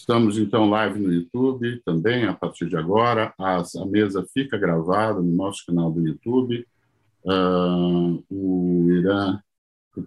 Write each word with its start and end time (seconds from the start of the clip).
Estamos, 0.00 0.38
então, 0.38 0.70
live 0.70 0.98
no 0.98 1.12
YouTube 1.12 1.82
também, 1.84 2.24
a 2.24 2.32
partir 2.32 2.66
de 2.66 2.74
agora. 2.74 3.34
As, 3.38 3.76
a 3.76 3.84
mesa 3.84 4.26
fica 4.32 4.56
gravada 4.56 5.20
no 5.20 5.30
nosso 5.30 5.66
canal 5.66 5.92
do 5.92 6.00
YouTube. 6.00 6.66
Uh, 7.22 8.24
o 8.30 8.90
Irã 8.92 9.38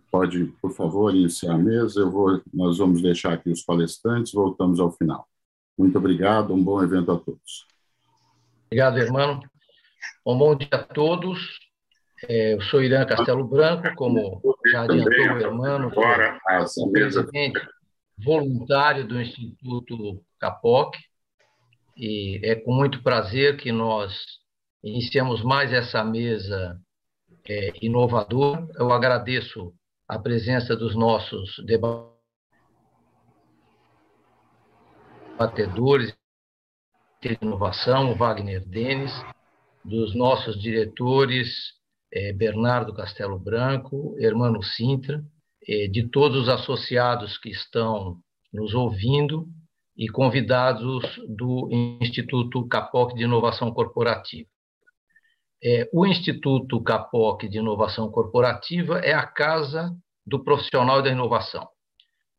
pode, 0.09 0.45
por 0.59 0.73
favor, 0.73 1.13
iniciar 1.13 1.53
a 1.53 1.59
mesa. 1.59 1.99
Eu 1.99 2.09
vou, 2.09 2.41
nós 2.51 2.79
vamos 2.79 3.03
deixar 3.03 3.33
aqui 3.33 3.51
os 3.51 3.61
palestrantes, 3.61 4.33
voltamos 4.33 4.79
ao 4.79 4.91
final. 4.91 5.27
Muito 5.77 5.95
obrigado, 5.95 6.55
um 6.55 6.63
bom 6.63 6.83
evento 6.83 7.11
a 7.11 7.19
todos. 7.19 7.67
Obrigado, 8.65 8.97
irmão. 8.97 9.41
Um 10.25 10.35
bom 10.35 10.55
dia 10.55 10.69
a 10.71 10.83
todos. 10.83 11.39
É, 12.27 12.55
eu 12.55 12.61
sou 12.63 12.81
Irã 12.81 13.05
Castelo 13.05 13.47
Branco, 13.47 13.93
como 13.95 14.41
já 14.71 14.85
adiantou 14.85 15.35
o 15.35 15.39
irmão, 15.39 15.91
sou 16.65 16.91
presidente 16.91 17.61
voluntário 18.17 19.07
do 19.07 19.21
Instituto 19.21 20.23
Capoc, 20.39 20.95
e 21.95 22.39
é 22.43 22.55
com 22.55 22.73
muito 22.73 23.03
prazer 23.03 23.57
que 23.57 23.71
nós 23.71 24.13
iniciamos 24.83 25.43
mais 25.43 25.71
essa 25.71 26.03
mesa 26.03 26.79
é, 27.47 27.73
inovadora. 27.81 28.67
Eu 28.75 28.91
agradeço 28.91 29.73
a 30.07 30.17
presença 30.19 30.75
dos 30.75 30.95
nossos 30.95 31.55
debatedores 35.37 36.13
de 37.21 37.37
inovação, 37.41 38.15
Wagner 38.15 38.67
Denis, 38.67 39.11
dos 39.83 40.15
nossos 40.15 40.61
diretores, 40.61 41.73
é, 42.11 42.33
Bernardo 42.33 42.93
Castelo 42.93 43.39
Branco, 43.39 44.15
Hermano 44.19 44.61
Sintra, 44.61 45.23
de 45.91 46.09
todos 46.09 46.43
os 46.43 46.49
associados 46.49 47.37
que 47.37 47.49
estão 47.49 48.17
nos 48.51 48.73
ouvindo 48.73 49.47
e 49.95 50.07
convidados 50.09 51.03
do 51.27 51.69
Instituto 52.01 52.67
Capoc 52.67 53.13
de 53.13 53.23
Inovação 53.23 53.71
Corporativa. 53.71 54.47
É, 55.63 55.89
o 55.93 56.05
Instituto 56.05 56.81
Capoc 56.83 57.47
de 57.47 57.57
Inovação 57.57 58.11
Corporativa 58.11 58.99
é 58.99 59.13
a 59.13 59.25
casa 59.25 59.95
do 60.25 60.43
profissional 60.43 61.01
da 61.01 61.09
inovação. 61.09 61.67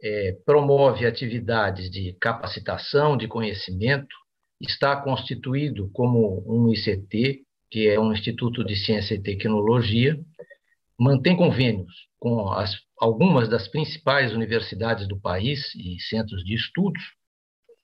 É, 0.02 0.36
promove 0.44 1.06
atividades 1.06 1.90
de 1.90 2.12
capacitação, 2.20 3.16
de 3.16 3.26
conhecimento, 3.26 4.14
está 4.60 4.96
constituído 4.96 5.90
como 5.92 6.44
um 6.46 6.70
ICT, 6.70 7.42
que 7.70 7.88
é 7.88 7.98
um 7.98 8.12
Instituto 8.12 8.62
de 8.62 8.76
Ciência 8.76 9.14
e 9.14 9.22
Tecnologia, 9.22 10.18
mantém 10.98 11.36
convênios 11.36 11.92
com 12.18 12.50
as, 12.50 12.76
algumas 13.04 13.50
das 13.50 13.68
principais 13.68 14.32
universidades 14.32 15.06
do 15.06 15.20
país 15.20 15.74
e 15.74 16.00
centros 16.00 16.42
de 16.42 16.54
estudos, 16.54 17.02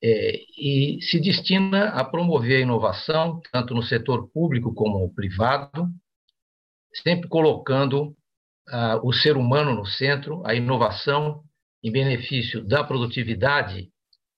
é, 0.02 0.32
e 0.56 0.98
se 1.02 1.20
destina 1.20 1.90
a 1.90 2.02
promover 2.02 2.56
a 2.56 2.60
inovação, 2.60 3.38
tanto 3.52 3.74
no 3.74 3.82
setor 3.82 4.30
público 4.30 4.72
como 4.72 5.12
privado, 5.14 5.88
sempre 7.02 7.28
colocando 7.28 8.16
ah, 8.70 8.98
o 9.02 9.12
ser 9.12 9.36
humano 9.36 9.74
no 9.74 9.84
centro, 9.84 10.42
a 10.46 10.54
inovação 10.54 11.44
em 11.84 11.92
benefício 11.92 12.64
da 12.64 12.82
produtividade 12.82 13.90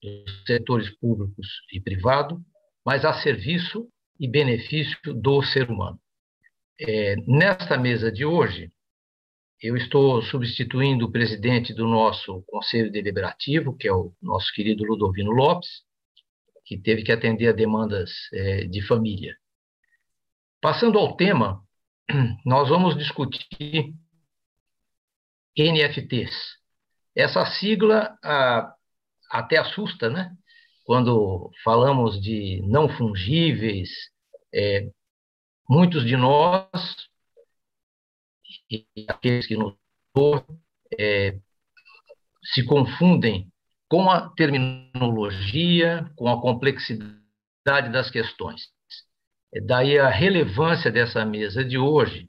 dos 0.02 0.44
setores 0.44 0.90
públicos 0.98 1.46
e 1.72 1.80
privado, 1.80 2.40
mas 2.84 3.04
a 3.04 3.12
serviço 3.12 3.88
e 4.18 4.28
benefício 4.28 5.14
do 5.14 5.42
ser 5.42 5.70
humano. 5.70 6.00
É, 6.80 7.14
nesta 7.24 7.78
mesa 7.78 8.10
de 8.10 8.24
hoje, 8.24 8.72
eu 9.62 9.76
estou 9.76 10.20
substituindo 10.22 11.06
o 11.06 11.12
presidente 11.12 11.72
do 11.72 11.86
nosso 11.86 12.42
Conselho 12.48 12.90
Deliberativo, 12.90 13.76
que 13.76 13.86
é 13.86 13.92
o 13.92 14.12
nosso 14.20 14.52
querido 14.52 14.84
Ludovino 14.84 15.30
Lopes, 15.30 15.68
que 16.64 16.76
teve 16.76 17.04
que 17.04 17.12
atender 17.12 17.48
a 17.48 17.52
demandas 17.52 18.10
é, 18.32 18.64
de 18.64 18.82
família. 18.82 19.36
Passando 20.60 20.98
ao 20.98 21.16
tema, 21.16 21.62
nós 22.44 22.68
vamos 22.68 22.98
discutir 22.98 23.94
NFTs. 25.56 26.34
Essa 27.14 27.46
sigla 27.46 28.18
ah, 28.24 28.74
até 29.30 29.58
assusta, 29.58 30.10
né? 30.10 30.34
Quando 30.84 31.52
falamos 31.62 32.20
de 32.20 32.60
não 32.66 32.88
fungíveis, 32.88 33.90
é, 34.52 34.88
muitos 35.68 36.04
de 36.04 36.16
nós, 36.16 36.68
e 38.72 38.86
aqueles 39.08 39.46
que 39.46 39.56
nos 39.56 39.74
é, 40.98 41.38
se 42.42 42.64
confundem 42.64 43.50
com 43.88 44.10
a 44.10 44.30
terminologia, 44.30 46.10
com 46.16 46.28
a 46.28 46.40
complexidade 46.40 47.92
das 47.92 48.10
questões. 48.10 48.62
É 49.54 49.60
daí 49.60 49.98
a 49.98 50.08
relevância 50.08 50.90
dessa 50.90 51.24
mesa 51.24 51.62
de 51.62 51.76
hoje, 51.76 52.28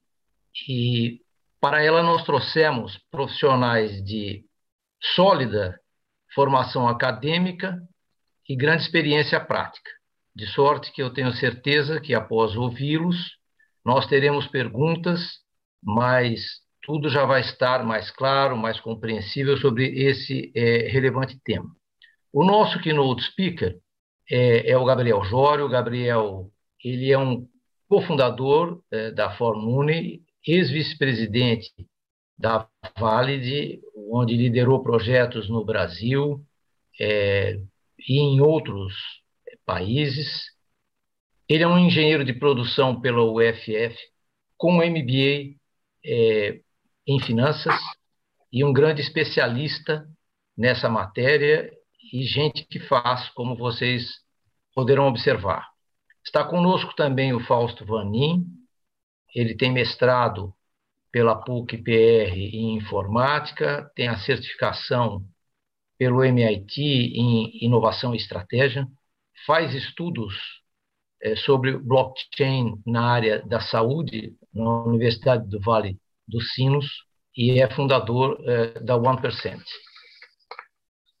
e 0.68 1.20
para 1.60 1.82
ela 1.82 2.02
nós 2.02 2.22
trouxemos 2.24 2.98
profissionais 3.10 4.04
de 4.04 4.44
sólida 5.14 5.80
formação 6.34 6.88
acadêmica 6.88 7.80
e 8.48 8.56
grande 8.56 8.82
experiência 8.82 9.40
prática. 9.40 9.90
De 10.34 10.46
sorte 10.48 10.92
que 10.92 11.02
eu 11.02 11.12
tenho 11.12 11.32
certeza 11.32 12.00
que, 12.00 12.12
após 12.12 12.56
ouvi-los, 12.56 13.38
nós 13.84 14.06
teremos 14.06 14.46
perguntas, 14.48 15.38
mas 15.84 16.40
tudo 16.82 17.08
já 17.08 17.24
vai 17.24 17.40
estar 17.40 17.84
mais 17.84 18.10
claro, 18.10 18.56
mais 18.56 18.80
compreensível 18.80 19.56
sobre 19.56 19.86
esse 19.86 20.52
é, 20.54 20.88
relevante 20.88 21.38
tema. 21.44 21.68
O 22.32 22.44
nosso 22.44 22.80
keynote 22.80 23.22
speaker 23.22 23.78
é, 24.30 24.70
é 24.70 24.76
o 24.76 24.84
Gabriel 24.84 25.22
Jório. 25.24 25.66
O 25.66 25.68
Gabriel 25.68 26.50
ele 26.82 27.10
é 27.10 27.18
um 27.18 27.46
cofundador 27.88 28.82
é, 28.90 29.10
da 29.10 29.30
Formune, 29.36 30.22
ex-vice-presidente 30.46 31.70
da 32.36 32.68
Valide, 32.98 33.80
onde 34.10 34.36
liderou 34.36 34.82
projetos 34.82 35.48
no 35.48 35.64
Brasil, 35.64 36.44
é, 37.00 37.58
e 38.08 38.18
em 38.18 38.40
outros 38.40 38.94
países. 39.64 40.52
Ele 41.48 41.62
é 41.62 41.68
um 41.68 41.78
engenheiro 41.78 42.24
de 42.24 42.32
produção 42.32 43.00
pela 43.00 43.22
UFF, 43.22 43.96
com 44.56 44.76
MBA 44.76 45.56
é, 46.04 46.60
em 47.06 47.20
finanças 47.20 47.74
e 48.52 48.64
um 48.64 48.72
grande 48.72 49.00
especialista 49.00 50.06
nessa 50.56 50.88
matéria 50.88 51.70
e 52.12 52.22
gente 52.22 52.64
que 52.66 52.78
faz, 52.78 53.28
como 53.30 53.56
vocês 53.56 54.08
poderão 54.74 55.08
observar. 55.08 55.68
Está 56.24 56.44
conosco 56.44 56.94
também 56.94 57.32
o 57.32 57.40
Fausto 57.40 57.84
Vanin, 57.84 58.46
ele 59.34 59.56
tem 59.56 59.72
mestrado 59.72 60.54
pela 61.10 61.36
PUC-PR 61.36 62.34
em 62.36 62.76
informática, 62.76 63.90
tem 63.94 64.08
a 64.08 64.16
certificação 64.18 65.24
pelo 65.98 66.24
MIT 66.24 66.82
em 66.82 67.64
inovação 67.64 68.14
e 68.14 68.16
estratégia, 68.16 68.86
faz 69.46 69.74
estudos 69.74 70.34
é, 71.22 71.36
sobre 71.36 71.76
blockchain 71.78 72.80
na 72.86 73.06
área 73.06 73.42
da 73.46 73.60
saúde 73.60 74.36
na 74.54 74.84
Universidade 74.84 75.48
do 75.48 75.60
Vale 75.60 75.98
dos 76.26 76.52
Sinos 76.54 76.86
e 77.36 77.60
é 77.60 77.68
fundador 77.70 78.38
é, 78.46 78.80
da 78.80 78.96
1%. 78.96 79.60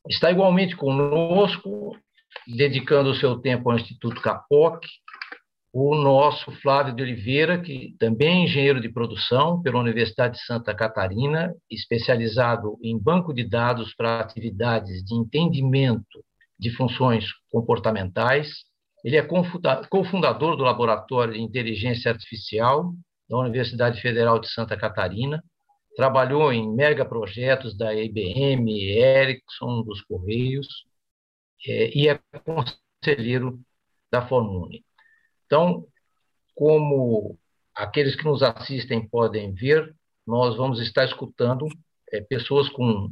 Está 0.08 0.30
igualmente 0.30 0.76
conosco, 0.76 1.96
dedicando 2.46 3.10
o 3.10 3.14
seu 3.14 3.38
tempo 3.38 3.70
ao 3.70 3.76
Instituto 3.76 4.20
Capoc, 4.20 4.84
o 5.72 5.96
nosso 5.96 6.52
Flávio 6.60 6.94
de 6.94 7.02
Oliveira, 7.02 7.60
que 7.60 7.96
também 7.98 8.42
é 8.42 8.44
engenheiro 8.44 8.80
de 8.80 8.88
produção 8.88 9.60
pela 9.60 9.80
Universidade 9.80 10.34
de 10.34 10.44
Santa 10.44 10.72
Catarina, 10.72 11.52
especializado 11.68 12.78
em 12.80 12.96
banco 12.96 13.34
de 13.34 13.42
dados 13.42 13.92
para 13.94 14.20
atividades 14.20 15.02
de 15.02 15.14
entendimento 15.16 16.24
de 16.56 16.70
funções 16.70 17.24
comportamentais. 17.50 18.50
Ele 19.04 19.16
é 19.16 19.26
cofundador 19.90 20.56
do 20.56 20.62
Laboratório 20.62 21.34
de 21.34 21.40
Inteligência 21.40 22.12
Artificial 22.12 22.94
da 23.34 23.40
Universidade 23.40 24.00
Federal 24.00 24.38
de 24.38 24.48
Santa 24.48 24.76
Catarina. 24.76 25.42
Trabalhou 25.96 26.52
em 26.52 26.72
megaprojetos 26.74 27.76
da 27.76 27.94
IBM, 27.94 28.70
Ericsson, 28.90 29.82
dos 29.82 30.02
Correios, 30.02 30.66
é, 31.66 31.96
e 31.96 32.08
é 32.08 32.20
conselheiro 32.44 33.60
da 34.10 34.26
Formune. 34.26 34.84
Então, 35.46 35.86
como 36.54 37.38
aqueles 37.74 38.14
que 38.14 38.24
nos 38.24 38.42
assistem 38.42 39.08
podem 39.08 39.52
ver, 39.52 39.94
nós 40.26 40.56
vamos 40.56 40.80
estar 40.80 41.04
escutando 41.04 41.66
é, 42.12 42.20
pessoas 42.20 42.68
com 42.68 43.10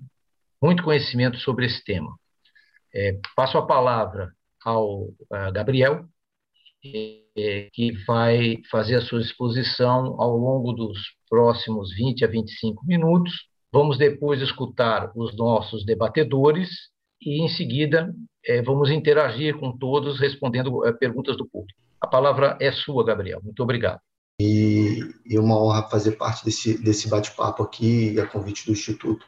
muito 0.60 0.82
conhecimento 0.84 1.38
sobre 1.38 1.66
esse 1.66 1.82
tema. 1.84 2.16
É, 2.94 3.18
passo 3.34 3.58
a 3.58 3.66
palavra 3.66 4.32
ao 4.64 5.08
Gabriel, 5.52 6.06
que 6.82 7.92
vai 8.06 8.58
fazer 8.70 8.96
a 8.96 9.00
sua 9.00 9.20
exposição 9.20 10.20
ao 10.20 10.36
longo 10.36 10.72
dos 10.72 10.98
próximos 11.28 11.94
20 11.94 12.24
a 12.24 12.28
25 12.28 12.84
minutos. 12.84 13.32
Vamos 13.72 13.96
depois 13.96 14.42
escutar 14.42 15.10
os 15.14 15.34
nossos 15.36 15.84
debatedores 15.84 16.68
e, 17.20 17.42
em 17.42 17.48
seguida, 17.48 18.12
é, 18.44 18.60
vamos 18.60 18.90
interagir 18.90 19.56
com 19.56 19.76
todos, 19.76 20.18
respondendo 20.18 20.84
é, 20.84 20.92
perguntas 20.92 21.36
do 21.36 21.46
público. 21.46 21.80
A 22.00 22.06
palavra 22.06 22.58
é 22.60 22.72
sua, 22.72 23.04
Gabriel. 23.04 23.40
Muito 23.42 23.62
obrigado. 23.62 24.00
E, 24.40 24.98
e 25.24 25.38
uma 25.38 25.56
honra 25.56 25.88
fazer 25.88 26.12
parte 26.12 26.44
desse, 26.44 26.76
desse 26.82 27.08
bate-papo 27.08 27.62
aqui, 27.62 28.18
a 28.18 28.26
convite 28.26 28.66
do 28.66 28.72
Instituto, 28.72 29.24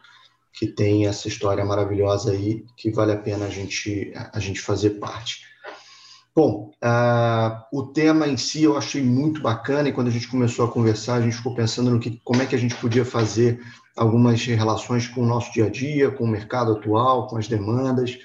que 0.53 0.67
tem 0.67 1.07
essa 1.07 1.29
história 1.29 1.65
maravilhosa 1.65 2.33
aí, 2.33 2.65
que 2.77 2.91
vale 2.91 3.13
a 3.13 3.17
pena 3.17 3.47
a 3.47 3.51
gente, 3.51 4.13
a 4.33 4.41
gente 4.41 4.61
fazer 4.61 4.91
parte. 4.99 5.54
Bom, 6.35 6.73
uh, 6.83 7.65
o 7.73 7.87
tema 7.93 8.27
em 8.27 8.37
si 8.37 8.65
eu 8.65 8.77
achei 8.77 9.01
muito 9.01 9.41
bacana 9.41 9.89
e 9.89 9.93
quando 9.93 10.09
a 10.09 10.11
gente 10.11 10.27
começou 10.27 10.65
a 10.65 10.71
conversar, 10.71 11.15
a 11.15 11.21
gente 11.21 11.37
ficou 11.37 11.55
pensando 11.55 11.93
no 11.93 12.01
que, 12.01 12.21
como 12.25 12.43
é 12.43 12.47
que 12.47 12.57
a 12.57 12.59
gente 12.59 12.75
podia 12.75 13.05
fazer 13.05 13.61
algumas 13.97 14.45
relações 14.45 15.07
com 15.07 15.23
o 15.23 15.27
nosso 15.27 15.53
dia 15.53 15.67
a 15.67 15.71
dia, 15.71 16.11
com 16.11 16.25
o 16.25 16.29
mercado 16.29 16.73
atual, 16.73 17.29
com 17.29 17.37
as 17.37 17.47
demandas, 17.47 18.19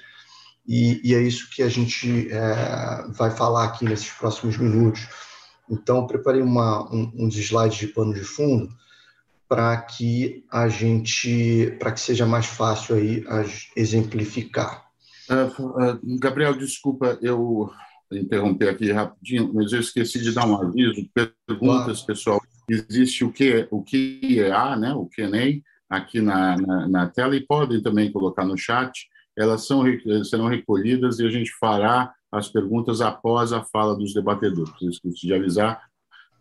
e, 0.66 1.00
e 1.04 1.14
é 1.14 1.22
isso 1.22 1.48
que 1.50 1.62
a 1.62 1.68
gente 1.68 2.28
é, 2.32 3.04
vai 3.12 3.30
falar 3.30 3.66
aqui 3.66 3.84
nesses 3.84 4.10
próximos 4.10 4.56
minutos. 4.56 5.06
Então, 5.70 6.04
preparei 6.04 6.42
uma, 6.42 6.92
um, 6.92 7.12
uns 7.14 7.36
slides 7.36 7.78
de 7.78 7.86
pano 7.86 8.12
de 8.12 8.24
fundo 8.24 8.68
para 9.48 9.76
que 9.76 10.44
a 10.50 10.68
gente, 10.68 11.76
para 11.78 11.92
que 11.92 12.00
seja 12.00 12.26
mais 12.26 12.46
fácil 12.46 12.96
aí 12.96 13.24
exemplificar. 13.76 14.84
Uh, 15.28 15.62
uh, 15.62 16.18
Gabriel, 16.18 16.56
desculpa, 16.58 17.16
eu 17.22 17.70
interromper 18.12 18.68
aqui 18.68 18.90
rapidinho, 18.90 19.52
mas 19.54 19.72
eu 19.72 19.80
esqueci 19.80 20.20
de 20.20 20.32
dar 20.32 20.46
um 20.46 20.56
aviso. 20.56 21.08
Perguntas, 21.14 22.02
claro. 22.02 22.06
pessoal. 22.06 22.40
Existe 22.68 23.24
o 23.24 23.32
que 23.32 23.66
o 23.70 23.82
que 23.82 24.40
é 24.40 24.52
a, 24.52 24.76
né? 24.76 24.92
O 24.94 25.06
Q&A 25.06 25.60
aqui 25.88 26.20
na, 26.20 26.56
na, 26.56 26.88
na, 26.88 27.08
tela 27.08 27.34
e 27.34 27.40
podem 27.40 27.82
também 27.82 28.12
colocar 28.12 28.44
no 28.44 28.56
chat. 28.56 29.08
Elas 29.36 29.66
são 29.66 29.84
serão 30.24 30.46
recolhidas 30.46 31.18
e 31.18 31.26
a 31.26 31.30
gente 31.30 31.52
fará 31.58 32.12
as 32.30 32.48
perguntas 32.48 33.00
após 33.00 33.52
a 33.52 33.64
fala 33.64 33.96
dos 33.96 34.14
debatedores. 34.14 34.74
Esqueci 34.82 35.26
de 35.26 35.34
avisar. 35.34 35.82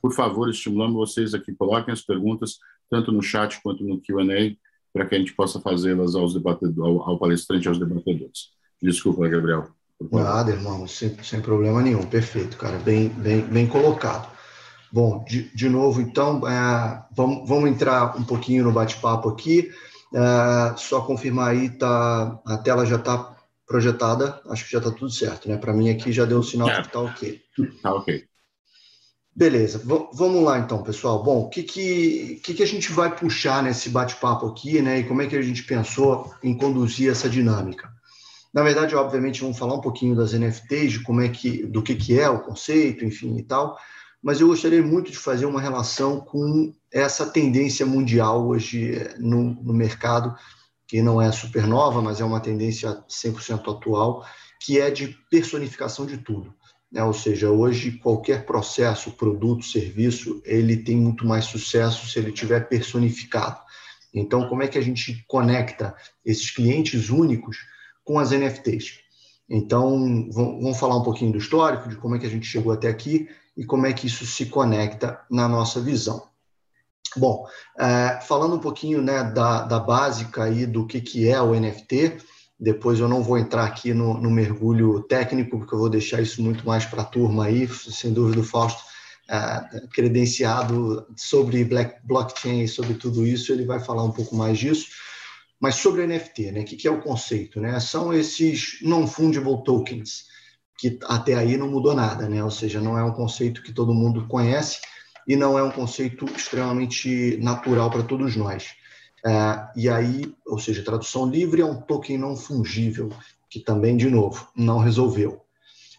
Por 0.01 0.13
favor, 0.13 0.49
estimulamos 0.49 0.95
vocês 0.95 1.33
aqui 1.33 1.53
coloquem 1.53 1.93
as 1.93 2.01
perguntas 2.01 2.59
tanto 2.89 3.11
no 3.11 3.21
chat 3.21 3.61
quanto 3.61 3.83
no 3.83 3.99
Q&A 3.99 4.55
para 4.93 5.05
que 5.05 5.15
a 5.15 5.19
gente 5.19 5.33
possa 5.33 5.59
fazê-las 5.59 6.15
aos 6.15 6.33
debatedores, 6.33 6.79
ao, 6.79 7.09
ao 7.09 7.19
palestrante 7.19 7.67
aos 7.67 7.77
debatedores. 7.77 8.49
Desculpa, 8.81 9.27
Gabriel. 9.27 9.78
Nada, 10.11 10.51
irmão, 10.51 10.87
sem, 10.87 11.15
sem 11.23 11.41
problema 11.41 11.81
nenhum. 11.81 12.03
Perfeito, 12.03 12.57
cara. 12.57 12.77
Bem, 12.79 13.09
bem, 13.09 13.41
bem 13.41 13.67
colocado. 13.67 14.29
Bom, 14.91 15.23
de, 15.25 15.53
de 15.55 15.69
novo, 15.69 16.01
então, 16.01 16.47
é, 16.47 17.03
vamos, 17.15 17.47
vamos 17.47 17.69
entrar 17.69 18.17
um 18.17 18.23
pouquinho 18.23 18.63
no 18.63 18.71
bate-papo 18.71 19.29
aqui. 19.29 19.71
É, 20.13 20.75
só 20.77 21.01
confirmar 21.01 21.51
aí, 21.51 21.69
tá, 21.69 22.39
a 22.45 22.57
tela 22.57 22.85
já 22.85 22.95
está 22.95 23.35
projetada, 23.67 24.41
acho 24.49 24.65
que 24.65 24.71
já 24.71 24.79
está 24.79 24.89
tudo 24.89 25.11
certo, 25.11 25.47
né? 25.47 25.55
Para 25.57 25.73
mim 25.73 25.89
aqui 25.89 26.11
já 26.11 26.25
deu 26.25 26.39
o 26.39 26.43
sinal 26.43 26.67
que 26.67 26.87
está 26.87 26.99
ok. 27.01 27.41
Está 27.59 27.93
ok. 27.93 28.23
Beleza, 29.35 29.77
v 29.77 30.07
vamos 30.13 30.43
lá 30.43 30.57
então, 30.57 30.81
pessoal. 30.81 31.21
Bom, 31.21 31.41
o 31.41 31.49
que, 31.49 31.61
que, 31.61 32.41
que, 32.43 32.55
que 32.55 32.63
a 32.63 32.67
gente 32.67 32.91
vai 32.91 33.15
puxar 33.15 33.61
nesse 33.61 33.89
bate-papo 33.89 34.47
aqui, 34.47 34.81
né? 34.81 34.99
E 34.99 35.03
como 35.03 35.21
é 35.21 35.27
que 35.27 35.35
a 35.35 35.41
gente 35.41 35.63
pensou 35.63 36.33
em 36.41 36.57
conduzir 36.57 37.11
essa 37.11 37.29
dinâmica? 37.29 37.89
Na 38.53 38.63
verdade, 38.63 38.95
obviamente, 38.95 39.41
vamos 39.41 39.57
falar 39.57 39.75
um 39.75 39.81
pouquinho 39.81 40.15
das 40.15 40.33
NFTs, 40.33 40.93
de 40.93 41.03
como 41.03 41.21
é 41.21 41.29
que, 41.29 41.65
do 41.65 41.83
que, 41.83 41.95
que 41.95 42.19
é 42.19 42.29
o 42.29 42.41
conceito, 42.41 43.05
enfim 43.05 43.37
e 43.37 43.43
tal, 43.43 43.77
mas 44.21 44.41
eu 44.41 44.47
gostaria 44.47 44.81
muito 44.81 45.11
de 45.11 45.17
fazer 45.17 45.45
uma 45.45 45.61
relação 45.61 46.19
com 46.19 46.73
essa 46.91 47.25
tendência 47.25 47.85
mundial 47.85 48.47
hoje 48.47 48.95
eh, 48.95 49.15
no, 49.17 49.53
no 49.63 49.73
mercado, 49.73 50.35
que 50.87 51.01
não 51.01 51.21
é 51.21 51.31
supernova, 51.31 52.01
mas 52.01 52.19
é 52.19 52.25
uma 52.25 52.39
tendência 52.39 53.03
100% 53.07 53.71
atual, 53.71 54.25
que 54.59 54.79
é 54.79 54.89
de 54.89 55.15
personificação 55.29 56.05
de 56.05 56.17
tudo. 56.17 56.53
Né? 56.91 57.03
Ou 57.03 57.13
seja, 57.13 57.49
hoje 57.49 57.91
qualquer 57.91 58.45
processo, 58.45 59.11
produto, 59.11 59.63
serviço, 59.63 60.41
ele 60.43 60.77
tem 60.77 60.97
muito 60.97 61.25
mais 61.25 61.45
sucesso 61.45 62.07
se 62.07 62.19
ele 62.19 62.31
tiver 62.31 62.67
personificado. 62.67 63.59
Então, 64.13 64.49
como 64.49 64.63
é 64.63 64.67
que 64.67 64.77
a 64.77 64.81
gente 64.81 65.23
conecta 65.27 65.95
esses 66.25 66.49
clientes 66.49 67.09
únicos 67.09 67.57
com 68.09 68.17
as 68.17 68.31
NFTs. 68.31 69.01
Então, 69.47 70.31
vamos 70.31 70.79
falar 70.79 70.97
um 70.97 71.03
pouquinho 71.03 71.31
do 71.31 71.37
histórico, 71.37 71.87
de 71.87 71.95
como 71.95 72.15
é 72.15 72.19
que 72.19 72.25
a 72.25 72.29
gente 72.29 72.47
chegou 72.47 72.73
até 72.73 72.87
aqui 72.87 73.29
e 73.55 73.63
como 73.63 73.85
é 73.85 73.93
que 73.93 74.07
isso 74.07 74.25
se 74.25 74.47
conecta 74.47 75.21
na 75.29 75.47
nossa 75.47 75.79
visão. 75.79 76.23
Bom, 77.15 77.45
é, 77.79 78.19
falando 78.23 78.55
um 78.55 78.59
pouquinho 78.59 78.99
né, 78.99 79.23
da, 79.23 79.61
da 79.61 79.79
básica 79.79 80.45
aí 80.45 80.65
do 80.65 80.87
que, 80.87 80.99
que 81.01 81.29
é 81.29 81.39
o 81.39 81.53
NFT, 81.53 82.17
depois 82.59 82.99
eu 82.99 83.07
não 83.07 83.21
vou 83.21 83.37
entrar 83.37 83.65
aqui 83.65 83.93
no, 83.93 84.15
no 84.15 84.31
mergulho 84.31 85.03
técnico, 85.03 85.59
porque 85.59 85.75
eu 85.75 85.79
vou 85.79 85.89
deixar 85.89 86.19
isso 86.19 86.41
muito 86.41 86.65
mais 86.65 86.85
para 86.85 87.03
a 87.03 87.05
turma 87.05 87.45
aí, 87.45 87.67
sem 87.67 88.11
dúvida 88.11 88.41
o 88.41 88.43
Fausto, 88.43 88.81
é, 89.29 89.87
credenciado 89.93 91.05
sobre 91.15 91.63
black, 91.63 91.99
blockchain 92.07 92.63
e 92.63 92.67
sobre 92.67 92.95
tudo 92.95 93.27
isso, 93.27 93.53
ele 93.53 93.65
vai 93.65 93.79
falar 93.79 94.03
um 94.03 94.11
pouco 94.11 94.35
mais 94.35 94.57
disso. 94.57 94.87
Mas 95.59 95.75
sobre 95.75 96.07
NFT, 96.07 96.51
né? 96.51 96.61
O 96.61 96.65
que 96.65 96.87
é 96.87 96.91
o 96.91 97.01
conceito? 97.01 97.59
Né? 97.59 97.79
São 97.79 98.13
esses 98.13 98.79
non-fungible 98.81 99.63
tokens, 99.63 100.25
que 100.77 100.97
até 101.03 101.33
aí 101.33 101.57
não 101.57 101.69
mudou 101.69 101.93
nada, 101.93 102.29
né? 102.29 102.43
Ou 102.43 102.51
seja, 102.51 102.79
não 102.79 102.97
é 102.97 103.03
um 103.03 103.11
conceito 103.11 103.61
que 103.61 103.73
todo 103.73 103.93
mundo 103.93 104.27
conhece 104.27 104.79
e 105.27 105.35
não 105.35 105.59
é 105.59 105.63
um 105.63 105.71
conceito 105.71 106.25
extremamente 106.25 107.37
natural 107.37 107.91
para 107.91 108.03
todos 108.03 108.35
nós. 108.35 108.69
É, 109.25 109.67
e 109.75 109.89
aí, 109.89 110.33
ou 110.45 110.57
seja, 110.57 110.83
tradução 110.83 111.29
livre 111.29 111.61
é 111.61 111.65
um 111.65 111.81
token 111.81 112.17
não 112.17 112.35
fungível, 112.37 113.11
que 113.49 113.59
também, 113.59 113.97
de 113.97 114.09
novo, 114.09 114.47
não 114.55 114.79
resolveu. 114.79 115.41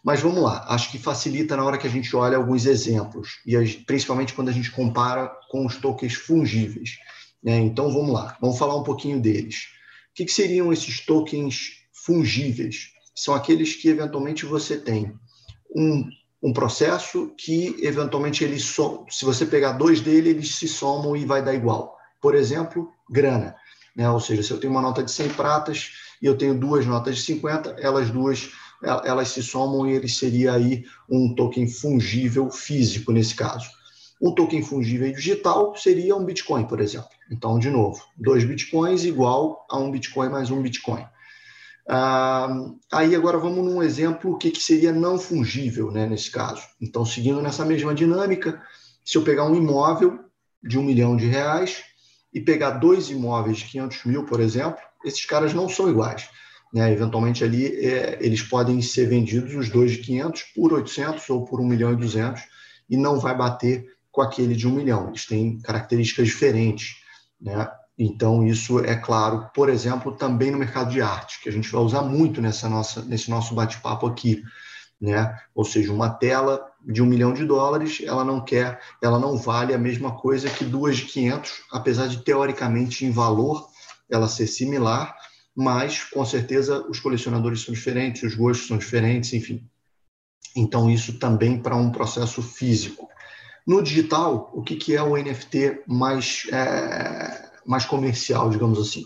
Mas 0.03 0.19
vamos 0.19 0.41
lá, 0.41 0.65
acho 0.69 0.89
que 0.91 0.97
facilita 0.97 1.55
na 1.55 1.63
hora 1.63 1.77
que 1.77 1.85
a 1.85 1.89
gente 1.89 2.15
olha 2.15 2.35
alguns 2.35 2.65
exemplos, 2.65 3.39
e 3.45 3.55
principalmente 3.85 4.33
quando 4.33 4.49
a 4.49 4.51
gente 4.51 4.71
compara 4.71 5.31
com 5.49 5.65
os 5.65 5.75
tokens 5.77 6.15
fungíveis. 6.15 6.97
Né? 7.43 7.59
Então 7.59 7.91
vamos 7.91 8.13
lá, 8.13 8.37
vamos 8.39 8.57
falar 8.57 8.75
um 8.75 8.83
pouquinho 8.83 9.19
deles. 9.19 9.55
O 10.11 10.13
que, 10.15 10.25
que 10.25 10.31
seriam 10.31 10.71
esses 10.71 11.05
tokens 11.05 11.71
fungíveis? 12.05 12.91
São 13.15 13.33
aqueles 13.33 13.75
que 13.75 13.89
eventualmente 13.89 14.45
você 14.45 14.77
tem 14.77 15.13
um, 15.75 16.09
um 16.43 16.53
processo 16.53 17.33
que 17.37 17.75
eventualmente 17.79 18.43
ele 18.43 18.59
so, 18.59 19.05
se 19.09 19.25
você 19.25 19.45
pegar 19.45 19.73
dois 19.73 20.01
dele, 20.01 20.29
eles 20.29 20.55
se 20.55 20.67
somam 20.67 21.15
e 21.15 21.25
vai 21.25 21.43
dar 21.43 21.53
igual. 21.53 21.95
Por 22.21 22.35
exemplo, 22.35 22.91
grana. 23.09 23.55
Né? 23.95 24.09
Ou 24.09 24.19
seja, 24.19 24.43
se 24.43 24.51
eu 24.51 24.59
tenho 24.59 24.71
uma 24.71 24.81
nota 24.81 25.03
de 25.03 25.11
100 25.11 25.29
pratas 25.29 25.91
e 26.21 26.25
eu 26.25 26.37
tenho 26.37 26.57
duas 26.57 26.85
notas 26.85 27.17
de 27.17 27.23
50, 27.23 27.77
elas 27.79 28.09
duas 28.09 28.51
elas 28.83 29.29
se 29.29 29.43
somam 29.43 29.87
e 29.87 29.93
ele 29.93 30.07
seria 30.07 30.53
aí 30.53 30.83
um 31.09 31.35
token 31.35 31.67
fungível 31.67 32.49
físico 32.49 33.11
nesse 33.11 33.35
caso. 33.35 33.69
Um 34.21 34.35
token 34.35 34.61
fungível 34.61 35.11
digital 35.11 35.75
seria 35.75 36.15
um 36.15 36.23
Bitcoin, 36.23 36.65
por 36.65 36.79
exemplo. 36.79 37.09
Então, 37.31 37.57
de 37.57 37.71
novo, 37.71 38.03
dois 38.15 38.43
Bitcoins 38.43 39.03
igual 39.03 39.65
a 39.69 39.79
um 39.79 39.89
Bitcoin 39.89 40.29
mais 40.29 40.51
um 40.51 40.61
Bitcoin. 40.61 41.03
Ah, 41.89 42.47
aí 42.91 43.15
agora 43.15 43.39
vamos 43.39 43.65
num 43.65 43.81
exemplo 43.81 44.31
o 44.31 44.37
que, 44.37 44.51
que 44.51 44.61
seria 44.61 44.91
não 44.91 45.17
fungível 45.17 45.91
né, 45.91 46.05
nesse 46.05 46.29
caso. 46.29 46.61
Então, 46.79 47.03
seguindo 47.03 47.41
nessa 47.41 47.65
mesma 47.65 47.95
dinâmica, 47.95 48.61
se 49.03 49.17
eu 49.17 49.23
pegar 49.23 49.45
um 49.45 49.55
imóvel 49.55 50.19
de 50.63 50.77
um 50.77 50.83
milhão 50.83 51.17
de 51.17 51.25
reais 51.25 51.81
e 52.31 52.39
pegar 52.39 52.71
dois 52.71 53.09
imóveis 53.09 53.57
de 53.57 53.65
500 53.65 54.05
mil, 54.05 54.25
por 54.25 54.39
exemplo, 54.39 54.79
esses 55.03 55.25
caras 55.25 55.53
não 55.53 55.67
são 55.67 55.89
iguais. 55.89 56.29
Né? 56.71 56.91
Eventualmente 56.91 57.43
ali 57.43 57.65
é, 57.83 58.19
eles 58.21 58.43
podem 58.43 58.81
ser 58.81 59.07
vendidos 59.07 59.55
os 59.55 59.69
dois 59.69 59.91
de 59.91 59.97
500 59.97 60.43
por 60.55 60.73
800 60.73 61.29
ou 61.29 61.43
por 61.43 61.59
1 61.59 61.65
milhão 61.65 61.91
e 61.91 61.95
200 61.95 62.41
e 62.89 62.95
não 62.95 63.19
vai 63.19 63.35
bater 63.35 63.85
com 64.11 64.21
aquele 64.21 64.55
de 64.55 64.67
um 64.67 64.71
milhão. 64.71 65.09
Eles 65.09 65.25
têm 65.25 65.59
características 65.59 66.27
diferentes. 66.27 66.95
Né? 67.39 67.69
Então, 67.97 68.45
isso 68.45 68.79
é 68.79 68.95
claro, 68.95 69.49
por 69.53 69.69
exemplo, 69.69 70.11
também 70.11 70.51
no 70.51 70.57
mercado 70.57 70.91
de 70.91 71.01
arte, 71.01 71.41
que 71.41 71.49
a 71.49 71.51
gente 71.51 71.71
vai 71.71 71.81
usar 71.81 72.01
muito 72.01 72.41
nessa 72.41 72.67
nossa, 72.67 73.03
nesse 73.03 73.29
nosso 73.29 73.53
bate-papo 73.53 74.07
aqui. 74.07 74.43
Né? 74.99 75.35
Ou 75.55 75.63
seja, 75.63 75.91
uma 75.91 76.09
tela 76.09 76.63
de 76.85 77.01
um 77.01 77.05
milhão 77.05 77.33
de 77.33 77.45
dólares, 77.45 78.01
ela 78.03 78.23
não 78.23 78.43
quer, 78.43 78.79
ela 79.01 79.19
não 79.19 79.37
vale 79.37 79.73
a 79.73 79.77
mesma 79.77 80.15
coisa 80.15 80.49
que 80.49 80.63
duas 80.63 80.97
de 80.97 81.05
500, 81.05 81.63
apesar 81.71 82.07
de 82.07 82.23
teoricamente 82.23 83.05
em 83.05 83.11
valor 83.11 83.67
ela 84.09 84.27
ser 84.27 84.45
similar, 84.45 85.15
mas 85.55 86.03
com 86.03 86.25
certeza 86.25 86.85
os 86.87 86.99
colecionadores 86.99 87.61
são 87.61 87.73
diferentes, 87.73 88.23
os 88.23 88.35
gostos 88.35 88.67
são 88.67 88.77
diferentes, 88.77 89.33
enfim. 89.33 89.67
Então 90.55 90.89
isso 90.89 91.17
também 91.17 91.61
para 91.61 91.75
um 91.75 91.91
processo 91.91 92.41
físico. 92.41 93.07
No 93.65 93.81
digital, 93.81 94.51
o 94.53 94.61
que, 94.61 94.75
que 94.75 94.95
é 94.95 95.03
o 95.03 95.15
NFT 95.15 95.83
mais, 95.87 96.43
é, 96.51 97.51
mais 97.65 97.85
comercial, 97.85 98.49
digamos 98.49 98.79
assim? 98.79 99.03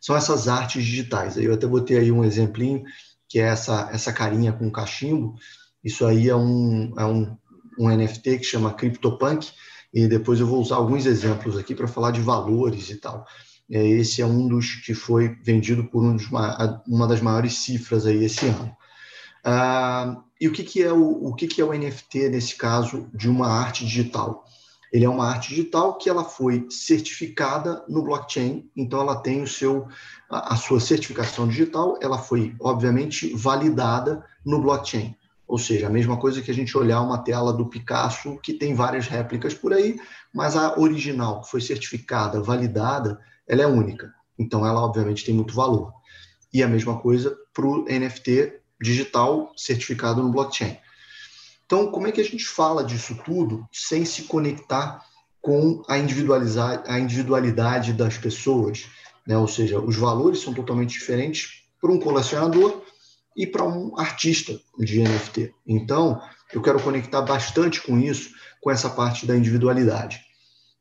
São 0.00 0.16
essas 0.16 0.46
artes 0.48 0.84
digitais. 0.84 1.36
Eu 1.36 1.54
até 1.54 1.66
botei 1.66 1.98
aí 1.98 2.12
um 2.12 2.24
exemplinho, 2.24 2.84
que 3.28 3.38
é 3.38 3.42
essa, 3.42 3.90
essa 3.92 4.12
carinha 4.12 4.52
com 4.52 4.70
cachimbo. 4.70 5.34
Isso 5.82 6.06
aí 6.06 6.28
é 6.28 6.36
um, 6.36 6.94
é 6.96 7.04
um, 7.04 7.36
um 7.78 7.88
NFT 7.88 8.38
que 8.38 8.44
chama 8.44 8.72
CryptoPunk, 8.72 9.50
e 9.92 10.06
depois 10.06 10.40
eu 10.40 10.46
vou 10.46 10.60
usar 10.60 10.76
alguns 10.76 11.06
exemplos 11.06 11.56
aqui 11.56 11.74
para 11.74 11.88
falar 11.88 12.10
de 12.10 12.20
valores 12.20 12.90
e 12.90 12.96
tal. 12.96 13.26
É, 13.70 13.84
esse 13.84 14.22
é 14.22 14.26
um 14.26 14.46
dos 14.46 14.76
que 14.76 14.94
foi 14.94 15.36
vendido 15.42 15.84
por 15.84 16.04
um 16.04 16.16
dos, 16.16 16.26
uma 16.86 17.08
das 17.08 17.20
maiores 17.20 17.54
cifras 17.54 18.06
aí 18.06 18.24
esse 18.24 18.46
ano. 18.46 18.76
Ah, 19.44 20.22
e 20.40 20.48
o 20.48 20.52
que, 20.52 20.62
que 20.62 20.82
é 20.82 20.92
o, 20.92 21.28
o 21.28 21.34
que, 21.34 21.46
que 21.46 21.60
é 21.60 21.64
o 21.64 21.72
NFT 21.72 22.28
nesse 22.28 22.56
caso 22.56 23.08
de 23.14 23.28
uma 23.28 23.48
arte 23.48 23.84
digital? 23.84 24.44
Ele 24.92 25.04
é 25.04 25.08
uma 25.08 25.26
arte 25.26 25.48
digital 25.48 25.98
que 25.98 26.08
ela 26.08 26.24
foi 26.24 26.66
certificada 26.70 27.84
no 27.88 28.02
blockchain, 28.02 28.70
então 28.76 29.00
ela 29.00 29.16
tem 29.16 29.42
o 29.42 29.46
seu 29.46 29.88
a, 30.30 30.54
a 30.54 30.56
sua 30.56 30.80
certificação 30.80 31.48
digital, 31.48 31.98
ela 32.00 32.18
foi 32.18 32.54
obviamente 32.60 33.34
validada 33.34 34.24
no 34.44 34.60
blockchain. 34.60 35.14
Ou 35.46 35.58
seja, 35.58 35.86
a 35.86 35.90
mesma 35.90 36.16
coisa 36.16 36.42
que 36.42 36.50
a 36.50 36.54
gente 36.54 36.76
olhar 36.76 37.00
uma 37.00 37.18
tela 37.18 37.52
do 37.52 37.66
Picasso 37.66 38.38
que 38.42 38.52
tem 38.52 38.74
várias 38.74 39.06
réplicas 39.06 39.54
por 39.54 39.72
aí, 39.72 39.98
mas 40.34 40.56
a 40.56 40.78
original 40.78 41.40
que 41.42 41.50
foi 41.50 41.60
certificada, 41.60 42.42
validada, 42.42 43.20
ela 43.46 43.62
é 43.62 43.66
única. 43.66 44.12
Então 44.38 44.66
ela 44.66 44.82
obviamente 44.82 45.24
tem 45.24 45.34
muito 45.34 45.54
valor. 45.54 45.92
E 46.52 46.62
a 46.62 46.68
mesma 46.68 46.98
coisa 46.98 47.36
para 47.52 47.66
o 47.66 47.84
NFT 47.84 48.60
digital 48.80 49.52
certificado 49.56 50.22
no 50.22 50.30
blockchain. 50.30 50.76
Então, 51.64 51.90
como 51.90 52.06
é 52.06 52.12
que 52.12 52.20
a 52.20 52.24
gente 52.24 52.44
fala 52.44 52.84
disso 52.84 53.16
tudo 53.24 53.66
sem 53.72 54.04
se 54.04 54.22
conectar 54.22 55.04
com 55.40 55.82
a, 55.88 55.94
a 55.94 56.98
individualidade 56.98 57.92
das 57.92 58.16
pessoas? 58.16 58.86
Né? 59.26 59.36
Ou 59.36 59.48
seja, 59.48 59.80
os 59.80 59.96
valores 59.96 60.40
são 60.40 60.54
totalmente 60.54 60.92
diferentes 60.92 61.64
para 61.80 61.90
um 61.90 61.98
colecionador 61.98 62.82
e 63.36 63.46
para 63.46 63.64
um 63.64 63.98
artista 63.98 64.58
de 64.78 65.02
NFT. 65.02 65.52
Então, 65.66 66.20
eu 66.52 66.62
quero 66.62 66.80
conectar 66.80 67.22
bastante 67.22 67.82
com 67.82 67.98
isso, 67.98 68.30
com 68.60 68.70
essa 68.70 68.88
parte 68.88 69.26
da 69.26 69.36
individualidade. 69.36 70.20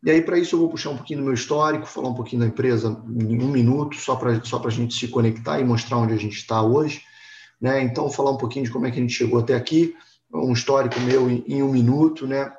E 0.04 0.12
aí, 0.12 0.22
para 0.22 0.38
isso, 0.38 0.56
eu 0.56 0.60
vou 0.60 0.70
puxar 0.70 0.92
um 0.92 0.98
pouquinho 0.98 1.20
do 1.20 1.25
meu 1.25 1.34
histórico, 1.34 1.88
falar 1.88 2.10
um 2.10 2.14
pouquinho 2.14 2.42
da 2.42 2.48
empresa 2.48 3.04
em 3.10 3.42
um 3.42 3.50
minuto, 3.50 3.96
só 3.96 4.16
para 4.16 4.44
só 4.44 4.62
a 4.64 4.70
gente 4.70 4.94
se 4.94 5.08
conectar 5.08 5.60
e 5.60 5.64
mostrar 5.64 5.98
onde 5.98 6.14
a 6.14 6.18
gente 6.18 6.38
está 6.38 6.62
hoje. 6.62 7.02
Né? 7.60 7.82
Então, 7.84 8.10
falar 8.10 8.32
um 8.32 8.38
pouquinho 8.38 8.66
de 8.66 8.72
como 8.72 8.86
é 8.86 8.92
que 8.92 9.00
a 9.00 9.02
gente 9.02 9.14
chegou 9.14 9.40
até 9.40 9.56
aqui, 9.56 9.96
um 10.34 10.54
histórico 10.54 11.00
meu 11.02 11.30
em, 11.30 11.44
em 11.48 11.64
um 11.64 11.72
minuto, 11.72 12.28
né? 12.28 12.52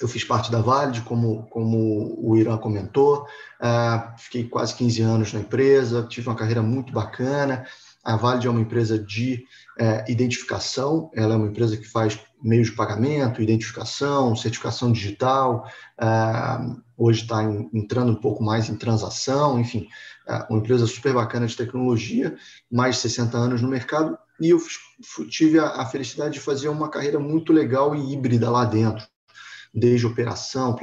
Eu 0.00 0.08
fiz 0.08 0.24
parte 0.24 0.50
da 0.50 0.60
Valide, 0.60 1.02
como, 1.02 1.46
como 1.46 2.18
o 2.18 2.36
Irã 2.36 2.58
comentou, 2.58 3.22
uh, 3.22 4.18
fiquei 4.18 4.44
quase 4.44 4.74
15 4.74 5.02
anos 5.02 5.32
na 5.32 5.40
empresa, 5.40 6.06
tive 6.08 6.28
uma 6.28 6.36
carreira 6.36 6.62
muito 6.62 6.92
bacana. 6.92 7.64
A 8.02 8.16
Valide 8.16 8.46
é 8.46 8.50
uma 8.50 8.60
empresa 8.60 8.98
de 8.98 9.44
uh, 9.80 10.10
identificação, 10.10 11.10
ela 11.14 11.34
é 11.34 11.36
uma 11.36 11.46
empresa 11.46 11.76
que 11.76 11.88
faz 11.88 12.18
meios 12.42 12.68
de 12.68 12.74
pagamento, 12.74 13.40
identificação, 13.40 14.34
certificação 14.34 14.90
digital, 14.90 15.64
uh, 16.00 16.82
hoje 16.96 17.22
está 17.22 17.42
entrando 17.72 18.12
um 18.12 18.20
pouco 18.20 18.42
mais 18.42 18.68
em 18.68 18.76
transação, 18.76 19.58
enfim, 19.58 19.88
é, 20.28 20.46
uma 20.48 20.58
empresa 20.58 20.86
super 20.86 21.12
bacana 21.12 21.46
de 21.46 21.56
tecnologia, 21.56 22.36
mais 22.70 22.96
de 22.96 23.02
60 23.02 23.36
anos 23.36 23.62
no 23.62 23.68
mercado, 23.68 24.16
e 24.40 24.50
eu 24.50 24.58
tive 25.28 25.58
a, 25.58 25.84
felicidade 25.86 26.34
de 26.34 26.40
fazer 26.40 26.68
uma 26.68 26.88
carreira 26.88 27.18
muito 27.18 27.52
legal 27.52 27.94
e 27.94 28.12
híbrida 28.12 28.50
lá 28.50 28.64
dentro, 28.64 29.06
desde 29.72 30.06
operação, 30.06 30.74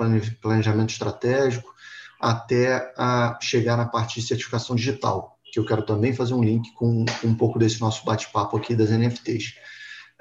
planejamento 0.41 0.91
estratégico, 0.91 1.73
até 2.19 2.93
a 2.97 3.37
chegar 3.41 3.75
na 3.75 3.85
parte 3.85 4.19
de 4.19 4.27
certificação 4.27 4.75
digital, 4.75 5.39
que 5.51 5.59
eu 5.59 5.65
quero 5.65 5.83
também 5.83 6.13
fazer 6.13 6.33
um 6.33 6.43
link 6.43 6.71
com 6.73 7.03
um 7.23 7.35
pouco 7.35 7.57
desse 7.57 7.81
nosso 7.81 8.05
bate-papo 8.05 8.55
aqui 8.57 8.75
das 8.75 8.89
NFTs. 8.89 9.55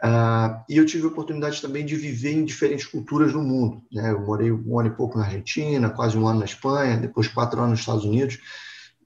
Ah, 0.03 0.65
e 0.69 0.77
eu 0.77 0.87
tive 0.87 1.05
a 1.05 1.09
oportunidade 1.09 1.61
também 1.61 1.85
de 1.85 1.95
viver 1.95 2.33
em 2.33 2.45
diferentes 2.45 2.87
culturas 2.87 3.33
no 3.33 3.43
mundo. 3.43 3.83
Né? 3.93 4.11
Eu 4.11 4.21
morei 4.21 4.51
um 4.51 4.79
ano 4.79 4.89
e 4.89 4.97
pouco 4.97 5.19
na 5.19 5.25
Argentina, 5.25 5.91
quase 5.91 6.17
um 6.17 6.27
ano 6.27 6.39
na 6.41 6.45
Espanha, 6.47 6.97
depois 6.97 7.29
quatro 7.29 7.59
anos 7.59 7.71
nos 7.71 7.81
Estados 7.81 8.05
Unidos 8.05 8.39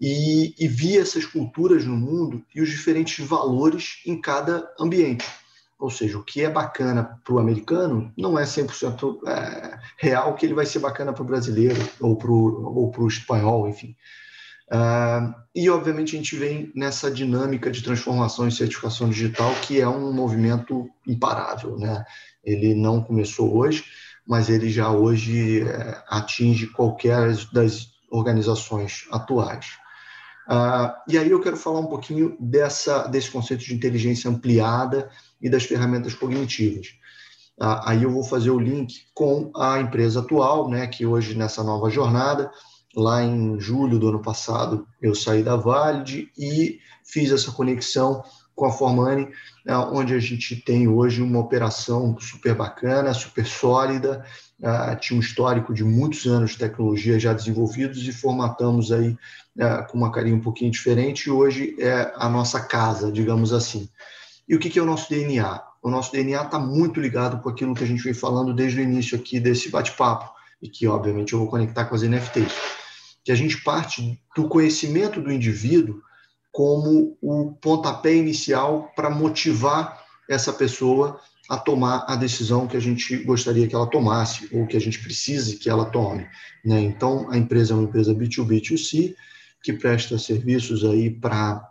e, 0.01 0.55
e 0.59 0.69
vi 0.69 0.99
essas 0.99 1.25
culturas 1.25 1.85
no 1.85 1.97
mundo 1.97 2.45
e 2.55 2.61
os 2.61 2.69
diferentes 2.69 3.25
valores 3.27 4.03
em 4.07 4.21
cada 4.21 4.69
ambiente. 4.79 5.25
Ou 5.79 5.91
seja, 5.91 6.19
o 6.19 6.23
que 6.23 6.43
é 6.43 6.51
bacana 6.51 7.21
para 7.25 7.35
o 7.35 7.39
americano 7.39 8.13
não 8.17 8.39
é 8.39 8.45
100% 8.45 9.19
é, 9.27 9.79
real 9.99 10.35
que 10.35 10.47
ele 10.47 10.55
vai 10.55 10.67
ser 10.67 10.79
bacana 10.79 11.13
para 11.13 11.23
o 11.23 11.27
brasileiro 11.27 11.81
ou 12.01 12.17
para 12.17 12.31
o 12.31 13.09
espanhol, 13.09 13.69
enfim. 13.69 13.97
Uh, 14.73 15.35
e, 15.55 15.69
obviamente, 15.69 16.17
a 16.17 16.19
gente 16.19 16.37
vem 16.37 16.73
nessa 16.75 17.11
dinâmica 17.11 17.71
de 17.71 17.83
transformação 17.83 18.49
e 18.49 18.53
certificação 18.53 19.09
digital, 19.09 19.55
que 19.63 19.81
é 19.81 19.89
um 19.89 20.13
movimento 20.13 20.89
imparável. 21.07 21.79
Né? 21.79 22.05
Ele 22.43 22.75
não 22.75 23.03
começou 23.03 23.57
hoje, 23.57 23.85
mas 24.27 24.49
ele 24.49 24.71
já 24.71 24.91
hoje 24.91 25.63
é, 25.63 26.03
atinge 26.09 26.67
qualquer 26.69 27.37
das 27.53 27.89
organizações 28.11 29.07
atuais. 29.11 29.79
Uh, 30.49 30.93
e 31.09 31.17
aí 31.19 31.31
eu 31.31 31.41
quero 31.41 31.57
falar 31.57 31.81
um 31.81 31.87
pouquinho 31.87 32.37
dessa, 32.39 33.07
desse 33.07 33.31
conceito 33.31 33.65
de 33.65 33.75
inteligência 33.75 34.31
ampliada 34.31 35.11
e 35.41 35.49
das 35.49 35.65
ferramentas 35.65 36.15
cognitivas. 36.15 36.89
Uh, 37.59 37.81
aí 37.85 38.03
eu 38.03 38.11
vou 38.11 38.25
fazer 38.25 38.51
o 38.51 38.59
link 38.59 39.07
com 39.15 39.51
a 39.57 39.81
empresa 39.81 40.21
atual, 40.21 40.69
né, 40.69 40.87
que 40.87 41.07
hoje 41.07 41.35
nessa 41.35 41.63
nova 41.63 41.89
jornada, 41.89 42.51
lá 42.97 43.23
em 43.23 43.59
julho 43.59 43.99
do 43.99 44.09
ano 44.09 44.21
passado, 44.21 44.87
eu 45.01 45.15
saí 45.15 45.43
da 45.43 45.57
Valide 45.57 46.31
e 46.39 46.79
fiz 47.05 47.31
essa 47.31 47.53
conexão 47.53 48.23
com 48.55 48.67
a 48.67 48.73
Formani, 48.73 49.29
né, 49.65 49.77
onde 49.77 50.15
a 50.15 50.19
gente 50.19 50.57
tem 50.57 50.87
hoje 50.87 51.21
uma 51.21 51.41
operação 51.41 52.17
super 52.21 52.55
bacana, 52.55 53.13
super 53.13 53.45
sólida, 53.45 54.25
uh, 54.61 54.97
tinha 55.01 55.17
um 55.17 55.21
histórico 55.21 55.75
de 55.75 55.83
muitos 55.83 56.25
anos 56.27 56.53
de 56.53 56.59
tecnologia 56.59 57.19
já 57.19 57.33
desenvolvidos 57.33 58.07
e 58.07 58.13
formatamos 58.13 58.93
aí 58.93 59.09
uh, 59.09 59.87
com 59.91 59.99
uma 59.99 60.13
carinha 60.13 60.37
um 60.37 60.41
pouquinho 60.41 60.71
diferente 60.71 61.27
e 61.27 61.31
hoje 61.31 61.77
é 61.81 62.13
a 62.17 62.29
nossa 62.29 62.61
casa, 62.61 63.11
digamos 63.11 63.53
assim. 63.53 63.89
E 64.49 64.55
o 64.55 64.59
que 64.59 64.79
é 64.79 64.83
o 64.83 64.87
nosso 64.87 65.09
DNA? 65.11 65.61
O 65.83 65.91
nosso 65.91 66.13
DNA 66.13 66.43
está 66.43 66.59
muito 66.59 67.01
ligado 67.01 67.43
com 67.43 67.49
aquilo 67.49 67.75
que 67.75 67.83
a 67.83 67.87
gente 67.87 68.03
vem 68.03 68.15
falando 68.15 68.55
desde 68.55 68.81
o 68.81 68.83
início 68.83 69.19
aqui 69.19 69.41
desse 69.41 69.71
bate-papo 69.71 70.33
e 70.63 70.69
que, 70.69 70.87
obviamente, 70.87 71.33
eu 71.33 71.39
vou 71.39 71.49
conectar 71.49 71.85
com 71.85 71.95
as 71.95 72.03
NFTs, 72.03 72.55
que 73.25 73.33
a 73.33 73.35
gente 73.35 73.63
parte 73.63 74.21
do 74.37 74.49
conhecimento 74.49 75.21
do 75.21 75.33
indivíduo 75.33 76.01
como 76.53 77.17
o 77.21 77.53
pontapé 77.61 78.15
inicial 78.15 78.93
para 78.95 79.11
motivar 79.11 80.05
essa 80.29 80.53
pessoa 80.53 81.19
a 81.49 81.59
tomar 81.59 82.05
a 82.09 82.17
decisão 82.17 82.67
que 82.67 82.77
a 82.77 82.81
gente 82.81 83.17
gostaria 83.25 83.67
que 83.67 83.75
ela 83.75 83.91
tomasse 83.91 84.49
ou 84.53 84.67
que 84.67 84.77
a 84.77 84.81
gente 84.81 84.99
precise 85.01 85.57
que 85.57 85.69
ela 85.69 85.85
tome. 85.87 86.27
Né? 86.65 86.81
Então, 86.81 87.29
a 87.31 87.37
empresa 87.37 87.73
é 87.73 87.77
uma 87.77 87.85
empresa 87.85 88.15
B2B, 88.15 88.63
B2C, 88.63 89.15
que 89.63 89.73
presta 89.73 90.19
serviços 90.19 90.85
aí 90.85 91.11
para 91.11 91.69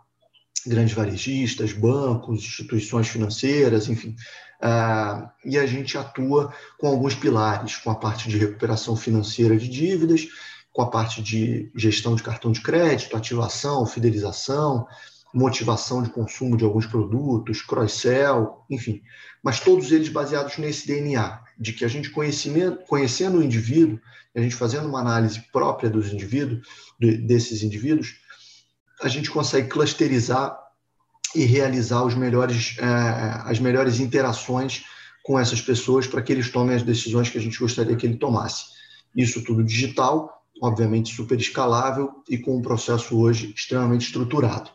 grandes 0.66 0.94
varejistas, 0.94 1.72
bancos, 1.72 2.44
instituições 2.44 3.08
financeiras, 3.08 3.88
enfim. 3.88 4.16
Uh, 4.62 5.28
e 5.44 5.58
a 5.58 5.66
gente 5.66 5.98
atua 5.98 6.52
com 6.78 6.86
alguns 6.86 7.14
pilares, 7.14 7.76
com 7.76 7.90
a 7.90 7.94
parte 7.94 8.28
de 8.28 8.38
recuperação 8.38 8.96
financeira 8.96 9.56
de 9.56 9.68
dívidas, 9.68 10.28
com 10.74 10.82
a 10.82 10.90
parte 10.90 11.22
de 11.22 11.70
gestão 11.76 12.16
de 12.16 12.22
cartão 12.22 12.50
de 12.50 12.60
crédito, 12.60 13.16
ativação, 13.16 13.86
fidelização, 13.86 14.84
motivação 15.32 16.02
de 16.02 16.10
consumo 16.10 16.56
de 16.56 16.64
alguns 16.64 16.84
produtos, 16.84 17.62
cross-sell, 17.62 18.64
enfim, 18.68 19.00
mas 19.42 19.60
todos 19.60 19.92
eles 19.92 20.08
baseados 20.08 20.58
nesse 20.58 20.84
DNA, 20.88 21.40
de 21.56 21.72
que 21.72 21.84
a 21.84 21.88
gente 21.88 22.10
conhecendo 22.10 23.38
o 23.38 23.42
indivíduo, 23.42 24.00
a 24.34 24.40
gente 24.40 24.56
fazendo 24.56 24.88
uma 24.88 25.00
análise 25.00 25.40
própria 25.52 25.88
dos 25.88 26.12
indivíduos, 26.12 26.66
desses 26.98 27.62
indivíduos, 27.62 28.16
a 29.00 29.06
gente 29.06 29.30
consegue 29.30 29.68
clusterizar 29.68 30.58
e 31.36 31.44
realizar 31.44 32.02
os 32.04 32.14
melhores, 32.14 32.76
é, 32.78 32.84
as 33.44 33.60
melhores 33.60 34.00
interações 34.00 34.84
com 35.22 35.38
essas 35.38 35.60
pessoas 35.60 36.08
para 36.08 36.20
que 36.20 36.32
eles 36.32 36.50
tomem 36.50 36.74
as 36.74 36.82
decisões 36.82 37.30
que 37.30 37.38
a 37.38 37.40
gente 37.40 37.60
gostaria 37.60 37.94
que 37.94 38.06
ele 38.06 38.16
tomasse. 38.16 38.64
Isso 39.14 39.42
tudo 39.44 39.62
digital, 39.62 40.33
obviamente 40.62 41.14
super 41.14 41.38
escalável 41.38 42.22
e 42.28 42.38
com 42.38 42.56
um 42.56 42.62
processo 42.62 43.18
hoje 43.18 43.52
extremamente 43.54 44.06
estruturado. 44.06 44.70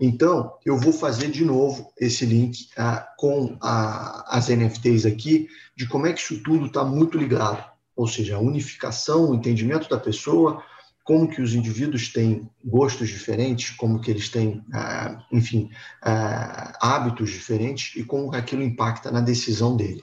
Então, 0.00 0.54
eu 0.64 0.78
vou 0.78 0.94
fazer 0.94 1.30
de 1.30 1.44
novo 1.44 1.92
esse 2.00 2.24
link 2.24 2.70
ah, 2.76 3.06
com 3.18 3.58
a, 3.60 4.36
as 4.36 4.48
NFTs 4.48 5.04
aqui, 5.04 5.46
de 5.76 5.86
como 5.86 6.06
é 6.06 6.12
que 6.12 6.20
isso 6.20 6.42
tudo 6.42 6.66
está 6.66 6.82
muito 6.82 7.18
ligado. 7.18 7.62
Ou 7.94 8.08
seja, 8.08 8.36
a 8.36 8.40
unificação, 8.40 9.30
o 9.30 9.34
entendimento 9.34 9.90
da 9.90 9.98
pessoa, 9.98 10.62
como 11.04 11.28
que 11.28 11.42
os 11.42 11.54
indivíduos 11.54 12.10
têm 12.10 12.48
gostos 12.64 13.10
diferentes, 13.10 13.70
como 13.76 14.00
que 14.00 14.10
eles 14.10 14.30
têm, 14.30 14.64
ah, 14.72 15.22
enfim, 15.30 15.70
ah, 16.00 16.72
hábitos 16.80 17.30
diferentes 17.30 17.94
e 17.96 18.02
como 18.02 18.34
aquilo 18.34 18.62
impacta 18.62 19.10
na 19.10 19.20
decisão 19.20 19.76
dele. 19.76 20.02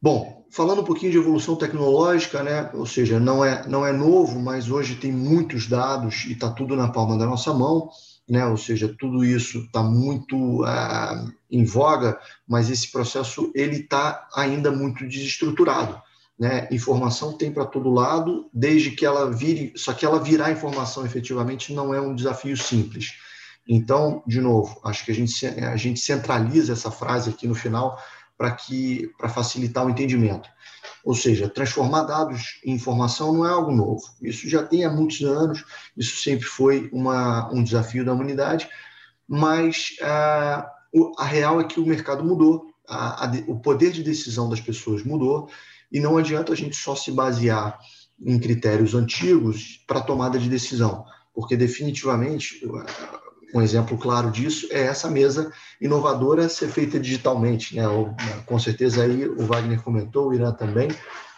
Bom, 0.00 0.37
falando 0.50 0.80
um 0.80 0.84
pouquinho 0.84 1.12
de 1.12 1.18
evolução 1.18 1.56
tecnológica, 1.56 2.42
né? 2.42 2.70
ou 2.74 2.86
seja, 2.86 3.20
não 3.20 3.44
é, 3.44 3.66
não 3.66 3.86
é 3.86 3.92
novo, 3.92 4.38
mas 4.40 4.70
hoje 4.70 4.96
tem 4.96 5.12
muitos 5.12 5.66
dados 5.66 6.24
e 6.26 6.32
está 6.32 6.50
tudo 6.50 6.74
na 6.74 6.88
palma 6.88 7.16
da 7.16 7.26
nossa 7.26 7.52
mão, 7.52 7.90
né? 8.28 8.46
ou 8.46 8.56
seja, 8.56 8.94
tudo 8.98 9.24
isso 9.24 9.58
está 9.58 9.82
muito 9.82 10.62
uh, 10.62 11.32
em 11.50 11.64
voga, 11.64 12.18
mas 12.46 12.70
esse 12.70 12.90
processo 12.90 13.50
ele 13.54 13.80
está 13.80 14.26
ainda 14.34 14.70
muito 14.70 15.06
desestruturado. 15.06 16.00
né? 16.38 16.68
Informação 16.70 17.36
tem 17.36 17.52
para 17.52 17.66
todo 17.66 17.90
lado, 17.90 18.48
desde 18.52 18.90
que 18.90 19.04
ela 19.04 19.30
vire, 19.30 19.72
só 19.76 19.92
que 19.92 20.04
ela 20.04 20.22
virar 20.22 20.50
informação 20.50 21.04
efetivamente 21.04 21.72
não 21.72 21.92
é 21.92 22.00
um 22.00 22.14
desafio 22.14 22.56
simples. 22.56 23.12
Então, 23.68 24.22
de 24.26 24.40
novo, 24.40 24.80
acho 24.82 25.04
que 25.04 25.10
a 25.10 25.14
gente, 25.14 25.46
a 25.46 25.76
gente 25.76 26.00
centraliza 26.00 26.72
essa 26.72 26.90
frase 26.90 27.28
aqui 27.28 27.46
no 27.46 27.54
final 27.54 27.98
para 28.38 28.52
que 28.52 29.10
para 29.18 29.28
facilitar 29.28 29.84
o 29.84 29.90
entendimento. 29.90 30.48
Ou 31.04 31.14
seja, 31.14 31.48
transformar 31.48 32.04
dados 32.04 32.60
em 32.64 32.72
informação 32.72 33.32
não 33.32 33.44
é 33.44 33.50
algo 33.50 33.72
novo. 33.72 34.02
Isso 34.22 34.48
já 34.48 34.62
tem 34.62 34.84
há 34.84 34.90
muitos 34.90 35.20
anos, 35.22 35.64
isso 35.96 36.22
sempre 36.22 36.46
foi 36.46 36.88
uma, 36.92 37.52
um 37.52 37.62
desafio 37.62 38.04
da 38.04 38.12
humanidade, 38.12 38.68
mas 39.26 39.96
a, 40.00 40.70
a 41.18 41.24
real 41.24 41.60
é 41.60 41.64
que 41.64 41.80
o 41.80 41.86
mercado 41.86 42.24
mudou, 42.24 42.72
a, 42.88 43.26
a, 43.26 43.32
o 43.48 43.58
poder 43.58 43.90
de 43.90 44.02
decisão 44.02 44.48
das 44.48 44.60
pessoas 44.60 45.02
mudou, 45.02 45.50
e 45.90 46.00
não 46.00 46.16
adianta 46.16 46.52
a 46.52 46.56
gente 46.56 46.76
só 46.76 46.94
se 46.94 47.10
basear 47.10 47.78
em 48.20 48.38
critérios 48.38 48.94
antigos 48.94 49.82
para 49.86 50.00
tomada 50.00 50.38
de 50.38 50.48
decisão, 50.48 51.04
porque 51.34 51.56
definitivamente 51.56 52.60
um 53.54 53.62
exemplo 53.62 53.96
claro 53.96 54.30
disso 54.30 54.68
é 54.70 54.82
essa 54.82 55.10
mesa 55.10 55.52
inovadora 55.80 56.48
ser 56.48 56.68
feita 56.68 57.00
digitalmente, 57.00 57.74
né? 57.74 57.82
Com 58.44 58.58
certeza 58.58 59.02
aí 59.02 59.26
o 59.26 59.46
Wagner 59.46 59.82
comentou, 59.82 60.28
o 60.28 60.34
Irã 60.34 60.52
também, 60.52 60.88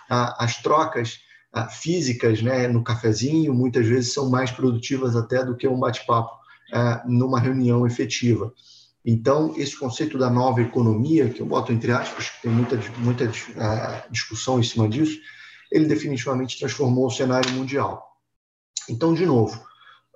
as 0.09 0.61
trocas 0.61 1.21
físicas, 1.81 2.43
né, 2.43 2.69
no 2.69 2.83
cafezinho, 2.83 3.53
muitas 3.55 3.87
vezes 3.87 4.13
são 4.13 4.31
mais 4.31 4.51
produtivas 4.51 5.17
até 5.17 5.45
do 5.45 5.57
que 5.57 5.67
um 5.67 5.79
bate-papo 5.79 6.31
numa 7.07 7.41
reunião 7.41 7.87
efetiva. 7.87 8.53
Então, 9.05 9.55
esse 9.57 9.79
conceito 9.79 10.19
da 10.19 10.29
nova 10.29 10.61
economia, 10.61 11.29
que 11.29 11.41
eu 11.41 11.47
boto 11.47 11.73
entre 11.73 11.91
aspas, 11.91 12.29
que 12.29 12.43
tem 12.43 12.51
muita, 12.51 12.79
muita 12.99 13.25
uh, 13.25 14.13
discussão 14.13 14.61
em 14.61 14.63
cima 14.63 14.89
disso, 14.89 15.19
ele 15.73 15.87
definitivamente 15.87 16.59
transformou 16.59 17.07
o 17.07 17.11
cenário 17.11 17.51
mundial. 17.53 18.05
Então, 18.89 19.15
de 19.15 19.25
novo, 19.25 19.65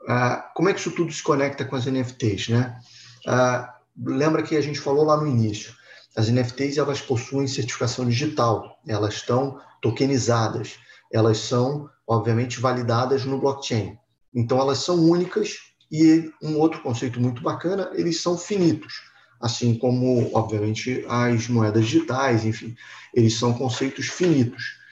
uh, 0.04 0.42
como 0.54 0.68
é 0.68 0.74
que 0.74 0.80
isso 0.80 0.90
tudo 0.90 1.12
se 1.12 1.22
conecta 1.22 1.64
com 1.64 1.76
as 1.76 1.86
NFTs? 1.86 2.48
Né? 2.48 2.78
Uh, 3.26 4.10
lembra 4.10 4.42
que 4.42 4.56
a 4.56 4.60
gente 4.60 4.80
falou 4.80 5.04
lá 5.04 5.16
no 5.16 5.26
início, 5.26 5.74
as 6.16 6.28
NFTs 6.28 6.78
elas 6.78 7.00
possuem 7.00 7.46
certificação 7.46 8.08
digital, 8.08 8.80
elas 8.86 9.14
estão 9.14 9.60
tokenizadas, 9.82 10.76
elas 11.12 11.38
são, 11.38 11.88
obviamente, 12.06 12.60
validadas 12.60 13.24
no 13.24 13.38
blockchain. 13.38 13.98
Então, 14.34 14.58
elas 14.58 14.78
são 14.78 14.96
únicas 14.96 15.58
e 15.90 16.30
um 16.42 16.58
outro 16.58 16.80
conceito 16.82 17.20
muito 17.20 17.42
bacana, 17.42 17.90
eles 17.94 18.20
são 18.20 18.36
finitos, 18.36 19.02
assim 19.40 19.76
como, 19.76 20.30
obviamente, 20.34 21.04
as 21.08 21.48
moedas 21.48 21.86
digitais, 21.86 22.44
enfim, 22.44 22.74
eles 23.12 23.36
são 23.36 23.52
conceitos 23.52 24.06
finitos. 24.06 24.83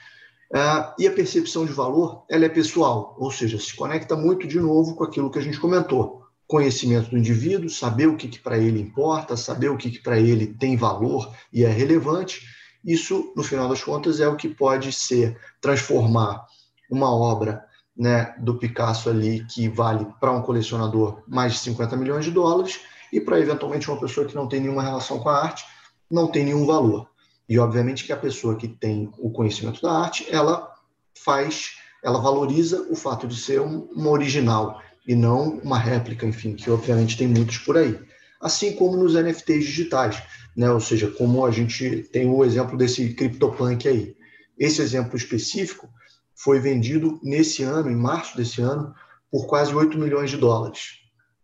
Uh, 0.52 0.92
e 0.98 1.06
a 1.06 1.12
percepção 1.12 1.64
de 1.64 1.72
valor, 1.72 2.24
ela 2.28 2.44
é 2.44 2.48
pessoal, 2.48 3.16
ou 3.18 3.30
seja, 3.30 3.58
se 3.58 3.74
conecta 3.74 4.14
muito 4.14 4.46
de 4.46 4.60
novo 4.60 4.94
com 4.94 5.02
aquilo 5.02 5.30
que 5.30 5.38
a 5.38 5.42
gente 5.42 5.58
comentou. 5.58 6.26
Conhecimento 6.46 7.08
do 7.08 7.16
indivíduo, 7.16 7.70
saber 7.70 8.06
o 8.06 8.16
que, 8.16 8.28
que 8.28 8.38
para 8.38 8.58
ele 8.58 8.78
importa, 8.78 9.34
saber 9.34 9.70
o 9.70 9.78
que, 9.78 9.90
que 9.90 10.00
para 10.00 10.20
ele 10.20 10.48
tem 10.48 10.76
valor 10.76 11.34
e 11.50 11.64
é 11.64 11.68
relevante. 11.68 12.42
Isso, 12.84 13.32
no 13.34 13.42
final 13.42 13.66
das 13.66 13.82
contas, 13.82 14.20
é 14.20 14.28
o 14.28 14.36
que 14.36 14.48
pode 14.48 14.92
ser 14.92 15.38
transformar 15.58 16.44
uma 16.90 17.10
obra 17.10 17.64
né, 17.96 18.34
do 18.38 18.58
Picasso 18.58 19.08
ali 19.08 19.46
que 19.46 19.68
vale 19.68 20.06
para 20.20 20.32
um 20.32 20.42
colecionador 20.42 21.22
mais 21.26 21.54
de 21.54 21.60
50 21.60 21.96
milhões 21.96 22.26
de 22.26 22.30
dólares 22.30 22.80
e 23.10 23.20
para 23.20 23.40
eventualmente 23.40 23.90
uma 23.90 24.00
pessoa 24.00 24.26
que 24.26 24.34
não 24.34 24.46
tem 24.46 24.60
nenhuma 24.60 24.82
relação 24.82 25.18
com 25.18 25.30
a 25.30 25.42
arte 25.42 25.64
não 26.10 26.26
tem 26.26 26.44
nenhum 26.44 26.66
valor. 26.66 27.08
E 27.48 27.58
obviamente 27.58 28.04
que 28.04 28.12
a 28.12 28.16
pessoa 28.16 28.56
que 28.56 28.68
tem 28.68 29.12
o 29.18 29.30
conhecimento 29.30 29.82
da 29.82 29.92
arte, 29.92 30.26
ela 30.30 30.72
faz, 31.14 31.72
ela 32.02 32.20
valoriza 32.20 32.86
o 32.90 32.96
fato 32.96 33.26
de 33.26 33.36
ser 33.36 33.60
um, 33.60 33.88
uma 33.92 34.10
original 34.10 34.80
e 35.06 35.14
não 35.14 35.58
uma 35.58 35.78
réplica, 35.78 36.26
enfim, 36.26 36.54
que 36.54 36.70
obviamente 36.70 37.16
tem 37.16 37.26
muitos 37.26 37.58
por 37.58 37.76
aí. 37.76 37.98
Assim 38.40 38.72
como 38.74 38.96
nos 38.96 39.14
NFTs 39.14 39.64
digitais, 39.64 40.22
né? 40.56 40.70
Ou 40.70 40.80
seja, 40.80 41.08
como 41.08 41.44
a 41.44 41.50
gente 41.50 42.08
tem 42.12 42.28
o 42.28 42.44
exemplo 42.44 42.76
desse 42.76 43.14
CryptoPunk 43.14 43.88
aí. 43.88 44.16
Esse 44.58 44.82
exemplo 44.82 45.16
específico, 45.16 45.88
foi 46.34 46.58
vendido 46.58 47.20
nesse 47.22 47.62
ano, 47.62 47.88
em 47.90 47.96
março 47.96 48.36
desse 48.36 48.60
ano, 48.60 48.92
por 49.30 49.46
quase 49.46 49.72
8 49.72 49.96
milhões 49.96 50.30
de 50.30 50.36
dólares. 50.36 50.98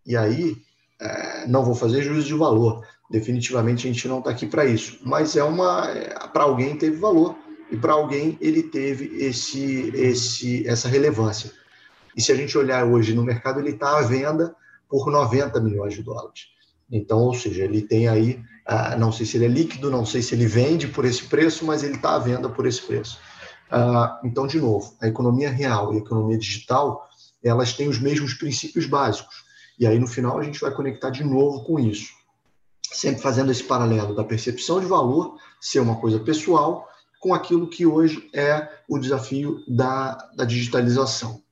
E 0.05 0.17
aí, 0.17 0.57
é, 1.01 1.47
não 1.47 1.65
vou 1.65 1.75
fazer 1.75 2.03
juízo 2.03 2.27
de 2.27 2.35
valor, 2.35 2.85
definitivamente 3.11 3.87
a 3.87 3.93
gente 3.93 4.07
não 4.07 4.19
está 4.19 4.31
aqui 4.31 4.47
para 4.47 4.65
isso, 4.65 4.99
mas 5.03 5.37
é 5.37 5.43
uma 5.43 5.91
é, 5.91 6.15
para 6.29 6.45
alguém 6.45 6.77
teve 6.77 6.97
valor 6.97 7.37
e 7.71 7.77
para 7.77 7.93
alguém 7.93 8.37
ele 8.41 8.63
teve 8.63 9.07
esse, 9.17 9.91
esse, 9.95 10.67
essa 10.67 10.89
relevância. 10.89 11.53
E 12.17 12.21
se 12.21 12.33
a 12.33 12.35
gente 12.35 12.57
olhar 12.57 12.85
hoje 12.85 13.15
no 13.15 13.23
mercado, 13.23 13.61
ele 13.61 13.71
está 13.71 13.99
à 13.99 14.03
venda 14.03 14.55
por 14.89 15.11
90 15.11 15.61
milhões 15.61 15.95
de 15.95 16.03
dólares. 16.03 16.47
Então, 16.91 17.19
ou 17.19 17.35
seja, 17.35 17.65
ele 17.65 17.83
tem 17.83 18.09
aí, 18.09 18.43
ah, 18.67 18.97
não 18.97 19.13
sei 19.13 19.27
se 19.27 19.37
ele 19.37 19.45
é 19.45 19.49
líquido, 19.49 19.91
não 19.91 20.07
sei 20.07 20.23
se 20.23 20.35
ele 20.35 20.47
vende 20.47 20.89
por 20.89 21.05
esse 21.05 21.25
preço, 21.25 21.65
mas 21.65 21.83
ele 21.83 21.97
está 21.97 22.15
à 22.15 22.19
venda 22.19 22.49
por 22.49 22.67
esse 22.67 22.83
preço. 22.83 23.19
Ah, 23.71 24.19
então, 24.25 24.47
de 24.47 24.59
novo, 24.59 24.97
a 25.01 25.07
economia 25.07 25.51
real 25.51 25.93
e 25.93 25.97
a 25.97 26.01
economia 26.01 26.39
digital, 26.39 27.07
elas 27.45 27.75
têm 27.75 27.89
os 27.89 27.99
mesmos 27.99 28.35
princípios 28.35 28.87
básicos. 28.87 29.45
E 29.79 29.87
aí, 29.87 29.99
no 29.99 30.07
final, 30.07 30.39
a 30.39 30.43
gente 30.43 30.61
vai 30.61 30.73
conectar 30.73 31.11
de 31.11 31.23
novo 31.23 31.63
com 31.65 31.79
isso. 31.79 32.18
Sempre 32.93 33.23
fazendo 33.23 33.51
esse 33.51 33.63
paralelo 33.63 34.15
da 34.15 34.25
percepção 34.25 34.81
de 34.81 34.87
valor 34.87 35.37
ser 35.61 35.81
uma 35.81 35.97
coisa 35.97 36.19
pessoal 36.19 36.89
com 37.21 37.35
aquilo 37.35 37.69
que 37.69 37.85
hoje 37.85 38.29
é 38.35 38.69
o 38.89 38.99
desafio 38.99 39.63
da, 39.67 40.15
da 40.37 40.45
digitalização. 40.45 41.43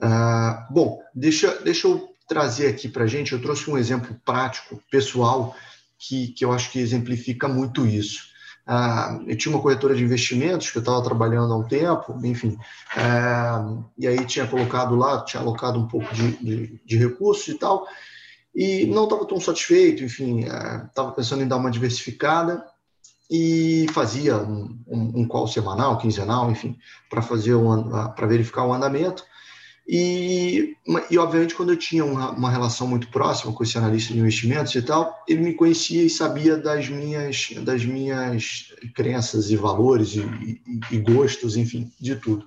Ah, 0.00 0.66
bom, 0.70 1.00
deixa, 1.14 1.60
deixa 1.62 1.86
eu 1.86 2.08
trazer 2.28 2.68
aqui 2.68 2.88
para 2.88 3.04
a 3.04 3.06
gente, 3.06 3.32
eu 3.32 3.40
trouxe 3.40 3.70
um 3.70 3.78
exemplo 3.78 4.18
prático, 4.24 4.82
pessoal, 4.90 5.54
que, 5.98 6.28
que 6.28 6.44
eu 6.44 6.52
acho 6.52 6.70
que 6.70 6.78
exemplifica 6.78 7.48
muito 7.48 7.86
isso. 7.86 8.34
Ah, 8.66 9.20
eu 9.26 9.36
tinha 9.36 9.54
uma 9.54 9.62
corretora 9.62 9.94
de 9.94 10.02
investimentos 10.02 10.70
que 10.70 10.78
eu 10.78 10.80
estava 10.80 11.02
trabalhando 11.02 11.52
há 11.52 11.56
um 11.56 11.68
tempo, 11.68 12.18
enfim, 12.24 12.58
ah, 12.96 13.78
e 13.96 14.08
aí 14.08 14.24
tinha 14.26 14.46
colocado 14.46 14.96
lá, 14.96 15.24
tinha 15.24 15.40
alocado 15.40 15.78
um 15.78 15.86
pouco 15.86 16.12
de, 16.12 16.32
de, 16.38 16.80
de 16.84 16.96
recursos 16.96 17.46
e 17.46 17.54
tal, 17.54 17.86
e 18.56 18.86
não 18.86 19.04
estava 19.04 19.26
tão 19.26 19.38
satisfeito, 19.38 20.02
enfim, 20.02 20.40
estava 20.40 21.10
ah, 21.10 21.12
pensando 21.12 21.42
em 21.42 21.48
dar 21.48 21.56
uma 21.56 21.70
diversificada 21.70 22.64
e 23.30 23.86
fazia 23.92 24.38
um, 24.38 24.82
um, 24.86 25.20
um 25.20 25.28
call 25.28 25.46
semanal, 25.46 25.98
quinzenal, 25.98 26.50
enfim, 26.50 26.78
para 27.10 27.20
fazer 27.20 27.54
para 28.16 28.26
verificar 28.26 28.64
o 28.64 28.72
andamento. 28.72 29.22
E, 29.86 30.74
e, 31.10 31.18
obviamente, 31.18 31.54
quando 31.54 31.72
eu 31.72 31.76
tinha 31.76 32.04
uma, 32.04 32.30
uma, 32.30 32.50
relação 32.50 32.88
muito 32.88 33.08
próxima 33.08 33.52
com 33.52 33.62
esse 33.62 33.76
analista 33.78 34.12
de 34.12 34.18
investimentos 34.18 34.74
e 34.74 34.82
tal, 34.82 35.14
ele 35.28 35.42
me 35.42 35.54
conhecia 35.54 36.02
e 36.02 36.10
sabia 36.10 36.56
das 36.56 36.88
minhas, 36.88 37.50
das 37.62 37.84
minhas 37.84 38.72
crenças 38.94 39.50
e 39.50 39.56
valores 39.56 40.14
e, 40.14 40.20
e, 40.20 40.96
e 40.96 40.98
gostos, 40.98 41.56
enfim, 41.56 41.92
de 42.00 42.16
tudo. 42.16 42.46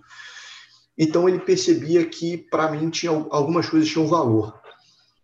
Então, 0.98 1.30
ele 1.30 1.40
percebia 1.40 2.04
que, 2.06 2.36
para 2.36 2.70
mim, 2.72 2.90
tinha, 2.90 3.12
algumas 3.12 3.70
coisas 3.70 3.88
tinham 3.88 4.08
valor. 4.08 4.60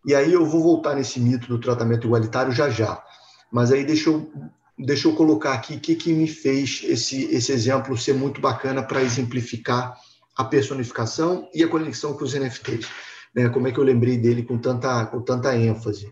E 0.05 0.13
aí 0.13 0.31
eu 0.31 0.45
vou 0.45 0.61
voltar 0.61 0.95
nesse 0.95 1.19
mito 1.19 1.47
do 1.47 1.59
tratamento 1.59 2.05
igualitário 2.05 2.51
já 2.51 2.69
já. 2.69 3.03
Mas 3.51 3.71
aí 3.71 3.83
deixa 3.83 4.09
eu, 4.09 4.31
deixa 4.77 5.07
eu 5.07 5.15
colocar 5.15 5.53
aqui 5.53 5.75
o 5.75 5.79
que, 5.79 5.95
que 5.95 6.13
me 6.13 6.27
fez 6.27 6.81
esse, 6.83 7.25
esse 7.33 7.51
exemplo 7.51 7.97
ser 7.97 8.13
muito 8.13 8.39
bacana 8.39 8.83
para 8.83 9.01
exemplificar 9.01 9.97
a 10.37 10.43
personificação 10.43 11.49
e 11.53 11.63
a 11.63 11.67
conexão 11.67 12.13
com 12.13 12.23
os 12.23 12.33
NFTs. 12.33 12.87
Né? 13.33 13.49
Como 13.49 13.67
é 13.67 13.71
que 13.71 13.79
eu 13.79 13.83
lembrei 13.83 14.17
dele 14.17 14.43
com 14.43 14.57
tanta, 14.57 15.05
com 15.07 15.21
tanta 15.21 15.55
ênfase? 15.55 16.11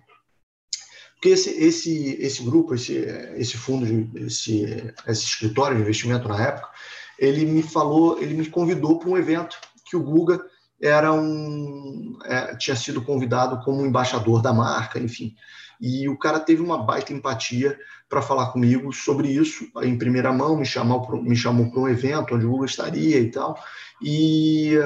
Porque 1.14 1.30
esse, 1.30 1.52
esse, 1.52 2.18
esse 2.20 2.44
grupo, 2.44 2.74
esse, 2.74 2.96
esse 3.38 3.58
fundo, 3.58 3.86
esse, 4.26 4.66
esse 5.08 5.24
escritório 5.24 5.78
de 5.78 5.84
investimento 5.84 6.28
na 6.28 6.42
época, 6.42 6.68
ele 7.18 7.46
me 7.46 7.64
falou, 7.64 8.22
ele 8.22 8.34
me 8.34 8.46
convidou 8.48 9.00
para 9.00 9.10
um 9.10 9.18
evento 9.18 9.56
que 9.86 9.96
o 9.96 10.04
Guga 10.04 10.44
era 10.82 11.14
um, 11.14 12.18
é, 12.26 12.56
tinha 12.56 12.76
sido 12.76 13.02
convidado 13.02 13.64
como 13.64 13.86
embaixador 13.86 14.42
da 14.42 14.54
marca, 14.54 15.00
enfim. 15.00 15.36
E 15.80 16.08
o 16.08 16.18
cara 16.18 16.40
teve 16.40 16.62
uma 16.62 16.84
baita 16.84 17.14
empatia 17.14 17.78
para 18.10 18.22
falar 18.22 18.52
comigo 18.52 18.94
sobre 18.94 19.28
isso 19.28 19.68
em 19.82 19.98
primeira 19.98 20.32
mão, 20.32 20.58
me 20.58 20.66
chamou, 20.66 21.22
me 21.22 21.36
chamou 21.36 21.70
para 21.72 21.80
um 21.80 21.90
evento 21.90 22.36
onde 22.36 22.46
o 22.46 22.52
Guga 22.52 22.66
estaria 22.66 23.20
e 23.20 23.32
tal. 23.32 23.58
E 24.02 24.78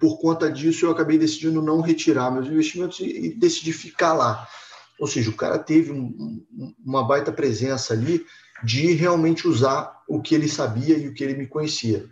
por 0.00 0.18
conta 0.20 0.50
disso 0.50 0.86
eu 0.86 0.90
acabei 0.90 1.18
decidindo 1.18 1.62
não 1.62 1.80
retirar 1.80 2.30
meus 2.30 2.46
investimentos 2.46 3.00
e, 3.00 3.26
e 3.26 3.34
decidi 3.34 3.72
ficar 3.72 4.12
lá. 4.12 4.46
Ou 4.98 5.06
seja, 5.06 5.30
o 5.30 5.34
cara 5.34 5.58
teve 5.58 5.90
um, 5.90 6.44
uma 6.84 7.04
baita 7.04 7.32
presença 7.32 7.92
ali 7.92 8.24
de 8.62 8.92
realmente 8.92 9.48
usar 9.48 10.02
o 10.08 10.20
que 10.20 10.34
ele 10.34 10.48
sabia 10.48 10.96
e 10.96 11.08
o 11.08 11.14
que 11.14 11.24
ele 11.24 11.34
me 11.34 11.46
conhecia. 11.46 12.08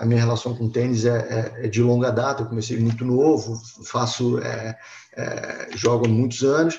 A, 0.00 0.04
minha 0.04 0.20
relação 0.20 0.54
com 0.54 0.68
tênis 0.68 1.04
é, 1.04 1.54
é, 1.58 1.66
é, 1.66 1.68
de 1.68 1.82
longa 1.82 2.10
data, 2.10 2.42
eu 2.42 2.46
comecei 2.46 2.78
muito 2.78 3.04
novo, 3.04 3.60
faço, 3.84 4.38
é, 4.38 4.76
é, 5.16 5.68
jogo 5.74 6.06
há 6.06 6.08
muitos 6.08 6.42
anos, 6.42 6.78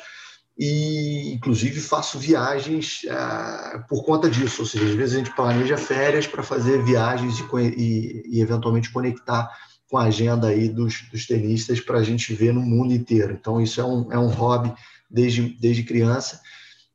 e, 0.58 1.34
inclusive 1.34 1.80
faço 1.80 2.20
viagens 2.20 3.02
uh, 3.06 3.84
por 3.88 4.04
conta 4.04 4.30
disso, 4.30 4.62
ou 4.62 4.68
seja, 4.68 4.86
às 4.86 4.92
vezes 4.94 5.16
a 5.16 5.18
gente 5.18 5.36
planeja 5.36 5.78
férias 5.78 6.28
para 6.28 6.44
fazer 6.44 6.84
viagens 6.84 7.40
e, 7.40 7.44
e, 7.60 8.24
e, 8.38 8.42
eventualmente 8.42 8.92
conectar 8.92 9.50
com 9.90 9.98
a 9.98 10.04
agenda 10.04 10.48
aí 10.48 10.70
dos, 10.70 11.02
dos 11.12 11.26
tenistas 11.26 11.80
para 11.80 11.98
a 11.98 12.04
gente 12.04 12.34
ver 12.34 12.54
no 12.54 12.62
mundo 12.62 12.94
inteiro. 12.94 13.34
Então 13.34 13.60
isso 13.60 13.82
é 13.82 13.84
um, 13.84 14.12
é 14.12 14.20
um 14.20 14.28
hobby 14.28 14.72
desde, 15.10 15.50
desde 15.60 15.84
criança. 15.84 16.40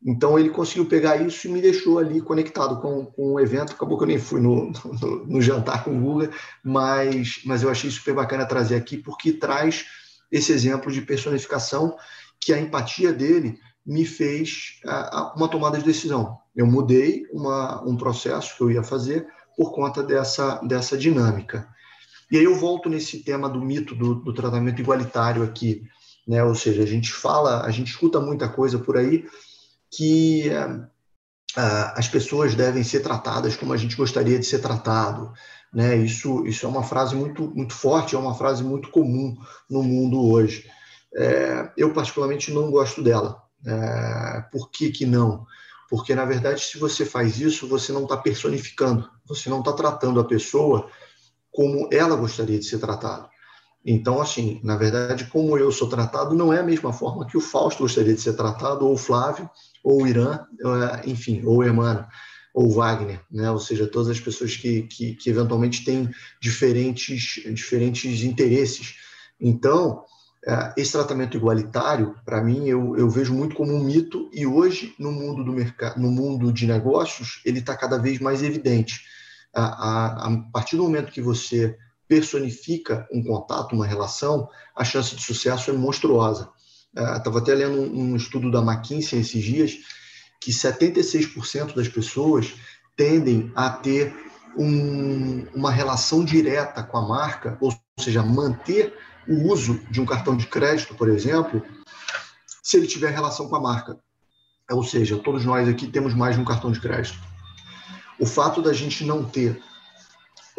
Então 0.04 0.38
ele 0.38 0.50
conseguiu 0.50 0.86
pegar 0.86 1.16
isso 1.16 1.46
e 1.46 1.50
me 1.50 1.60
deixou 1.60 1.98
ali 1.98 2.20
conectado 2.20 2.80
com, 2.80 3.06
com 3.06 3.32
o 3.32 3.40
evento. 3.40 3.72
Acabou 3.72 3.96
que 3.98 4.04
eu 4.04 4.08
nem 4.08 4.18
fui 4.18 4.40
no, 4.42 4.70
no, 4.70 5.26
no 5.26 5.40
jantar 5.40 5.84
com 5.84 5.96
o 5.96 6.00
Guga, 6.00 6.30
mas, 6.62 7.40
mas 7.44 7.62
eu 7.62 7.70
achei 7.70 7.90
super 7.90 8.14
bacana 8.14 8.46
trazer 8.46 8.76
aqui 8.76 8.96
porque 8.96 9.32
traz 9.32 9.86
esse 10.30 10.52
exemplo 10.52 10.90
de 10.90 11.02
personificação 11.02 11.96
que 12.40 12.52
a 12.52 12.60
empatia 12.60 13.12
dele 13.12 13.58
me 13.84 14.04
fez 14.04 14.80
uma 15.36 15.48
tomada 15.48 15.78
de 15.78 15.84
decisão. 15.84 16.38
Eu 16.54 16.66
mudei 16.66 17.24
uma, 17.32 17.82
um 17.84 17.96
processo 17.96 18.56
que 18.56 18.62
eu 18.62 18.70
ia 18.70 18.82
fazer 18.82 19.26
por 19.56 19.72
conta 19.72 20.02
dessa, 20.02 20.56
dessa 20.62 20.98
dinâmica. 20.98 21.68
E 22.30 22.36
aí 22.36 22.44
eu 22.44 22.56
volto 22.56 22.88
nesse 22.88 23.22
tema 23.22 23.48
do 23.48 23.60
mito 23.60 23.94
do, 23.94 24.16
do 24.16 24.34
tratamento 24.34 24.80
igualitário 24.80 25.44
aqui, 25.44 25.84
né? 26.26 26.42
Ou 26.42 26.54
seja, 26.54 26.82
a 26.82 26.86
gente 26.86 27.12
fala, 27.12 27.64
a 27.64 27.70
gente 27.70 27.88
escuta 27.88 28.20
muita 28.20 28.48
coisa 28.48 28.78
por 28.78 28.96
aí 28.96 29.24
que 29.96 30.50
uh, 30.50 30.86
as 31.94 32.06
pessoas 32.06 32.54
devem 32.54 32.84
ser 32.84 33.00
tratadas 33.00 33.56
como 33.56 33.72
a 33.72 33.76
gente 33.76 33.96
gostaria 33.96 34.38
de 34.38 34.44
ser 34.44 34.58
tratado, 34.58 35.32
né? 35.72 35.96
Isso, 35.96 36.46
isso 36.46 36.66
é 36.66 36.68
uma 36.68 36.82
frase 36.82 37.16
muito, 37.16 37.50
muito 37.54 37.72
forte, 37.72 38.14
é 38.14 38.18
uma 38.18 38.34
frase 38.34 38.62
muito 38.62 38.90
comum 38.90 39.36
no 39.68 39.82
mundo 39.82 40.22
hoje. 40.30 40.70
É, 41.14 41.72
eu 41.76 41.92
particularmente 41.94 42.52
não 42.52 42.70
gosto 42.70 43.02
dela. 43.02 43.42
É, 43.66 44.42
por 44.52 44.70
que, 44.70 44.90
que 44.90 45.06
não? 45.06 45.46
Porque, 45.88 46.14
na 46.14 46.24
verdade, 46.24 46.60
se 46.60 46.78
você 46.78 47.06
faz 47.06 47.40
isso, 47.40 47.66
você 47.66 47.92
não 47.92 48.02
está 48.02 48.16
personificando, 48.16 49.08
você 49.24 49.48
não 49.48 49.60
está 49.60 49.72
tratando 49.72 50.20
a 50.20 50.24
pessoa 50.24 50.90
como 51.50 51.88
ela 51.90 52.16
gostaria 52.16 52.58
de 52.58 52.66
ser 52.66 52.78
tratada. 52.78 53.30
Então, 53.88 54.20
assim, 54.20 54.60
na 54.64 54.76
verdade, 54.76 55.26
como 55.26 55.56
eu 55.56 55.70
sou 55.70 55.88
tratado, 55.88 56.34
não 56.34 56.52
é 56.52 56.58
a 56.58 56.64
mesma 56.64 56.92
forma 56.92 57.24
que 57.24 57.36
o 57.36 57.40
Fausto 57.40 57.84
gostaria 57.84 58.14
de 58.14 58.20
ser 58.20 58.32
tratado, 58.32 58.84
ou 58.84 58.94
o 58.94 58.98
Flávio, 58.98 59.48
ou 59.84 60.02
o 60.02 60.06
Irã, 60.08 60.40
é, 60.60 61.08
enfim, 61.08 61.40
ou 61.44 61.58
o 61.58 61.64
Emmanuel, 61.64 62.04
ou 62.52 62.66
o 62.66 62.72
Wagner, 62.72 63.20
né? 63.30 63.48
ou 63.48 63.60
seja, 63.60 63.86
todas 63.86 64.08
as 64.08 64.18
pessoas 64.18 64.56
que, 64.56 64.82
que, 64.82 65.14
que 65.14 65.30
eventualmente 65.30 65.84
têm 65.84 66.10
diferentes, 66.40 67.40
diferentes 67.54 68.24
interesses. 68.24 68.96
Então, 69.40 70.02
é, 70.44 70.74
esse 70.76 70.90
tratamento 70.90 71.36
igualitário, 71.36 72.16
para 72.24 72.42
mim, 72.42 72.66
eu, 72.66 72.96
eu, 72.96 73.08
vejo 73.08 73.32
muito 73.32 73.54
como 73.54 73.72
um 73.72 73.84
mito 73.84 74.28
e 74.32 74.44
hoje, 74.44 74.96
no 74.98 75.12
mundo 75.12 75.44
do 75.44 75.52
mercado, 75.52 76.00
no 76.00 76.10
mundo 76.10 76.52
de 76.52 76.66
negócios, 76.66 77.40
ele 77.44 77.60
está 77.60 77.76
cada 77.76 77.98
vez 77.98 78.18
mais 78.18 78.42
evidente. 78.42 79.02
A, 79.54 79.62
a, 79.62 80.26
a, 80.26 80.38
partir 80.52 80.76
do 80.76 80.82
momento 80.82 81.12
que 81.12 81.22
você 81.22 81.78
personifica 82.08 83.06
um 83.12 83.22
contato, 83.22 83.74
uma 83.74 83.86
relação, 83.86 84.48
a 84.74 84.84
chance 84.84 85.14
de 85.14 85.22
sucesso 85.22 85.70
é 85.70 85.74
monstruosa. 85.74 86.50
Estava 86.94 87.38
é, 87.38 87.42
até 87.42 87.54
lendo 87.54 87.80
um 87.80 88.16
estudo 88.16 88.50
da 88.50 88.60
McKinsey 88.60 89.20
esses 89.20 89.42
dias 89.42 89.78
que 90.40 90.50
76% 90.50 91.74
das 91.74 91.88
pessoas 91.88 92.54
tendem 92.96 93.52
a 93.54 93.70
ter 93.70 94.14
um, 94.56 95.46
uma 95.54 95.70
relação 95.70 96.24
direta 96.24 96.82
com 96.82 96.96
a 96.96 97.06
marca, 97.06 97.58
ou 97.60 97.74
seja, 97.98 98.22
manter 98.22 98.96
o 99.28 99.50
uso 99.52 99.80
de 99.90 100.00
um 100.00 100.06
cartão 100.06 100.36
de 100.36 100.46
crédito, 100.46 100.94
por 100.94 101.08
exemplo, 101.08 101.62
se 102.62 102.76
ele 102.76 102.86
tiver 102.86 103.10
relação 103.10 103.48
com 103.48 103.56
a 103.56 103.60
marca. 103.60 103.98
Ou 104.70 104.82
seja, 104.82 105.18
todos 105.18 105.44
nós 105.44 105.68
aqui 105.68 105.86
temos 105.86 106.14
mais 106.14 106.34
de 106.34 106.40
um 106.40 106.44
cartão 106.44 106.72
de 106.72 106.80
crédito. 106.80 107.18
O 108.18 108.26
fato 108.26 108.62
da 108.62 108.72
gente 108.72 109.04
não 109.04 109.24
ter 109.24 109.62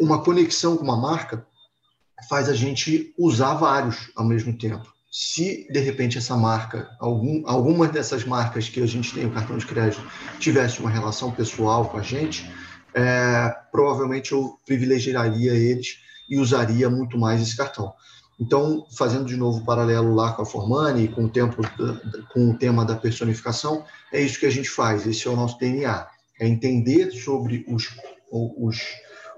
uma 0.00 0.22
conexão 0.22 0.76
com 0.76 0.84
uma 0.84 0.96
marca 0.96 1.46
faz 2.28 2.48
a 2.48 2.54
gente 2.54 3.14
usar 3.18 3.54
vários 3.54 4.10
ao 4.16 4.24
mesmo 4.24 4.56
tempo. 4.56 4.92
Se 5.10 5.66
de 5.70 5.80
repente 5.80 6.18
essa 6.18 6.36
marca, 6.36 6.88
algum, 7.00 7.42
algumas 7.46 7.90
dessas 7.90 8.24
marcas 8.24 8.68
que 8.68 8.80
a 8.82 8.86
gente 8.86 9.14
tem 9.14 9.26
o 9.26 9.32
cartão 9.32 9.56
de 9.56 9.66
crédito, 9.66 10.06
tivesse 10.38 10.80
uma 10.80 10.90
relação 10.90 11.30
pessoal 11.30 11.88
com 11.88 11.96
a 11.96 12.02
gente, 12.02 12.50
é, 12.94 13.54
provavelmente 13.70 14.32
eu 14.32 14.58
privilegiaria 14.66 15.54
eles 15.54 15.98
e 16.28 16.38
usaria 16.38 16.90
muito 16.90 17.18
mais 17.18 17.40
esse 17.40 17.56
cartão. 17.56 17.92
Então, 18.40 18.86
fazendo 18.96 19.24
de 19.24 19.36
novo 19.36 19.58
o 19.58 19.64
paralelo 19.64 20.14
lá 20.14 20.32
com 20.32 20.42
a 20.42 20.46
Formani, 20.46 21.08
com 21.08 21.24
o, 21.24 21.28
tempo, 21.28 21.60
com 22.32 22.50
o 22.50 22.56
tema 22.56 22.84
da 22.84 22.94
personificação, 22.94 23.84
é 24.12 24.20
isso 24.20 24.38
que 24.38 24.46
a 24.46 24.50
gente 24.50 24.70
faz, 24.70 25.06
esse 25.06 25.26
é 25.26 25.30
o 25.30 25.36
nosso 25.36 25.58
DNA. 25.58 26.06
É 26.40 26.46
entender 26.46 27.10
sobre 27.10 27.64
os, 27.66 27.88
os, 28.30 28.80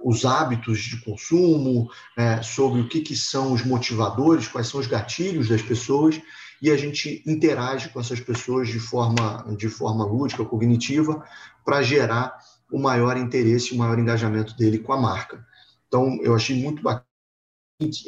os 0.02 0.24
hábitos 0.24 0.80
de 0.80 1.00
consumo, 1.02 1.90
é, 2.16 2.42
sobre 2.42 2.80
o 2.80 2.88
que, 2.88 3.00
que 3.00 3.16
são 3.16 3.52
os 3.52 3.64
motivadores, 3.64 4.48
quais 4.48 4.68
são 4.68 4.80
os 4.80 4.86
gatilhos 4.86 5.48
das 5.48 5.62
pessoas, 5.62 6.20
e 6.60 6.70
a 6.70 6.76
gente 6.76 7.22
interage 7.26 7.88
com 7.88 8.00
essas 8.00 8.20
pessoas 8.20 8.68
de 8.68 8.78
forma, 8.78 9.44
de 9.56 9.68
forma 9.68 10.04
lúdica, 10.04 10.44
cognitiva, 10.44 11.24
para 11.64 11.82
gerar 11.82 12.38
o 12.70 12.78
maior 12.78 13.16
interesse, 13.16 13.72
o 13.72 13.78
maior 13.78 13.98
engajamento 13.98 14.56
dele 14.56 14.78
com 14.78 14.92
a 14.92 15.00
marca. 15.00 15.44
Então, 15.88 16.18
eu 16.22 16.34
achei 16.34 16.60
muito 16.60 16.82
bacana 16.82 17.04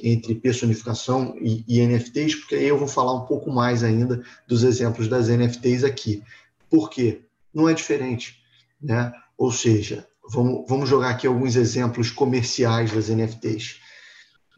entre 0.03 0.35
personificação 0.35 1.35
e, 1.41 1.65
e, 1.67 1.81
NFTs, 1.87 2.35
porque 2.35 2.55
aí 2.55 2.69
eu 2.69 2.79
vou 2.79 2.87
falar 2.87 3.15
um 3.15 3.25
pouco 3.25 3.51
mais 3.51 3.83
ainda 3.83 4.23
dos 4.47 4.65
exemplos 4.65 5.09
das 5.09 5.29
NFTs 5.29 5.83
aqui. 5.83 6.23
Por 6.69 6.91
quê? 6.91 7.23
Não 7.55 7.69
é 7.69 7.75
diferente, 7.75 8.39
né? 8.81 9.13
Ou 9.37 9.51
seja, 9.51 10.07
vamos, 10.33 10.65
vamos 10.69 10.89
jogar 10.89 11.11
aqui 11.11 11.27
alguns 11.27 11.57
exemplos 11.57 12.11
comerciais 12.11 12.91
das 12.91 13.09
NFTs. 13.09 13.81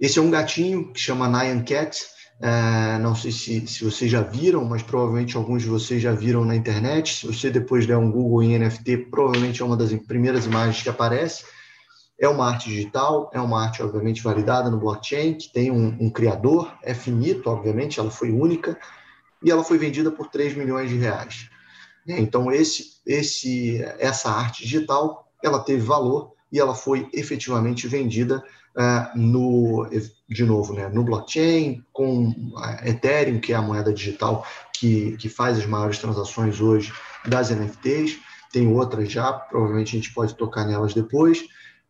Esse 0.01 0.19
é 0.19 0.23
um 0.23 0.31
gatinho 0.31 0.93
que 0.93 1.01
chama 1.01 1.29
Nyan 1.29 1.63
Cat. 1.63 1.99
É, 2.41 2.99
não 2.99 3.15
sei 3.15 3.31
se, 3.31 3.67
se 3.67 3.85
vocês 3.85 4.11
já 4.11 4.21
viram, 4.21 4.65
mas 4.65 4.83
provavelmente 4.83 5.37
alguns 5.37 5.63
de 5.63 5.69
vocês 5.69 6.03
já 6.03 6.13
viram 6.13 6.45
na 6.45 6.57
internet. 6.57 7.15
Se 7.15 7.27
você 7.27 7.51
depois 7.51 7.87
der 7.87 7.97
um 7.97 8.11
Google 8.11 8.43
em 8.43 8.59
NFT, 8.59 9.09
provavelmente 9.11 9.63
é 9.63 9.65
uma 9.65 9.77
das 9.77 9.93
primeiras 9.93 10.47
imagens 10.47 10.83
que 10.83 10.89
aparece. 10.89 11.45
É 12.19 12.29
uma 12.29 12.49
arte 12.49 12.69
digital, 12.69 13.31
é 13.35 13.41
uma 13.41 13.63
arte, 13.63 13.83
obviamente, 13.83 14.23
validada 14.23 14.71
no 14.71 14.79
blockchain, 14.79 15.35
que 15.35 15.53
tem 15.53 15.71
um, 15.71 15.97
um 16.01 16.09
criador, 16.09 16.73
é 16.83 16.95
finito, 16.95 17.49
obviamente, 17.51 17.99
ela 17.99 18.11
foi 18.11 18.31
única, 18.31 18.79
e 19.43 19.51
ela 19.51 19.65
foi 19.65 19.79
vendida 19.79 20.13
por 20.13 20.29
3 20.29 20.57
milhões 20.57 20.89
de 20.89 20.97
reais. 20.97 21.49
Então, 22.07 22.53
esse, 22.53 23.01
esse, 23.05 23.83
essa 23.99 24.31
arte 24.31 24.63
digital, 24.63 25.24
ela 25.45 25.61
teve 25.61 25.83
valor 25.83 26.33
e 26.51 26.59
ela 26.59 26.75
foi 26.75 27.09
efetivamente 27.13 27.89
vendida 27.89 28.43
uh, 28.77 29.19
no, 29.19 29.89
de 30.29 30.45
novo, 30.45 30.73
né, 30.73 30.89
no 30.89 31.05
blockchain, 31.05 31.85
com 31.93 32.33
a 32.57 32.89
Ethereum, 32.89 33.41
que 33.41 33.53
é 33.53 33.57
a 33.57 33.63
moeda 33.63 33.93
digital 33.93 34.47
que, 34.73 35.17
que 35.17 35.29
faz 35.29 35.59
as 35.59 35.67
maiores 35.67 35.99
transações 35.99 36.61
hoje 36.61 36.93
das 37.27 37.51
NFTs. 37.51 38.19
Tem 38.53 38.69
outras 38.69 39.11
já, 39.11 39.33
provavelmente 39.33 39.97
a 39.97 40.01
gente 40.01 40.15
pode 40.15 40.35
tocar 40.35 40.65
nelas 40.65 40.95
depois 40.95 41.45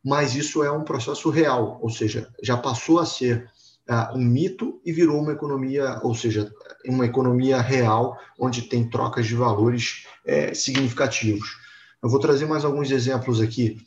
mas 0.04 0.34
isso 0.34 0.62
é 0.62 0.70
um 0.70 0.84
processo 0.84 1.30
real, 1.30 1.78
ou 1.80 1.88
seja, 1.88 2.28
já 2.42 2.58
passou 2.58 3.00
a 3.00 3.06
ser 3.06 3.50
uh, 3.88 4.14
um 4.16 4.22
mito 4.22 4.78
e 4.84 4.92
virou 4.92 5.18
uma 5.18 5.32
economia, 5.32 5.98
ou 6.02 6.14
seja, 6.14 6.52
uma 6.86 7.06
economia 7.06 7.58
real, 7.62 8.18
onde 8.38 8.62
tem 8.62 8.88
trocas 8.88 9.26
de 9.26 9.34
valores 9.34 10.06
é, 10.26 10.52
significativos. 10.52 11.56
Eu 12.04 12.10
vou 12.10 12.20
trazer 12.20 12.44
mais 12.44 12.66
alguns 12.66 12.90
exemplos 12.90 13.40
aqui. 13.40 13.78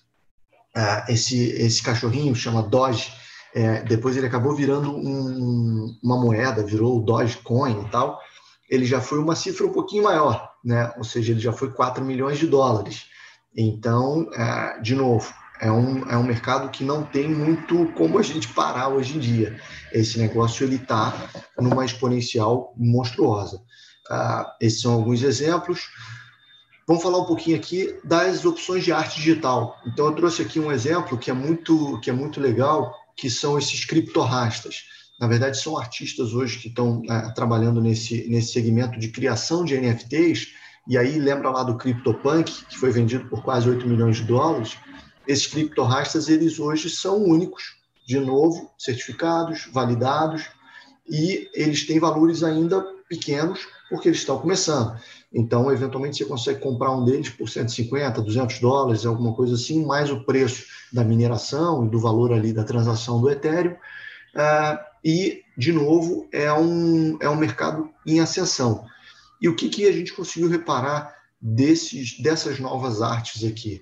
Uh, 0.75 1.11
esse, 1.11 1.51
esse 1.51 1.83
cachorrinho 1.83 2.33
chama 2.33 2.63
Doge, 2.63 3.13
é, 3.53 3.83
depois 3.83 4.17
ele 4.17 4.25
acabou 4.25 4.55
virando 4.55 4.91
um, 4.91 5.95
uma 6.03 6.19
moeda, 6.19 6.65
virou 6.65 6.97
o 6.97 7.03
Dogecoin 7.03 7.85
e 7.85 7.89
tal. 7.89 8.19
Ele 8.67 8.85
já 8.85 8.99
foi 8.99 9.19
uma 9.19 9.35
cifra 9.35 9.67
um 9.67 9.71
pouquinho 9.71 10.03
maior, 10.03 10.49
né? 10.65 10.91
ou 10.97 11.03
seja, 11.03 11.31
ele 11.31 11.39
já 11.39 11.53
foi 11.53 11.71
4 11.71 12.03
milhões 12.03 12.39
de 12.39 12.47
dólares. 12.47 13.05
Então, 13.55 14.23
uh, 14.23 14.81
de 14.81 14.95
novo, 14.95 15.31
é 15.61 15.71
um, 15.71 16.09
é 16.09 16.17
um 16.17 16.23
mercado 16.23 16.69
que 16.69 16.83
não 16.83 17.03
tem 17.03 17.29
muito 17.29 17.85
como 17.93 18.17
a 18.17 18.23
gente 18.23 18.47
parar 18.47 18.87
hoje 18.87 19.15
em 19.15 19.19
dia. 19.19 19.61
Esse 19.93 20.17
negócio 20.17 20.65
ele 20.65 20.77
está 20.77 21.29
numa 21.59 21.85
exponencial 21.85 22.73
monstruosa. 22.75 23.57
Uh, 24.09 24.43
esses 24.59 24.81
são 24.81 24.93
alguns 24.93 25.21
exemplos. 25.21 25.87
Vamos 26.87 27.03
falar 27.03 27.19
um 27.19 27.25
pouquinho 27.25 27.57
aqui 27.57 27.93
das 28.03 28.45
opções 28.45 28.83
de 28.83 28.91
arte 28.91 29.17
digital. 29.17 29.79
Então 29.85 30.05
eu 30.05 30.15
trouxe 30.15 30.41
aqui 30.41 30.59
um 30.59 30.71
exemplo 30.71 31.17
que 31.17 31.29
é 31.29 31.33
muito 31.33 31.99
que 31.99 32.09
é 32.09 32.13
muito 32.13 32.39
legal, 32.39 32.95
que 33.15 33.29
são 33.29 33.57
esses 33.57 33.83
criptorrastas. 33.83 34.85
Na 35.19 35.27
verdade 35.27 35.59
são 35.59 35.77
artistas 35.77 36.33
hoje 36.33 36.59
que 36.59 36.69
estão 36.69 37.01
uh, 37.01 37.33
trabalhando 37.35 37.81
nesse 37.81 38.27
nesse 38.29 38.53
segmento 38.53 38.97
de 38.99 39.09
criação 39.09 39.65
de 39.65 39.77
NFTs. 39.77 40.53
E 40.87 40.97
aí 40.97 41.19
lembra 41.19 41.49
lá 41.49 41.63
do 41.63 41.77
CryptoPunk, 41.77 42.65
que 42.65 42.77
foi 42.77 42.91
vendido 42.91 43.27
por 43.27 43.43
quase 43.43 43.69
8 43.69 43.85
milhões 43.85 44.15
de 44.15 44.23
dólares 44.23 44.77
esses 45.27 45.45
criptorrastas, 45.45 46.29
eles 46.29 46.57
hoje 46.57 46.89
são 46.89 47.21
únicos, 47.21 47.75
de 48.07 48.17
novo, 48.17 48.71
certificados, 48.77 49.67
validados, 49.73 50.49
e 51.07 51.49
eles 51.53 51.85
têm 51.85 51.99
valores 51.99 52.43
ainda 52.43 52.81
pequenos, 53.09 53.67
porque 53.89 54.09
eles 54.09 54.19
estão 54.19 54.39
começando. 54.39 54.99
Então, 55.33 55.71
eventualmente, 55.71 56.17
você 56.17 56.25
consegue 56.25 56.59
comprar 56.59 56.91
um 56.91 57.03
deles 57.03 57.29
por 57.29 57.49
150, 57.49 58.21
200 58.21 58.59
dólares, 58.59 59.05
alguma 59.05 59.33
coisa 59.33 59.55
assim, 59.55 59.85
mais 59.85 60.09
o 60.09 60.23
preço 60.23 60.65
da 60.91 61.03
mineração 61.03 61.85
e 61.85 61.89
do 61.89 61.99
valor 61.99 62.33
ali 62.33 62.53
da 62.53 62.63
transação 62.63 63.19
do 63.19 63.29
Ethereum. 63.29 63.73
Uh, 63.73 64.77
e, 65.03 65.43
de 65.57 65.71
novo, 65.71 66.27
é 66.31 66.51
um, 66.51 67.17
é 67.21 67.29
um 67.29 67.35
mercado 67.35 67.89
em 68.05 68.19
ascensão. 68.19 68.85
E 69.41 69.47
o 69.47 69.55
que, 69.55 69.69
que 69.69 69.85
a 69.87 69.91
gente 69.91 70.13
conseguiu 70.13 70.49
reparar 70.49 71.15
desses, 71.39 72.19
dessas 72.19 72.59
novas 72.59 73.01
artes 73.01 73.43
aqui? 73.43 73.81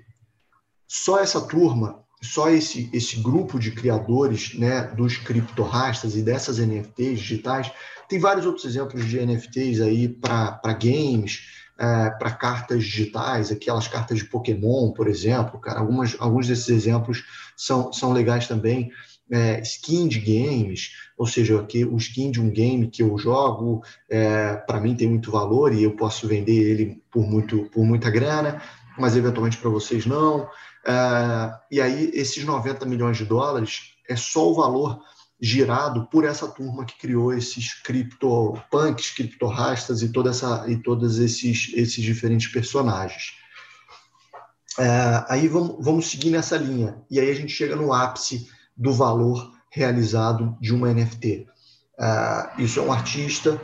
Só 0.87 1.19
essa 1.19 1.41
turma, 1.41 2.04
só 2.25 2.49
esse, 2.49 2.89
esse 2.91 3.17
grupo 3.17 3.59
de 3.59 3.71
criadores 3.71 4.53
né, 4.55 4.83
dos 4.95 5.17
criptorastas 5.17 6.15
e 6.15 6.21
dessas 6.21 6.57
NFTs 6.59 7.19
digitais, 7.19 7.71
tem 8.09 8.19
vários 8.19 8.45
outros 8.45 8.65
exemplos 8.65 9.05
de 9.05 9.19
NFTs 9.25 9.81
aí 9.81 10.07
para 10.07 10.73
games, 10.73 11.41
é, 11.77 12.09
para 12.11 12.31
cartas 12.31 12.83
digitais, 12.83 13.51
aquelas 13.51 13.87
cartas 13.87 14.17
de 14.17 14.25
Pokémon, 14.25 14.91
por 14.91 15.07
exemplo, 15.07 15.59
cara, 15.59 15.79
algumas, 15.79 16.15
alguns 16.19 16.47
desses 16.47 16.69
exemplos 16.69 17.23
são, 17.55 17.91
são 17.91 18.13
legais 18.13 18.47
também 18.47 18.91
é, 19.31 19.59
skin 19.61 20.07
de 20.07 20.19
games, 20.19 20.91
ou 21.17 21.25
seja, 21.25 21.61
que 21.63 21.85
o 21.85 21.97
skin 21.97 22.31
de 22.31 22.41
um 22.41 22.49
game 22.49 22.87
que 22.87 23.01
eu 23.01 23.17
jogo, 23.17 23.81
é, 24.09 24.55
para 24.55 24.79
mim 24.79 24.95
tem 24.95 25.07
muito 25.07 25.31
valor 25.31 25.73
e 25.73 25.83
eu 25.83 25.95
posso 25.95 26.27
vender 26.27 26.53
ele 26.53 27.01
por, 27.11 27.25
muito, 27.27 27.63
por 27.71 27.83
muita 27.85 28.09
grana, 28.09 28.61
mas 28.97 29.15
eventualmente 29.15 29.57
para 29.57 29.69
vocês 29.69 30.05
não. 30.05 30.47
É, 30.87 31.53
e 31.71 31.81
aí, 31.81 32.11
esses 32.13 32.43
90 32.43 32.85
milhões 32.85 33.17
de 33.17 33.25
dólares 33.25 33.95
é 34.07 34.15
só 34.15 34.51
o 34.51 34.55
valor 34.55 35.01
girado 35.41 36.07
por 36.07 36.23
essa 36.23 36.47
turma 36.47 36.85
que 36.85 36.97
criou 36.97 37.33
esses 37.33 37.73
criptopunks, 37.81 39.11
criptorastas 39.11 40.01
e 40.01 40.09
toda 40.09 40.29
essa 40.29 40.65
e 40.67 40.77
todos 40.77 41.19
esses 41.19 41.71
esses 41.73 42.03
diferentes 42.03 42.47
personagens. 42.47 43.33
É, 44.77 45.25
aí 45.27 45.47
vamos, 45.47 45.83
vamos 45.83 46.09
seguir 46.09 46.29
nessa 46.29 46.57
linha 46.57 47.01
e 47.09 47.19
aí 47.19 47.29
a 47.29 47.35
gente 47.35 47.51
chega 47.51 47.75
no 47.75 47.93
ápice 47.93 48.47
do 48.75 48.93
valor 48.93 49.51
realizado 49.69 50.57
de 50.61 50.73
uma 50.73 50.93
NFT. 50.93 51.47
Uh, 51.97 52.03
ah, 52.03 52.53
isso 52.57 52.79
é 52.79 52.83
um 52.83 52.91
artista 52.91 53.61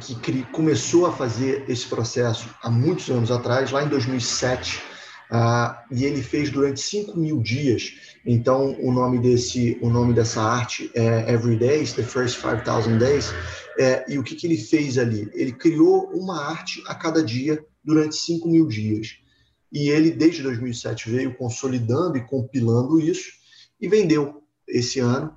que 0.00 0.42
começou 0.44 1.06
a 1.06 1.12
fazer 1.12 1.64
esse 1.68 1.86
processo 1.86 2.48
há 2.62 2.70
muitos 2.70 3.08
anos 3.10 3.30
atrás, 3.30 3.70
lá 3.70 3.82
em 3.84 3.88
2007, 3.88 4.78
uh, 4.78 4.93
ah, 5.36 5.84
e 5.90 6.04
ele 6.04 6.22
fez 6.22 6.48
durante 6.48 6.78
5 6.78 7.18
mil 7.18 7.42
dias. 7.42 7.94
Então, 8.24 8.76
o 8.80 8.92
nome, 8.92 9.18
desse, 9.18 9.76
o 9.82 9.90
nome 9.90 10.14
dessa 10.14 10.40
arte 10.40 10.92
é 10.94 11.32
Every 11.32 11.56
Days, 11.56 11.92
The 11.92 12.04
First 12.04 12.40
5,000 12.40 12.98
Days. 13.00 13.32
É, 13.76 14.04
e 14.08 14.16
o 14.16 14.22
que, 14.22 14.36
que 14.36 14.46
ele 14.46 14.56
fez 14.56 14.96
ali? 14.96 15.28
Ele 15.34 15.50
criou 15.50 16.08
uma 16.14 16.40
arte 16.40 16.80
a 16.86 16.94
cada 16.94 17.20
dia 17.20 17.60
durante 17.82 18.14
5 18.14 18.46
mil 18.48 18.68
dias. 18.68 19.16
E 19.72 19.88
ele, 19.88 20.12
desde 20.12 20.40
2007, 20.40 21.10
veio 21.10 21.34
consolidando 21.34 22.16
e 22.16 22.24
compilando 22.24 23.00
isso 23.00 23.32
e 23.80 23.88
vendeu 23.88 24.40
esse 24.68 25.00
ano 25.00 25.36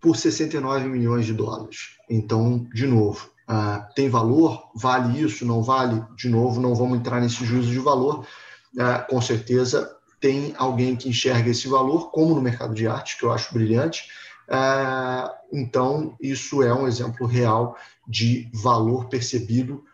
por 0.00 0.16
69 0.16 0.88
milhões 0.88 1.26
de 1.26 1.34
dólares. 1.34 1.98
Então, 2.08 2.66
de 2.72 2.86
novo, 2.86 3.28
uh, 3.46 3.94
tem 3.94 4.08
valor? 4.08 4.70
Vale 4.74 5.20
isso? 5.20 5.44
Não 5.44 5.62
vale? 5.62 6.02
De 6.16 6.30
novo, 6.30 6.62
não 6.62 6.74
vamos 6.74 6.98
entrar 6.98 7.20
nesse 7.20 7.44
juízo 7.44 7.70
de 7.70 7.78
valor. 7.78 8.26
Uh, 8.74 9.06
com 9.08 9.20
certeza 9.20 9.96
tem 10.20 10.52
alguém 10.56 10.96
que 10.96 11.08
enxerga 11.08 11.50
esse 11.50 11.68
valor, 11.68 12.10
como 12.10 12.34
no 12.34 12.42
mercado 12.42 12.74
de 12.74 12.86
arte, 12.86 13.16
que 13.16 13.24
eu 13.24 13.32
acho 13.32 13.54
brilhante. 13.54 14.08
Uh, 14.48 15.30
então, 15.52 16.16
isso 16.20 16.62
é 16.62 16.74
um 16.74 16.86
exemplo 16.86 17.26
real 17.26 17.76
de 18.06 18.48
valor 18.52 19.08
percebido 19.08 19.84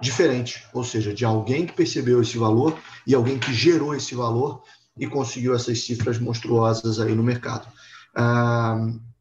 diferente, 0.00 0.64
ou 0.72 0.84
seja, 0.84 1.14
de 1.14 1.24
alguém 1.24 1.64
que 1.64 1.72
percebeu 1.72 2.20
esse 2.20 2.36
valor 2.36 2.76
e 3.06 3.14
alguém 3.14 3.38
que 3.38 3.54
gerou 3.54 3.94
esse 3.94 4.14
valor 4.14 4.62
e 4.98 5.06
conseguiu 5.06 5.54
essas 5.54 5.80
cifras 5.84 6.18
monstruosas 6.18 6.98
aí 6.98 7.14
no 7.14 7.22
mercado. 7.22 7.66
Ah, 8.14 8.76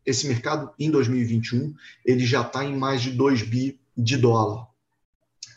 esse 0.06 0.28
mercado, 0.28 0.72
em 0.80 0.90
2021, 0.90 1.74
ele 2.04 2.26
já 2.26 2.42
está 2.42 2.66
em 2.66 2.76
mais 2.76 3.02
de 3.02 3.12
2 3.12 3.44
bi 3.44 3.80
de 3.96 4.18
dólar. 4.18 4.68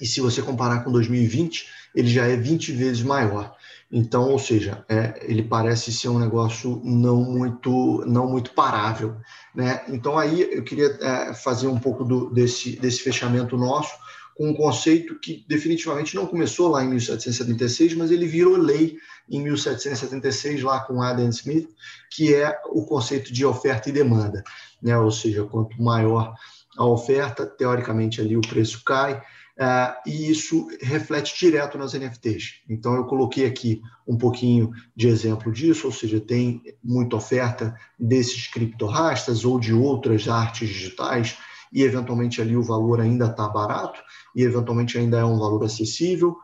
E 0.00 0.06
se 0.06 0.20
você 0.20 0.42
comparar 0.42 0.84
com 0.84 0.92
2020, 0.92 1.66
ele 1.94 2.09
já 2.09 2.26
é 2.26 2.37
20 2.37 2.72
vezes 2.72 3.02
maior. 3.02 3.54
Então, 3.90 4.30
ou 4.30 4.38
seja, 4.38 4.85
é, 4.88 5.20
ele 5.22 5.42
parece 5.42 5.92
ser 5.92 6.09
um 6.09 6.18
negócio 6.18 6.80
não 6.85 7.22
muito, 7.22 8.04
não 8.07 8.28
muito 8.28 8.50
parável. 8.50 9.16
Né? 9.54 9.85
Então, 9.88 10.18
aí 10.18 10.42
eu 10.42 10.64
queria 10.64 10.98
é, 11.00 11.33
fazer 11.33 11.68
um 11.68 11.78
pouco 11.78 12.04
do, 12.04 12.30
desse, 12.30 12.76
desse 12.76 13.00
fechamento 13.00 13.57
nosso 13.57 13.94
com 14.37 14.48
um 14.48 14.54
conceito 14.54 15.18
que 15.20 15.44
definitivamente 15.48 16.16
não 16.16 16.26
começou 16.26 16.68
lá 16.68 16.83
em 16.83 16.88
1776, 16.88 17.94
mas 17.94 18.11
ele 18.11 18.26
virou 18.26 18.57
lei 18.57 18.96
em 19.30 19.40
1776, 19.40 20.62
lá 20.62 20.80
com 20.80 21.00
Adam 21.00 21.28
Smith, 21.28 21.68
que 22.11 22.35
é 22.35 22.59
o 22.66 22.85
conceito 22.85 23.33
de 23.33 23.46
oferta 23.46 23.88
e 23.88 23.92
demanda. 23.92 24.42
Né? 24.83 24.98
Ou 24.98 25.11
seja, 25.11 25.44
quanto 25.44 25.80
maior 25.80 26.35
a 26.76 26.85
oferta, 26.85 27.46
teoricamente 27.46 28.20
ali 28.20 28.37
o 28.37 28.40
preço 28.40 28.83
cai, 28.85 29.22
Uh, 29.56 29.94
e 30.04 30.30
isso 30.30 30.66
reflete 30.80 31.38
direto 31.38 31.78
nas 31.78 31.94
NFTs. 31.94 32.62
Então, 32.68 32.94
eu 32.94 33.04
coloquei 33.04 33.46
aqui 33.46 33.80
um 34.06 34.18
pouquinho 34.18 34.72
de 34.96 35.06
exemplo 35.06 35.52
disso, 35.52 35.86
ou 35.86 35.92
seja, 35.92 36.20
tem 36.20 36.60
muita 36.82 37.16
oferta 37.16 37.78
desses 37.98 38.48
criptorastas 38.48 39.44
ou 39.44 39.60
de 39.60 39.72
outras 39.72 40.28
artes 40.28 40.68
digitais, 40.68 41.38
e 41.72 41.82
eventualmente 41.82 42.40
ali 42.40 42.56
o 42.56 42.62
valor 42.62 43.00
ainda 43.00 43.26
está 43.26 43.48
barato, 43.48 44.00
e 44.34 44.42
eventualmente 44.42 44.98
ainda 44.98 45.18
é 45.18 45.24
um 45.24 45.38
valor 45.38 45.64
acessível. 45.64 46.36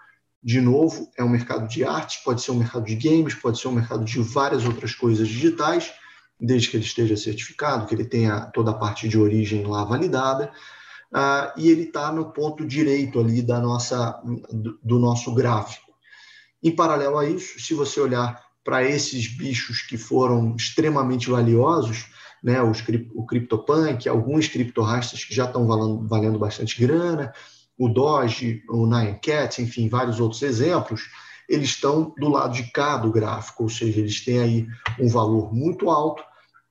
De 0.43 0.61
novo, 0.61 1.11
é 1.19 1.25
um 1.25 1.29
mercado 1.29 1.69
de 1.69 1.85
arte, 1.85 2.23
pode 2.25 2.41
ser 2.43 2.53
um 2.53 2.59
mercado 2.59 2.85
de 2.85 2.95
games, 2.95 3.35
pode 3.35 3.59
ser 3.59 3.69
um 3.69 3.73
mercado 3.73 4.05
de 4.05 4.21
várias 4.21 4.65
outras 4.65 4.95
coisas 4.95 5.29
digitais, 5.29 5.93
desde 6.41 6.71
que 6.71 6.77
ele 6.77 6.85
esteja 6.85 7.17
certificado, 7.17 7.87
que 7.87 7.95
ele 7.95 8.05
tenha 8.05 8.47
toda 8.47 8.71
a 8.71 8.75
parte 8.75 9.09
de 9.09 9.19
origem 9.19 9.67
lá 9.67 9.85
validada. 9.85 10.51
Uh, 11.13 11.51
e 11.57 11.69
ele 11.69 11.83
está 11.83 12.13
no 12.13 12.33
ponto 12.33 12.65
direito 12.65 13.19
ali 13.19 13.43
da 13.43 13.59
nossa, 13.59 14.21
do, 14.53 14.79
do 14.83 14.99
nosso 14.99 15.35
gráfico. 15.35 15.91
Em 16.63 16.75
paralelo 16.75 17.19
a 17.19 17.29
isso, 17.29 17.59
se 17.59 17.75
você 17.75 18.01
olhar 18.01 18.41
para 18.63 18.85
esses 18.85 19.27
bichos 19.27 19.83
que 19.83 19.97
foram 19.97 20.55
extremamente 20.55 21.29
valiosos, 21.29 22.07
né, 22.43 22.63
os, 22.63 22.83
o 23.15 23.27
CryptoPunk, 23.27 24.09
alguns 24.09 24.49
criptorastas 24.49 25.25
que 25.25 25.35
já 25.35 25.47
estão 25.47 25.67
valendo, 25.67 26.07
valendo 26.07 26.39
bastante 26.39 26.79
grana, 26.81 27.33
o 27.77 27.89
Doge, 27.89 28.63
o 28.69 28.87
Nine 28.87 29.19
Cats, 29.21 29.59
enfim, 29.59 29.89
vários 29.89 30.21
outros 30.21 30.43
exemplos, 30.43 31.09
eles 31.49 31.71
estão 31.71 32.15
do 32.19 32.29
lado 32.29 32.55
de 32.55 32.71
cá 32.71 32.97
do 32.97 33.11
gráfico, 33.11 33.65
ou 33.65 33.69
seja, 33.69 33.99
eles 33.99 34.25
têm 34.25 34.39
aí 34.39 34.67
um 34.99 35.09
valor 35.09 35.53
muito 35.53 35.91
alto, 35.91 36.23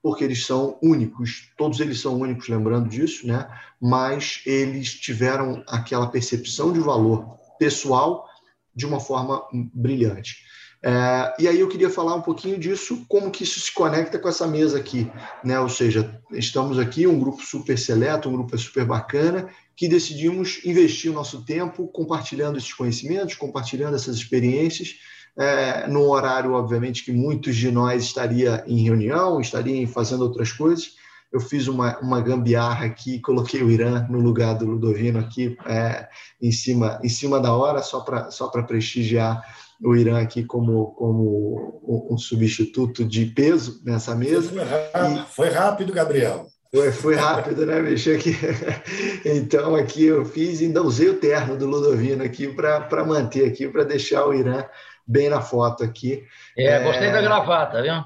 porque 0.02 0.24
eles 0.24 0.46
são 0.46 0.78
únicos, 0.82 1.52
todos 1.58 1.80
eles 1.80 2.00
são 2.00 2.18
únicos, 2.20 2.48
lembrando 2.48 2.90
disso, 2.90 3.28
né? 3.28 3.48
Mas 3.82 4.42
eles 4.46 4.94
tiveram 4.94 5.64
aquela 5.68 6.08
percepção 6.08 6.72
de 6.72 6.80
valor 6.80 7.38
pessoal 7.58 8.26
de 8.74 8.86
uma 8.86 9.00
forma 9.00 9.44
brilhante. 9.74 10.38
É, 10.82 11.36
e 11.38 11.48
aí 11.48 11.60
eu 11.60 11.68
queria 11.68 11.90
falar 11.90 12.16
um 12.16 12.22
pouquinho 12.22 12.58
disso, 12.58 13.06
como 13.10 13.30
que 13.30 13.44
isso 13.44 13.60
se 13.60 13.74
conecta 13.74 14.18
com 14.18 14.30
essa 14.30 14.48
mesa 14.48 14.78
aqui, 14.78 15.12
né? 15.44 15.60
Ou 15.60 15.68
seja, 15.68 16.22
estamos 16.32 16.80
aqui, 16.80 17.06
um 17.06 17.20
grupo 17.20 17.44
super 17.44 17.78
seleto, 17.78 18.30
um 18.30 18.34
grupo 18.34 18.58
super 18.58 18.86
bacana, 18.86 19.50
que 19.76 19.90
decidimos 19.90 20.64
investir 20.64 21.12
o 21.12 21.14
nosso 21.14 21.44
tempo 21.44 21.88
compartilhando 21.90 22.58
esses 22.58 22.74
conhecimentos, 22.74 23.36
compartilhando 23.36 23.96
essas 23.96 24.16
experiências, 24.16 24.96
é, 25.38 25.88
num 25.88 26.10
horário, 26.10 26.54
obviamente, 26.54 27.04
que 27.04 27.12
muitos 27.12 27.56
de 27.56 27.72
nós 27.72 28.04
estaria 28.04 28.64
em 28.68 28.84
reunião, 28.84 29.40
estariam 29.40 29.88
fazendo 29.88 30.22
outras 30.22 30.52
coisas. 30.52 30.98
Eu 31.32 31.40
fiz 31.40 31.68
uma, 31.68 31.98
uma 32.00 32.22
gambiarra 32.22 32.86
aqui, 32.86 33.20
coloquei 33.20 33.62
o 33.62 33.70
Irã 33.70 34.08
no 34.10 34.20
lugar 34.20 34.56
do 34.56 34.66
Ludovino 34.66 35.20
aqui, 35.20 35.56
é, 35.66 36.08
em, 36.42 36.52
cima, 36.52 37.00
em 37.04 37.10
cima 37.10 37.40
da 37.40 37.54
hora, 37.54 37.82
só 37.84 38.00
para 38.00 38.32
só 38.32 38.48
prestigiar 38.48 39.42
o 39.82 39.96
Irã 39.96 40.20
aqui 40.20 40.44
como, 40.44 40.88
como 40.88 42.08
um 42.12 42.18
substituto 42.18 43.06
de 43.06 43.28
peso 43.28 43.82
nessa 43.86 44.16
mesa. 44.16 44.50
Foi 44.50 44.64
rápido, 44.64 45.20
e... 45.20 45.26
foi 45.34 45.50
rápido 45.50 45.94
Gabriel. 45.94 46.48
Foi, 46.72 46.92
foi 46.92 47.16
rápido, 47.16 47.66
né, 47.66 47.82
bicho? 47.82 48.12
Aqui. 48.12 48.36
Então, 49.26 49.76
aqui 49.76 50.06
eu 50.06 50.24
fiz, 50.24 50.62
ainda 50.62 50.82
usei 50.82 51.10
o 51.10 51.18
terno 51.18 51.58
do 51.58 51.66
Ludovino 51.66 52.24
aqui 52.24 52.48
para 52.48 53.04
manter 53.06 53.48
aqui, 53.48 53.68
para 53.68 53.84
deixar 53.84 54.26
o 54.26 54.34
Irã 54.34 54.64
bem 55.10 55.28
na 55.28 55.42
foto 55.42 55.84
aqui. 55.84 56.24
É, 56.56 56.84
gostei 56.84 57.08
é... 57.08 57.12
da 57.12 57.22
gravata, 57.22 57.82
viu? 57.82 58.04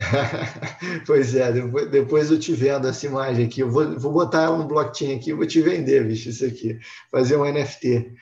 pois 1.04 1.34
é, 1.34 1.50
depois, 1.50 1.90
depois 1.90 2.30
eu 2.30 2.38
te 2.38 2.52
vendo 2.52 2.86
essa 2.86 3.04
imagem 3.04 3.46
aqui. 3.46 3.60
Eu 3.60 3.70
vou, 3.70 3.98
vou 3.98 4.12
botar 4.12 4.42
ela 4.42 4.56
no 4.56 4.68
blockchain 4.68 5.16
aqui, 5.16 5.32
vou 5.32 5.46
te 5.46 5.60
vender, 5.60 6.06
bicho, 6.06 6.28
isso 6.28 6.44
aqui. 6.44 6.78
Fazer 7.10 7.36
um 7.36 7.44
NFT. 7.44 8.12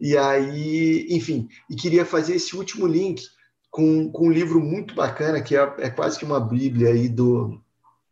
E 0.00 0.16
aí, 0.16 1.06
enfim, 1.10 1.48
e 1.70 1.76
queria 1.76 2.04
fazer 2.04 2.34
esse 2.34 2.56
último 2.56 2.86
link 2.86 3.22
com, 3.70 4.10
com 4.10 4.26
um 4.26 4.32
livro 4.32 4.60
muito 4.60 4.94
bacana, 4.94 5.40
que 5.40 5.56
é, 5.56 5.74
é 5.78 5.88
quase 5.88 6.18
que 6.18 6.24
uma 6.24 6.40
bíblia 6.40 6.88
aí 6.88 7.08
do, 7.08 7.62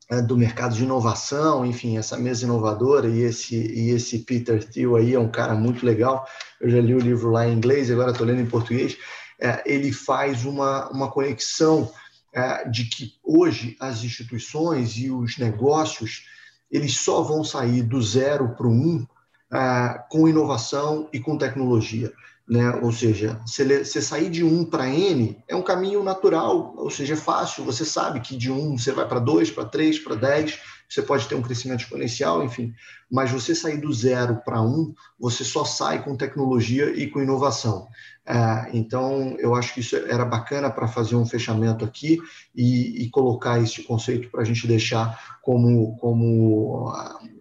é, 0.08 0.22
do 0.22 0.36
mercado 0.36 0.76
de 0.76 0.84
inovação, 0.84 1.66
enfim, 1.66 1.98
essa 1.98 2.16
mesa 2.16 2.44
inovadora 2.44 3.08
e 3.08 3.22
esse, 3.22 3.56
e 3.56 3.90
esse 3.90 4.20
Peter 4.20 4.62
Thiel 4.62 4.94
aí 4.94 5.14
é 5.14 5.18
um 5.18 5.30
cara 5.30 5.54
muito 5.54 5.84
legal. 5.84 6.24
Eu 6.60 6.70
já 6.70 6.80
li 6.80 6.94
o 6.94 7.00
livro 7.00 7.30
lá 7.30 7.46
em 7.48 7.54
inglês, 7.54 7.90
agora 7.90 8.12
estou 8.12 8.26
lendo 8.26 8.40
em 8.40 8.46
português. 8.46 8.96
É, 9.40 9.62
ele 9.66 9.92
faz 9.92 10.44
uma, 10.44 10.88
uma 10.90 11.10
conexão 11.10 11.90
é, 12.32 12.68
de 12.68 12.84
que 12.84 13.14
hoje 13.22 13.76
as 13.80 14.02
instituições 14.02 14.96
e 14.96 15.10
os 15.10 15.38
negócios 15.38 16.26
eles 16.70 16.96
só 16.98 17.22
vão 17.22 17.44
sair 17.44 17.82
do 17.82 18.02
zero 18.02 18.50
para 18.56 18.66
o 18.66 18.70
um 18.70 19.06
é, 19.52 20.02
com 20.08 20.28
inovação 20.28 21.08
e 21.12 21.20
com 21.20 21.38
tecnologia 21.38 22.12
né? 22.48 22.70
Ou 22.82 22.92
seja, 22.92 23.40
você 23.46 24.02
sair 24.02 24.28
de 24.28 24.44
1 24.44 24.66
para 24.66 24.88
N 24.88 25.42
é 25.48 25.56
um 25.56 25.62
caminho 25.62 26.02
natural, 26.02 26.74
ou 26.76 26.90
seja, 26.90 27.14
é 27.14 27.16
fácil. 27.16 27.64
Você 27.64 27.84
sabe 27.84 28.20
que 28.20 28.36
de 28.36 28.50
1 28.50 28.78
você 28.78 28.92
vai 28.92 29.08
para 29.08 29.18
2, 29.18 29.50
para 29.50 29.64
3, 29.64 29.98
para 30.00 30.14
10, 30.14 30.58
você 30.88 31.02
pode 31.02 31.26
ter 31.26 31.34
um 31.34 31.42
crescimento 31.42 31.80
exponencial, 31.80 32.44
enfim. 32.44 32.72
Mas 33.10 33.30
você 33.30 33.54
sair 33.54 33.78
do 33.78 33.92
zero 33.92 34.36
para 34.44 34.60
1, 34.60 34.94
você 35.18 35.42
só 35.42 35.64
sai 35.64 36.02
com 36.04 36.16
tecnologia 36.16 36.90
e 36.90 37.08
com 37.08 37.22
inovação. 37.22 37.88
É, 38.26 38.70
então, 38.72 39.36
eu 39.38 39.54
acho 39.54 39.72
que 39.72 39.80
isso 39.80 39.96
era 39.96 40.24
bacana 40.24 40.70
para 40.70 40.86
fazer 40.86 41.16
um 41.16 41.26
fechamento 41.26 41.84
aqui 41.84 42.18
e, 42.54 43.04
e 43.04 43.10
colocar 43.10 43.60
esse 43.60 43.82
conceito 43.82 44.30
para 44.30 44.42
a 44.42 44.44
gente 44.44 44.66
deixar 44.66 45.38
como, 45.42 45.96
como, 45.96 46.92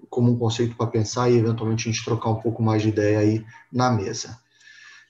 como 0.10 0.32
um 0.32 0.38
conceito 0.38 0.76
para 0.76 0.88
pensar 0.88 1.30
e 1.30 1.38
eventualmente 1.38 1.88
a 1.88 1.92
gente 1.92 2.04
trocar 2.04 2.30
um 2.30 2.42
pouco 2.42 2.62
mais 2.64 2.82
de 2.82 2.90
ideia 2.90 3.20
aí 3.20 3.46
na 3.72 3.90
mesa. 3.92 4.43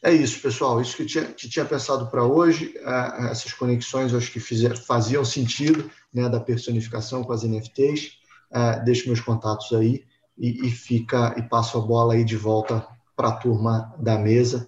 É 0.04 0.12
isso, 0.12 0.42
pessoal. 0.42 0.82
Isso 0.82 0.98
que 0.98 1.06
tinha, 1.06 1.26
que 1.26 1.50
tinha 1.50 1.66
pensado 1.66 2.08
para 2.08 2.24
hoje. 2.24 2.74
É, 2.78 3.32
essas 3.32 3.54
conexões 3.54 4.14
acho 4.14 4.32
que 4.32 4.40
fizer, 4.40 4.76
faziam 4.78 5.24
sentido 5.24 5.90
né, 6.14 6.28
da 6.28 6.40
personificação 6.40 7.24
com 7.24 7.32
as 7.32 7.44
NFTs. 7.44 8.20
É, 8.52 8.80
deixo 8.82 9.08
meus 9.08 9.22
contatos 9.22 9.72
aí 9.74 10.06
e, 10.38 10.68
e, 10.68 10.72
fica 10.72 11.34
e 11.38 11.44
passo 11.44 11.78
a 11.78 11.82
bola 11.82 12.14
aí 12.14 12.24
de 12.24 12.36
volta 12.36 12.86
para 13.16 13.30
a 13.30 13.36
turma 13.38 13.96
da 13.98 14.18
mesa 14.18 14.68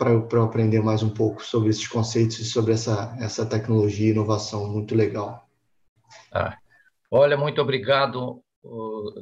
para 0.00 0.12
eu, 0.12 0.26
eu 0.32 0.42
aprender 0.42 0.80
mais 0.80 1.02
um 1.02 1.10
pouco 1.10 1.44
sobre 1.44 1.68
esses 1.68 1.86
conceitos 1.86 2.38
e 2.38 2.44
sobre 2.46 2.72
essa, 2.72 3.14
essa 3.20 3.44
tecnologia 3.44 4.08
e 4.08 4.12
inovação 4.12 4.66
muito 4.66 4.94
legal. 4.94 5.46
Ah, 6.32 6.56
olha, 7.10 7.36
muito 7.36 7.60
obrigado, 7.60 8.42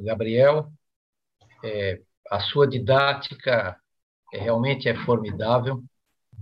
Gabriel. 0.01 0.71
É, 1.61 1.99
a 2.31 2.39
sua 2.39 2.65
didática 2.65 3.75
realmente 4.33 4.87
é 4.89 4.95
formidável, 5.05 5.83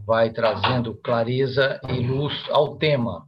vai 0.05 0.31
trazendo 0.31 0.95
clareza 0.97 1.79
e 1.89 2.05
luz 2.05 2.33
ao 2.49 2.77
tema. 2.77 3.27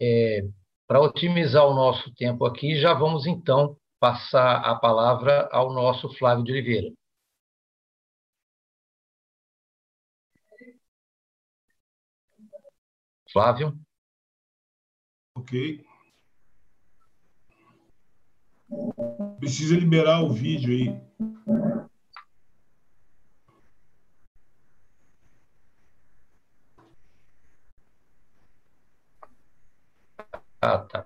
É, 0.00 0.42
Para 0.86 1.00
otimizar 1.00 1.66
o 1.66 1.74
nosso 1.74 2.12
tempo 2.14 2.44
aqui, 2.44 2.80
já 2.80 2.94
vamos 2.94 3.26
então 3.26 3.76
passar 4.00 4.56
a 4.60 4.74
palavra 4.74 5.48
ao 5.52 5.72
nosso 5.72 6.12
Flávio 6.18 6.44
de 6.44 6.52
Oliveira. 6.52 6.92
Flávio. 13.32 13.78
Ok. 15.34 15.84
Precisa 19.38 19.76
liberar 19.76 20.22
o 20.22 20.32
vídeo 20.32 20.72
aí. 20.72 21.91
Ah, 30.62 30.78
tá. 30.78 31.04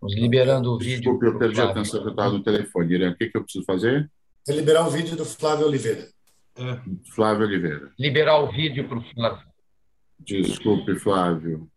Vamos 0.00 0.14
liberando 0.14 0.72
o 0.72 0.78
vídeo. 0.78 0.98
Desculpe, 0.98 1.26
eu 1.26 1.38
perdi 1.38 1.60
a 1.60 1.70
atenção 1.70 2.00
que 2.00 2.06
eu 2.06 2.10
estava 2.10 2.30
no 2.30 2.42
telefone. 2.42 2.94
Irã, 2.94 3.10
o 3.10 3.16
que, 3.16 3.28
que 3.28 3.36
eu 3.36 3.42
preciso 3.42 3.64
fazer? 3.64 4.08
É 4.46 4.52
liberar 4.52 4.86
o 4.86 4.90
vídeo 4.90 5.16
do 5.16 5.24
Flávio 5.24 5.66
Oliveira. 5.66 6.08
É. 6.54 6.80
Flávio 7.12 7.44
Oliveira. 7.44 7.92
Liberar 7.98 8.38
o 8.38 8.52
vídeo 8.52 8.88
para 8.88 8.98
o 8.98 9.02
Flávio. 9.02 9.46
Desculpe, 10.20 10.96
Flávio. 11.00 11.68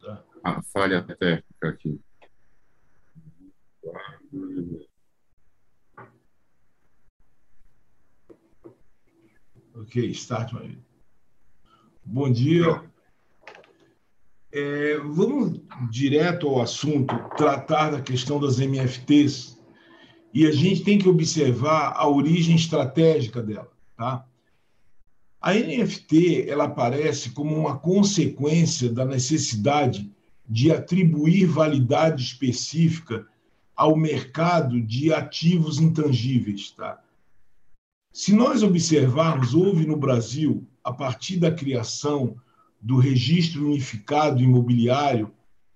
Tá. 0.00 0.24
A 0.44 0.62
falha 0.62 1.02
técnica 1.02 1.68
aqui. 1.68 2.00
Ok, 9.74 10.10
start. 10.10 10.52
Bom 12.04 12.30
dia. 12.30 12.88
É, 14.50 14.98
vamos 14.98 15.60
direto 15.90 16.48
ao 16.48 16.62
assunto, 16.62 17.14
tratar 17.36 17.90
da 17.90 18.00
questão 18.00 18.40
das 18.40 18.58
MFTs, 18.58 19.58
e 20.32 20.46
a 20.46 20.52
gente 20.52 20.84
tem 20.84 20.98
que 20.98 21.08
observar 21.08 21.92
a 21.96 22.08
origem 22.08 22.56
estratégica 22.56 23.42
dela. 23.42 23.70
Tá? 23.96 24.24
A 25.40 25.54
NFT 25.54 26.48
ela 26.48 26.64
aparece 26.64 27.30
como 27.30 27.54
uma 27.56 27.78
consequência 27.78 28.90
da 28.90 29.04
necessidade 29.04 30.10
de 30.48 30.72
atribuir 30.72 31.46
validade 31.46 32.22
específica 32.22 33.26
ao 33.76 33.96
mercado 33.96 34.80
de 34.80 35.12
ativos 35.12 35.78
intangíveis. 35.78 36.70
Tá? 36.70 37.00
Se 38.12 38.32
nós 38.32 38.62
observarmos, 38.62 39.54
houve 39.54 39.86
no 39.86 39.96
Brasil, 39.96 40.66
a 40.82 40.92
partir 40.92 41.36
da 41.36 41.52
criação 41.52 42.36
do 42.80 42.96
registro 42.96 43.66
unificado 43.66 44.42
imobiliário, 44.42 45.30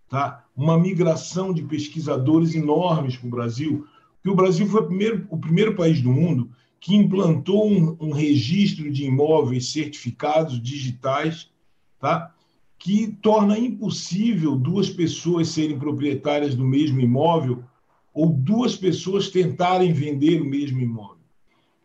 tá? 0.08 0.44
uma 0.56 0.78
migração 0.78 1.52
de 1.52 1.62
pesquisadores 1.62 2.54
enormes 2.54 3.16
para 3.16 3.26
o 3.26 3.30
Brasil, 3.30 3.86
que 4.22 4.30
o 4.30 4.34
Brasil 4.34 4.66
foi 4.66 4.82
o 4.82 4.86
primeiro, 4.86 5.26
o 5.30 5.38
primeiro 5.38 5.74
país 5.74 6.00
do 6.00 6.10
mundo 6.10 6.50
que 6.78 6.96
implantou 6.96 7.70
um, 7.70 7.96
um 8.00 8.10
registro 8.12 8.90
de 8.90 9.04
imóveis 9.04 9.70
certificados 9.70 10.60
digitais, 10.60 11.48
tá? 12.00 12.34
que 12.76 13.16
torna 13.22 13.56
impossível 13.56 14.56
duas 14.56 14.90
pessoas 14.90 15.48
serem 15.48 15.78
proprietárias 15.78 16.56
do 16.56 16.64
mesmo 16.64 17.00
imóvel 17.00 17.62
ou 18.12 18.32
duas 18.32 18.74
pessoas 18.74 19.28
tentarem 19.28 19.92
vender 19.92 20.42
o 20.42 20.44
mesmo 20.44 20.80
imóvel. 20.80 21.22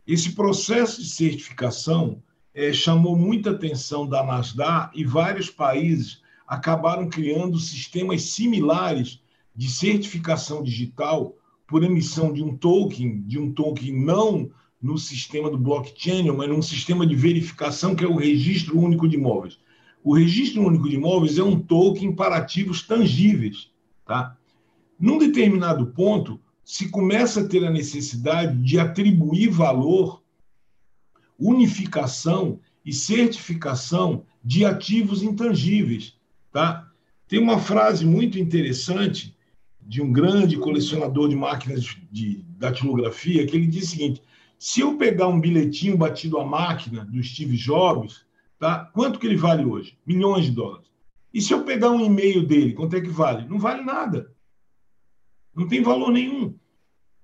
Esse 0.07 0.31
processo 0.31 1.01
de 1.01 1.09
certificação 1.09 2.23
é, 2.57 2.73
chamou 2.73 3.15
muita 3.15 3.51
atenção 3.51 4.07
da 4.07 4.23
Nasdaq 4.23 4.99
e 4.99 5.05
vários 5.05 5.47
países 5.47 6.23
acabaram 6.47 7.07
criando 7.07 7.59
sistemas 7.59 8.23
similares 8.23 9.21
de 9.55 9.69
certificação 9.69 10.63
digital 10.63 11.35
por 11.67 11.83
emissão 11.83 12.33
de 12.33 12.41
um 12.41 12.57
token, 12.57 13.21
de 13.21 13.37
um 13.37 13.53
token 13.53 14.03
não 14.03 14.49
no 14.81 14.97
sistema 14.97 15.51
do 15.51 15.57
blockchain, 15.57 16.31
mas 16.31 16.49
num 16.49 16.63
sistema 16.63 17.05
de 17.05 17.13
verificação 17.13 17.95
que 17.95 18.03
é 18.03 18.07
o 18.07 18.15
Registro 18.15 18.79
Único 18.79 19.07
de 19.07 19.17
Imóveis. 19.17 19.59
O 20.03 20.15
Registro 20.15 20.65
Único 20.65 20.89
de 20.89 20.95
Imóveis 20.95 21.37
é 21.37 21.43
um 21.43 21.59
token 21.59 22.15
para 22.15 22.37
ativos 22.37 22.81
tangíveis, 22.81 23.69
tá? 24.03 24.35
Num 24.99 25.19
determinado 25.19 25.85
ponto, 25.87 26.39
se 26.63 26.89
começa 26.89 27.41
a 27.41 27.47
ter 27.47 27.63
a 27.63 27.69
necessidade 27.69 28.57
de 28.63 28.79
atribuir 28.79 29.49
valor 29.49 30.23
unificação 31.39 32.59
e 32.85 32.93
certificação 32.93 34.25
de 34.43 34.65
ativos 34.65 35.21
intangíveis. 35.23 36.15
Tá? 36.51 36.89
Tem 37.27 37.39
uma 37.39 37.59
frase 37.59 38.05
muito 38.05 38.39
interessante 38.39 39.35
de 39.81 40.01
um 40.01 40.11
grande 40.11 40.57
colecionador 40.57 41.29
de 41.29 41.35
máquinas 41.35 41.83
de 42.11 42.43
datilografia 42.57 43.45
que 43.45 43.55
ele 43.55 43.67
diz 43.67 43.87
o 43.87 43.91
seguinte: 43.91 44.21
se 44.57 44.81
eu 44.81 44.97
pegar 44.97 45.27
um 45.27 45.39
bilhetinho 45.39 45.97
batido 45.97 46.39
à 46.39 46.45
máquina 46.45 47.05
do 47.05 47.21
Steve 47.21 47.55
Jobs, 47.55 48.25
tá? 48.57 48.85
quanto 48.93 49.19
que 49.19 49.27
ele 49.27 49.35
vale 49.35 49.65
hoje? 49.65 49.97
Milhões 50.05 50.45
de 50.45 50.51
dólares. 50.51 50.87
E 51.33 51.41
se 51.41 51.53
eu 51.53 51.63
pegar 51.63 51.91
um 51.91 52.03
e-mail 52.03 52.45
dele, 52.45 52.73
quanto 52.73 52.95
é 52.95 53.01
que 53.01 53.09
vale? 53.09 53.47
Não 53.47 53.59
vale 53.59 53.83
nada. 53.83 54.31
Não 55.53 55.67
tem 55.67 55.81
valor 55.81 56.11
nenhum. 56.11 56.55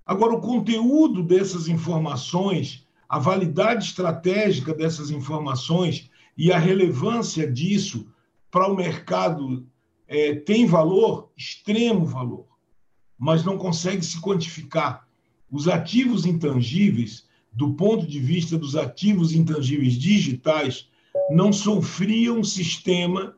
Agora, 0.05 0.33
o 0.33 0.41
conteúdo 0.41 1.23
dessas 1.23 1.67
informações 1.67 2.82
a 3.13 3.19
validade 3.19 3.85
estratégica 3.85 4.73
dessas 4.73 5.11
informações 5.11 6.09
e 6.35 6.51
a 6.51 6.57
relevância 6.57 7.45
disso 7.45 8.07
para 8.49 8.67
o 8.67 8.75
mercado 8.75 9.67
é, 10.07 10.33
tem 10.33 10.65
valor, 10.65 11.29
extremo 11.37 12.07
valor, 12.07 12.47
mas 13.15 13.45
não 13.45 13.55
consegue 13.55 14.03
se 14.03 14.19
quantificar. 14.19 15.07
Os 15.51 15.67
ativos 15.67 16.25
intangíveis, 16.25 17.27
do 17.51 17.75
ponto 17.75 18.07
de 18.07 18.19
vista 18.19 18.57
dos 18.57 18.75
ativos 18.75 19.31
intangíveis 19.31 19.93
digitais, 19.93 20.89
não 21.29 21.53
sofriam 21.53 22.39
um 22.39 22.43
sistema 22.43 23.37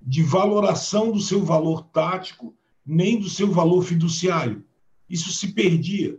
de 0.00 0.22
valoração 0.22 1.10
do 1.10 1.20
seu 1.20 1.44
valor 1.44 1.82
tático, 1.86 2.54
nem 2.86 3.18
do 3.18 3.28
seu 3.28 3.50
valor 3.50 3.82
fiduciário. 3.82 4.64
Isso 5.10 5.32
se 5.32 5.48
perdia. 5.48 6.16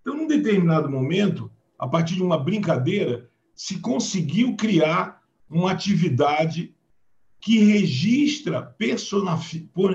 Então, 0.00 0.16
num 0.16 0.28
determinado 0.28 0.88
momento, 0.88 1.50
a 1.78 1.86
partir 1.86 2.14
de 2.14 2.22
uma 2.22 2.38
brincadeira, 2.38 3.30
se 3.54 3.78
conseguiu 3.78 4.56
criar 4.56 5.22
uma 5.48 5.70
atividade 5.70 6.74
que 7.40 7.58
registra, 7.58 8.74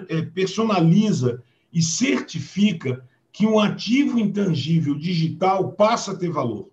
é, 0.08 0.22
personaliza 0.22 1.44
e 1.72 1.82
certifica 1.82 3.08
que 3.32 3.46
um 3.46 3.60
ativo 3.60 4.20
intangível 4.20 4.96
digital 4.96 5.72
passa 5.74 6.12
a 6.12 6.16
ter 6.16 6.30
valor. 6.30 6.70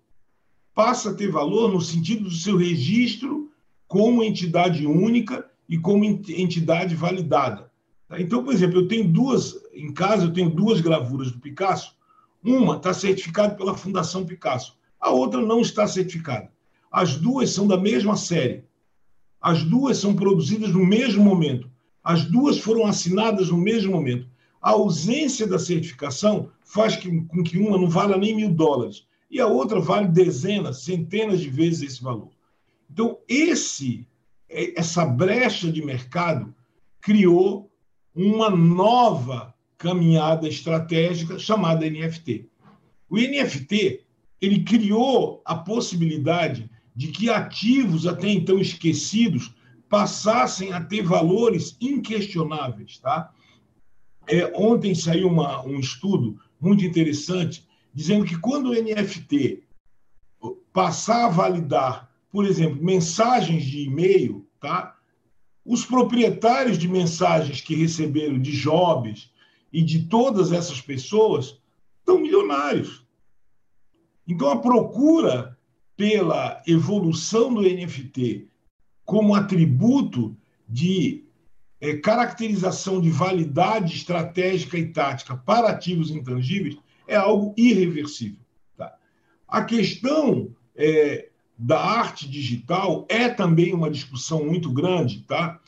Passa 0.73 1.11
a 1.11 1.13
ter 1.13 1.29
valor 1.29 1.71
no 1.73 1.81
sentido 1.81 2.25
do 2.25 2.31
seu 2.31 2.57
registro 2.57 3.51
como 3.87 4.23
entidade 4.23 4.85
única 4.85 5.49
e 5.67 5.77
como 5.77 6.05
entidade 6.05 6.95
validada. 6.95 7.71
Tá? 8.07 8.19
Então, 8.21 8.43
por 8.43 8.53
exemplo, 8.53 8.79
eu 8.79 8.87
tenho 8.87 9.07
duas, 9.07 9.55
em 9.73 9.93
casa, 9.93 10.25
eu 10.25 10.33
tenho 10.33 10.49
duas 10.49 10.81
gravuras 10.81 11.31
do 11.31 11.39
Picasso. 11.39 11.95
Uma 12.43 12.77
está 12.77 12.93
certificada 12.93 13.55
pela 13.55 13.75
Fundação 13.75 14.25
Picasso, 14.25 14.77
a 14.99 15.09
outra 15.11 15.41
não 15.41 15.61
está 15.61 15.87
certificada. 15.87 16.51
As 16.91 17.15
duas 17.15 17.51
são 17.51 17.67
da 17.67 17.77
mesma 17.77 18.15
série. 18.15 18.63
As 19.41 19.63
duas 19.63 19.97
são 19.97 20.15
produzidas 20.15 20.71
no 20.71 20.85
mesmo 20.85 21.23
momento. 21.23 21.69
As 22.03 22.25
duas 22.25 22.59
foram 22.59 22.85
assinadas 22.85 23.49
no 23.49 23.57
mesmo 23.57 23.91
momento. 23.91 24.27
A 24.61 24.71
ausência 24.71 25.47
da 25.47 25.57
certificação 25.57 26.51
faz 26.63 26.97
com 26.97 27.43
que 27.43 27.57
uma 27.57 27.77
não 27.77 27.89
valha 27.89 28.17
nem 28.17 28.35
mil 28.35 28.53
dólares 28.53 29.07
e 29.31 29.39
a 29.39 29.47
outra 29.47 29.79
vale 29.79 30.07
dezenas, 30.07 30.83
centenas 30.83 31.39
de 31.39 31.49
vezes 31.49 31.83
esse 31.83 32.03
valor. 32.03 32.31
Então, 32.91 33.19
esse, 33.27 34.07
essa 34.49 35.05
brecha 35.05 35.71
de 35.71 35.85
mercado 35.85 36.53
criou 36.99 37.71
uma 38.13 38.49
nova 38.49 39.53
caminhada 39.77 40.47
estratégica 40.47 41.37
chamada 41.37 41.89
NFT. 41.89 42.49
O 43.09 43.17
NFT 43.17 44.03
ele 44.41 44.63
criou 44.63 45.41
a 45.45 45.55
possibilidade 45.55 46.69
de 46.95 47.09
que 47.09 47.29
ativos 47.29 48.05
até 48.05 48.29
então 48.29 48.59
esquecidos 48.59 49.53
passassem 49.89 50.71
a 50.71 50.81
ter 50.81 51.03
valores 51.03 51.75
inquestionáveis, 51.81 52.99
tá? 52.99 53.33
É, 54.27 54.51
ontem 54.55 54.93
saiu 54.93 55.27
uma, 55.27 55.65
um 55.65 55.79
estudo 55.79 56.39
muito 56.61 56.85
interessante 56.85 57.67
dizendo 57.93 58.25
que 58.25 58.37
quando 58.37 58.69
o 58.69 58.73
NFT 58.73 59.63
passar 60.71 61.25
a 61.25 61.29
validar, 61.29 62.09
por 62.31 62.45
exemplo, 62.45 62.83
mensagens 62.83 63.63
de 63.63 63.81
e-mail, 63.81 64.47
tá? 64.59 64.95
Os 65.65 65.83
proprietários 65.83 66.77
de 66.77 66.87
mensagens 66.87 67.61
que 67.61 67.75
receberam 67.75 68.39
de 68.39 68.51
Jobs 68.51 69.31
e 69.73 69.81
de 69.81 70.07
todas 70.07 70.51
essas 70.51 70.79
pessoas 70.79 71.59
estão 71.99 72.19
milionários. 72.19 73.05
Então 74.29 74.51
a 74.51 74.61
procura 74.61 75.57
pela 75.97 76.61
evolução 76.67 77.51
do 77.51 77.63
NFT 77.63 78.47
como 79.03 79.33
atributo 79.33 80.37
de 80.67 81.25
é, 81.81 81.95
caracterização 81.97 83.01
de 83.01 83.09
validade 83.09 83.95
estratégica 83.95 84.77
e 84.77 84.93
tática 84.93 85.35
para 85.35 85.69
ativos 85.69 86.11
intangíveis 86.11 86.77
é 87.07 87.15
algo 87.15 87.55
irreversível. 87.57 88.39
Tá? 88.77 88.93
A 89.47 89.63
questão 89.63 90.55
é, 90.75 91.29
da 91.57 91.83
arte 91.83 92.29
digital 92.29 93.07
é 93.09 93.29
também 93.29 93.73
uma 93.73 93.89
discussão 93.89 94.45
muito 94.45 94.71
grande. 94.71 95.23
Tá? 95.23 95.59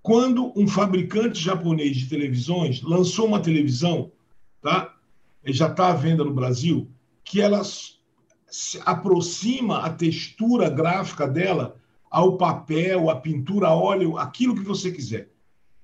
Quando 0.00 0.50
um 0.56 0.66
fabricante 0.66 1.38
japonês 1.38 1.94
de 1.94 2.08
televisões 2.08 2.80
lançou 2.80 3.26
uma 3.26 3.42
televisão, 3.42 4.10
tá? 4.62 4.96
já 5.44 5.68
está 5.68 5.88
à 5.88 5.94
venda 5.94 6.24
no 6.24 6.32
Brasil, 6.32 6.88
que 7.24 7.40
ela 7.40 7.62
aproxima 8.84 9.78
a 9.78 9.90
textura 9.90 10.68
gráfica 10.68 11.26
dela 11.26 11.76
ao 12.10 12.36
papel, 12.36 13.08
à 13.08 13.16
pintura 13.16 13.68
a 13.68 13.74
óleo, 13.74 14.18
aquilo 14.18 14.54
que 14.54 14.62
você 14.62 14.90
quiser. 14.90 15.30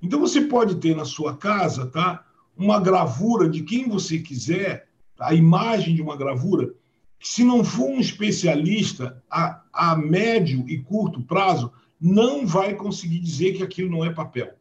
Então 0.03 0.21
você 0.21 0.43
pode 0.43 0.77
ter 0.77 0.95
na 0.95 1.05
sua 1.05 1.37
casa, 1.37 1.87
tá, 1.87 2.25
uma 2.57 2.79
gravura 2.81 3.49
de 3.49 3.63
quem 3.63 3.89
você 3.89 4.19
quiser, 4.19 4.89
a 5.19 5.35
imagem 5.35 5.95
de 5.95 6.03
uma 6.03 6.17
gravura, 6.17 6.75
que 7.19 7.27
se 7.27 7.43
não 7.43 7.65
for 7.65 7.89
um 7.89 7.99
especialista 7.99 9.23
a, 9.31 9.63
a 9.73 9.97
médio 9.97 10.65
e 10.69 10.79
curto 10.79 11.23
prazo, 11.23 11.73
não 12.01 12.47
vai 12.47 12.75
conseguir 12.75 13.19
dizer 13.19 13.55
que 13.55 13.63
aquilo 13.63 13.91
não 13.91 14.05
é 14.05 14.13
papel, 14.13 14.53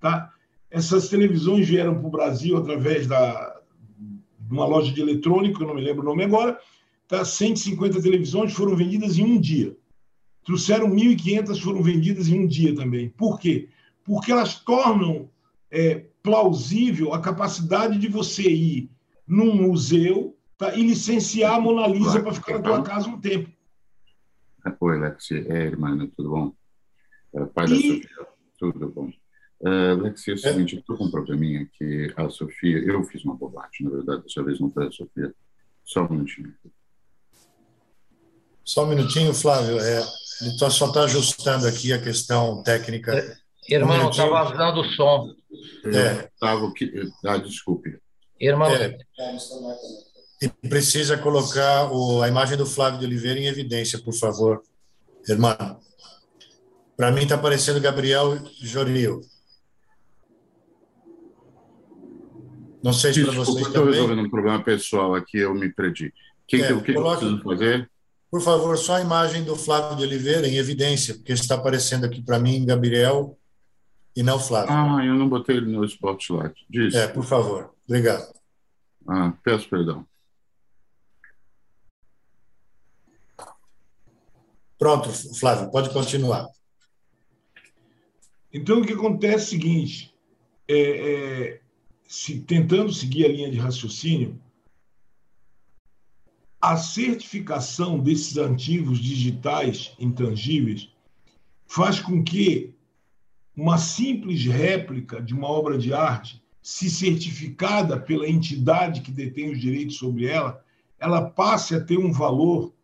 tá? 0.00 0.32
Essas 0.70 1.08
televisões 1.08 1.68
vieram 1.68 1.94
para 1.94 2.06
o 2.06 2.10
Brasil 2.10 2.56
através 2.56 3.06
da, 3.06 3.55
uma 4.50 4.66
loja 4.66 4.92
de 4.92 5.00
eletrônico, 5.00 5.62
eu 5.62 5.66
não 5.66 5.74
me 5.74 5.82
lembro 5.82 6.02
o 6.02 6.06
nome 6.06 6.24
agora, 6.24 6.58
tá? 7.08 7.24
150 7.24 8.00
televisões 8.00 8.52
foram 8.52 8.76
vendidas 8.76 9.18
em 9.18 9.24
um 9.24 9.40
dia. 9.40 9.76
Trouxeram 10.44 10.88
1.500, 10.88 11.60
foram 11.60 11.82
vendidas 11.82 12.28
em 12.28 12.40
um 12.40 12.46
dia 12.46 12.74
também. 12.74 13.08
Por 13.10 13.38
quê? 13.38 13.68
porque 14.06 14.30
elas 14.30 14.60
tornam 14.60 15.28
é, 15.70 16.06
plausível 16.22 17.12
a 17.12 17.20
capacidade 17.20 17.98
de 17.98 18.08
você 18.08 18.48
ir 18.48 18.90
num 19.26 19.54
museu 19.54 20.38
tá, 20.56 20.74
e 20.76 20.82
licenciar 20.86 21.56
a 21.56 21.60
Mona 21.60 21.88
Lisa 21.88 22.22
para 22.22 22.32
ficar 22.32 22.54
na 22.54 22.62
tua 22.62 22.82
casa 22.82 23.08
um 23.08 23.20
tempo. 23.20 23.50
Oi, 24.80 24.98
Lexi. 24.98 25.44
É, 25.48 25.64
irmã, 25.64 26.08
tudo 26.16 26.30
bom? 26.30 26.52
É, 27.34 27.44
pai 27.46 27.66
e... 27.66 27.68
da 27.68 27.76
Sofia, 27.76 28.26
tudo 28.58 28.88
bom. 28.88 29.10
Uh, 29.60 30.02
Lexi, 30.02 30.32
é 30.32 30.34
o 30.34 30.38
seguinte, 30.38 30.74
eu 30.74 30.80
estou 30.80 30.96
com 30.96 31.04
um 31.04 31.10
probleminha 31.10 31.66
que 31.78 32.12
a 32.16 32.28
Sofia, 32.28 32.78
eu 32.78 33.02
fiz 33.04 33.24
uma 33.24 33.34
bobagem, 33.34 33.82
na 33.82 33.90
verdade, 33.90 34.22
dessa 34.22 34.42
vez 34.42 34.60
não 34.60 34.70
foi 34.70 34.86
a 34.86 34.90
Sofia. 34.90 35.34
Só 35.84 36.04
um 36.04 36.10
minutinho. 36.10 36.54
Só 38.64 38.84
um 38.84 38.88
minutinho, 38.88 39.32
Flávio. 39.32 39.78
É, 39.78 40.02
ele 40.42 40.58
tá, 40.58 40.68
só 40.68 40.88
está 40.88 41.04
ajustando 41.04 41.66
aqui 41.66 41.92
a 41.92 42.02
questão 42.02 42.62
técnica. 42.62 43.16
É. 43.16 43.46
Irmão, 43.68 44.10
está 44.10 44.26
vazando 44.26 44.80
o 44.80 44.84
som. 44.84 45.34
É. 45.86 46.28
Tava, 46.38 46.72
ah, 47.24 47.38
desculpe. 47.38 47.98
Irmão. 48.38 48.70
É. 48.70 48.96
E 50.42 50.48
precisa 50.68 51.16
colocar 51.16 51.90
o, 51.90 52.22
a 52.22 52.28
imagem 52.28 52.58
do 52.58 52.66
Flávio 52.66 53.00
de 53.00 53.06
Oliveira 53.06 53.40
em 53.40 53.46
evidência, 53.46 53.98
por 53.98 54.12
favor. 54.12 54.62
Irmão. 55.28 55.80
Para 56.96 57.10
mim 57.10 57.22
está 57.22 57.34
aparecendo 57.34 57.80
Gabriel 57.80 58.38
Joril. 58.60 59.20
Não 62.82 62.92
sei 62.92 63.12
se 63.12 63.24
para 63.24 63.32
vocês 63.32 63.66
Estou 63.66 63.86
resolvendo 63.86 64.22
um 64.22 64.30
problema 64.30 64.62
pessoal 64.62 65.14
aqui, 65.14 65.38
eu 65.38 65.54
me 65.54 65.72
perdi. 65.72 66.12
Que, 66.46 66.62
é, 66.62 66.72
o 66.72 66.82
que, 66.82 66.92
coloca, 66.92 67.24
eu 67.24 67.30
preciso 67.30 67.42
fazer? 67.42 67.90
Por 68.30 68.40
favor, 68.40 68.76
só 68.78 68.96
a 68.96 69.00
imagem 69.00 69.44
do 69.44 69.56
Flávio 69.56 69.96
de 69.96 70.04
Oliveira 70.04 70.46
em 70.46 70.56
evidência, 70.56 71.14
porque 71.14 71.32
está 71.32 71.54
aparecendo 71.54 72.04
aqui 72.04 72.22
para 72.22 72.38
mim, 72.38 72.64
Gabriel 72.64 73.36
e 74.14 74.22
não 74.22 74.38
Flávio. 74.38 74.72
Ah, 74.72 75.04
eu 75.04 75.14
não 75.14 75.28
botei 75.28 75.56
ele 75.56 75.70
no 75.70 75.84
spotlight. 75.84 76.54
Diz. 76.68 76.94
É, 76.94 77.06
por 77.06 77.24
favor. 77.24 77.74
Obrigado. 77.86 78.32
Ah, 79.06 79.32
peço 79.42 79.68
perdão. 79.68 80.06
Pronto, 84.78 85.10
Flávio, 85.38 85.70
pode 85.70 85.90
continuar. 85.90 86.46
Então, 88.52 88.80
o 88.80 88.86
que 88.86 88.92
acontece 88.92 89.34
é 89.34 89.36
o 89.36 89.40
seguinte: 89.40 90.14
é, 90.68 90.80
é, 90.80 91.60
se, 92.06 92.40
tentando 92.40 92.92
seguir 92.92 93.24
a 93.24 93.28
linha 93.28 93.50
de 93.50 93.58
raciocínio, 93.58 94.40
a 96.60 96.76
certificação 96.76 97.98
desses 97.98 98.38
ativos 98.38 98.98
digitais 98.98 99.94
intangíveis 99.98 100.90
faz 101.66 102.00
com 102.00 102.22
que 102.22 102.74
uma 103.56 103.78
simples 103.78 104.44
réplica 104.44 105.20
de 105.20 105.34
uma 105.34 105.48
obra 105.48 105.78
de 105.78 105.92
arte, 105.92 106.42
se 106.62 106.90
certificada 106.90 107.98
pela 107.98 108.28
entidade 108.28 109.00
que 109.00 109.10
detém 109.10 109.50
os 109.50 109.60
direitos 109.60 109.96
sobre 109.96 110.26
ela, 110.26 110.62
ela 110.98 111.30
passe 111.30 111.74
a 111.74 111.80
ter 111.80 111.98
um 111.98 112.12
valor 112.12 112.74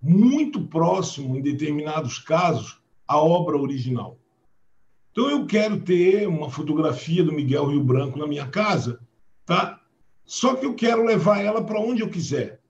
muito 0.00 0.66
próximo, 0.66 1.36
em 1.36 1.42
determinados 1.42 2.18
casos, 2.18 2.80
à 3.06 3.18
obra 3.18 3.56
original. 3.56 4.18
Então, 5.12 5.30
eu 5.30 5.46
quero 5.46 5.80
ter 5.80 6.26
uma 6.26 6.50
fotografia 6.50 7.22
do 7.22 7.32
Miguel 7.32 7.66
Rio 7.66 7.84
Branco 7.84 8.18
na 8.18 8.26
minha 8.26 8.46
casa, 8.46 8.98
tá? 9.44 9.78
Só 10.24 10.54
que 10.54 10.64
eu 10.64 10.74
quero 10.74 11.04
levar 11.04 11.40
ela 11.42 11.62
para 11.62 11.78
onde 11.78 12.02
eu 12.02 12.08
quiser. 12.08 12.60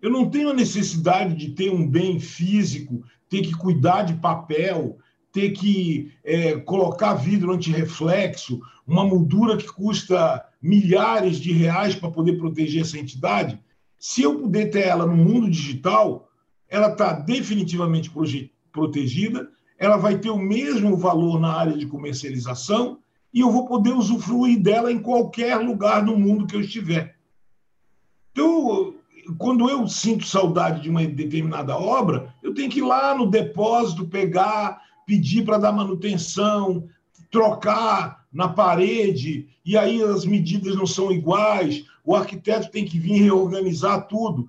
Eu 0.00 0.10
não 0.10 0.28
tenho 0.28 0.50
a 0.50 0.54
necessidade 0.54 1.34
de 1.34 1.50
ter 1.50 1.70
um 1.70 1.86
bem 1.86 2.18
físico, 2.18 3.04
ter 3.28 3.42
que 3.42 3.52
cuidar 3.52 4.02
de 4.02 4.14
papel, 4.14 4.98
ter 5.30 5.50
que 5.50 6.12
é, 6.24 6.56
colocar 6.60 7.14
vidro 7.14 7.52
antirreflexo, 7.52 8.60
uma 8.86 9.04
moldura 9.04 9.56
que 9.56 9.66
custa 9.66 10.42
milhares 10.62 11.38
de 11.38 11.52
reais 11.52 11.94
para 11.94 12.10
poder 12.10 12.38
proteger 12.38 12.82
essa 12.82 12.98
entidade. 12.98 13.60
Se 13.98 14.22
eu 14.22 14.38
puder 14.38 14.70
ter 14.70 14.86
ela 14.86 15.06
no 15.06 15.16
mundo 15.16 15.50
digital, 15.50 16.30
ela 16.68 16.88
está 16.92 17.12
definitivamente 17.12 18.10
protegida, 18.72 19.50
ela 19.84 19.96
vai 19.96 20.18
ter 20.18 20.30
o 20.30 20.38
mesmo 20.38 20.96
valor 20.96 21.38
na 21.38 21.52
área 21.52 21.76
de 21.76 21.86
comercialização 21.86 22.98
e 23.32 23.40
eu 23.40 23.50
vou 23.50 23.66
poder 23.66 23.92
usufruir 23.92 24.60
dela 24.60 24.90
em 24.90 24.98
qualquer 24.98 25.56
lugar 25.56 26.04
do 26.04 26.16
mundo 26.16 26.46
que 26.46 26.56
eu 26.56 26.60
estiver. 26.60 27.16
Então, 28.32 28.94
quando 29.36 29.68
eu 29.68 29.86
sinto 29.86 30.26
saudade 30.26 30.80
de 30.80 30.88
uma 30.88 31.04
determinada 31.04 31.76
obra, 31.76 32.34
eu 32.42 32.54
tenho 32.54 32.70
que 32.70 32.78
ir 32.78 32.82
lá 32.82 33.14
no 33.14 33.28
depósito, 33.28 34.06
pegar, 34.06 34.80
pedir 35.06 35.44
para 35.44 35.58
dar 35.58 35.72
manutenção, 35.72 36.88
trocar 37.30 38.24
na 38.32 38.48
parede, 38.48 39.48
e 39.64 39.76
aí 39.76 40.02
as 40.02 40.24
medidas 40.24 40.76
não 40.76 40.86
são 40.86 41.12
iguais, 41.12 41.84
o 42.04 42.14
arquiteto 42.14 42.70
tem 42.70 42.84
que 42.84 42.98
vir 42.98 43.22
reorganizar 43.22 44.06
tudo. 44.06 44.48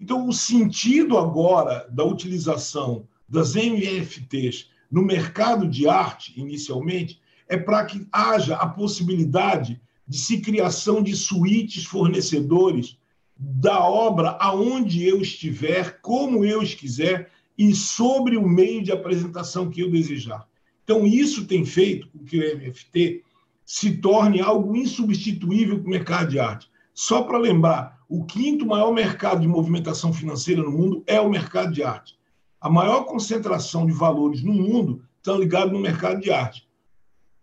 Então, 0.00 0.28
o 0.28 0.32
sentido 0.32 1.18
agora 1.18 1.86
da 1.90 2.04
utilização 2.04 3.06
das 3.34 3.54
NFTs 3.54 4.70
no 4.90 5.02
mercado 5.02 5.68
de 5.68 5.88
arte, 5.88 6.32
inicialmente, 6.36 7.20
é 7.48 7.56
para 7.56 7.84
que 7.84 8.06
haja 8.12 8.54
a 8.54 8.68
possibilidade 8.68 9.80
de 10.06 10.16
se 10.16 10.40
criação 10.40 11.02
de 11.02 11.16
suítes 11.16 11.84
fornecedores 11.84 12.96
da 13.36 13.80
obra 13.80 14.38
aonde 14.40 15.04
eu 15.04 15.20
estiver, 15.20 16.00
como 16.00 16.44
eu 16.44 16.60
quiser 16.60 17.30
e 17.58 17.74
sobre 17.74 18.36
o 18.36 18.48
meio 18.48 18.82
de 18.82 18.92
apresentação 18.92 19.68
que 19.68 19.80
eu 19.80 19.90
desejar. 19.90 20.46
Então, 20.84 21.04
isso 21.04 21.46
tem 21.46 21.64
feito 21.64 22.08
com 22.08 22.24
que 22.24 22.38
o 22.38 22.58
NFT 22.58 23.24
se 23.64 23.96
torne 23.96 24.40
algo 24.40 24.76
insubstituível 24.76 25.78
para 25.78 25.86
o 25.86 25.90
mercado 25.90 26.30
de 26.30 26.38
arte. 26.38 26.70
Só 26.92 27.22
para 27.22 27.38
lembrar, 27.38 27.98
o 28.08 28.24
quinto 28.24 28.64
maior 28.64 28.92
mercado 28.92 29.40
de 29.40 29.48
movimentação 29.48 30.12
financeira 30.12 30.62
no 30.62 30.70
mundo 30.70 31.02
é 31.06 31.20
o 31.20 31.30
mercado 31.30 31.72
de 31.72 31.82
arte. 31.82 32.16
A 32.64 32.70
maior 32.70 33.04
concentração 33.04 33.84
de 33.84 33.92
valores 33.92 34.42
no 34.42 34.54
mundo 34.54 35.04
está 35.18 35.34
ligado 35.34 35.70
no 35.70 35.78
mercado 35.78 36.18
de 36.22 36.30
arte. 36.30 36.66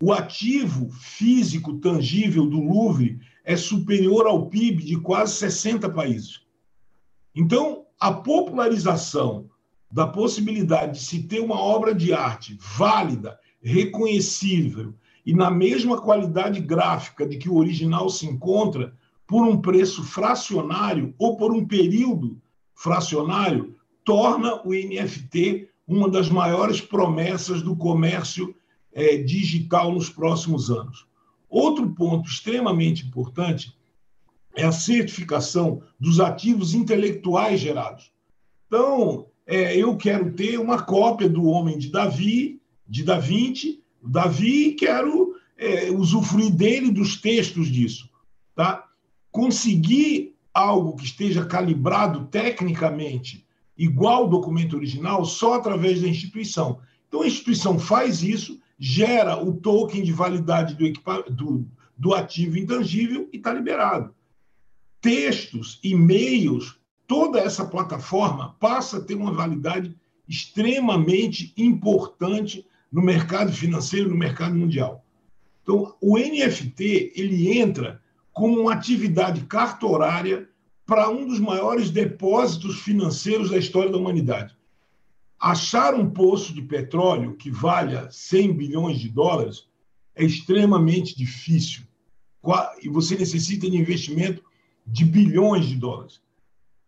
O 0.02 0.12
ativo 0.12 0.90
físico 0.90 1.74
tangível 1.74 2.44
do 2.44 2.58
Louvre 2.58 3.20
é 3.44 3.56
superior 3.56 4.26
ao 4.26 4.48
PIB 4.48 4.82
de 4.82 4.98
quase 4.98 5.34
60 5.34 5.88
países. 5.90 6.40
Então, 7.36 7.84
a 8.00 8.12
popularização 8.12 9.48
da 9.88 10.08
possibilidade 10.08 10.98
de 10.98 11.04
se 11.04 11.22
ter 11.22 11.38
uma 11.38 11.60
obra 11.60 11.94
de 11.94 12.12
arte 12.12 12.58
válida, 12.60 13.38
reconhecível 13.62 14.92
e 15.24 15.32
na 15.32 15.52
mesma 15.52 16.00
qualidade 16.02 16.58
gráfica 16.58 17.24
de 17.24 17.36
que 17.36 17.48
o 17.48 17.58
original 17.58 18.10
se 18.10 18.26
encontra, 18.26 18.92
por 19.24 19.46
um 19.46 19.60
preço 19.60 20.02
fracionário 20.02 21.14
ou 21.16 21.36
por 21.36 21.52
um 21.52 21.64
período 21.64 22.42
fracionário, 22.74 23.76
torna 24.04 24.60
o 24.66 24.70
NFT 24.70 25.68
uma 25.86 26.08
das 26.08 26.28
maiores 26.28 26.80
promessas 26.80 27.62
do 27.62 27.76
comércio 27.76 28.54
é, 28.92 29.16
digital 29.18 29.92
nos 29.92 30.08
próximos 30.08 30.70
anos. 30.70 31.06
Outro 31.48 31.88
ponto 31.94 32.28
extremamente 32.28 33.06
importante 33.06 33.76
é 34.54 34.64
a 34.64 34.72
certificação 34.72 35.82
dos 35.98 36.20
ativos 36.20 36.74
intelectuais 36.74 37.60
gerados. 37.60 38.12
Então, 38.66 39.26
é, 39.46 39.76
eu 39.76 39.96
quero 39.96 40.32
ter 40.32 40.58
uma 40.58 40.82
cópia 40.82 41.28
do 41.28 41.44
Homem 41.44 41.78
de 41.78 41.90
Davi, 41.90 42.60
de 42.86 43.02
Da 43.02 43.18
Vinci, 43.18 43.82
Davi, 44.02 44.72
quero 44.72 45.34
é, 45.56 45.90
usufruir 45.90 46.50
dele, 46.50 46.90
dos 46.90 47.20
textos 47.20 47.68
disso. 47.68 48.08
Tá? 48.54 48.86
Conseguir 49.30 50.34
algo 50.52 50.96
que 50.96 51.04
esteja 51.04 51.44
calibrado 51.44 52.26
tecnicamente 52.26 53.46
igual 53.82 54.22
ao 54.22 54.28
documento 54.28 54.76
original 54.76 55.24
só 55.24 55.54
através 55.54 56.00
da 56.00 56.06
instituição. 56.06 56.78
Então, 57.08 57.22
a 57.22 57.26
instituição 57.26 57.80
faz 57.80 58.22
isso, 58.22 58.60
gera 58.78 59.36
o 59.42 59.52
token 59.52 60.04
de 60.04 60.12
validade 60.12 60.76
do, 60.76 60.92
do, 61.30 61.66
do 61.98 62.14
ativo 62.14 62.56
intangível 62.56 63.28
e 63.32 63.38
está 63.38 63.52
liberado. 63.52 64.14
Textos, 65.00 65.80
e-mails, 65.82 66.78
toda 67.08 67.40
essa 67.40 67.64
plataforma 67.64 68.56
passa 68.60 68.98
a 68.98 69.00
ter 69.00 69.16
uma 69.16 69.32
validade 69.32 69.92
extremamente 70.28 71.52
importante 71.56 72.64
no 72.90 73.02
mercado 73.02 73.52
financeiro, 73.52 74.08
no 74.08 74.16
mercado 74.16 74.54
mundial. 74.54 75.04
Então, 75.62 75.96
o 76.00 76.16
NFT 76.16 77.14
ele 77.16 77.58
entra 77.58 78.00
como 78.32 78.60
uma 78.60 78.74
atividade 78.74 79.40
cartorária 79.42 80.48
para 80.86 81.08
um 81.08 81.26
dos 81.26 81.38
maiores 81.38 81.90
depósitos 81.90 82.80
financeiros 82.80 83.50
da 83.50 83.58
história 83.58 83.90
da 83.90 83.98
humanidade. 83.98 84.56
Achar 85.38 85.94
um 85.94 86.08
poço 86.08 86.54
de 86.54 86.62
petróleo 86.62 87.36
que 87.36 87.50
valha 87.50 88.08
100 88.10 88.52
bilhões 88.52 88.98
de 88.98 89.08
dólares 89.08 89.68
é 90.14 90.24
extremamente 90.24 91.16
difícil. 91.16 91.82
E 92.82 92.88
você 92.88 93.16
necessita 93.16 93.68
de 93.68 93.76
investimento 93.76 94.42
de 94.86 95.04
bilhões 95.04 95.66
de 95.66 95.76
dólares. 95.76 96.20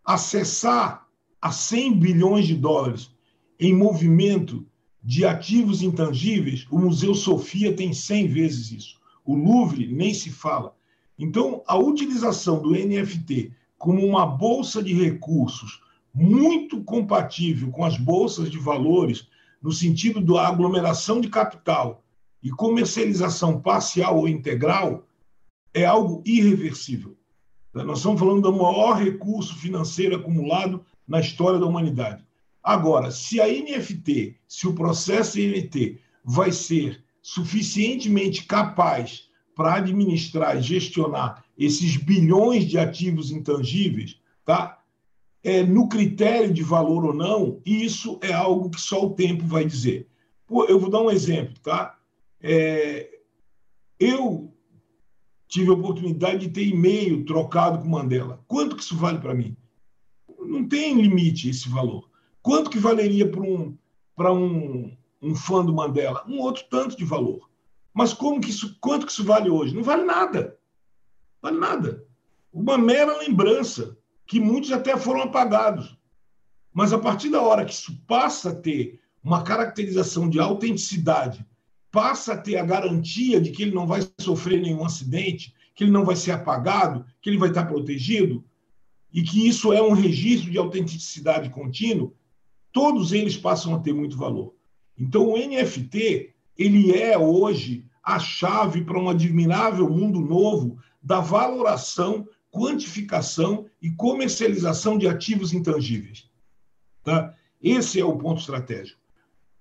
Acessar 0.05 1.07
a 1.41 1.51
100 1.51 1.99
bilhões 1.99 2.47
de 2.47 2.55
dólares 2.55 3.11
em 3.59 3.73
movimento 3.73 4.65
de 5.03 5.25
ativos 5.25 5.81
intangíveis, 5.81 6.65
o 6.69 6.77
Museu 6.79 7.13
Sofia 7.13 7.75
tem 7.75 7.93
100 7.93 8.27
vezes 8.27 8.71
isso. 8.71 8.99
O 9.23 9.35
Louvre 9.35 9.87
nem 9.87 10.13
se 10.13 10.29
fala. 10.29 10.75
Então, 11.17 11.63
a 11.67 11.77
utilização 11.77 12.61
do 12.61 12.71
NFT 12.71 13.51
como 13.85 14.03
uma 14.03 14.25
bolsa 14.25 14.81
de 14.81 14.95
recursos 14.95 15.79
muito 16.11 16.83
compatível 16.83 17.69
com 17.69 17.85
as 17.85 17.95
bolsas 17.95 18.49
de 18.49 18.57
valores, 18.57 19.27
no 19.61 19.71
sentido 19.71 20.19
da 20.21 20.47
aglomeração 20.47 21.21
de 21.21 21.29
capital 21.29 22.03
e 22.41 22.49
comercialização 22.49 23.61
parcial 23.61 24.17
ou 24.17 24.27
integral, 24.27 25.05
é 25.71 25.85
algo 25.85 26.23
irreversível. 26.25 27.15
Nós 27.71 27.99
estamos 27.99 28.19
falando 28.19 28.41
do 28.41 28.53
maior 28.53 28.93
recurso 28.93 29.55
financeiro 29.55 30.15
acumulado 30.15 30.83
na 31.07 31.19
história 31.19 31.59
da 31.59 31.67
humanidade. 31.67 32.25
Agora, 32.63 33.11
se 33.11 33.39
a 33.39 33.45
NFT, 33.47 34.35
se 34.47 34.67
o 34.67 34.73
processo 34.73 35.37
NFT 35.37 35.99
vai 36.23 36.51
ser 36.51 37.03
suficientemente 37.21 38.45
capaz 38.45 39.29
para 39.55 39.75
administrar 39.75 40.57
e 40.57 40.61
gestionar 40.61 41.43
esses 41.57 41.95
bilhões 41.97 42.65
de 42.65 42.77
ativos 42.77 43.31
intangíveis, 43.31 44.19
tá? 44.45 44.79
é, 45.45 45.61
no 45.61 45.87
critério 45.87 46.51
de 46.51 46.63
valor 46.63 47.05
ou 47.05 47.13
não, 47.13 47.61
isso 47.63 48.19
é 48.23 48.33
algo 48.33 48.71
que 48.71 48.81
só 48.81 49.05
o 49.05 49.13
tempo 49.13 49.45
vai 49.45 49.63
dizer. 49.63 50.07
Pô, 50.47 50.65
eu 50.65 50.79
vou 50.79 50.89
dar 50.89 51.01
um 51.01 51.11
exemplo, 51.11 51.53
tá? 51.61 51.99
É, 52.41 53.19
eu 53.99 54.51
tive 55.47 55.69
a 55.69 55.73
oportunidade 55.73 56.47
de 56.47 56.49
ter 56.51 56.65
e-mail 56.65 57.23
trocado 57.25 57.77
com 57.77 57.87
Mandela. 57.87 58.43
Quanto 58.47 58.75
que 58.75 58.81
isso 58.81 58.97
vale 58.97 59.19
para 59.19 59.35
mim? 59.35 59.55
Não 60.39 60.67
tem 60.67 60.99
limite 60.99 61.47
esse 61.47 61.69
valor. 61.69 62.09
Quanto 62.41 62.71
que 62.71 62.79
valeria 62.79 63.29
para 63.29 63.43
um, 63.43 63.77
um, 64.19 64.97
um 65.21 65.35
fã 65.35 65.63
do 65.63 65.75
Mandela? 65.75 66.25
Um 66.27 66.39
outro 66.39 66.65
tanto 66.71 66.97
de 66.97 67.05
valor. 67.05 67.47
Mas 67.95 68.11
como 68.11 68.41
que 68.41 68.49
isso, 68.49 68.77
quanto 68.81 69.05
que 69.05 69.11
isso 69.13 69.23
vale 69.23 69.49
hoje? 69.49 69.73
Não 69.73 69.81
vale 69.81 70.03
nada. 70.03 70.59
Não 71.41 71.49
vale 71.49 71.57
nada. 71.57 72.05
Uma 72.51 72.77
mera 72.77 73.17
lembrança 73.19 73.97
que 74.27 74.37
muitos 74.37 74.73
até 74.73 74.97
foram 74.97 75.21
apagados. 75.21 75.97
Mas 76.73 76.91
a 76.91 76.99
partir 76.99 77.29
da 77.29 77.41
hora 77.41 77.63
que 77.63 77.71
isso 77.71 77.97
passa 78.05 78.49
a 78.49 78.55
ter 78.55 78.99
uma 79.23 79.43
caracterização 79.43 80.29
de 80.29 80.41
autenticidade, 80.41 81.45
passa 81.89 82.33
a 82.33 82.37
ter 82.37 82.57
a 82.57 82.65
garantia 82.65 83.39
de 83.39 83.51
que 83.51 83.63
ele 83.63 83.73
não 83.73 83.87
vai 83.87 84.01
sofrer 84.19 84.61
nenhum 84.61 84.83
acidente, 84.83 85.55
que 85.73 85.85
ele 85.85 85.91
não 85.91 86.03
vai 86.03 86.17
ser 86.17 86.31
apagado, 86.31 87.05
que 87.21 87.29
ele 87.29 87.37
vai 87.37 87.47
estar 87.47 87.63
protegido, 87.63 88.43
e 89.13 89.23
que 89.23 89.47
isso 89.47 89.71
é 89.71 89.81
um 89.81 89.93
registro 89.93 90.51
de 90.51 90.57
autenticidade 90.57 91.49
contínuo, 91.49 92.13
todos 92.73 93.13
eles 93.13 93.37
passam 93.37 93.73
a 93.73 93.79
ter 93.79 93.93
muito 93.93 94.17
valor. 94.17 94.53
Então, 94.99 95.29
o 95.29 95.37
NFT, 95.37 96.34
ele 96.57 96.91
é 96.91 97.17
hoje 97.17 97.85
a 98.03 98.19
chave 98.19 98.83
para 98.83 98.99
um 98.99 99.09
admirável 99.09 99.89
mundo 99.89 100.19
novo 100.19 100.77
da 101.01 101.19
valoração 101.19 102.27
quantificação 102.55 103.65
e 103.81 103.91
comercialização 103.91 104.97
de 104.97 105.09
ativos 105.09 105.51
intangíveis. 105.51 106.29
Tá? 107.03 107.35
Esse 107.61 107.99
é 107.99 108.05
o 108.05 108.17
ponto 108.17 108.39
estratégico. 108.39 109.01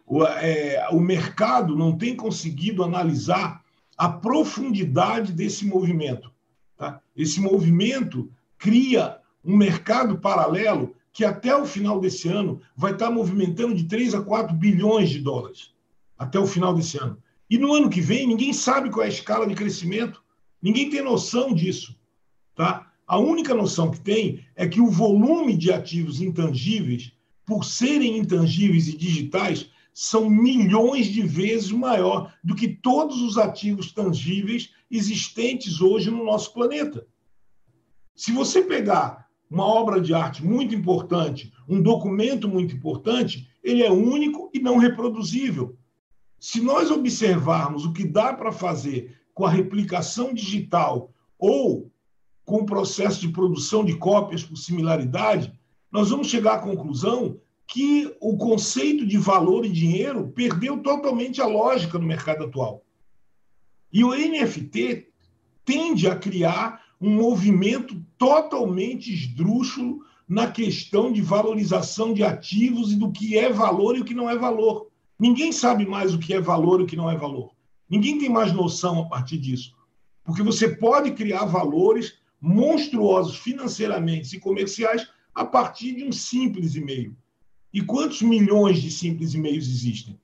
O, 0.07 0.25
é, 0.25 0.87
o 0.93 1.01
mercado 1.01 1.77
não 1.77 1.99
tem 1.99 2.15
conseguido 2.15 2.85
analisar 2.85 3.65
a 3.99 4.09
profundidade 4.09 5.33
desse 5.33 5.67
movimento. 5.67 6.31
Tá? 6.77 7.01
Esse 7.17 7.41
movimento 7.41 8.31
cria 8.57 9.19
um 9.45 9.57
mercado 9.57 10.19
paralelo 10.19 10.95
que 11.13 11.25
até 11.25 11.55
o 11.57 11.67
final 11.67 12.01
desse 12.01 12.29
ano 12.29 12.61
vai 12.77 12.93
estar 12.93 13.11
movimentando 13.11 13.75
de 13.75 13.85
3 13.85 14.15
a 14.15 14.23
4 14.23 14.55
bilhões 14.55 15.11
de 15.11 15.19
dólares. 15.19 15.74
Até 16.19 16.39
o 16.39 16.47
final 16.47 16.75
desse 16.75 16.99
ano. 16.99 17.19
E 17.49 17.59
no 17.59 17.73
ano 17.73 17.91
que 17.91 18.01
vem, 18.01 18.27
ninguém 18.27 18.53
sabe 18.53 18.91
qual 18.91 19.05
é 19.05 19.07
a 19.07 19.13
escala 19.13 19.47
de 19.47 19.55
crescimento, 19.55 20.23
ninguém 20.63 20.89
tem 20.89 21.03
noção 21.03 21.53
disso. 21.53 21.95
Tá? 22.55 22.91
A 23.07 23.19
única 23.19 23.55
noção 23.55 23.91
que 23.91 24.01
tem 24.01 24.45
é 24.57 24.67
que 24.67 24.81
o 24.81 24.91
volume 24.91 25.57
de 25.57 25.73
ativos 25.73 26.21
intangíveis, 26.21 27.13
por 27.45 27.65
serem 27.65 28.17
intangíveis 28.17 28.89
e 28.89 28.97
digitais, 28.97 29.71
são 29.93 30.29
milhões 30.29 31.07
de 31.07 31.23
vezes 31.23 31.71
maior 31.71 32.35
do 32.43 32.55
que 32.55 32.69
todos 32.69 33.23
os 33.23 33.39
ativos 33.39 33.93
tangíveis 33.93 34.71
existentes 34.91 35.81
hoje 35.81 36.11
no 36.11 36.25
nosso 36.25 36.53
planeta. 36.53 37.07
Se 38.15 38.33
você 38.33 38.63
pegar 38.63 39.29
uma 39.49 39.65
obra 39.65 40.01
de 40.01 40.13
arte 40.13 40.45
muito 40.45 40.75
importante, 40.75 41.53
um 41.69 41.81
documento 41.81 42.49
muito 42.49 42.75
importante, 42.75 43.49
ele 43.63 43.83
é 43.83 43.91
único 43.91 44.51
e 44.53 44.59
não 44.59 44.79
reproduzível. 44.79 45.77
Se 46.47 46.61
nós 46.61 46.91
observarmos 46.91 47.87
o 47.87 47.93
que 47.95 48.07
dá 48.07 48.35
para 48.35 48.53
fazer 48.53 49.19
com 49.33 49.47
a 49.47 49.51
replicação 49.51 50.35
digital 50.35 51.11
ou 51.39 51.91
com 52.45 52.57
o 52.57 52.67
processo 52.67 53.19
de 53.19 53.31
produção 53.31 53.83
de 53.83 53.97
cópias 53.97 54.43
por 54.45 54.59
similaridade, 54.59 55.59
nós 55.91 56.11
vamos 56.11 56.27
chegar 56.27 56.57
à 56.57 56.59
conclusão 56.59 57.41
que 57.67 58.15
o 58.21 58.37
conceito 58.37 59.07
de 59.07 59.17
valor 59.17 59.65
e 59.65 59.71
dinheiro 59.71 60.29
perdeu 60.35 60.83
totalmente 60.83 61.41
a 61.41 61.47
lógica 61.47 61.99
no 61.99 62.07
mercado 62.07 62.45
atual. 62.45 62.85
E 63.91 64.05
o 64.05 64.11
NFT 64.11 65.09
tende 65.65 66.07
a 66.07 66.15
criar 66.15 66.85
um 67.01 67.09
movimento 67.09 67.99
totalmente 68.19 69.11
esdrúxulo 69.11 70.05
na 70.29 70.51
questão 70.51 71.11
de 71.11 71.23
valorização 71.23 72.13
de 72.13 72.23
ativos 72.23 72.93
e 72.93 72.97
do 72.97 73.11
que 73.11 73.39
é 73.39 73.51
valor 73.51 73.97
e 73.97 74.03
o 74.03 74.05
que 74.05 74.13
não 74.13 74.29
é 74.29 74.37
valor. 74.37 74.93
Ninguém 75.19 75.53
sabe 75.53 75.87
mais 75.87 76.15
o 76.15 76.19
que 76.19 76.35
é 76.35 76.41
valor 76.41 76.81
e 76.81 76.85
o 76.85 76.87
que 76.87 76.97
não 76.97 77.11
é 77.11 77.17
valor. 77.17 77.53
Ninguém 77.89 78.19
tem 78.19 78.29
mais 78.29 78.53
noção 78.53 79.01
a 79.01 79.09
partir 79.09 79.39
disso. 79.39 79.75
Porque 80.25 80.43
você 80.43 80.69
pode 80.69 81.13
criar 81.13 81.45
valores 81.45 82.15
monstruosos 82.41 83.37
financeiramente 83.37 84.37
e 84.37 84.41
comerciais 84.41 85.09
a 85.35 85.45
partir 85.45 85.95
de 85.95 86.05
um 86.05 86.13
simples 86.13 86.75
e-mail. 86.75 87.17
E 87.73 87.81
quantos 87.81 88.23
milhões 88.23 88.81
de 88.81 88.91
simples 88.91 89.35
e-mails 89.35 89.67
existem? 89.67 90.19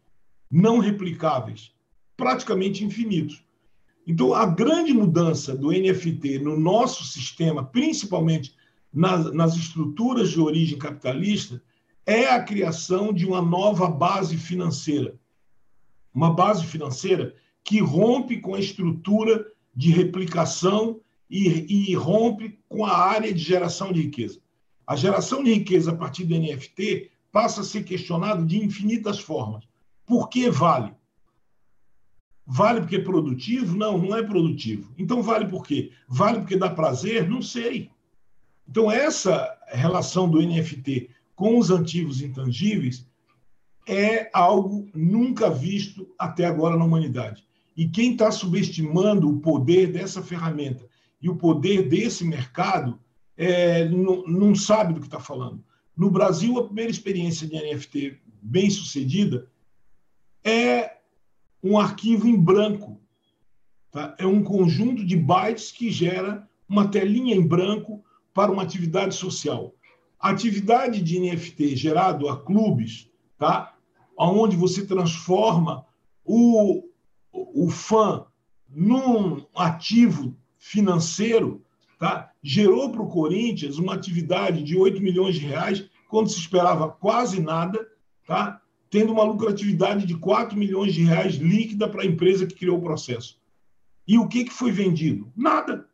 Não 0.50 0.78
replicáveis, 0.78 1.72
praticamente 2.16 2.84
infinitos. 2.84 3.44
Então, 4.06 4.34
a 4.34 4.46
grande 4.46 4.92
mudança 4.92 5.56
do 5.56 5.70
NFT 5.70 6.38
no 6.38 6.58
nosso 6.58 7.04
sistema, 7.04 7.64
principalmente 7.64 8.54
nas, 8.92 9.32
nas 9.32 9.56
estruturas 9.56 10.30
de 10.30 10.40
origem 10.40 10.78
capitalista, 10.78 11.62
é 12.06 12.26
a 12.26 12.42
criação 12.42 13.12
de 13.12 13.26
uma 13.26 13.42
nova 13.42 13.88
base 13.88 14.36
financeira. 14.36 15.14
Uma 16.12 16.34
base 16.34 16.64
financeira 16.66 17.34
que 17.62 17.80
rompe 17.80 18.40
com 18.40 18.54
a 18.54 18.60
estrutura 18.60 19.46
de 19.74 19.90
replicação 19.90 21.00
e, 21.28 21.90
e 21.90 21.94
rompe 21.94 22.58
com 22.68 22.84
a 22.84 22.96
área 22.96 23.32
de 23.32 23.40
geração 23.40 23.92
de 23.92 24.02
riqueza. 24.02 24.40
A 24.86 24.96
geração 24.96 25.44
de 25.44 25.54
riqueza 25.54 25.92
a 25.92 25.96
partir 25.96 26.24
do 26.24 26.34
NFT 26.34 27.10
passa 27.30 27.60
a 27.60 27.64
ser 27.64 27.84
questionada 27.84 28.44
de 28.44 28.58
infinitas 28.58 29.20
formas. 29.20 29.64
Por 30.04 30.28
que 30.28 30.50
vale? 30.50 30.92
Vale 32.44 32.80
porque 32.80 32.96
é 32.96 33.00
produtivo? 33.00 33.76
Não, 33.76 33.96
não 33.96 34.16
é 34.16 34.22
produtivo. 34.24 34.92
Então 34.98 35.22
vale 35.22 35.46
por 35.46 35.64
quê? 35.64 35.92
Vale 36.08 36.40
porque 36.40 36.56
dá 36.56 36.68
prazer? 36.68 37.28
Não 37.28 37.40
sei. 37.40 37.92
Então 38.68 38.90
essa 38.90 39.56
relação 39.68 40.28
do 40.28 40.42
NFT 40.42 41.10
com 41.40 41.58
os 41.58 41.70
ativos 41.70 42.20
intangíveis 42.20 43.08
é 43.88 44.28
algo 44.30 44.90
nunca 44.94 45.48
visto 45.48 46.06
até 46.18 46.44
agora 46.44 46.76
na 46.76 46.84
humanidade. 46.84 47.46
E 47.74 47.88
quem 47.88 48.12
está 48.12 48.30
subestimando 48.30 49.26
o 49.26 49.40
poder 49.40 49.90
dessa 49.90 50.22
ferramenta 50.22 50.86
e 51.18 51.30
o 51.30 51.36
poder 51.36 51.88
desse 51.88 52.24
mercado 52.24 53.00
é, 53.38 53.88
não, 53.88 54.22
não 54.26 54.54
sabe 54.54 54.92
do 54.92 55.00
que 55.00 55.06
está 55.06 55.18
falando. 55.18 55.64
No 55.96 56.10
Brasil, 56.10 56.58
a 56.58 56.64
primeira 56.66 56.90
experiência 56.90 57.48
de 57.48 57.54
NFT 57.54 58.20
bem 58.42 58.68
sucedida 58.68 59.50
é 60.44 60.98
um 61.64 61.78
arquivo 61.78 62.28
em 62.28 62.38
branco. 62.38 63.00
Tá? 63.90 64.14
É 64.18 64.26
um 64.26 64.44
conjunto 64.44 65.06
de 65.06 65.16
bytes 65.16 65.72
que 65.72 65.90
gera 65.90 66.46
uma 66.68 66.86
telinha 66.86 67.34
em 67.34 67.46
branco 67.46 68.04
para 68.34 68.52
uma 68.52 68.62
atividade 68.62 69.14
social. 69.14 69.74
A 70.20 70.30
atividade 70.30 71.00
de 71.00 71.18
NFT 71.18 71.74
gerado 71.76 72.28
a 72.28 72.36
clubes, 72.36 73.10
tá? 73.38 73.74
onde 74.18 74.54
você 74.54 74.86
transforma 74.86 75.86
o, 76.22 76.84
o 77.32 77.70
fã 77.70 78.26
num 78.68 79.46
ativo 79.56 80.36
financeiro, 80.58 81.64
tá? 81.98 82.30
gerou 82.42 82.92
para 82.92 83.00
o 83.00 83.08
Corinthians 83.08 83.78
uma 83.78 83.94
atividade 83.94 84.62
de 84.62 84.76
8 84.76 85.02
milhões 85.02 85.36
de 85.36 85.46
reais, 85.46 85.88
quando 86.08 86.28
se 86.28 86.38
esperava 86.38 86.88
quase 86.88 87.40
nada, 87.40 87.78
tá? 88.26 88.60
tendo 88.90 89.12
uma 89.12 89.24
lucratividade 89.24 90.04
de 90.04 90.16
4 90.18 90.58
milhões 90.58 90.92
de 90.92 91.02
reais 91.02 91.36
líquida 91.36 91.88
para 91.88 92.02
a 92.02 92.06
empresa 92.06 92.46
que 92.46 92.56
criou 92.56 92.76
o 92.76 92.82
processo. 92.82 93.40
E 94.06 94.18
o 94.18 94.28
que, 94.28 94.44
que 94.44 94.52
foi 94.52 94.70
vendido? 94.70 95.32
Nada. 95.34 95.88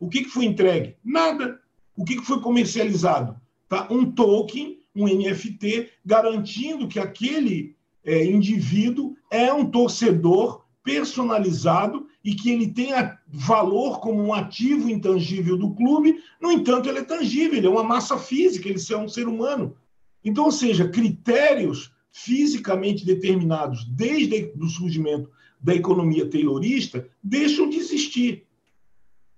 O 0.00 0.08
que, 0.08 0.24
que 0.24 0.30
foi 0.30 0.46
entregue? 0.46 0.96
Nada. 1.04 1.60
O 1.94 2.04
que, 2.04 2.16
que 2.16 2.24
foi 2.24 2.40
comercializado? 2.40 3.40
Tá? 3.70 3.86
Um 3.88 4.10
token, 4.10 4.80
um 4.96 5.06
NFT, 5.06 5.90
garantindo 6.04 6.88
que 6.88 6.98
aquele 6.98 7.76
é, 8.04 8.24
indivíduo 8.24 9.14
é 9.30 9.52
um 9.52 9.64
torcedor 9.64 10.64
personalizado 10.82 12.08
e 12.24 12.34
que 12.34 12.50
ele 12.50 12.66
tenha 12.72 13.16
valor 13.28 14.00
como 14.00 14.20
um 14.20 14.34
ativo 14.34 14.90
intangível 14.90 15.56
do 15.56 15.72
clube, 15.72 16.20
no 16.42 16.50
entanto, 16.50 16.88
ele 16.88 16.98
é 16.98 17.04
tangível, 17.04 17.56
ele 17.56 17.66
é 17.68 17.70
uma 17.70 17.84
massa 17.84 18.18
física, 18.18 18.68
ele 18.68 18.80
é 18.90 18.96
um 18.96 19.08
ser 19.08 19.28
humano. 19.28 19.76
Então, 20.24 20.46
ou 20.46 20.52
seja, 20.52 20.88
critérios 20.88 21.92
fisicamente 22.10 23.06
determinados 23.06 23.84
desde 23.84 24.52
o 24.58 24.66
surgimento 24.66 25.30
da 25.60 25.76
economia 25.76 26.28
taylorista 26.28 27.08
deixam 27.22 27.70
de 27.70 27.76
existir. 27.76 28.48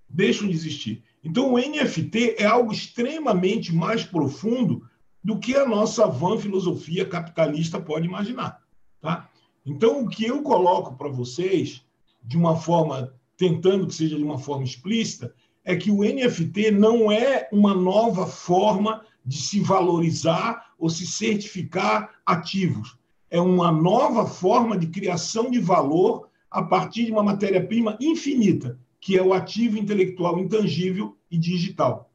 Deixam 0.09 0.49
de 0.49 0.55
existir. 0.55 1.05
Então, 1.25 1.53
o 1.53 1.59
NFT 1.59 2.37
é 2.39 2.45
algo 2.45 2.73
extremamente 2.73 3.75
mais 3.75 4.05
profundo 4.05 4.83
do 5.23 5.39
que 5.39 5.55
a 5.55 5.67
nossa 5.67 6.07
van 6.07 6.37
filosofia 6.37 7.05
capitalista 7.05 7.81
pode 7.81 8.07
imaginar. 8.07 8.61
Tá? 9.01 9.29
Então, 9.65 10.03
o 10.03 10.09
que 10.09 10.25
eu 10.25 10.43
coloco 10.43 10.97
para 10.97 11.09
vocês, 11.09 11.85
de 12.23 12.37
uma 12.37 12.57
forma, 12.57 13.15
tentando 13.37 13.87
que 13.87 13.95
seja 13.95 14.17
de 14.17 14.25
uma 14.25 14.39
forma 14.39 14.65
explícita, 14.65 15.33
é 15.65 15.77
que 15.77 15.91
o 15.91 16.03
NFT 16.03 16.73
não 16.73 17.11
é 17.11 17.49
uma 17.53 17.75
nova 17.75 18.27
forma 18.27 19.05
de 19.25 19.41
se 19.41 19.61
valorizar 19.61 20.73
ou 20.77 20.91
se 20.91 21.07
certificar 21.07 22.11
ativos. 22.27 22.97
É 23.31 23.41
uma 23.41 23.71
nova 23.71 24.27
forma 24.27 24.77
de 24.77 24.89
criação 24.89 25.51
de 25.51 25.61
valor 25.61 26.29
a 26.51 26.63
partir 26.63 27.07
de 27.07 27.13
uma 27.13 27.23
matéria-prima 27.23 27.97
infinita, 28.01 28.79
que 29.03 29.19
é 29.19 29.23
o 29.23 29.35
ativo 29.35 29.77
intelectual 29.77 30.39
intangível 30.39 31.19
e 31.29 31.37
digital. 31.37 32.09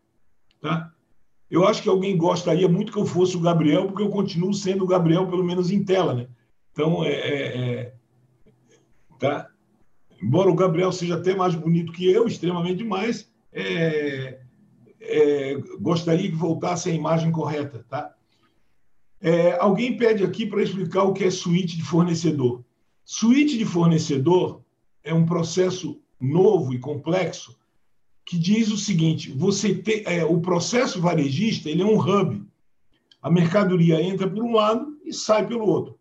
Tá? 0.62 0.90
Eu 1.52 1.68
acho 1.68 1.84
que 1.84 1.90
alguém 1.90 2.18
gostaria 2.18 2.68
muito 2.70 2.94
que 2.94 2.98
eu 2.98 3.06
fosse 3.06 3.36
o 3.36 3.42
Gabriel, 3.42 3.88
porque 3.88 4.02
eu 4.02 4.10
continuo 4.10 4.54
sendo 4.54 4.86
o 4.86 4.88
Gabriel, 4.88 5.28
pelo 5.28 5.44
menos 5.44 5.70
em 5.70 5.84
tela. 5.84 6.14
Né? 6.14 6.30
Então, 6.72 7.04
é, 7.04 7.12
é, 7.12 7.58
é, 7.58 7.94
tá? 9.20 9.50
embora 10.24 10.50
o 10.50 10.56
Gabriel 10.56 10.94
seja 10.94 11.16
até 11.16 11.36
mais 11.36 11.56
bonito 11.56 11.92
que 11.92 12.10
eu, 12.10 12.26
extremamente 12.26 12.86
mais, 12.86 13.30
é, 13.52 14.40
é, 15.02 15.56
gostaria 15.82 16.30
que 16.30 16.38
voltasse 16.38 16.90
a 16.90 16.94
imagem 16.94 17.34
correta. 17.34 17.86
Tá? 17.90 18.16
É, 19.20 19.60
alguém 19.60 19.98
pede 19.98 20.24
aqui 20.24 20.46
para 20.46 20.64
explicar 20.64 21.04
o 21.04 21.12
que 21.12 21.26
é 21.26 21.30
suíte 21.30 21.76
de 21.76 21.84
fornecedor. 21.84 22.64
Suíte 23.04 23.58
de 23.58 23.66
fornecedor 23.66 24.64
é 25.04 25.14
um 25.14 25.26
processo 25.26 26.02
novo 26.20 26.74
e 26.74 26.80
complexo 26.80 27.58
que 28.28 28.38
diz 28.38 28.70
o 28.70 28.78
seguinte: 28.78 29.32
você 29.32 29.74
tem, 29.74 30.04
é, 30.06 30.26
o 30.26 30.42
processo 30.42 31.02
varejista 31.02 31.70
ele 31.70 31.82
é 31.82 31.86
um 31.86 31.98
hub. 31.98 32.46
A 33.22 33.32
mercadoria 33.32 34.02
entra 34.02 34.30
por 34.30 34.44
um 34.44 34.54
lado 34.54 35.00
e 35.04 35.14
sai 35.14 35.48
pelo 35.48 35.66
outro. 35.66 35.98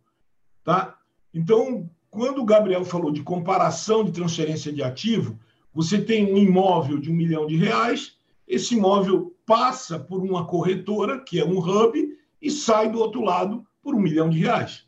Tá? 0.65 0.99
Então, 1.33 1.89
quando 2.11 2.43
o 2.43 2.45
Gabriel 2.45 2.85
falou 2.85 3.13
de 3.13 3.23
comparação 3.23 4.05
de 4.05 4.11
transferência 4.11 4.73
de 4.73 4.83
ativo, 4.83 5.39
você 5.73 6.01
tem 6.01 6.33
um 6.33 6.37
imóvel 6.37 6.99
de 6.99 7.11
um 7.11 7.15
milhão 7.15 7.47
de 7.47 7.57
reais, 7.57 8.17
esse 8.47 8.75
imóvel 8.75 9.35
passa 9.47 9.99
por 9.99 10.23
uma 10.23 10.45
corretora, 10.47 11.21
que 11.21 11.39
é 11.39 11.45
um 11.45 11.59
hub, 11.59 12.19
e 12.43 12.51
sai 12.51 12.91
do 12.91 12.99
outro 12.99 13.23
lado 13.23 13.65
por 13.83 13.95
um 13.95 14.01
milhão 14.01 14.29
de 14.29 14.41
reais. 14.41 14.85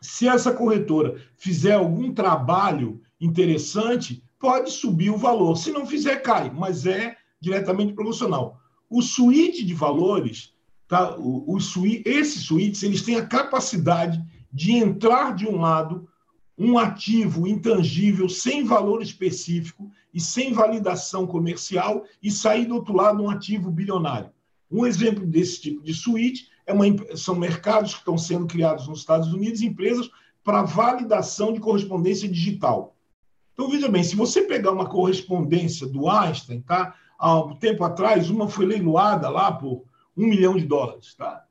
Se 0.00 0.26
essa 0.26 0.52
corretora 0.52 1.20
fizer 1.36 1.74
algum 1.74 2.14
trabalho 2.14 3.02
interessante, 3.20 4.22
pode 4.38 4.70
subir 4.70 5.10
o 5.10 5.18
valor. 5.18 5.56
Se 5.56 5.70
não 5.70 5.86
fizer, 5.86 6.16
cai, 6.22 6.50
mas 6.50 6.86
é 6.86 7.16
diretamente 7.40 7.92
proporcional. 7.92 8.58
O 8.88 9.02
suíte 9.02 9.64
de 9.64 9.74
valores, 9.74 10.54
tá? 10.88 11.16
o, 11.16 11.54
o 11.54 11.60
suíte, 11.60 12.08
esses 12.08 12.42
suítes, 12.44 12.82
eles 12.82 13.02
têm 13.02 13.16
a 13.16 13.26
capacidade 13.26 14.22
de 14.52 14.72
entrar 14.72 15.34
de 15.34 15.46
um 15.46 15.60
lado 15.60 16.08
um 16.62 16.78
ativo 16.78 17.46
intangível 17.46 18.28
sem 18.28 18.64
valor 18.64 19.00
específico 19.00 19.90
e 20.12 20.20
sem 20.20 20.52
validação 20.52 21.26
comercial 21.26 22.04
e 22.22 22.30
sair 22.30 22.66
do 22.66 22.74
outro 22.74 22.94
lado 22.94 23.22
um 23.22 23.30
ativo 23.30 23.70
bilionário. 23.70 24.30
Um 24.70 24.84
exemplo 24.84 25.26
desse 25.26 25.62
tipo 25.62 25.82
de 25.82 25.94
suíte 25.94 26.48
é 26.66 26.72
uma, 26.74 26.84
são 27.16 27.34
mercados 27.34 27.94
que 27.94 28.00
estão 28.00 28.18
sendo 28.18 28.46
criados 28.46 28.86
nos 28.86 29.00
Estados 29.00 29.32
Unidos, 29.32 29.62
empresas 29.62 30.10
para 30.44 30.62
validação 30.62 31.50
de 31.50 31.60
correspondência 31.60 32.28
digital. 32.28 32.94
Então, 33.60 33.68
veja 33.70 33.90
bem, 33.90 34.02
se 34.02 34.16
você 34.16 34.40
pegar 34.40 34.72
uma 34.72 34.88
correspondência 34.88 35.86
do 35.86 36.08
Einstein, 36.08 36.62
tá? 36.62 36.94
há 37.18 37.38
um 37.44 37.54
tempo 37.56 37.84
atrás, 37.84 38.30
uma 38.30 38.48
foi 38.48 38.64
leiloada 38.64 39.28
lá 39.28 39.52
por 39.52 39.84
um 40.16 40.26
milhão 40.26 40.56
de 40.56 40.64
dólares. 40.64 41.14
Tá? 41.14 41.44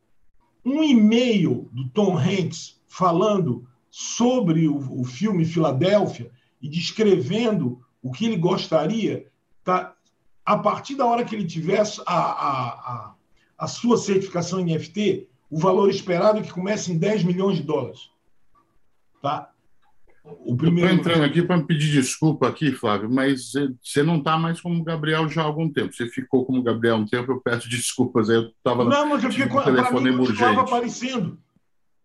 Um 0.65 0.83
e-mail 0.83 1.69
do 1.71 1.87
Tom 1.89 2.17
Hanks 2.17 2.81
falando 2.87 3.67
sobre 3.91 4.67
o, 4.67 5.01
o 5.01 5.03
filme 5.03 5.45
Filadélfia 5.45 6.31
e 6.59 6.67
descrevendo 6.67 7.79
o 8.01 8.11
que 8.11 8.25
ele 8.25 8.37
gostaria, 8.37 9.27
tá? 9.63 9.93
a 10.43 10.57
partir 10.57 10.95
da 10.95 11.05
hora 11.05 11.23
que 11.23 11.35
ele 11.35 11.45
tivesse 11.45 12.01
a, 12.07 12.15
a, 12.15 12.69
a, 12.69 13.13
a 13.55 13.67
sua 13.67 13.99
certificação 13.99 14.65
NFT, 14.65 15.29
o 15.47 15.59
valor 15.59 15.91
esperado 15.91 16.39
é 16.39 16.41
que 16.41 16.51
comece 16.51 16.91
em 16.91 16.97
10 16.97 17.23
milhões 17.23 17.57
de 17.57 17.63
dólares. 17.63 18.09
Tá? 19.21 19.48
O 20.45 20.55
primeiro... 20.55 20.89
Estou 20.89 20.99
entrando 20.99 21.23
aqui 21.25 21.41
para 21.41 21.57
me 21.57 21.65
pedir 21.65 21.91
desculpa 21.91 22.47
aqui, 22.47 22.71
Flávio, 22.71 23.09
mas 23.09 23.51
você 23.81 24.03
não 24.03 24.17
está 24.17 24.37
mais 24.37 24.61
como 24.61 24.83
Gabriel 24.83 25.27
já 25.29 25.41
há 25.41 25.45
algum 25.45 25.71
tempo. 25.71 25.93
Você 25.93 26.07
ficou 26.07 26.45
como 26.45 26.63
Gabriel 26.63 26.95
há 26.95 26.99
um 26.99 27.05
tempo, 27.05 27.31
eu 27.31 27.41
peço 27.41 27.69
desculpas. 27.69 28.29
Eu 28.29 28.43
estava 28.49 28.83
Não, 28.85 29.09
mas 29.09 29.23
eu 29.23 29.31
fiquei 29.31 29.47
com 29.47 29.61
telefone 29.61 30.09
urgente. 30.11 30.59
aparecendo. 30.59 31.37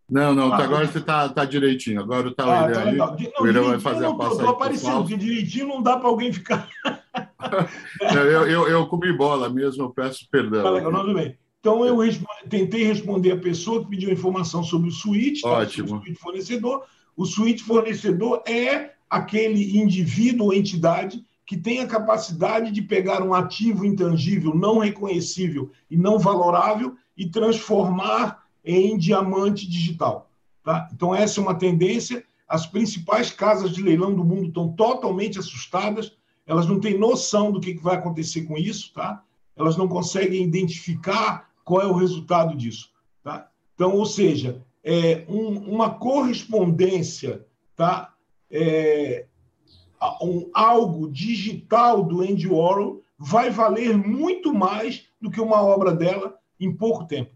Não, 0.09 0.35
não, 0.35 0.53
ah, 0.53 0.62
agora 0.62 0.87
você 0.87 0.99
está 0.99 1.29
tá 1.31 1.45
direitinho. 1.45 2.01
Agora 2.01 2.29
está 2.29 2.45
ah, 2.45 2.70
tá 2.70 2.83
aí, 2.83 2.97
não, 2.97 3.16
o 3.41 3.49
Irã 3.49 3.62
vai 3.62 3.81
fazer 3.81 4.05
a 4.05 4.12
passagem. 4.12 4.39
Estou 4.39 4.51
aparecendo, 4.51 4.99
porque 4.99 5.16
direitinho 5.16 5.68
não 5.68 5.83
dá 5.83 5.97
para 5.97 6.09
alguém 6.09 6.31
ficar. 6.31 6.68
eu, 8.14 8.47
eu, 8.47 8.68
eu, 8.68 8.87
comi 8.87 9.12
bola 9.16 9.49
mesmo, 9.49 9.85
eu 9.85 9.91
peço 9.91 10.29
perdão. 10.31 10.62
Tá 10.62 10.70
legal, 10.70 10.93
não, 10.93 11.01
tudo 11.01 11.14
bem. 11.14 11.39
Então, 11.59 11.83
eu 11.87 11.97
tentei 12.51 12.85
responder 12.85 13.33
a 13.33 13.39
pessoa 13.39 13.83
que 13.83 13.89
pediu 13.89 14.12
informação 14.12 14.62
sobre 14.62 14.91
o 14.91 14.93
suíte, 14.93 15.41
tá? 15.41 15.49
Ótimo. 15.49 15.89
Tá? 15.89 15.97
o 15.97 16.03
suíte 16.03 16.20
fornecedor. 16.20 16.85
O 17.16 17.24
suíte 17.24 17.62
fornecedor 17.62 18.42
é 18.46 18.92
aquele 19.08 19.78
indivíduo 19.78 20.46
ou 20.46 20.54
entidade 20.54 21.24
que 21.46 21.56
tem 21.56 21.80
a 21.80 21.86
capacidade 21.86 22.70
de 22.70 22.82
pegar 22.82 23.22
um 23.22 23.34
ativo 23.34 23.84
intangível, 23.84 24.54
não 24.54 24.78
reconhecível 24.78 25.70
e 25.90 25.96
não 25.96 26.18
valorável 26.18 26.96
e 27.16 27.28
transformar 27.28 28.44
em 28.64 28.96
diamante 28.96 29.68
digital. 29.68 30.30
Tá? 30.64 30.88
Então, 30.92 31.14
essa 31.14 31.38
é 31.38 31.42
uma 31.42 31.54
tendência. 31.54 32.24
As 32.48 32.66
principais 32.66 33.30
casas 33.30 33.72
de 33.72 33.82
leilão 33.82 34.14
do 34.14 34.24
mundo 34.24 34.48
estão 34.48 34.72
totalmente 34.72 35.38
assustadas, 35.38 36.12
elas 36.46 36.66
não 36.66 36.80
têm 36.80 36.98
noção 36.98 37.52
do 37.52 37.60
que 37.60 37.74
vai 37.74 37.96
acontecer 37.96 38.42
com 38.42 38.56
isso, 38.56 38.92
tá? 38.92 39.22
elas 39.56 39.76
não 39.76 39.86
conseguem 39.86 40.42
identificar 40.42 41.48
qual 41.64 41.82
é 41.82 41.86
o 41.86 41.94
resultado 41.94 42.56
disso. 42.56 42.90
Tá? 43.22 43.48
Então, 43.74 43.92
ou 43.92 44.06
seja, 44.06 44.62
é 44.85 45.24
um, 45.28 45.72
uma 45.72 45.95
correspondência, 45.95 47.45
tá? 47.74 48.12
É, 48.51 49.24
um, 50.22 50.51
algo 50.53 51.11
digital 51.11 52.03
do 52.05 52.20
Andy 52.20 52.47
Warhol 52.47 53.03
vai 53.18 53.51
valer 53.51 53.97
muito 53.97 54.53
mais 54.53 55.05
do 55.20 55.30
que 55.30 55.41
uma 55.41 55.62
obra 55.62 55.93
dela 55.93 56.35
em 56.61 56.70
pouco 56.70 57.07
tempo. 57.07 57.32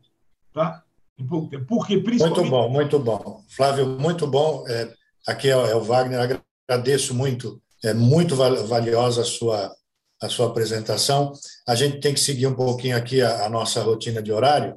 Tá? 0.53 0.85
Em 1.19 1.27
pouco 1.27 1.49
tempo. 1.49 1.65
Porque, 1.67 1.99
principalmente... 1.99 2.41
Muito 2.41 2.51
bom, 2.51 2.69
muito 2.69 2.99
bom. 2.99 3.43
Flávio, 3.49 3.87
muito 3.87 4.27
bom. 4.27 4.65
É, 4.69 4.93
aqui 5.27 5.49
é, 5.49 5.53
é 5.53 5.75
o 5.75 5.83
Wagner, 5.83 6.43
agradeço 6.69 7.15
muito. 7.15 7.61
É 7.83 7.95
muito 7.95 8.37
valiosa 8.37 9.23
a 9.23 9.25
sua, 9.25 9.73
a 10.21 10.29
sua 10.29 10.49
apresentação. 10.49 11.33
A 11.67 11.75
gente 11.75 12.01
tem 12.01 12.13
que 12.13 12.21
seguir 12.21 12.47
um 12.47 12.55
pouquinho 12.55 12.97
aqui 12.97 13.23
a, 13.23 13.47
a 13.47 13.49
nossa 13.49 13.83
rotina 13.83 14.23
de 14.23 14.33
horário 14.33 14.77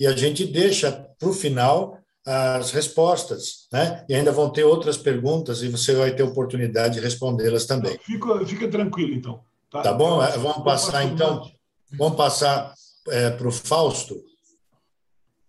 e 0.00 0.06
a 0.06 0.16
gente 0.16 0.46
deixa 0.46 0.90
para 1.18 1.28
o 1.28 1.32
final 1.32 1.98
as 2.28 2.70
respostas, 2.72 3.66
né? 3.72 4.04
E 4.08 4.14
ainda 4.14 4.30
vão 4.30 4.50
ter 4.50 4.64
outras 4.64 4.98
perguntas 4.98 5.62
e 5.62 5.68
você 5.68 5.94
vai 5.94 6.14
ter 6.14 6.22
oportunidade 6.22 6.94
de 6.94 7.00
respondê-las 7.00 7.64
também. 7.64 7.98
Fica, 8.02 8.46
fica 8.46 8.68
tranquilo, 8.68 9.14
então. 9.14 9.40
Tá, 9.70 9.82
tá 9.82 9.92
bom? 9.94 10.22
É, 10.22 10.36
vamos 10.36 10.62
passar, 10.62 11.04
então, 11.04 11.50
vamos 11.92 12.16
passar 12.16 12.74
é, 13.08 13.30
para 13.30 13.48
o 13.48 13.52
Fausto. 13.52 14.14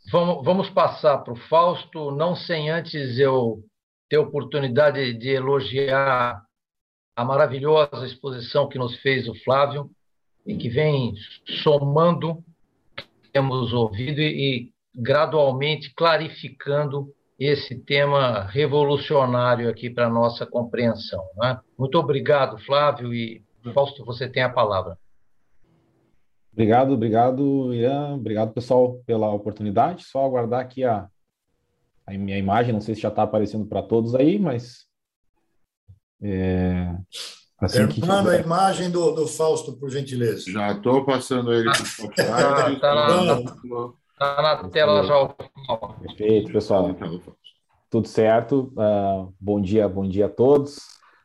Vamos, 0.10 0.46
vamos 0.46 0.70
passar 0.70 1.18
para 1.20 1.34
o 1.34 1.40
Fausto, 1.50 2.12
não 2.12 2.36
sem 2.36 2.70
antes 2.70 3.20
eu 3.20 3.62
ter 4.10 4.18
oportunidade 4.18 5.14
de 5.14 5.30
elogiar 5.30 6.42
a 7.16 7.26
maravilhosa 7.26 8.06
exposição 8.06 8.70
que 8.70 8.80
nos 8.80 8.96
fez 9.02 9.28
o 9.28 9.36
Flávio 9.44 9.92
e 10.46 10.56
que 10.56 10.70
vem 10.70 11.14
somando 11.64 12.44
temos 13.32 13.74
ouvido 13.74 14.22
e 14.22 14.72
gradualmente 14.94 15.94
clarificando 15.96 17.14
esse 17.40 17.76
tema 17.80 18.42
revolucionário 18.48 19.70
aqui 19.70 19.90
para 19.90 20.08
a 20.08 20.10
nossa 20.10 20.46
compreensão. 20.46 21.24
Né? 21.38 21.58
Muito 21.78 21.98
obrigado, 21.98 22.58
Flávio, 22.58 23.14
e 23.14 23.42
Fausto, 23.74 24.04
você 24.04 24.28
tem 24.28 24.44
a 24.44 24.50
palavra. 24.50 24.98
Obrigado, 26.52 26.94
obrigado, 26.94 27.74
Irã, 27.74 28.16
obrigado, 28.16 28.52
pessoal, 28.52 29.02
pela 29.06 29.32
oportunidade. 29.32 30.04
Só 30.04 30.26
aguardar 30.26 30.60
aqui 30.60 30.84
a, 30.84 31.08
a 32.06 32.12
minha 32.12 32.38
imagem, 32.38 32.74
não 32.74 32.82
sei 32.82 32.96
se 32.96 33.02
já 33.02 33.08
está 33.10 33.24
aparecendo 33.24 33.66
para 33.66 33.82
todos 33.82 34.14
aí, 34.16 34.38
mas. 34.38 34.86
É, 36.22 36.94
assim 37.62 37.88
Manda 38.06 38.32
a 38.32 38.40
imagem 38.40 38.92
do, 38.92 39.12
do 39.12 39.26
Fausto, 39.26 39.78
por 39.78 39.90
gentileza. 39.90 40.52
Já 40.52 40.74
estou 40.74 41.06
passando 41.06 41.54
ele 41.54 41.70
para 41.72 41.82
o. 41.82 42.10
Está 42.10 42.26
tá, 42.26 43.42
tá 43.42 43.94
Está 44.22 44.42
na 44.42 44.70
tela 44.70 45.02
já 45.06 45.18
o 45.18 45.30
Perfeito, 46.02 46.52
pessoal. 46.52 46.90
Tudo 47.90 48.06
certo? 48.06 48.74
Uh, 48.74 49.34
bom 49.40 49.62
dia, 49.62 49.88
bom 49.88 50.06
dia 50.06 50.26
a 50.26 50.30
todos. 50.30 50.82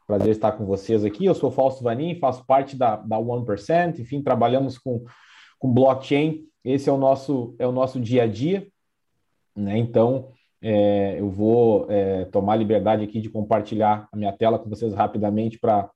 Prazer 0.07 0.31
estar 0.31 0.53
com 0.53 0.65
vocês 0.65 1.05
aqui. 1.05 1.25
Eu 1.25 1.35
sou 1.35 1.51
Fausto 1.51 1.83
Vanin, 1.83 2.15
faço 2.15 2.47
parte 2.47 2.77
da, 2.77 2.95
da 2.95 3.17
1%, 3.17 3.99
enfim, 3.99 4.23
trabalhamos 4.23 4.79
com, 4.79 5.05
com 5.59 5.75
blockchain. 5.75 6.45
Esse 6.65 6.89
é 6.89 6.93
o 6.93 6.97
nosso, 6.97 7.57
é 7.59 7.67
o 7.67 7.73
nosso 7.73 7.99
dia 7.99 8.23
a 8.23 8.27
dia. 8.29 8.65
Né? 9.57 9.77
Então, 9.77 10.29
é, 10.63 11.17
eu 11.19 11.29
vou 11.29 11.91
é, 11.91 12.27
tomar 12.27 12.55
liberdade 12.55 13.03
aqui 13.03 13.21
de 13.21 13.29
compartilhar 13.29 14.09
a 14.13 14.17
minha 14.17 14.33
tela 14.33 14.57
com 14.57 14.71
vocês 14.71 14.95
rapidamente 14.95 15.59
para 15.59 15.91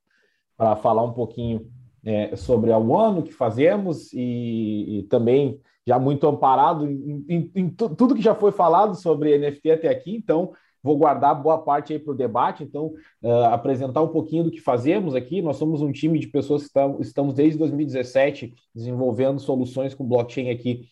falar 0.83 1.05
um 1.05 1.13
pouquinho 1.13 1.71
é, 2.05 2.35
sobre 2.35 2.73
a 2.73 2.79
One, 2.79 3.21
o 3.21 3.23
que 3.23 3.33
fazemos 3.33 4.13
e, 4.13 4.99
e 4.99 5.03
também 5.05 5.61
já 5.89 5.99
muito 5.99 6.27
amparado 6.27 6.87
em, 6.87 7.25
em, 7.27 7.51
em 7.55 7.71
tudo 7.71 8.15
que 8.15 8.21
já 8.21 8.35
foi 8.35 8.53
falado 8.53 8.95
sobre 8.95 9.39
NFT 9.39 9.71
até 9.71 9.89
aqui, 9.89 10.15
então 10.15 10.53
vou 10.83 10.99
guardar 10.99 11.35
boa 11.35 11.57
parte 11.57 11.95
aí 11.95 11.99
para 11.99 12.13
o 12.13 12.17
debate, 12.17 12.63
então 12.63 12.93
uh, 13.23 13.45
apresentar 13.45 14.03
um 14.03 14.09
pouquinho 14.09 14.45
do 14.45 14.51
que 14.51 14.61
fazemos 14.61 15.15
aqui. 15.15 15.41
Nós 15.41 15.57
somos 15.57 15.81
um 15.81 15.91
time 15.91 16.19
de 16.19 16.27
pessoas 16.27 16.61
que 16.61 16.69
estamos, 16.69 17.07
estamos 17.07 17.33
desde 17.33 17.59
2017 17.59 18.53
desenvolvendo 18.75 19.41
soluções 19.41 19.95
com 19.95 20.07
blockchain 20.07 20.51
aqui 20.51 20.91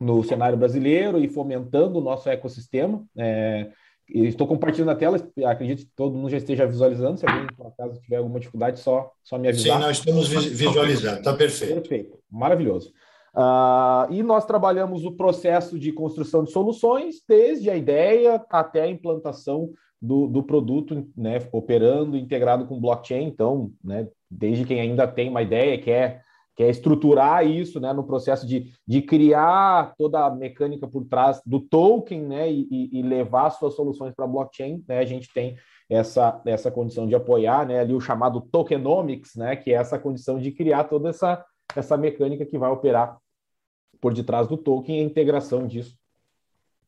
no 0.00 0.24
cenário 0.24 0.56
brasileiro 0.56 1.22
e 1.22 1.28
fomentando 1.28 1.98
o 1.98 2.02
nosso 2.02 2.26
ecossistema. 2.30 3.04
É, 3.18 3.70
estou 4.08 4.46
compartilhando 4.46 4.92
a 4.92 4.96
tela, 4.96 5.18
acredito 5.44 5.84
que 5.84 5.92
todo 5.94 6.16
mundo 6.16 6.30
já 6.30 6.38
esteja 6.38 6.66
visualizando. 6.66 7.18
Se 7.18 7.26
alguém, 7.28 7.46
por 7.54 7.66
acaso, 7.66 8.00
tiver 8.00 8.16
alguma 8.16 8.40
dificuldade, 8.40 8.80
só, 8.80 9.12
só 9.22 9.36
me 9.36 9.48
avisar. 9.48 9.76
Sim, 9.76 9.86
nós 9.86 9.98
estamos 9.98 10.28
visualizando, 10.28 11.18
está 11.18 11.34
perfeito. 11.34 11.74
Perfeito, 11.74 12.18
maravilhoso. 12.30 12.94
Uh, 13.34 14.12
e 14.12 14.22
nós 14.22 14.44
trabalhamos 14.44 15.04
o 15.04 15.12
processo 15.12 15.78
de 15.78 15.90
construção 15.90 16.44
de 16.44 16.52
soluções, 16.52 17.16
desde 17.26 17.70
a 17.70 17.76
ideia 17.76 18.44
até 18.50 18.82
a 18.82 18.90
implantação 18.90 19.70
do, 20.00 20.26
do 20.26 20.42
produto, 20.42 21.06
né, 21.16 21.38
operando 21.52 22.16
integrado 22.16 22.66
com 22.66 22.80
blockchain. 22.80 23.26
Então, 23.26 23.70
né, 23.82 24.08
desde 24.30 24.64
quem 24.64 24.80
ainda 24.80 25.06
tem 25.06 25.30
uma 25.30 25.40
ideia, 25.40 25.80
quer, 25.80 26.22
quer 26.56 26.68
estruturar 26.68 27.46
isso 27.46 27.80
né, 27.80 27.92
no 27.92 28.04
processo 28.04 28.46
de, 28.46 28.72
de 28.86 29.00
criar 29.00 29.94
toda 29.96 30.26
a 30.26 30.30
mecânica 30.34 30.86
por 30.86 31.04
trás 31.04 31.40
do 31.46 31.60
token 31.60 32.22
né, 32.22 32.52
e, 32.52 32.90
e 32.92 33.00
levar 33.00 33.48
suas 33.50 33.74
soluções 33.74 34.12
para 34.12 34.26
blockchain, 34.26 34.84
né, 34.86 34.98
a 34.98 35.06
gente 35.06 35.32
tem 35.32 35.56
essa, 35.88 36.42
essa 36.44 36.70
condição 36.70 37.06
de 37.06 37.14
apoiar 37.14 37.66
né, 37.66 37.80
ali 37.80 37.94
o 37.94 38.00
chamado 38.00 38.40
tokenomics, 38.40 39.36
né, 39.36 39.56
que 39.56 39.70
é 39.70 39.74
essa 39.74 39.98
condição 39.98 40.38
de 40.38 40.50
criar 40.50 40.84
toda 40.84 41.10
essa 41.10 41.42
essa 41.76 41.96
mecânica 41.96 42.44
que 42.44 42.58
vai 42.58 42.70
operar 42.70 43.18
por 44.00 44.12
detrás 44.12 44.48
do 44.48 44.56
token 44.56 44.98
e 44.98 45.00
a 45.00 45.04
integração 45.04 45.66
disso 45.66 45.96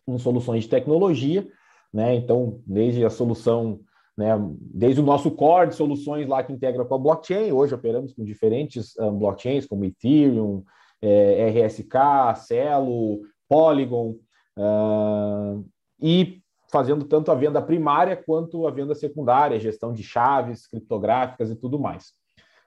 com 0.05 0.19
soluções 0.19 0.65
de 0.65 0.71
tecnologia, 0.71 1.49
né? 1.93 2.15
Então, 2.15 2.61
desde 2.67 3.05
a 3.05 3.11
solução, 3.11 3.81
né, 4.17 4.31
desde 4.61 5.01
o 5.01 5.05
nosso 5.05 5.31
core 5.31 5.69
de 5.69 5.77
soluções 5.77 6.29
lá 6.29 6.43
que 6.43 6.53
integra 6.53 6.85
com 6.85 6.95
a 6.95 6.99
blockchain, 6.99 7.53
hoje 7.53 7.75
operamos 7.75 8.13
com 8.13 8.25
diferentes 8.25 8.97
um, 8.99 9.19
blockchains 9.19 9.67
como 9.67 9.85
Ethereum, 9.85 10.63
é, 11.01 11.49
RSK, 11.51 11.95
Celo, 12.37 13.23
Polygon, 13.49 14.17
uh, 14.59 15.65
e 16.01 16.43
fazendo 16.71 17.05
tanto 17.05 17.31
a 17.31 17.35
venda 17.35 17.63
primária 17.63 18.17
quanto 18.17 18.67
a 18.67 18.71
venda 18.71 18.95
secundária, 18.95 19.61
gestão 19.61 19.93
de 19.93 20.03
chaves 20.03 20.67
criptográficas 20.67 21.51
e 21.51 21.55
tudo 21.55 21.79
mais. 21.79 22.13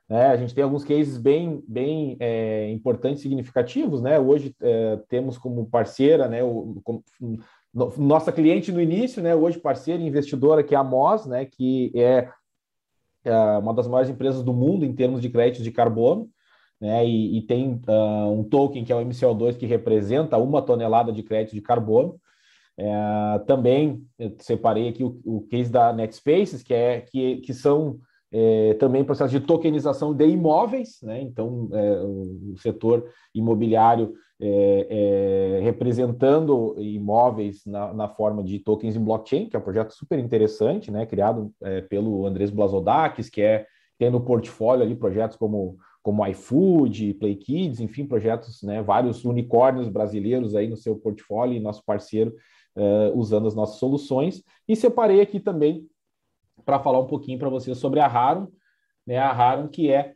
É, 0.10 0.28
a 0.28 0.38
gente 0.38 0.55
tem 0.55 0.64
alguns 0.64 0.86
cases 0.86 1.18
bem, 1.18 1.62
bem 1.68 2.16
é, 2.20 2.72
importantes, 2.72 3.22
significativos. 3.22 4.01
Né? 4.01 4.18
Hoje 4.18 4.55
é, 4.62 4.97
temos 5.10 5.38
como 5.38 5.66
parceira, 5.66 6.30
né, 6.30 6.41
o, 6.43 6.80
como, 6.84 7.03
no, 7.74 7.93
nossa 7.97 8.32
cliente 8.32 8.72
no 8.72 8.82
início, 8.82 9.22
né, 9.22 9.36
hoje 9.36 9.60
parceira 9.60 10.01
e 10.01 10.08
investidora, 10.08 10.64
que 10.64 10.74
é 10.74 10.78
a 10.78 10.84
MOS, 10.84 11.26
né, 11.26 11.45
que 11.45 11.91
é, 11.93 12.30
é 13.26 13.36
uma 13.58 13.74
das 13.74 13.88
maiores 13.88 14.10
empresas 14.10 14.41
do 14.43 14.53
mundo 14.53 14.86
em 14.86 14.95
termos 14.95 15.22
de 15.22 15.30
créditos 15.30 15.64
de 15.64 15.72
carbono. 15.72 16.30
Né, 16.80 17.05
e, 17.05 17.39
e 17.39 17.41
tem 17.41 17.82
uh, 17.88 18.32
um 18.32 18.43
token 18.43 18.86
que 18.86 18.93
é 18.93 18.95
o 18.95 19.03
MCO2 19.03 19.58
que 19.58 19.66
representa 19.66 20.38
uma 20.38 20.62
tonelada 20.62 21.12
de 21.12 21.24
crédito 21.24 21.53
de 21.53 21.62
carbono. 21.62 22.20
É, 22.80 23.39
também 23.47 24.05
separei 24.38 24.88
aqui 24.88 25.03
o, 25.03 25.20
o, 25.26 25.41
case 25.47 25.72
da 25.72 25.91
NetSpaces, 25.91 26.62
que, 26.62 26.76
é, 26.76 27.01
que, 27.01 27.38
que 27.38 27.51
são 27.51 27.99
é, 28.32 28.74
também 28.76 29.04
processos 29.04 29.32
de 29.32 29.40
tokenização 29.40 30.14
de 30.14 30.28
imóveis, 30.28 31.00
né? 31.02 31.22
então 31.22 31.70
é, 31.72 32.02
o 32.02 32.56
setor 32.58 33.10
imobiliário 33.34 34.14
é, 34.40 35.58
é, 35.60 35.64
representando 35.64 36.76
imóveis 36.78 37.66
na, 37.66 37.94
na, 37.94 38.08
forma 38.08 38.44
de 38.44 38.60
tokens 38.60 38.96
em 38.96 39.04
blockchain, 39.04 39.50
que 39.50 39.56
é 39.56 39.60
um 39.60 39.64
projeto 39.64 39.92
super 39.94 40.20
interessante, 40.20 40.92
né? 40.92 41.06
criado 41.06 41.52
é, 41.64 41.82
pelo 41.82 42.26
Andrés 42.26 42.52
Blazodakis, 42.52 43.30
que 43.30 43.42
é 43.42 43.66
tem 43.98 44.12
no 44.12 44.22
portfólio 44.22 44.84
ali 44.84 44.96
projetos 44.96 45.38
como 45.38 45.78
como 46.08 46.26
iFood, 46.26 47.16
Play 47.16 47.36
Kids, 47.36 47.82
enfim, 47.82 48.06
projetos, 48.06 48.64
né, 48.64 48.82
vários 48.82 49.26
unicórnios 49.26 49.90
brasileiros 49.90 50.56
aí 50.56 50.66
no 50.66 50.78
seu 50.78 50.96
portfólio 50.96 51.54
e 51.54 51.60
nosso 51.60 51.84
parceiro 51.84 52.34
uh, 52.78 53.12
usando 53.14 53.46
as 53.46 53.54
nossas 53.54 53.78
soluções. 53.78 54.42
E 54.66 54.74
separei 54.74 55.20
aqui 55.20 55.38
também 55.38 55.86
para 56.68 56.80
falar 56.80 56.99
um 56.99 57.07
pouquinho 57.07 57.39
para 57.39 57.47
vocês 57.47 57.78
sobre 57.78 58.01
a 58.01 58.05
Harum, 58.05 58.47
né, 59.05 59.18
a 59.18 59.32
Harum 59.32 59.70
que 59.70 59.89
é 59.89 60.13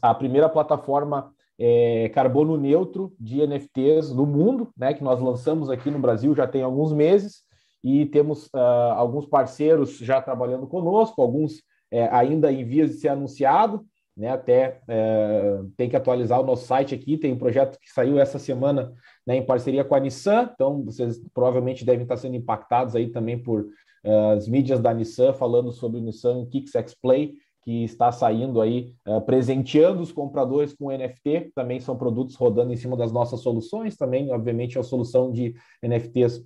a 0.00 0.14
primeira 0.14 0.48
plataforma 0.48 1.32
é, 1.58 2.08
carbono 2.10 2.56
neutro 2.56 3.12
de 3.18 3.44
NFTs 3.44 4.14
no 4.14 4.24
mundo, 4.24 4.70
né, 4.76 4.94
que 4.94 5.02
nós 5.02 5.20
lançamos 5.20 5.68
aqui 5.68 5.90
no 5.90 5.98
Brasil 5.98 6.32
já 6.32 6.46
tem 6.46 6.62
alguns 6.62 6.92
meses 6.92 7.42
e 7.82 8.06
temos 8.06 8.46
uh, 8.54 8.92
alguns 8.94 9.26
parceiros 9.26 9.98
já 9.98 10.22
trabalhando 10.22 10.66
conosco, 10.68 11.20
alguns 11.20 11.62
é, 11.90 12.06
ainda 12.08 12.52
em 12.52 12.64
vias 12.64 12.90
de 12.90 12.96
ser 12.98 13.08
anunciado, 13.08 13.84
né? 14.16 14.28
Até 14.28 14.80
é, 14.86 15.60
tem 15.76 15.88
que 15.88 15.96
atualizar 15.96 16.40
o 16.40 16.44
nosso 16.44 16.66
site 16.66 16.94
aqui. 16.94 17.16
Tem 17.16 17.32
um 17.32 17.38
projeto 17.38 17.78
que 17.80 17.90
saiu 17.90 18.20
essa 18.20 18.38
semana 18.38 18.92
né, 19.26 19.36
em 19.36 19.46
parceria 19.46 19.82
com 19.82 19.94
a 19.94 20.00
Nissan, 20.00 20.50
então 20.52 20.84
vocês 20.84 21.18
provavelmente 21.32 21.84
devem 21.84 22.02
estar 22.02 22.18
sendo 22.18 22.36
impactados 22.36 22.94
aí 22.94 23.10
também 23.10 23.42
por 23.42 23.66
as 24.04 24.48
mídias 24.48 24.80
da 24.80 24.94
Nissan 24.94 25.32
falando 25.32 25.72
sobre 25.72 25.98
o 25.98 26.02
Nissan 26.02 26.46
Kicks 26.46 26.94
Play, 27.00 27.34
que 27.62 27.84
está 27.84 28.10
saindo 28.10 28.60
aí, 28.60 28.94
uh, 29.06 29.20
presenteando 29.20 30.00
os 30.00 30.10
compradores 30.10 30.72
com 30.72 30.90
NFT. 30.90 31.52
Também 31.54 31.78
são 31.78 31.96
produtos 31.96 32.34
rodando 32.34 32.72
em 32.72 32.76
cima 32.76 32.96
das 32.96 33.12
nossas 33.12 33.40
soluções. 33.40 33.96
Também, 33.96 34.32
obviamente, 34.32 34.78
a 34.78 34.82
solução 34.82 35.30
de 35.30 35.54
NFTs 35.82 36.42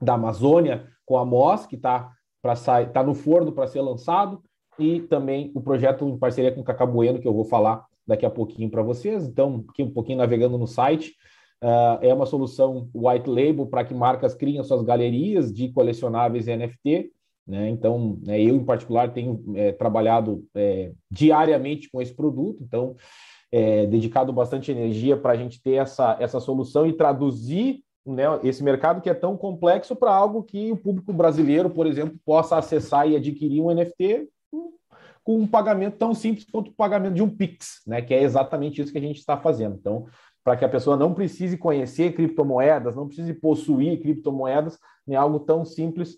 da 0.00 0.14
Amazônia 0.14 0.86
com 1.04 1.18
a 1.18 1.24
MOS, 1.24 1.66
que 1.66 1.76
está 1.76 2.12
tá 2.92 3.02
no 3.02 3.14
forno 3.14 3.50
para 3.50 3.66
ser 3.66 3.80
lançado 3.80 4.40
e 4.78 5.00
também 5.00 5.50
o 5.54 5.60
projeto 5.60 6.06
em 6.06 6.18
parceria 6.18 6.52
com 6.52 6.60
o 6.60 6.64
Cacá 6.64 6.86
Bueno, 6.86 7.18
que 7.18 7.26
eu 7.26 7.34
vou 7.34 7.44
falar 7.44 7.84
daqui 8.06 8.24
a 8.24 8.30
pouquinho 8.30 8.70
para 8.70 8.82
vocês. 8.82 9.26
Então, 9.26 9.64
aqui 9.68 9.82
um 9.82 9.90
pouquinho 9.90 10.18
navegando 10.18 10.56
no 10.56 10.66
site. 10.66 11.14
Uh, 11.62 11.98
é 12.02 12.12
uma 12.12 12.26
solução 12.26 12.88
white 12.94 13.28
label 13.28 13.66
para 13.66 13.84
que 13.84 13.94
marcas 13.94 14.34
criem 14.34 14.62
suas 14.62 14.82
galerias 14.82 15.52
de 15.52 15.68
colecionáveis 15.70 16.46
NFT. 16.46 17.10
Né? 17.46 17.70
Então, 17.70 18.18
né, 18.22 18.40
eu, 18.40 18.56
em 18.56 18.64
particular, 18.64 19.12
tenho 19.12 19.42
é, 19.54 19.72
trabalhado 19.72 20.44
é, 20.54 20.92
diariamente 21.10 21.88
com 21.90 22.02
esse 22.02 22.14
produto. 22.14 22.62
Então, 22.62 22.96
é, 23.50 23.86
dedicado 23.86 24.32
bastante 24.32 24.70
energia 24.70 25.16
para 25.16 25.32
a 25.32 25.36
gente 25.36 25.62
ter 25.62 25.74
essa, 25.74 26.16
essa 26.20 26.40
solução 26.40 26.86
e 26.86 26.92
traduzir 26.92 27.82
né, 28.04 28.24
esse 28.42 28.62
mercado 28.62 29.00
que 29.00 29.10
é 29.10 29.14
tão 29.14 29.36
complexo 29.36 29.96
para 29.96 30.14
algo 30.14 30.42
que 30.42 30.70
o 30.70 30.76
público 30.76 31.12
brasileiro, 31.12 31.70
por 31.70 31.86
exemplo, 31.86 32.18
possa 32.24 32.56
acessar 32.56 33.08
e 33.08 33.16
adquirir 33.16 33.60
um 33.60 33.72
NFT 33.72 34.28
com 35.26 35.40
um 35.40 35.46
pagamento 35.46 35.96
tão 35.96 36.14
simples 36.14 36.46
quanto 36.48 36.70
o 36.70 36.74
pagamento 36.74 37.14
de 37.14 37.22
um 37.22 37.28
Pix, 37.28 37.82
né? 37.84 38.00
Que 38.00 38.14
é 38.14 38.22
exatamente 38.22 38.80
isso 38.80 38.92
que 38.92 38.98
a 38.98 39.00
gente 39.00 39.18
está 39.18 39.36
fazendo. 39.36 39.74
Então, 39.74 40.06
para 40.46 40.56
que 40.56 40.64
a 40.64 40.68
pessoa 40.68 40.96
não 40.96 41.12
precise 41.12 41.58
conhecer 41.58 42.14
criptomoedas, 42.14 42.94
não 42.94 43.08
precise 43.08 43.34
possuir 43.34 44.00
criptomoedas, 44.00 44.78
é 45.08 45.16
algo 45.16 45.40
tão 45.40 45.64
simples 45.64 46.16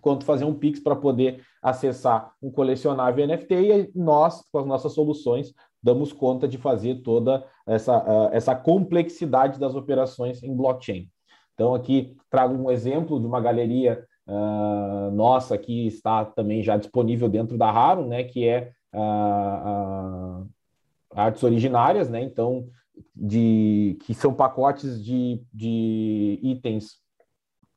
quanto 0.00 0.24
fazer 0.24 0.44
um 0.44 0.52
Pix 0.52 0.80
para 0.80 0.96
poder 0.96 1.44
acessar 1.62 2.32
um 2.42 2.50
colecionável 2.50 3.24
NFT 3.24 3.54
e 3.54 3.92
nós, 3.94 4.42
com 4.50 4.58
as 4.58 4.66
nossas 4.66 4.94
soluções, 4.94 5.54
damos 5.80 6.12
conta 6.12 6.48
de 6.48 6.58
fazer 6.58 7.02
toda 7.02 7.46
essa, 7.64 7.96
uh, 7.98 8.30
essa 8.32 8.52
complexidade 8.52 9.60
das 9.60 9.76
operações 9.76 10.42
em 10.42 10.52
blockchain. 10.52 11.08
Então, 11.54 11.72
aqui 11.72 12.16
trago 12.28 12.52
um 12.52 12.68
exemplo 12.68 13.20
de 13.20 13.26
uma 13.28 13.40
galeria 13.40 14.04
uh, 14.26 15.12
nossa 15.12 15.56
que 15.56 15.86
está 15.86 16.24
também 16.24 16.64
já 16.64 16.76
disponível 16.76 17.28
dentro 17.28 17.56
da 17.56 17.70
Raro, 17.70 18.08
né, 18.08 18.24
que 18.24 18.44
é 18.44 18.72
uh, 18.92 20.42
uh, 20.42 20.48
artes 21.14 21.44
originárias, 21.44 22.10
né, 22.10 22.20
então 22.20 22.66
de 23.14 23.96
que 24.02 24.14
são 24.14 24.34
pacotes 24.34 25.02
de, 25.02 25.42
de 25.52 26.38
itens 26.42 27.00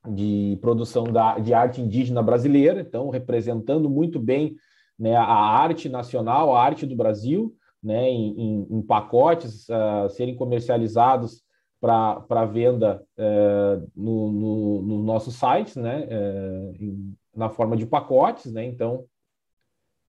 de 0.08 0.58
produção 0.60 1.04
da, 1.04 1.38
de 1.38 1.52
arte 1.52 1.80
indígena 1.80 2.22
brasileira, 2.22 2.80
então 2.80 3.10
representando 3.10 3.88
muito 3.90 4.18
bem 4.18 4.56
né, 4.98 5.14
a 5.14 5.24
arte 5.24 5.88
nacional, 5.88 6.54
a 6.54 6.62
arte 6.62 6.86
do 6.86 6.96
Brasil, 6.96 7.54
né, 7.82 8.08
em, 8.10 8.66
em, 8.70 8.82
pacotes 8.82 9.66
uh, 9.68 10.08
serem 10.10 10.36
comercializados 10.36 11.42
para 11.80 12.44
venda 12.44 13.02
é, 13.16 13.80
no, 13.96 14.30
no, 14.30 14.82
no, 14.82 15.02
nosso 15.02 15.30
site, 15.30 15.78
né, 15.78 16.06
é, 16.10 16.72
em, 16.78 17.16
na 17.34 17.48
forma 17.48 17.74
de 17.74 17.86
pacotes, 17.86 18.52
né, 18.52 18.66
então, 18.66 19.06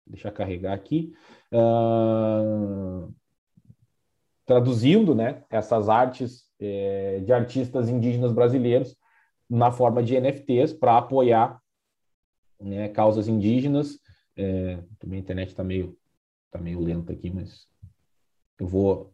deixa 0.05 0.27
eu 0.27 0.33
carregar 0.33 0.73
aqui, 0.73 1.13
uh, 1.53 3.09
traduzindo, 4.51 5.15
né, 5.15 5.43
essas 5.49 5.89
artes 5.89 6.45
é, 6.59 7.19
de 7.19 7.31
artistas 7.31 7.89
indígenas 7.89 8.31
brasileiros 8.31 8.95
na 9.49 9.71
forma 9.71 10.01
de 10.03 10.19
NFTs 10.19 10.73
para 10.73 10.97
apoiar 10.97 11.59
né, 12.59 12.89
causas 12.89 13.27
indígenas. 13.27 13.99
É, 14.35 14.79
também 14.99 15.19
a 15.19 15.21
internet 15.21 15.49
está 15.49 15.63
meio, 15.63 15.97
tá 16.51 16.59
meio 16.59 16.79
lenta 16.79 17.13
aqui, 17.13 17.29
mas 17.29 17.67
eu 18.59 18.67
vou 18.67 19.11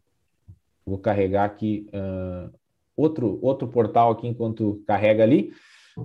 Vou 0.88 0.98
carregar 0.98 1.44
aqui 1.44 1.86
uh, 1.92 2.50
outro, 2.96 3.38
outro 3.42 3.68
portal 3.68 4.10
aqui 4.10 4.26
enquanto 4.26 4.82
carrega 4.86 5.22
ali, 5.22 5.52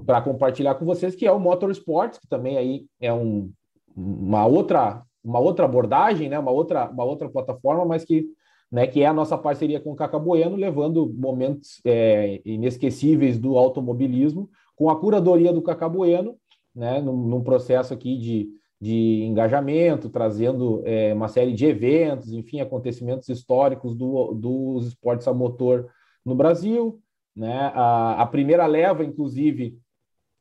para 0.06 0.22
compartilhar 0.22 0.76
com 0.76 0.86
vocês, 0.86 1.16
que 1.16 1.26
é 1.26 1.32
o 1.32 1.40
Motorsports, 1.40 2.20
que 2.20 2.28
também 2.28 2.58
aí 2.58 2.86
é 3.00 3.14
um, 3.14 3.52
uma, 3.96 4.46
outra, 4.46 5.02
uma 5.24 5.40
outra 5.40 5.66
abordagem, 5.66 6.28
né? 6.28 6.38
uma, 6.38 6.52
outra, 6.52 6.90
uma 6.90 7.06
outra 7.06 7.30
plataforma, 7.30 7.86
mas 7.86 8.04
que, 8.04 8.26
né, 8.74 8.88
que 8.88 9.04
é 9.04 9.06
a 9.06 9.14
nossa 9.14 9.38
parceria 9.38 9.80
com 9.80 9.92
o 9.92 9.96
Caca 9.96 10.18
Bueno, 10.18 10.56
levando 10.56 11.08
momentos 11.16 11.80
é, 11.86 12.42
inesquecíveis 12.44 13.38
do 13.38 13.56
automobilismo, 13.56 14.50
com 14.76 14.90
a 14.90 15.00
curadoria 15.00 15.54
do 15.54 15.62
Caca 15.62 15.88
Bueno, 15.88 16.36
né, 16.76 17.00
num, 17.00 17.16
num 17.16 17.44
processo 17.44 17.94
aqui 17.94 18.18
de 18.18 18.50
de 18.82 19.24
engajamento, 19.24 20.10
trazendo 20.10 20.82
é, 20.84 21.14
uma 21.14 21.30
série 21.30 21.54
de 21.54 21.66
eventos, 21.66 22.34
enfim, 22.34 22.60
acontecimentos 22.60 23.30
históricos 23.30 23.96
do, 23.96 24.34
dos 24.34 24.88
esportes 24.88 25.26
a 25.26 25.34
motor 25.34 25.90
no 26.26 26.36
Brasil. 26.36 27.00
Né? 27.34 27.72
A, 27.74 28.22
a 28.22 28.26
primeira 28.26 28.66
leva, 28.66 29.06
inclusive, 29.06 29.78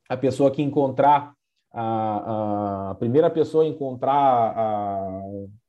a 0.08 0.16
pessoa 0.16 0.50
que 0.50 0.60
encontrar, 0.60 1.32
a, 1.72 2.90
a 2.90 2.94
primeira 2.96 3.30
pessoa 3.30 3.62
a 3.62 3.68
encontrar 3.68 4.12
a, 4.16 5.22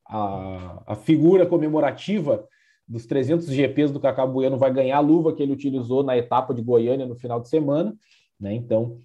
a, 0.08 0.84
a 0.88 0.96
figura 0.96 1.46
comemorativa 1.46 2.44
dos 2.88 3.06
300 3.06 3.48
GPs 3.48 3.92
do 3.92 4.00
Cacá 4.00 4.26
Bueno 4.26 4.58
vai 4.58 4.72
ganhar 4.72 4.98
a 4.98 5.02
luva 5.02 5.34
que 5.34 5.42
ele 5.42 5.54
utilizou 5.54 6.04
na 6.04 6.18
etapa 6.18 6.54
de 6.54 6.62
Goiânia 6.62 7.06
no 7.06 7.16
final 7.16 7.40
de 7.40 7.50
semana. 7.50 7.96
Né? 8.40 8.54
Então, 8.54 9.00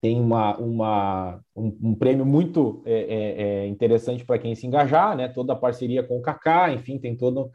tem 0.00 0.20
uma, 0.20 0.56
uma, 0.58 1.40
um, 1.54 1.76
um 1.82 1.94
prêmio 1.94 2.24
muito 2.24 2.82
é, 2.84 2.92
é, 2.92 3.42
é 3.42 3.66
interessante 3.66 4.24
para 4.24 4.38
quem 4.38 4.54
se 4.54 4.66
engajar, 4.66 5.16
né? 5.16 5.26
Toda 5.26 5.52
a 5.52 5.56
parceria 5.56 6.02
com 6.02 6.18
o 6.18 6.22
Kaká, 6.22 6.72
enfim, 6.72 6.98
tem 6.98 7.16
todo 7.16 7.50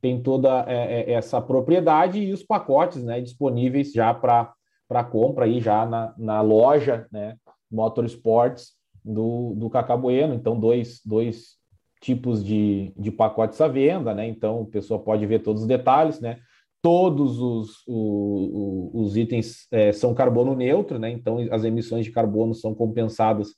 tem 0.00 0.22
toda 0.22 0.64
é, 0.68 1.10
é, 1.10 1.12
essa 1.14 1.40
propriedade 1.40 2.20
e 2.20 2.32
os 2.32 2.44
pacotes, 2.44 3.02
né, 3.02 3.20
disponíveis 3.20 3.92
já 3.92 4.14
para 4.14 4.52
para 4.86 5.02
compra 5.02 5.44
aí 5.44 5.60
já 5.60 5.84
na, 5.84 6.14
na 6.16 6.40
loja, 6.40 7.06
né, 7.10 7.36
Motorsports 7.68 8.74
do 9.04 9.54
do 9.56 9.68
Cacá 9.68 9.96
Bueno. 9.96 10.34
Então 10.34 10.58
dois, 10.58 11.00
dois 11.04 11.57
tipos 12.00 12.44
de, 12.44 12.92
de 12.96 13.10
pacotes 13.10 13.60
à 13.60 13.68
venda, 13.68 14.14
né? 14.14 14.26
Então 14.26 14.62
a 14.62 14.66
pessoa 14.66 15.00
pode 15.00 15.24
ver 15.26 15.40
todos 15.40 15.62
os 15.62 15.68
detalhes, 15.68 16.20
né? 16.20 16.38
todos 16.80 17.40
os, 17.40 17.82
os, 17.86 18.90
os 18.94 19.16
itens 19.16 19.66
é, 19.70 19.92
são 19.92 20.14
carbono 20.14 20.54
neutro, 20.54 20.98
né? 20.98 21.10
então 21.10 21.38
as 21.50 21.64
emissões 21.64 22.04
de 22.04 22.12
carbono 22.12 22.54
são 22.54 22.72
compensadas 22.74 23.48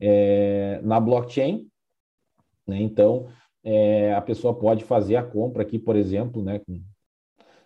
é, 0.00 0.80
na 0.82 0.98
blockchain. 0.98 1.68
Né? 2.66 2.82
Então, 2.82 3.28
é, 3.64 4.14
a 4.14 4.20
pessoa 4.20 4.54
pode 4.54 4.84
fazer 4.84 5.16
a 5.16 5.22
compra 5.22 5.62
aqui, 5.62 5.78
por 5.78 5.96
exemplo, 5.96 6.42
né? 6.42 6.60
Com, 6.60 6.80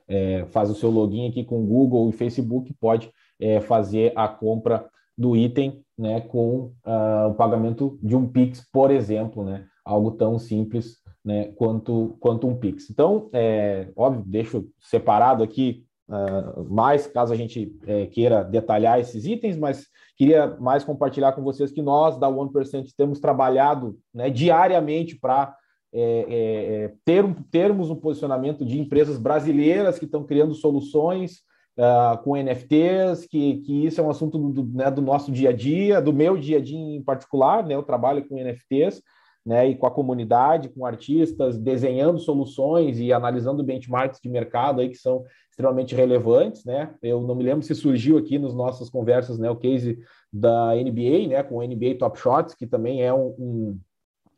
é, 0.08 0.44
faz 0.46 0.70
o 0.70 0.74
seu 0.74 0.90
login 0.90 1.28
aqui 1.28 1.44
com 1.44 1.64
Google 1.64 2.08
e 2.08 2.12
Facebook, 2.12 2.72
pode 2.80 3.10
é, 3.38 3.60
fazer 3.60 4.12
a 4.16 4.26
compra 4.26 4.88
do 5.16 5.36
item 5.36 5.84
né, 5.96 6.20
com 6.22 6.72
uh, 6.86 7.28
o 7.28 7.34
pagamento 7.34 7.98
de 8.02 8.16
um 8.16 8.26
Pix, 8.26 8.66
por 8.72 8.90
exemplo, 8.90 9.44
né? 9.44 9.66
Algo 9.84 10.12
tão 10.12 10.38
simples 10.38 10.98
né, 11.24 11.52
quanto, 11.56 12.16
quanto 12.20 12.46
um 12.46 12.56
Pix. 12.56 12.90
Então, 12.90 13.28
é, 13.32 13.88
óbvio, 13.96 14.24
deixo 14.26 14.68
separado 14.80 15.42
aqui 15.42 15.84
uh, 16.08 16.64
mais 16.72 17.06
caso 17.06 17.32
a 17.32 17.36
gente 17.36 17.76
é, 17.86 18.06
queira 18.06 18.42
detalhar 18.42 18.98
esses 18.98 19.26
itens, 19.26 19.56
mas 19.56 19.86
queria 20.16 20.56
mais 20.58 20.84
compartilhar 20.84 21.32
com 21.32 21.42
vocês 21.42 21.70
que 21.70 21.82
nós 21.82 22.18
da 22.18 22.28
1% 22.28 22.86
temos 22.96 23.20
trabalhado 23.20 23.98
né, 24.14 24.30
diariamente 24.30 25.18
para 25.18 25.54
é, 25.92 26.00
é, 26.00 26.84
é, 26.84 26.92
ter 27.04 27.24
termos 27.50 27.90
um 27.90 27.96
posicionamento 27.96 28.64
de 28.64 28.78
empresas 28.78 29.18
brasileiras 29.18 29.98
que 29.98 30.04
estão 30.04 30.22
criando 30.22 30.54
soluções 30.54 31.40
uh, 31.76 32.16
com 32.22 32.36
NFTs, 32.36 33.26
que, 33.26 33.56
que 33.62 33.86
isso 33.86 34.00
é 34.00 34.04
um 34.04 34.10
assunto 34.10 34.38
do, 34.38 34.64
né, 34.66 34.88
do 34.88 35.02
nosso 35.02 35.32
dia 35.32 35.48
a 35.48 35.52
dia, 35.52 36.00
do 36.00 36.12
meu 36.12 36.36
dia 36.36 36.58
a 36.58 36.60
dia 36.60 36.78
em 36.78 37.02
particular, 37.02 37.66
né, 37.66 37.74
eu 37.74 37.82
trabalho 37.82 38.24
com 38.28 38.36
NFTs, 38.36 39.02
né, 39.44 39.68
e 39.68 39.74
com 39.74 39.86
a 39.86 39.90
comunidade, 39.90 40.68
com 40.68 40.84
artistas, 40.84 41.58
desenhando 41.58 42.18
soluções 42.18 42.98
e 42.98 43.12
analisando 43.12 43.64
benchmarks 43.64 44.20
de 44.20 44.28
mercado 44.28 44.80
aí 44.80 44.88
que 44.88 44.98
são 44.98 45.24
extremamente 45.50 45.94
relevantes, 45.94 46.64
né? 46.64 46.94
Eu 47.02 47.20
não 47.20 47.34
me 47.34 47.44
lembro 47.44 47.64
se 47.64 47.74
surgiu 47.74 48.18
aqui 48.18 48.38
nos 48.38 48.54
nossas 48.54 48.88
conversas, 48.88 49.38
né, 49.38 49.50
o 49.50 49.56
case 49.56 49.98
da 50.32 50.74
NBA, 50.74 51.28
né, 51.28 51.42
com 51.42 51.56
o 51.56 51.62
NBA 51.62 51.96
Top 51.98 52.18
Shots, 52.18 52.54
que 52.54 52.66
também 52.66 53.02
é 53.02 53.12
um, 53.12 53.34
um, 53.38 53.80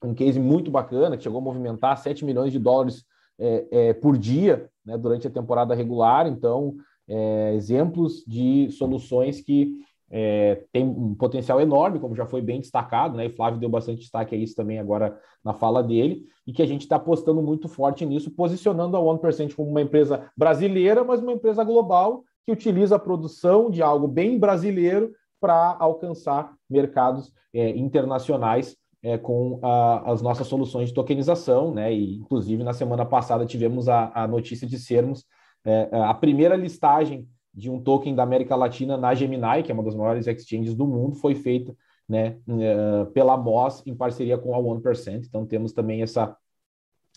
um 0.05 0.15
case 0.15 0.41
muito 0.41 0.71
bacana, 0.71 1.17
que 1.17 1.23
chegou 1.23 1.39
a 1.39 1.43
movimentar 1.43 1.99
7 1.99 2.25
milhões 2.25 2.53
de 2.53 2.59
dólares 2.59 3.05
é, 3.39 3.67
é, 3.71 3.93
por 3.93 4.17
dia, 4.17 4.69
né, 4.85 4.97
durante 4.97 5.27
a 5.27 5.31
temporada 5.31 5.75
regular. 5.75 6.27
Então, 6.27 6.77
é, 7.09 7.55
exemplos 7.55 8.25
de 8.27 8.71
soluções 8.71 9.41
que 9.41 9.81
é, 10.15 10.63
tem 10.71 10.85
um 10.85 11.15
potencial 11.15 11.59
enorme, 11.59 11.99
como 11.99 12.15
já 12.15 12.27
foi 12.27 12.43
bem 12.43 12.61
destacado, 12.61 13.17
né? 13.17 13.25
E 13.25 13.31
Flávio 13.31 13.59
deu 13.59 13.71
bastante 13.71 14.01
destaque 14.01 14.35
a 14.35 14.39
isso 14.39 14.55
também 14.55 14.79
agora 14.79 15.19
na 15.43 15.55
fala 15.55 15.83
dele, 15.83 16.27
e 16.47 16.53
que 16.53 16.63
a 16.63 16.67
gente 16.67 16.83
está 16.83 16.97
apostando 16.97 17.41
muito 17.41 17.67
forte 17.67 18.05
nisso, 18.05 18.31
posicionando 18.31 18.95
a 18.97 19.01
1% 19.01 19.55
como 19.55 19.71
uma 19.71 19.81
empresa 19.81 20.31
brasileira, 20.37 21.03
mas 21.03 21.21
uma 21.21 21.33
empresa 21.33 21.65
global 21.65 22.25
que 22.45 22.53
utiliza 22.53 22.97
a 22.97 22.99
produção 22.99 23.71
de 23.71 23.83
algo 23.83 24.07
bem 24.07 24.39
brasileiro 24.39 25.13
para 25.41 25.77
alcançar 25.81 26.53
mercados 26.69 27.33
é, 27.55 27.71
internacionais 27.71 28.77
é, 29.03 29.17
com 29.17 29.59
a, 29.63 30.13
as 30.13 30.21
nossas 30.21 30.47
soluções 30.47 30.91
de 30.91 30.95
tokenização, 30.95 31.73
né? 31.73 31.93
E 31.93 32.17
inclusive 32.17 32.63
na 32.63 32.75
semana 32.75 33.07
passada 33.07 33.47
tivemos 33.47 33.89
a, 33.89 34.13
a 34.15 34.29
notícia 34.29 34.67
de 34.67 34.79
sermos 34.79 35.25
é, 35.65 35.89
a 35.93 36.13
primeira 36.13 36.55
listagem 36.55 37.27
de 37.55 37.71
um 37.71 37.81
token 37.81 38.15
da 38.15 38.23
América 38.23 38.57
Latina 38.57 38.97
na 38.97 39.15
Gemini, 39.15 39.63
que 39.63 39.71
é 39.71 39.75
uma 39.75 39.83
das 39.83 39.95
maiores 39.95 40.27
exchanges 40.27 40.75
do 40.75 40.87
mundo, 40.87 41.17
foi 41.17 41.35
feita 41.35 41.75
né, 42.09 42.37
uh, 42.49 43.07
pela 43.13 43.37
Moss 43.37 43.83
em 43.87 43.95
parceria 43.95 44.39
com 44.39 44.55
a 44.55 44.59
1%. 44.59 45.25
Então 45.27 45.47
temos 45.47 45.73
também 45.73 46.03
essa, 46.03 46.37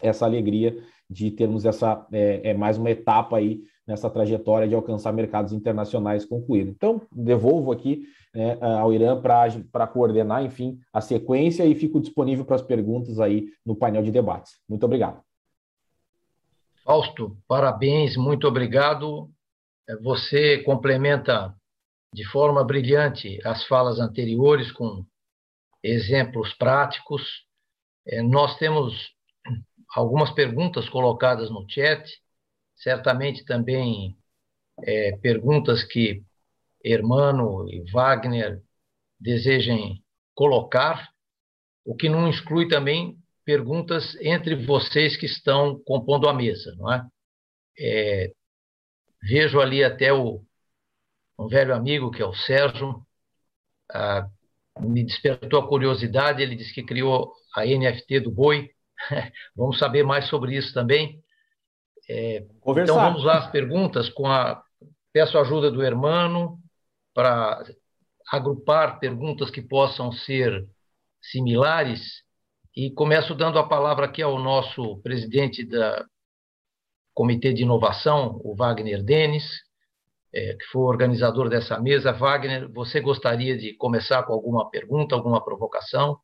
essa 0.01 0.25
alegria 0.25 0.77
de 1.09 1.31
termos 1.31 1.65
essa 1.65 2.05
é, 2.11 2.51
é 2.51 2.53
mais 2.53 2.77
uma 2.77 2.89
etapa 2.89 3.38
aí 3.38 3.61
nessa 3.86 4.09
trajetória 4.09 4.67
de 4.67 4.73
alcançar 4.73 5.13
mercados 5.13 5.53
internacionais 5.53 6.25
concluído. 6.25 6.71
Então, 6.71 7.01
devolvo 7.11 7.71
aqui 7.71 8.07
né, 8.33 8.57
ao 8.59 8.91
Irã 8.91 9.21
para 9.21 9.88
coordenar, 9.88 10.43
enfim, 10.43 10.79
a 10.91 10.99
sequência 10.99 11.65
e 11.65 11.75
fico 11.75 11.99
disponível 11.99 12.43
para 12.43 12.55
as 12.55 12.61
perguntas 12.61 13.19
aí 13.19 13.47
no 13.63 13.75
painel 13.75 14.01
de 14.01 14.11
debates. 14.11 14.59
Muito 14.67 14.83
obrigado. 14.83 15.21
Fausto, 16.83 17.38
parabéns, 17.47 18.17
muito 18.17 18.47
obrigado. 18.47 19.29
Você 20.01 20.63
complementa 20.63 21.55
de 22.13 22.25
forma 22.25 22.63
brilhante 22.63 23.39
as 23.45 23.65
falas 23.65 23.99
anteriores 23.99 24.71
com 24.71 25.05
exemplos 25.83 26.53
práticos. 26.53 27.45
É, 28.07 28.21
nós 28.21 28.57
temos 28.57 29.13
algumas 29.93 30.31
perguntas 30.31 30.89
colocadas 30.89 31.49
no 31.49 31.69
chat, 31.69 32.09
certamente 32.75 33.45
também 33.45 34.17
é, 34.83 35.17
perguntas 35.17 35.83
que 35.83 36.23
Hermano 36.83 37.67
e 37.69 37.83
Wagner 37.91 38.61
desejem 39.19 40.03
colocar, 40.33 41.09
o 41.86 41.95
que 41.95 42.09
não 42.09 42.29
exclui 42.29 42.67
também 42.67 43.17
perguntas 43.43 44.15
entre 44.21 44.55
vocês 44.65 45.15
que 45.15 45.25
estão 45.25 45.79
compondo 45.86 46.27
a 46.27 46.33
mesa, 46.33 46.75
não 46.77 46.91
é? 46.91 47.07
é 47.79 48.33
Vejo 49.28 49.59
ali 49.59 49.84
até 49.84 50.13
o, 50.13 50.43
um 51.39 51.47
velho 51.47 51.73
amigo, 51.73 52.11
que 52.11 52.21
é 52.21 52.26
o 52.26 52.34
Sérgio, 52.34 53.03
ah, 53.91 54.28
me 54.80 55.03
despertou 55.03 55.59
a 55.59 55.67
curiosidade, 55.67 56.43
ele 56.43 56.55
disse 56.55 56.73
que 56.73 56.84
criou 56.84 57.34
a 57.55 57.65
NFT 57.65 58.19
do 58.19 58.32
boi. 58.32 58.69
vamos 59.55 59.80
saber 59.80 60.03
mais 60.03 60.28
sobre 60.28 60.55
isso 60.55 60.73
também. 60.73 61.23
É, 62.07 62.45
então 62.84 62.95
vamos 62.95 63.23
lá 63.23 63.39
as 63.39 63.51
perguntas 63.51 64.09
com 64.09 64.28
a 64.28 64.63
peço 65.11 65.38
a 65.38 65.41
ajuda 65.41 65.71
do 65.71 65.82
hermano 65.82 66.59
para 67.13 67.63
agrupar 68.32 68.99
perguntas 68.99 69.49
que 69.49 69.61
possam 69.61 70.11
ser 70.11 70.67
similares 71.19 72.21
e 72.76 72.91
começo 72.91 73.34
dando 73.34 73.57
a 73.57 73.67
palavra 73.67 74.05
aqui 74.05 74.21
ao 74.21 74.38
nosso 74.38 74.97
presidente 75.01 75.65
da 75.65 76.05
Comitê 77.16 77.53
de 77.53 77.63
Inovação, 77.63 78.41
o 78.43 78.53
Wagner 78.53 79.01
Denis, 79.01 79.45
é, 80.34 80.53
que 80.53 80.66
foi 80.66 80.82
o 80.82 80.86
organizador 80.86 81.49
dessa 81.49 81.80
mesa. 81.80 82.11
Wagner, 82.11 82.70
você 82.74 82.99
gostaria 82.99 83.57
de 83.57 83.74
começar 83.78 84.22
com 84.24 84.34
alguma 84.34 84.70
pergunta, 84.70 85.16
alguma 85.16 85.43
provocação? 85.43 86.20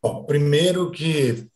Bom, 0.00 0.24
primeiro 0.24 0.92
que 0.92 1.48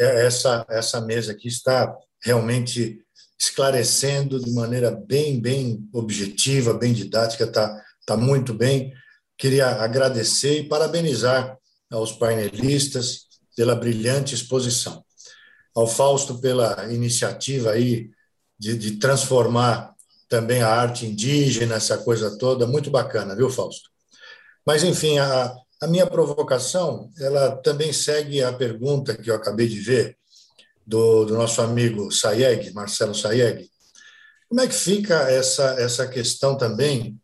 essa, 0.00 0.66
essa 0.68 1.00
mesa 1.00 1.30
aqui 1.30 1.46
está 1.46 1.96
realmente 2.20 3.00
esclarecendo 3.38 4.40
de 4.40 4.50
maneira 4.52 4.90
bem, 4.90 5.40
bem 5.40 5.88
objetiva, 5.94 6.74
bem 6.74 6.92
didática, 6.92 7.44
está 7.44 7.80
tá 8.04 8.16
muito 8.16 8.52
bem. 8.52 8.92
Queria 9.38 9.68
agradecer 9.80 10.58
e 10.58 10.68
parabenizar 10.68 11.56
aos 11.88 12.10
painelistas 12.10 13.28
pela 13.54 13.76
brilhante 13.76 14.34
exposição 14.34 15.06
ao 15.78 15.86
Fausto 15.86 16.38
pela 16.38 16.92
iniciativa 16.92 17.70
aí 17.70 18.10
de, 18.58 18.76
de 18.76 18.96
transformar 18.96 19.94
também 20.28 20.60
a 20.60 20.68
arte 20.68 21.06
indígena, 21.06 21.76
essa 21.76 21.98
coisa 21.98 22.36
toda, 22.36 22.66
muito 22.66 22.90
bacana, 22.90 23.36
viu, 23.36 23.48
Fausto? 23.48 23.88
Mas, 24.66 24.82
enfim, 24.82 25.18
a, 25.18 25.54
a 25.80 25.86
minha 25.86 26.04
provocação, 26.04 27.08
ela 27.20 27.56
também 27.58 27.92
segue 27.92 28.42
a 28.42 28.52
pergunta 28.52 29.16
que 29.16 29.30
eu 29.30 29.36
acabei 29.36 29.68
de 29.68 29.78
ver 29.78 30.18
do, 30.84 31.24
do 31.24 31.34
nosso 31.34 31.62
amigo 31.62 32.10
Sayeg, 32.10 32.72
Marcelo 32.72 33.14
Sayeg. 33.14 33.70
Como 34.48 34.60
é 34.60 34.66
que 34.66 34.74
fica 34.74 35.30
essa, 35.30 35.76
essa 35.78 36.08
questão 36.08 36.56
também 36.56 37.16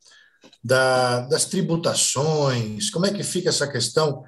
da, 0.63 1.21
das 1.23 1.45
tributações? 1.45 2.89
Como 2.89 3.05
é 3.05 3.13
que 3.13 3.25
fica 3.25 3.49
essa 3.49 3.67
questão 3.67 4.23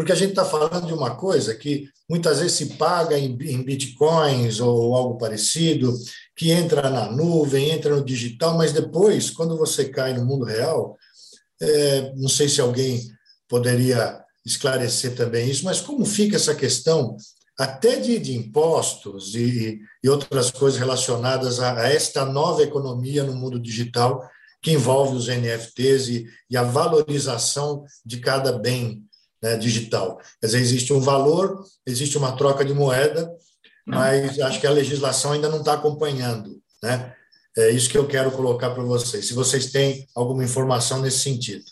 porque 0.00 0.12
a 0.12 0.14
gente 0.16 0.30
está 0.30 0.46
falando 0.46 0.86
de 0.86 0.94
uma 0.94 1.14
coisa 1.14 1.54
que 1.54 1.86
muitas 2.08 2.38
vezes 2.38 2.56
se 2.56 2.66
paga 2.76 3.18
em, 3.18 3.36
em 3.42 3.62
bitcoins 3.62 4.58
ou 4.58 4.96
algo 4.96 5.18
parecido, 5.18 5.94
que 6.34 6.50
entra 6.50 6.88
na 6.88 7.12
nuvem, 7.12 7.68
entra 7.68 7.94
no 7.94 8.02
digital, 8.02 8.56
mas 8.56 8.72
depois, 8.72 9.28
quando 9.28 9.58
você 9.58 9.90
cai 9.90 10.14
no 10.14 10.24
mundo 10.24 10.46
real, 10.46 10.96
é, 11.60 12.14
não 12.16 12.30
sei 12.30 12.48
se 12.48 12.62
alguém 12.62 12.98
poderia 13.46 14.18
esclarecer 14.42 15.14
também 15.14 15.50
isso, 15.50 15.66
mas 15.66 15.82
como 15.82 16.06
fica 16.06 16.36
essa 16.36 16.54
questão 16.54 17.14
até 17.58 17.96
de, 17.96 18.18
de 18.18 18.34
impostos 18.34 19.34
e, 19.34 19.80
e, 20.02 20.08
outras 20.08 20.50
coisas 20.50 20.80
relacionadas 20.80 21.60
a, 21.60 21.78
a, 21.78 21.90
esta 21.90 22.24
nova 22.24 22.62
economia 22.62 23.22
no 23.22 23.34
mundo 23.34 23.60
digital 23.60 24.26
que 24.62 24.72
envolve 24.72 25.14
os 25.14 25.28
NFTs 25.28 26.08
e, 26.08 26.26
e 26.48 26.56
a 26.56 26.62
valorização 26.62 27.84
de 28.02 28.18
cada 28.18 28.52
bem 28.52 29.04
né, 29.42 29.56
digital. 29.56 30.18
Quer 30.40 30.46
dizer, 30.46 30.60
existe 30.60 30.92
um 30.92 31.00
valor, 31.00 31.64
existe 31.86 32.16
uma 32.18 32.32
troca 32.32 32.64
de 32.64 32.74
moeda, 32.74 33.30
mas 33.86 34.38
acho 34.38 34.60
que 34.60 34.66
a 34.66 34.72
legislação 34.72 35.32
ainda 35.32 35.48
não 35.48 35.58
está 35.58 35.74
acompanhando. 35.74 36.60
Né? 36.82 37.14
É 37.56 37.70
isso 37.70 37.90
que 37.90 37.98
eu 37.98 38.06
quero 38.06 38.30
colocar 38.32 38.70
para 38.70 38.82
vocês, 38.82 39.26
se 39.26 39.34
vocês 39.34 39.70
têm 39.72 40.06
alguma 40.14 40.44
informação 40.44 41.00
nesse 41.00 41.20
sentido. 41.20 41.64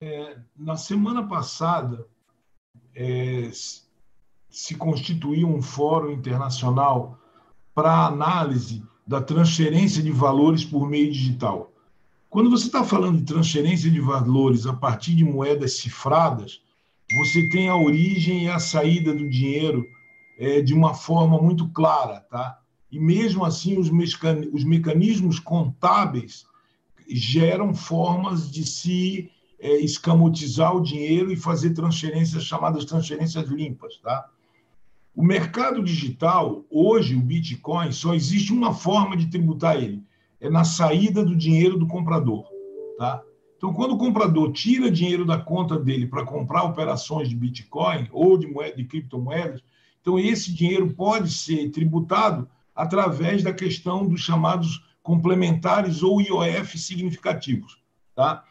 É, 0.00 0.36
na 0.56 0.76
semana 0.76 1.26
passada, 1.26 2.06
é, 2.94 3.50
se 4.50 4.74
constituiu 4.74 5.48
um 5.48 5.60
fórum 5.60 6.10
internacional 6.10 7.18
para 7.74 8.06
análise 8.06 8.82
da 9.06 9.20
transferência 9.20 10.02
de 10.02 10.10
valores 10.10 10.64
por 10.64 10.88
meio 10.88 11.10
digital. 11.12 11.72
Quando 12.28 12.50
você 12.50 12.66
está 12.66 12.84
falando 12.84 13.18
de 13.18 13.24
transferência 13.24 13.90
de 13.90 14.00
valores 14.00 14.66
a 14.66 14.72
partir 14.72 15.14
de 15.14 15.24
moedas 15.24 15.74
cifradas, 15.74 16.60
você 17.14 17.48
tem 17.48 17.68
a 17.68 17.76
origem 17.76 18.44
e 18.44 18.48
a 18.48 18.58
saída 18.58 19.14
do 19.14 19.28
dinheiro 19.28 19.86
é, 20.38 20.60
de 20.60 20.74
uma 20.74 20.94
forma 20.94 21.40
muito 21.40 21.68
clara, 21.68 22.20
tá? 22.30 22.58
E 22.90 22.98
mesmo 22.98 23.44
assim, 23.44 23.78
os, 23.78 23.90
os 24.52 24.64
mecanismos 24.64 25.38
contábeis 25.38 26.46
geram 27.08 27.74
formas 27.74 28.50
de 28.50 28.64
se 28.64 29.30
é, 29.58 29.76
escamotizar 29.78 30.74
o 30.76 30.82
dinheiro 30.82 31.32
e 31.32 31.36
fazer 31.36 31.70
transferências 31.70 32.44
chamadas 32.44 32.84
transferências 32.84 33.48
limpas, 33.48 33.96
tá? 33.98 34.28
O 35.14 35.22
mercado 35.22 35.82
digital, 35.82 36.62
hoje, 36.70 37.16
o 37.16 37.20
Bitcoin, 37.20 37.90
só 37.90 38.12
existe 38.12 38.52
uma 38.52 38.74
forma 38.74 39.16
de 39.16 39.28
tributar 39.28 39.76
ele: 39.76 40.02
é 40.38 40.50
na 40.50 40.62
saída 40.62 41.24
do 41.24 41.34
dinheiro 41.34 41.78
do 41.78 41.86
comprador. 41.86 42.44
Tá? 42.98 43.22
Então, 43.56 43.72
quando 43.72 43.92
o 43.92 43.98
comprador 43.98 44.52
tira 44.52 44.90
dinheiro 44.90 45.24
da 45.24 45.38
conta 45.38 45.78
dele 45.78 46.06
para 46.06 46.24
comprar 46.24 46.64
operações 46.64 47.28
de 47.28 47.34
Bitcoin 47.34 48.08
ou 48.12 48.36
de, 48.36 48.46
de 48.76 48.84
criptomoedas, 48.84 49.62
então 50.00 50.18
esse 50.18 50.52
dinheiro 50.52 50.92
pode 50.92 51.32
ser 51.32 51.70
tributado 51.70 52.48
através 52.74 53.42
da 53.42 53.52
questão 53.52 54.06
dos 54.06 54.20
chamados 54.20 54.84
complementares 55.02 56.02
ou 56.02 56.20
IOF 56.20 56.78
significativos. 56.78 57.80
Tá? 58.14 58.44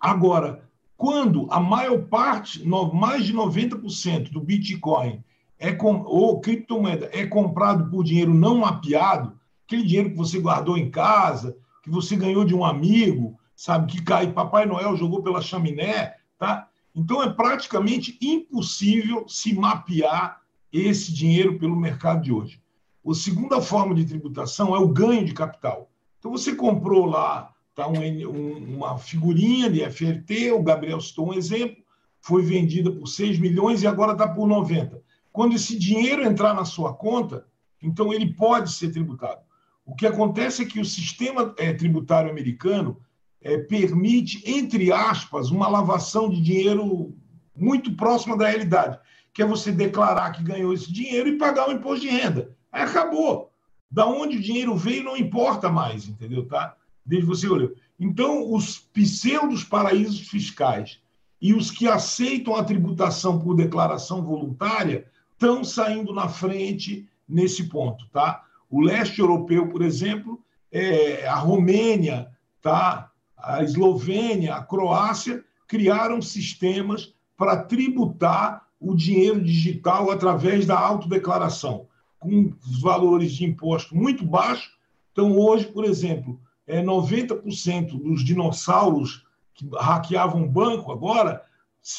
Agora, 0.00 0.68
quando 0.96 1.46
a 1.50 1.60
maior 1.60 2.02
parte, 2.06 2.66
mais 2.92 3.24
de 3.24 3.32
90% 3.32 4.30
do 4.30 4.40
Bitcoin 4.40 5.22
é 5.58 5.72
com, 5.72 6.02
ou 6.02 6.40
criptomoeda 6.40 7.08
é 7.12 7.26
comprado 7.26 7.90
por 7.90 8.02
dinheiro 8.02 8.34
não 8.34 8.58
mapeado, 8.58 9.38
aquele 9.64 9.84
dinheiro 9.84 10.10
que 10.10 10.16
você 10.16 10.40
guardou 10.40 10.76
em 10.76 10.90
casa, 10.90 11.56
que 11.82 11.90
você 11.90 12.16
ganhou 12.16 12.44
de 12.44 12.54
um 12.54 12.64
amigo, 12.64 13.38
sabe, 13.56 13.90
que 13.90 14.02
cai, 14.02 14.30
Papai 14.30 14.66
Noel 14.66 14.96
jogou 14.96 15.22
pela 15.22 15.40
chaminé, 15.40 16.14
tá? 16.38 16.68
Então 16.94 17.22
é 17.22 17.30
praticamente 17.30 18.18
impossível 18.20 19.26
se 19.26 19.54
mapear 19.54 20.40
esse 20.70 21.12
dinheiro 21.12 21.58
pelo 21.58 21.74
mercado 21.74 22.22
de 22.22 22.32
hoje. 22.32 22.60
A 23.08 23.14
segunda 23.14 23.60
forma 23.60 23.94
de 23.94 24.04
tributação 24.04 24.76
é 24.76 24.78
o 24.78 24.88
ganho 24.88 25.24
de 25.24 25.32
capital. 25.32 25.90
Então 26.18 26.30
você 26.30 26.54
comprou 26.54 27.06
lá 27.06 27.52
tá, 27.74 27.86
um, 27.86 27.98
um, 27.98 28.76
uma 28.76 28.98
figurinha 28.98 29.70
de 29.70 29.88
FRT, 29.88 30.52
o 30.52 30.62
Gabriel 30.62 31.00
citou 31.00 31.28
um 31.28 31.34
exemplo, 31.34 31.76
foi 32.20 32.42
vendida 32.42 32.90
por 32.90 33.06
6 33.06 33.38
milhões 33.38 33.82
e 33.82 33.86
agora 33.86 34.12
está 34.12 34.26
por 34.26 34.46
90. 34.46 35.00
Quando 35.32 35.54
esse 35.54 35.78
dinheiro 35.78 36.24
entrar 36.24 36.54
na 36.54 36.64
sua 36.64 36.94
conta, 36.94 37.46
então 37.80 38.12
ele 38.12 38.34
pode 38.34 38.72
ser 38.72 38.90
tributado. 38.90 39.40
O 39.84 39.94
que 39.94 40.06
acontece 40.06 40.62
é 40.62 40.66
que 40.66 40.80
o 40.80 40.84
sistema 40.84 41.54
é, 41.58 41.72
tributário 41.72 42.30
americano 42.30 42.98
é, 43.40 43.58
permite, 43.58 44.42
entre 44.46 44.92
aspas, 44.92 45.50
uma 45.50 45.68
lavação 45.68 46.28
de 46.28 46.40
dinheiro 46.40 47.14
muito 47.54 47.92
próxima 47.92 48.36
da 48.36 48.48
realidade, 48.48 48.98
que 49.32 49.42
é 49.42 49.46
você 49.46 49.70
declarar 49.72 50.32
que 50.32 50.42
ganhou 50.42 50.72
esse 50.72 50.92
dinheiro 50.92 51.28
e 51.28 51.38
pagar 51.38 51.68
o 51.68 51.72
imposto 51.72 52.06
de 52.06 52.10
renda. 52.10 52.56
Aí 52.72 52.82
acabou. 52.82 53.50
Da 53.90 54.06
onde 54.06 54.36
o 54.36 54.42
dinheiro 54.42 54.74
veio 54.76 55.04
não 55.04 55.16
importa 55.16 55.70
mais, 55.70 56.08
entendeu? 56.08 56.46
Tá? 56.46 56.74
Desde 57.04 57.26
você 57.26 57.48
olhou. 57.48 57.72
Então, 57.98 58.52
os 58.52 58.78
pseudos 58.78 59.64
paraísos 59.64 60.20
fiscais 60.28 61.00
e 61.40 61.54
os 61.54 61.70
que 61.70 61.86
aceitam 61.86 62.54
a 62.54 62.64
tributação 62.64 63.38
por 63.38 63.54
declaração 63.54 64.22
voluntária 64.22 65.06
estão 65.32 65.62
saindo 65.62 66.12
na 66.12 66.28
frente 66.28 67.08
nesse 67.28 67.68
ponto, 67.68 68.06
tá? 68.08 68.42
O 68.70 68.80
leste 68.80 69.20
europeu, 69.20 69.68
por 69.68 69.82
exemplo, 69.82 70.42
é, 70.72 71.26
a 71.26 71.36
Romênia, 71.36 72.28
tá? 72.60 73.10
A 73.46 73.62
Eslovênia, 73.62 74.56
a 74.56 74.62
Croácia, 74.62 75.44
criaram 75.68 76.20
sistemas 76.20 77.14
para 77.36 77.56
tributar 77.56 78.66
o 78.80 78.92
dinheiro 78.92 79.40
digital 79.40 80.10
através 80.10 80.66
da 80.66 80.76
autodeclaração, 80.76 81.86
com 82.18 82.52
valores 82.80 83.32
de 83.32 83.44
imposto 83.44 83.94
muito 83.94 84.24
baixos. 84.24 84.76
Então, 85.12 85.38
hoje, 85.38 85.66
por 85.66 85.84
exemplo, 85.84 86.40
é 86.66 86.82
90% 86.82 88.02
dos 88.02 88.24
dinossauros 88.24 89.24
que 89.54 89.68
hackeavam 89.78 90.46
banco 90.48 90.90
agora 90.90 91.42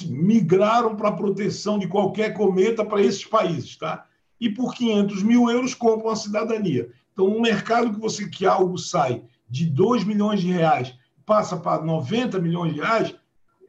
migraram 0.06 0.98
para 0.98 1.10
a 1.10 1.16
proteção 1.16 1.80
de 1.80 1.88
qualquer 1.88 2.34
cometa 2.34 2.84
para 2.84 3.02
esses 3.02 3.24
países, 3.24 3.78
tá? 3.78 4.06
E 4.40 4.50
por 4.50 4.76
500 4.76 5.24
mil 5.24 5.50
euros 5.50 5.74
compram 5.74 6.10
a 6.10 6.16
cidadania. 6.16 6.90
Então, 7.14 7.26
um 7.26 7.42
mercado 7.42 7.94
que 7.94 8.00
você 8.00 8.28
que 8.28 8.46
algo 8.46 8.78
sai 8.78 9.24
de 9.50 9.66
2 9.66 10.04
milhões 10.04 10.42
de 10.42 10.52
reais 10.52 10.94
passa 11.28 11.58
para 11.58 11.84
90 11.84 12.40
milhões 12.40 12.74
de 12.74 12.80
reais, 12.80 13.14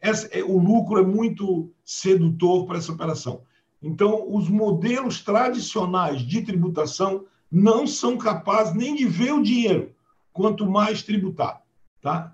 essa, 0.01 0.29
é, 0.29 0.45
o 0.45 0.57
lucro 0.57 1.01
é 1.01 1.03
muito 1.03 1.75
sedutor 1.85 2.67
para 2.67 2.79
essa 2.79 2.93
operação. 2.93 3.43
Então, 3.83 4.33
os 4.33 4.49
modelos 4.49 5.23
tradicionais 5.23 6.23
de 6.23 6.41
tributação 6.43 7.27
não 7.51 7.85
são 7.85 8.17
capazes 8.17 8.75
nem 8.75 8.95
de 8.95 9.07
ver 9.07 9.33
o 9.33 9.43
dinheiro, 9.43 9.93
quanto 10.33 10.71
mais 10.71 11.03
tributar. 11.03 11.61
Tá? 12.01 12.33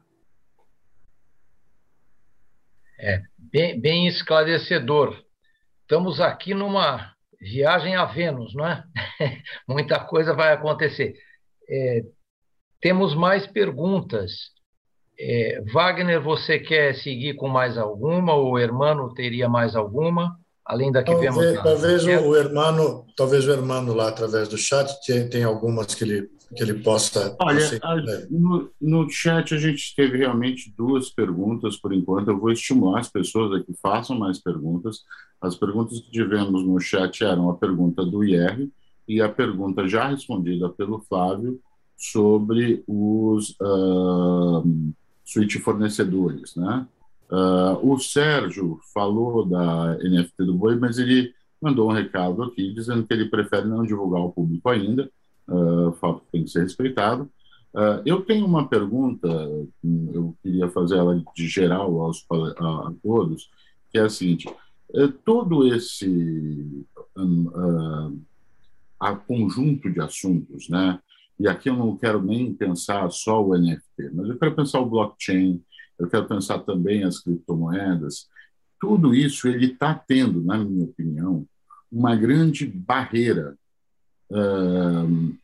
É, 2.98 3.22
bem, 3.38 3.80
bem 3.80 4.06
esclarecedor. 4.06 5.24
Estamos 5.82 6.20
aqui 6.20 6.52
numa 6.52 7.14
viagem 7.40 7.96
a 7.96 8.04
Vênus, 8.04 8.54
não 8.54 8.66
é? 8.66 8.84
Muita 9.66 10.00
coisa 10.00 10.34
vai 10.34 10.52
acontecer. 10.52 11.16
É, 11.66 12.04
temos 12.78 13.14
mais 13.14 13.46
perguntas. 13.46 14.53
É, 15.18 15.62
Wagner, 15.72 16.20
você 16.20 16.58
quer 16.58 16.94
seguir 16.94 17.34
com 17.34 17.48
mais 17.48 17.78
alguma? 17.78 18.34
Ou 18.34 18.52
o 18.52 18.58
Hermano 18.58 19.12
teria 19.14 19.48
mais 19.48 19.76
alguma? 19.76 20.36
Além 20.64 20.90
da 20.90 21.02
que 21.02 21.12
talvez, 21.12 21.34
vemos. 21.34 21.62
Talvez 21.62 22.04
o 22.04 22.36
Hermano, 22.36 23.06
talvez 23.16 23.46
o 23.46 23.52
Hermano 23.52 23.94
lá 23.94 24.08
através 24.08 24.48
do 24.48 24.56
chat 24.56 24.90
tem, 25.06 25.28
tem 25.28 25.44
algumas 25.44 25.94
que 25.94 26.04
ele, 26.04 26.30
que 26.56 26.62
ele 26.62 26.74
possa. 26.74 27.36
Olha, 27.38 27.78
a, 27.82 27.96
no, 28.30 28.70
no 28.80 29.10
chat 29.10 29.54
a 29.54 29.58
gente 29.58 29.94
teve 29.94 30.18
realmente 30.18 30.72
duas 30.76 31.10
perguntas 31.10 31.76
por 31.76 31.92
enquanto. 31.92 32.30
Eu 32.30 32.40
vou 32.40 32.50
estimular 32.50 33.00
as 33.00 33.10
pessoas 33.10 33.60
a 33.60 33.62
que 33.62 33.74
façam 33.80 34.18
mais 34.18 34.40
perguntas. 34.40 35.00
As 35.40 35.54
perguntas 35.54 36.00
que 36.00 36.10
tivemos 36.10 36.66
no 36.66 36.80
chat 36.80 37.22
eram 37.22 37.50
a 37.50 37.56
pergunta 37.56 38.04
do 38.04 38.24
IR 38.24 38.70
e 39.06 39.20
a 39.20 39.28
pergunta 39.28 39.86
já 39.86 40.08
respondida 40.08 40.70
pelo 40.70 40.98
Flávio 41.00 41.60
sobre 41.96 42.82
os. 42.86 43.50
Uh, 43.60 44.94
suíte 45.24 45.58
fornecedores, 45.58 46.54
né? 46.56 46.86
Uh, 47.30 47.92
o 47.92 47.98
Sérgio 47.98 48.78
falou 48.92 49.46
da 49.46 49.96
NFT 49.98 50.44
do 50.44 50.54
Boi, 50.54 50.76
mas 50.76 50.98
ele 50.98 51.32
mandou 51.60 51.88
um 51.88 51.92
recado 51.92 52.42
aqui 52.42 52.72
dizendo 52.72 53.06
que 53.06 53.14
ele 53.14 53.30
prefere 53.30 53.66
não 53.66 53.84
divulgar 53.84 54.20
ao 54.20 54.32
público 54.32 54.68
ainda, 54.68 55.10
uh, 55.48 55.92
fato 55.92 56.20
que 56.20 56.32
tem 56.32 56.44
que 56.44 56.50
ser 56.50 56.62
respeitado. 56.62 57.24
Uh, 57.72 58.00
eu 58.04 58.20
tenho 58.20 58.46
uma 58.46 58.68
pergunta, 58.68 59.26
eu 60.12 60.36
queria 60.42 60.68
fazer 60.68 60.96
ela 60.96 61.20
de 61.34 61.48
geral 61.48 62.00
aos, 62.02 62.24
a, 62.30 62.88
a 62.88 62.92
todos, 63.02 63.50
que 63.90 63.98
é 63.98 64.02
a 64.02 64.10
seguinte: 64.10 64.46
uh, 64.90 65.08
todo 65.24 65.66
esse 65.66 66.86
um, 67.16 68.20
a 69.00 69.16
conjunto 69.16 69.90
de 69.90 70.00
assuntos, 70.00 70.68
né? 70.68 71.00
E 71.38 71.48
aqui 71.48 71.68
eu 71.68 71.76
não 71.76 71.96
quero 71.96 72.22
nem 72.22 72.54
pensar 72.54 73.10
só 73.10 73.44
o 73.44 73.56
NFT, 73.56 74.10
mas 74.12 74.28
eu 74.28 74.38
quero 74.38 74.54
pensar 74.54 74.80
o 74.80 74.88
blockchain, 74.88 75.62
eu 75.98 76.08
quero 76.08 76.26
pensar 76.26 76.60
também 76.60 77.04
as 77.04 77.18
criptomoedas. 77.20 78.28
Tudo 78.80 79.14
isso 79.14 79.48
ele 79.48 79.72
está 79.72 79.94
tendo, 79.94 80.42
na 80.42 80.58
minha 80.58 80.84
opinião, 80.84 81.46
uma 81.90 82.14
grande 82.14 82.66
barreira 82.66 83.56
uh, 84.30 85.36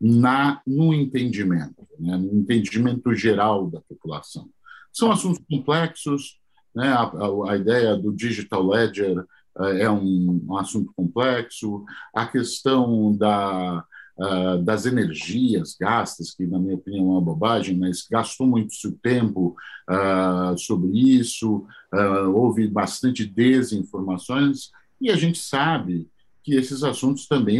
na 0.00 0.60
no 0.66 0.94
entendimento, 0.94 1.86
né, 1.98 2.16
no 2.16 2.38
entendimento 2.38 3.12
geral 3.14 3.68
da 3.68 3.80
população. 3.80 4.48
São 4.92 5.10
assuntos 5.10 5.42
complexos, 5.50 6.38
né, 6.74 6.88
a, 6.88 7.02
a, 7.02 7.52
a 7.52 7.56
ideia 7.56 7.96
do 7.96 8.12
digital 8.12 8.64
ledger 8.66 9.18
uh, 9.56 9.64
é 9.64 9.90
um, 9.90 10.44
um 10.48 10.56
assunto 10.56 10.92
complexo, 10.94 11.84
a 12.14 12.26
questão 12.26 13.16
da 13.16 13.84
uh, 14.18 14.62
das 14.62 14.86
energias 14.86 15.76
gastas, 15.78 16.34
que 16.34 16.46
na 16.46 16.58
minha 16.58 16.74
opinião 16.74 17.06
é 17.06 17.10
uma 17.12 17.20
bobagem, 17.20 17.76
mas 17.76 18.06
gastou 18.10 18.46
muito 18.46 18.74
seu 18.74 18.92
tempo 19.02 19.56
uh, 19.90 20.56
sobre 20.58 20.90
isso, 20.98 21.66
uh, 21.92 22.30
houve 22.34 22.66
bastante 22.68 23.24
desinformações, 23.26 24.70
e 25.00 25.10
a 25.10 25.16
gente 25.16 25.38
sabe 25.38 26.08
que 26.42 26.54
esses 26.54 26.82
assuntos 26.82 27.26
também 27.26 27.58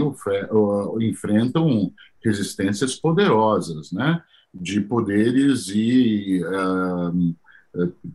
enfrentam 1.00 1.92
resistências 2.22 2.94
poderosas, 2.96 3.90
né? 3.92 4.22
de 4.54 4.80
poderes 4.80 5.68
e 5.68 6.40
uh, 6.44 7.36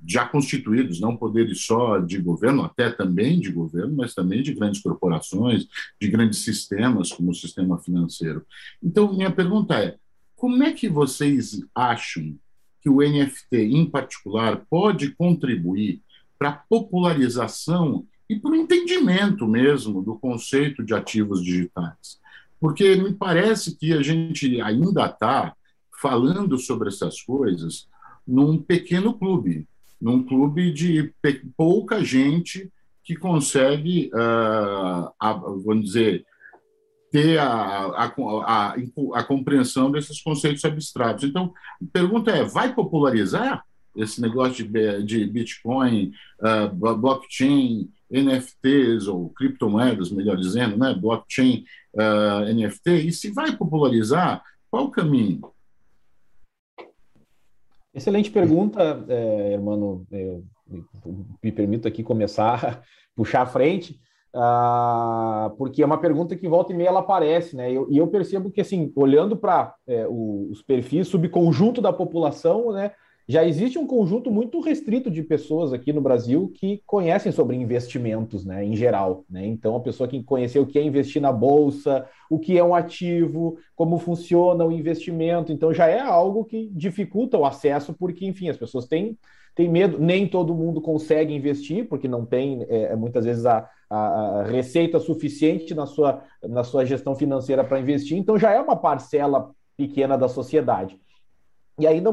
já 0.05 0.25
constituídos, 0.25 0.99
não 0.99 1.17
poderes 1.17 1.65
só 1.65 1.99
de 1.99 2.17
governo, 2.19 2.63
até 2.63 2.89
também 2.89 3.39
de 3.39 3.51
governo, 3.51 3.95
mas 3.97 4.13
também 4.13 4.41
de 4.41 4.53
grandes 4.53 4.81
corporações, 4.81 5.67
de 5.99 6.07
grandes 6.07 6.39
sistemas, 6.39 7.11
como 7.11 7.31
o 7.31 7.35
sistema 7.35 7.77
financeiro. 7.77 8.45
Então, 8.81 9.13
minha 9.13 9.31
pergunta 9.31 9.75
é: 9.75 9.97
como 10.35 10.63
é 10.63 10.71
que 10.71 10.87
vocês 10.87 11.61
acham 11.75 12.37
que 12.81 12.89
o 12.89 13.01
NFT, 13.01 13.57
em 13.57 13.85
particular, 13.85 14.65
pode 14.69 15.11
contribuir 15.11 16.01
para 16.37 16.49
a 16.49 16.53
popularização 16.53 18.05
e 18.29 18.39
para 18.39 18.51
o 18.51 18.55
entendimento 18.55 19.45
mesmo 19.45 20.01
do 20.01 20.17
conceito 20.17 20.83
de 20.83 20.93
ativos 20.93 21.43
digitais? 21.43 22.19
Porque 22.59 22.95
me 22.95 23.13
parece 23.13 23.75
que 23.75 23.93
a 23.93 24.01
gente 24.01 24.61
ainda 24.61 25.05
está 25.05 25.53
falando 26.01 26.57
sobre 26.57 26.87
essas 26.87 27.21
coisas 27.21 27.87
num 28.29 28.59
pequeno 28.59 29.13
clube, 29.13 29.67
num 29.99 30.23
clube 30.23 30.71
de 30.71 31.11
pouca 31.57 32.03
gente 32.03 32.71
que 33.03 33.15
consegue, 33.15 34.11
uh, 34.13 35.11
a, 35.19 35.33
vamos 35.33 35.85
dizer, 35.85 36.23
ter 37.11 37.39
a, 37.39 37.47
a, 37.47 38.75
a, 39.15 39.23
compreensão 39.23 39.91
desses 39.91 40.21
conceitos 40.21 40.63
abstratos. 40.63 41.23
Então, 41.23 41.51
a 41.81 41.85
pergunta 41.91 42.29
é: 42.29 42.43
vai 42.43 42.73
popularizar 42.73 43.65
esse 43.95 44.21
negócio 44.21 44.63
de, 44.67 45.03
de 45.03 45.25
Bitcoin, 45.25 46.11
uh, 46.39 46.95
blockchain, 46.95 47.89
NFTs, 48.11 49.07
ou 49.07 49.31
criptomoedas, 49.31 50.11
melhor 50.11 50.37
dizendo, 50.37 50.77
né? 50.77 50.93
blockchain, 50.93 51.65
uh, 51.95 52.53
NFT? 52.53 53.07
E 53.07 53.11
se 53.11 53.31
vai 53.31 53.57
popularizar, 53.57 54.43
qual 54.69 54.85
o 54.85 54.91
caminho? 54.91 55.41
Excelente 57.99 58.31
pergunta, 58.31 59.03
é, 59.09 59.51
irmão. 59.51 60.05
Eu 60.09 60.45
me 61.43 61.51
permito 61.51 61.85
aqui 61.85 62.01
começar 62.01 62.63
a 62.65 62.81
puxar 63.13 63.41
à 63.41 63.45
frente, 63.45 63.99
uh, 64.33 65.53
porque 65.57 65.83
é 65.83 65.85
uma 65.85 65.99
pergunta 65.99 66.33
que 66.33 66.47
volta 66.47 66.71
e 66.71 66.75
meia 66.75 66.87
ela 66.87 67.01
aparece, 67.01 67.57
né? 67.57 67.69
Eu, 67.69 67.87
e 67.91 67.97
eu 67.97 68.07
percebo 68.07 68.49
que, 68.49 68.61
assim, 68.61 68.93
olhando 68.95 69.35
para 69.35 69.75
é, 69.85 70.07
os 70.07 70.61
perfis, 70.61 71.09
subconjunto 71.09 71.81
da 71.81 71.91
população, 71.91 72.71
né? 72.71 72.93
Já 73.31 73.45
existe 73.45 73.77
um 73.77 73.85
conjunto 73.85 74.31
muito 74.31 74.59
restrito 74.59 75.11
de 75.11 75.21
pessoas 75.21 75.71
aqui 75.71 75.93
no 75.93 76.01
Brasil 76.01 76.51
que 76.55 76.81
conhecem 76.83 77.31
sobre 77.31 77.55
investimentos, 77.55 78.43
né, 78.43 78.65
em 78.65 78.75
geral. 78.75 79.23
Né? 79.29 79.45
Então, 79.45 79.75
a 79.75 79.79
pessoa 79.79 80.09
que 80.09 80.23
conheceu 80.23 80.63
o 80.63 80.65
que 80.65 80.79
é 80.79 80.83
investir 80.83 81.21
na 81.21 81.31
bolsa, 81.31 82.07
o 82.27 82.39
que 82.39 82.57
é 82.57 82.63
um 82.63 82.73
ativo, 82.73 83.59
como 83.75 83.99
funciona 83.99 84.65
o 84.65 84.71
investimento, 84.71 85.51
então 85.51 85.71
já 85.71 85.85
é 85.85 85.99
algo 85.99 86.43
que 86.43 86.71
dificulta 86.73 87.37
o 87.37 87.45
acesso, 87.45 87.93
porque, 87.93 88.25
enfim, 88.25 88.49
as 88.49 88.57
pessoas 88.57 88.87
têm, 88.87 89.15
têm 89.53 89.69
medo, 89.69 89.99
nem 89.99 90.27
todo 90.27 90.55
mundo 90.55 90.81
consegue 90.81 91.31
investir, 91.31 91.87
porque 91.87 92.07
não 92.07 92.25
tem, 92.25 92.65
é, 92.67 92.95
muitas 92.95 93.25
vezes, 93.25 93.45
a, 93.45 93.69
a, 93.87 94.41
receita 94.49 94.99
suficiente 94.99 95.75
na 95.75 95.85
sua, 95.85 96.23
na 96.41 96.63
sua 96.63 96.83
gestão 96.83 97.13
financeira 97.13 97.63
para 97.63 97.79
investir, 97.79 98.17
então 98.17 98.39
já 98.39 98.51
é 98.51 98.59
uma 98.59 98.75
parcela 98.75 99.51
pequena 99.77 100.17
da 100.17 100.27
sociedade. 100.27 100.99
E 101.77 101.85
ainda 101.85 102.11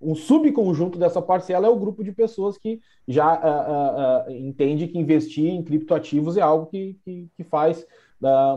um 0.00 0.14
subconjunto 0.14 0.98
dessa 0.98 1.20
parcela 1.20 1.66
é 1.66 1.70
o 1.70 1.78
grupo 1.78 2.02
de 2.02 2.12
pessoas 2.12 2.56
que 2.56 2.80
já 3.06 3.34
uh, 3.34 4.30
uh, 4.30 4.32
uh, 4.32 4.36
entende 4.36 4.88
que 4.88 4.98
investir 4.98 5.46
em 5.46 5.62
criptoativos 5.62 6.36
é 6.36 6.40
algo 6.40 6.66
que, 6.66 6.98
que, 7.04 7.28
que 7.36 7.44
faz 7.44 7.86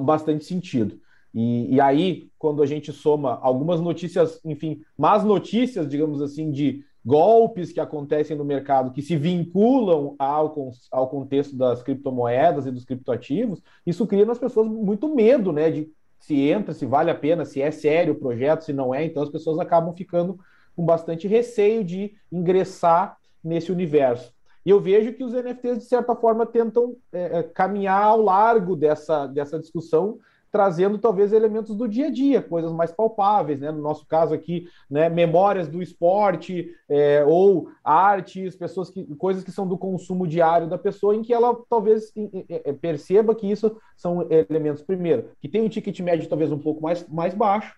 bastante 0.02 0.44
sentido. 0.44 1.00
E, 1.34 1.76
e, 1.76 1.82
aí, 1.82 2.30
quando 2.38 2.62
a 2.62 2.66
gente 2.66 2.92
soma 2.92 3.40
algumas 3.42 3.80
notícias, 3.80 4.42
enfim, 4.44 4.82
más 4.98 5.24
notícias, 5.24 5.88
digamos 5.88 6.22
assim, 6.22 6.52
de 6.52 6.84
golpes 7.04 7.72
que 7.72 7.80
acontecem 7.80 8.38
no 8.38 8.46
mercado 8.46 8.92
que 8.92 9.02
se 9.02 9.16
vinculam 9.16 10.16
ao, 10.20 10.72
ao 10.92 11.10
contexto 11.10 11.56
das 11.56 11.82
criptomoedas 11.82 12.66
e 12.66 12.72
dos 12.72 12.86
criptoativos, 12.86 13.62
isso 13.86 14.06
cria 14.08 14.26
nas 14.26 14.38
pessoas 14.38 14.68
muito 14.68 15.14
medo, 15.14 15.52
né, 15.52 15.72
de 15.72 15.90
se 16.20 16.40
entra, 16.40 16.74
se 16.74 16.86
vale 16.86 17.12
a 17.12 17.16
pena, 17.16 17.44
se 17.44 17.62
é 17.62 17.70
sério 17.70 18.14
o 18.14 18.20
projeto, 18.20 18.64
se 18.64 18.72
não 18.72 18.96
é, 18.96 19.04
então 19.04 19.22
as 19.22 19.30
pessoas 19.30 19.60
acabam 19.60 19.94
ficando 19.94 20.40
com 20.76 20.86
bastante 20.86 21.28
receio 21.28 21.84
de 21.84 22.14
ingressar 22.32 23.18
nesse 23.44 23.72
universo. 23.72 24.34
E 24.66 24.70
eu 24.70 24.80
vejo 24.80 25.14
que 25.14 25.24
os 25.24 25.34
NFTs, 25.34 25.80
de 25.80 25.86
certa 25.86 26.16
forma, 26.16 26.46
tentam 26.46 26.96
é, 27.12 27.40
é, 27.40 27.44
caminhar 27.44 28.04
ao 28.04 28.22
largo 28.22 28.76
dessa, 28.76 29.28
dessa 29.28 29.60
discussão, 29.60 30.20
trazendo 30.50 31.00
talvez 31.00 31.34
elementos 31.34 31.76
do 31.76 31.88
dia 31.88 32.08
a 32.08 32.12
dia, 32.12 32.40
coisas 32.40 32.72
mais 32.72 32.92
palpáveis, 32.92 33.60
né? 33.60 33.72
No 33.72 33.82
nosso 33.82 34.06
caso 34.06 34.36
aqui, 34.36 34.68
né, 34.88 35.10
memórias 35.10 35.68
do 35.68 35.82
esporte 35.82 36.70
é, 36.88 37.26
ou 37.26 37.70
artes, 37.84 38.56
pessoas 38.56 38.90
que, 38.92 39.04
coisas 39.16 39.44
que 39.44 39.52
são 39.52 39.68
do 39.68 39.78
consumo 39.78 40.28
diário 40.28 40.70
da 40.70 40.78
pessoa, 40.78 41.16
em 41.16 41.24
que 41.24 41.34
ela 41.34 41.58
talvez 41.68 42.14
é, 42.48 42.72
perceba 42.72 43.34
que 43.34 43.52
isso 43.52 43.76
são 43.98 44.28
elementos, 44.30 44.84
primeiro, 44.84 45.32
que 45.42 45.50
tem 45.50 45.64
um 45.64 45.70
ticket 45.70 46.00
médio 46.02 46.30
talvez 46.30 46.52
um 46.52 46.60
pouco 46.60 46.84
mais, 46.84 47.06
mais 47.08 47.34
baixo, 47.34 47.76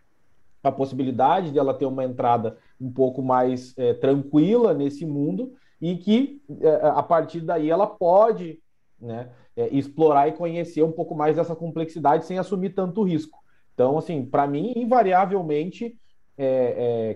a 0.70 0.72
possibilidade 0.72 1.52
de 1.52 1.60
ela 1.60 1.74
ter 1.74 1.86
uma 1.86 2.04
entrada 2.04 2.58
um 2.80 2.92
pouco 2.92 3.22
mais 3.22 3.74
é, 3.78 3.94
tranquila 3.94 4.74
nesse 4.74 5.06
mundo 5.06 5.54
e 5.82 5.96
que 5.98 6.42
é, 6.62 6.88
a 6.88 7.04
partir 7.04 7.42
daí 7.42 7.70
ela 7.70 7.88
pode 7.88 8.60
né, 9.00 9.30
é, 9.56 9.68
explorar 9.70 10.28
e 10.28 10.34
conhecer 10.34 10.84
um 10.84 10.92
pouco 10.92 11.16
mais 11.16 11.36
dessa 11.36 11.56
complexidade 11.56 12.26
sem 12.26 12.38
assumir 12.38 12.72
tanto 12.72 13.04
risco. 13.04 13.40
Então, 13.74 13.98
assim, 13.98 14.26
para 14.26 14.48
mim, 14.48 14.72
invariavelmente, 14.76 15.98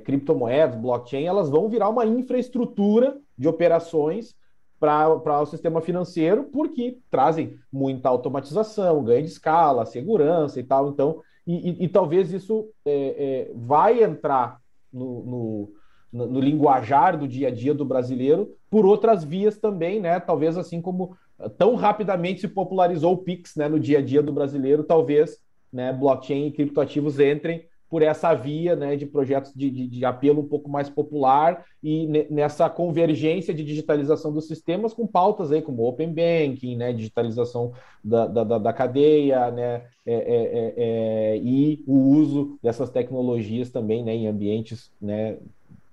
criptomoedas, 0.03 0.79
blockchain, 0.79 1.25
elas 1.25 1.49
vão 1.49 1.69
virar 1.69 1.89
uma 1.89 2.05
infraestrutura 2.05 3.17
de 3.37 3.47
operações 3.47 4.35
para 4.79 5.41
o 5.41 5.45
sistema 5.45 5.81
financeiro, 5.81 6.45
porque 6.45 6.97
trazem 7.11 7.57
muita 7.71 8.07
automatização, 8.07 9.03
ganho 9.03 9.23
de 9.23 9.29
escala, 9.29 9.85
segurança 9.85 10.59
e 10.59 10.63
tal. 10.63 10.89
Então, 10.89 11.21
e, 11.49 11.71
e, 11.71 11.83
e 11.85 11.87
talvez 11.87 12.31
isso 12.31 12.69
é, 12.85 12.91
é, 12.91 13.51
vai 13.55 14.03
entrar 14.03 14.59
no, 14.93 15.71
no, 16.13 16.27
no, 16.27 16.39
linguajar 16.39 17.17
do 17.17 17.27
dia 17.27 17.47
a 17.47 17.51
dia 17.51 17.73
do 17.73 17.83
brasileiro 17.83 18.55
por 18.69 18.85
outras 18.85 19.23
vias 19.23 19.57
também, 19.57 19.99
né? 19.99 20.19
Talvez 20.19 20.55
assim 20.59 20.79
como 20.79 21.17
tão 21.57 21.73
rapidamente 21.73 22.41
se 22.41 22.47
popularizou 22.47 23.13
o 23.13 23.17
Pix 23.17 23.55
né, 23.55 23.67
no 23.67 23.79
dia 23.79 23.97
a 23.97 24.01
dia 24.01 24.21
do 24.21 24.31
brasileiro, 24.31 24.83
talvez 24.83 25.39
né, 25.73 25.91
blockchain 25.91 26.47
e 26.47 26.51
criptoativos 26.51 27.19
entrem 27.19 27.65
por 27.89 28.01
essa 28.03 28.33
via 28.33 28.75
né, 28.75 28.95
de 28.95 29.05
projetos 29.05 29.51
de, 29.53 29.69
de, 29.71 29.87
de, 29.87 30.05
apelo 30.05 30.41
um 30.41 30.47
pouco 30.47 30.69
mais 30.69 30.89
popular 30.89 31.65
e 31.81 32.05
nessa 32.29 32.69
convergência 32.69 33.53
de 33.53 33.63
digitalização 33.63 34.31
dos 34.31 34.47
sistemas 34.47 34.93
com 34.93 35.07
pautas 35.07 35.51
aí 35.51 35.61
como 35.61 35.87
Open 35.87 36.13
Banking, 36.13 36.75
né, 36.75 36.93
digitalização 36.93 37.73
da, 38.03 38.27
da, 38.27 38.43
da 38.43 38.73
cadeia 38.73 39.49
né, 39.49 39.83
é, 40.05 40.13
é, 40.13 40.13
é, 40.13 40.73
é, 40.77 41.37
e 41.37 41.83
o 41.87 41.97
uso 41.97 42.59
dessas 42.61 42.89
tecnologias 42.89 43.71
também 43.71 44.03
né, 44.03 44.13
em 44.13 44.27
ambientes 44.27 44.91
né, 45.01 45.37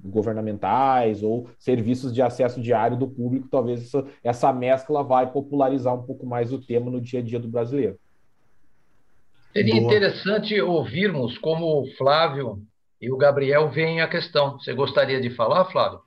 governamentais 0.05 1.23
ou 1.23 1.48
serviços 1.59 2.12
de 2.12 2.20
acesso 2.20 2.60
diário 2.60 2.97
do 2.97 3.09
público, 3.09 3.48
talvez 3.51 3.82
essa, 3.82 4.05
essa 4.23 4.52
mescla 4.52 5.02
vai 5.02 5.31
popularizar 5.31 5.94
um 5.94 6.02
pouco 6.02 6.27
mais 6.27 6.52
o 6.52 6.59
tema 6.59 6.90
no 6.90 7.01
dia 7.01 7.20
a 7.20 7.23
dia 7.23 7.40
do 7.40 7.48
brasileiro. 7.48 7.98
Seria 9.57 9.81
Boa. 9.81 9.87
interessante 9.87 10.61
ouvirmos 10.61 11.39
como 11.39 11.81
o 11.81 11.87
Flávio 11.97 12.62
e 13.01 13.11
o 13.11 13.16
Gabriel 13.16 13.70
veem 13.70 14.03
a 14.03 14.09
questão. 14.09 14.59
Você 14.59 14.74
gostaria 14.74 15.19
de 15.19 15.31
falar, 15.31 15.65
Flávio? 15.73 16.01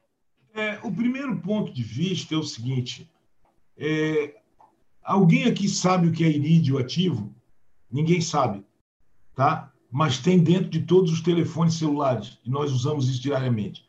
É, 0.54 0.78
o 0.84 0.92
primeiro 0.92 1.36
ponto 1.38 1.74
de 1.74 1.82
vista 1.82 2.36
é 2.36 2.38
o 2.38 2.44
seguinte: 2.44 3.10
é, 3.76 4.36
alguém 5.02 5.46
aqui 5.46 5.68
sabe 5.68 6.08
o 6.08 6.12
que 6.12 6.24
é 6.24 6.30
irídio 6.30 6.78
ativo? 6.78 7.34
Ninguém 7.92 8.22
sabe, 8.22 8.64
tá? 9.36 9.74
Mas 9.92 10.20
tem 10.20 10.38
dentro 10.38 10.70
de 10.70 10.82
todos 10.82 11.12
os 11.12 11.22
telefones 11.22 11.74
celulares 11.74 12.38
e 12.46 12.52
nós 12.52 12.72
usamos 12.72 13.10
isso 13.10 13.20
diariamente. 13.20 13.84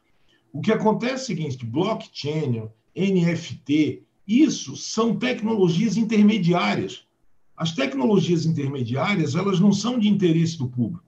O 0.55 0.63
que 0.63 0.73
acontece 0.73 1.13
é 1.13 1.17
o 1.17 1.27
seguinte: 1.27 1.67
blockchain, 1.67 2.67
NFT, 2.97 4.05
isso 4.27 4.75
são 4.75 5.15
tecnologias 5.17 5.99
intermediárias 5.99 7.07
as 7.61 7.73
tecnologias 7.73 8.47
intermediárias, 8.47 9.35
elas 9.35 9.61
não 9.61 9.71
são 9.71 9.99
de 9.99 10.09
interesse 10.09 10.57
do 10.57 10.67
público. 10.67 11.05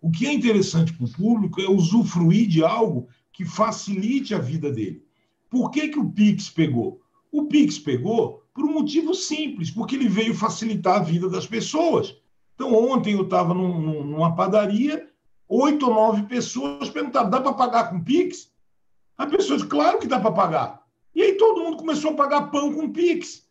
O 0.00 0.10
que 0.10 0.26
é 0.26 0.32
interessante 0.32 0.92
para 0.92 1.06
o 1.06 1.12
público 1.12 1.60
é 1.60 1.70
usufruir 1.70 2.48
de 2.48 2.64
algo 2.64 3.06
que 3.32 3.44
facilite 3.44 4.34
a 4.34 4.38
vida 4.38 4.72
dele. 4.72 5.06
Por 5.48 5.70
que, 5.70 5.86
que 5.86 6.00
o 6.00 6.10
Pix 6.10 6.50
pegou? 6.50 7.00
O 7.30 7.44
Pix 7.44 7.78
pegou 7.78 8.42
por 8.52 8.64
um 8.64 8.72
motivo 8.72 9.14
simples, 9.14 9.70
porque 9.70 9.94
ele 9.94 10.08
veio 10.08 10.34
facilitar 10.34 10.96
a 10.96 11.04
vida 11.04 11.30
das 11.30 11.46
pessoas. 11.46 12.16
Então, 12.56 12.74
ontem 12.74 13.14
eu 13.14 13.22
estava 13.22 13.54
num, 13.54 14.04
numa 14.04 14.34
padaria, 14.34 15.08
oito 15.48 15.86
ou 15.86 15.94
nove 15.94 16.24
pessoas 16.24 16.90
perguntaram: 16.90 17.30
dá 17.30 17.40
para 17.40 17.52
pagar 17.52 17.90
com 17.90 18.02
Pix? 18.02 18.50
A 19.16 19.24
pessoa 19.28 19.56
disse: 19.56 19.68
claro 19.68 20.00
que 20.00 20.08
dá 20.08 20.18
para 20.18 20.32
pagar. 20.32 20.82
E 21.14 21.22
aí 21.22 21.34
todo 21.34 21.62
mundo 21.62 21.76
começou 21.76 22.10
a 22.10 22.14
pagar 22.14 22.50
pão 22.50 22.74
com 22.74 22.90
Pix. 22.90 23.48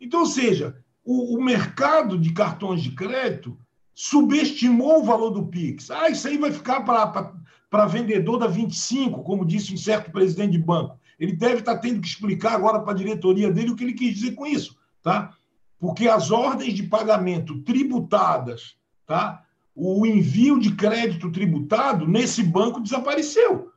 Então, 0.00 0.20
ou 0.20 0.26
seja, 0.26 0.82
o, 1.04 1.36
o 1.36 1.42
mercado 1.42 2.18
de 2.18 2.32
cartões 2.32 2.82
de 2.82 2.92
crédito 2.92 3.58
subestimou 3.94 5.00
o 5.00 5.04
valor 5.04 5.30
do 5.30 5.46
Pix. 5.46 5.90
Ah, 5.90 6.08
isso 6.08 6.26
aí 6.26 6.38
vai 6.38 6.52
ficar 6.52 6.82
para 6.82 7.86
vendedor 7.86 8.38
da 8.38 8.46
25, 8.46 9.22
como 9.22 9.44
disse 9.44 9.74
um 9.74 9.76
certo 9.76 10.10
presidente 10.10 10.52
de 10.52 10.58
banco. 10.58 10.98
Ele 11.18 11.32
deve 11.32 11.56
estar 11.56 11.74
tá 11.74 11.80
tendo 11.80 12.00
que 12.00 12.08
explicar 12.08 12.54
agora 12.54 12.80
para 12.80 12.92
a 12.92 12.96
diretoria 12.96 13.52
dele 13.52 13.70
o 13.70 13.76
que 13.76 13.84
ele 13.84 13.92
quis 13.92 14.14
dizer 14.14 14.32
com 14.32 14.46
isso, 14.46 14.76
tá? 15.02 15.34
Porque 15.78 16.08
as 16.08 16.30
ordens 16.30 16.74
de 16.74 16.82
pagamento 16.82 17.60
tributadas, 17.60 18.76
tá? 19.06 19.44
O 19.74 20.06
envio 20.06 20.58
de 20.58 20.74
crédito 20.74 21.30
tributado 21.30 22.06
nesse 22.06 22.42
banco 22.42 22.80
desapareceu. 22.80 23.70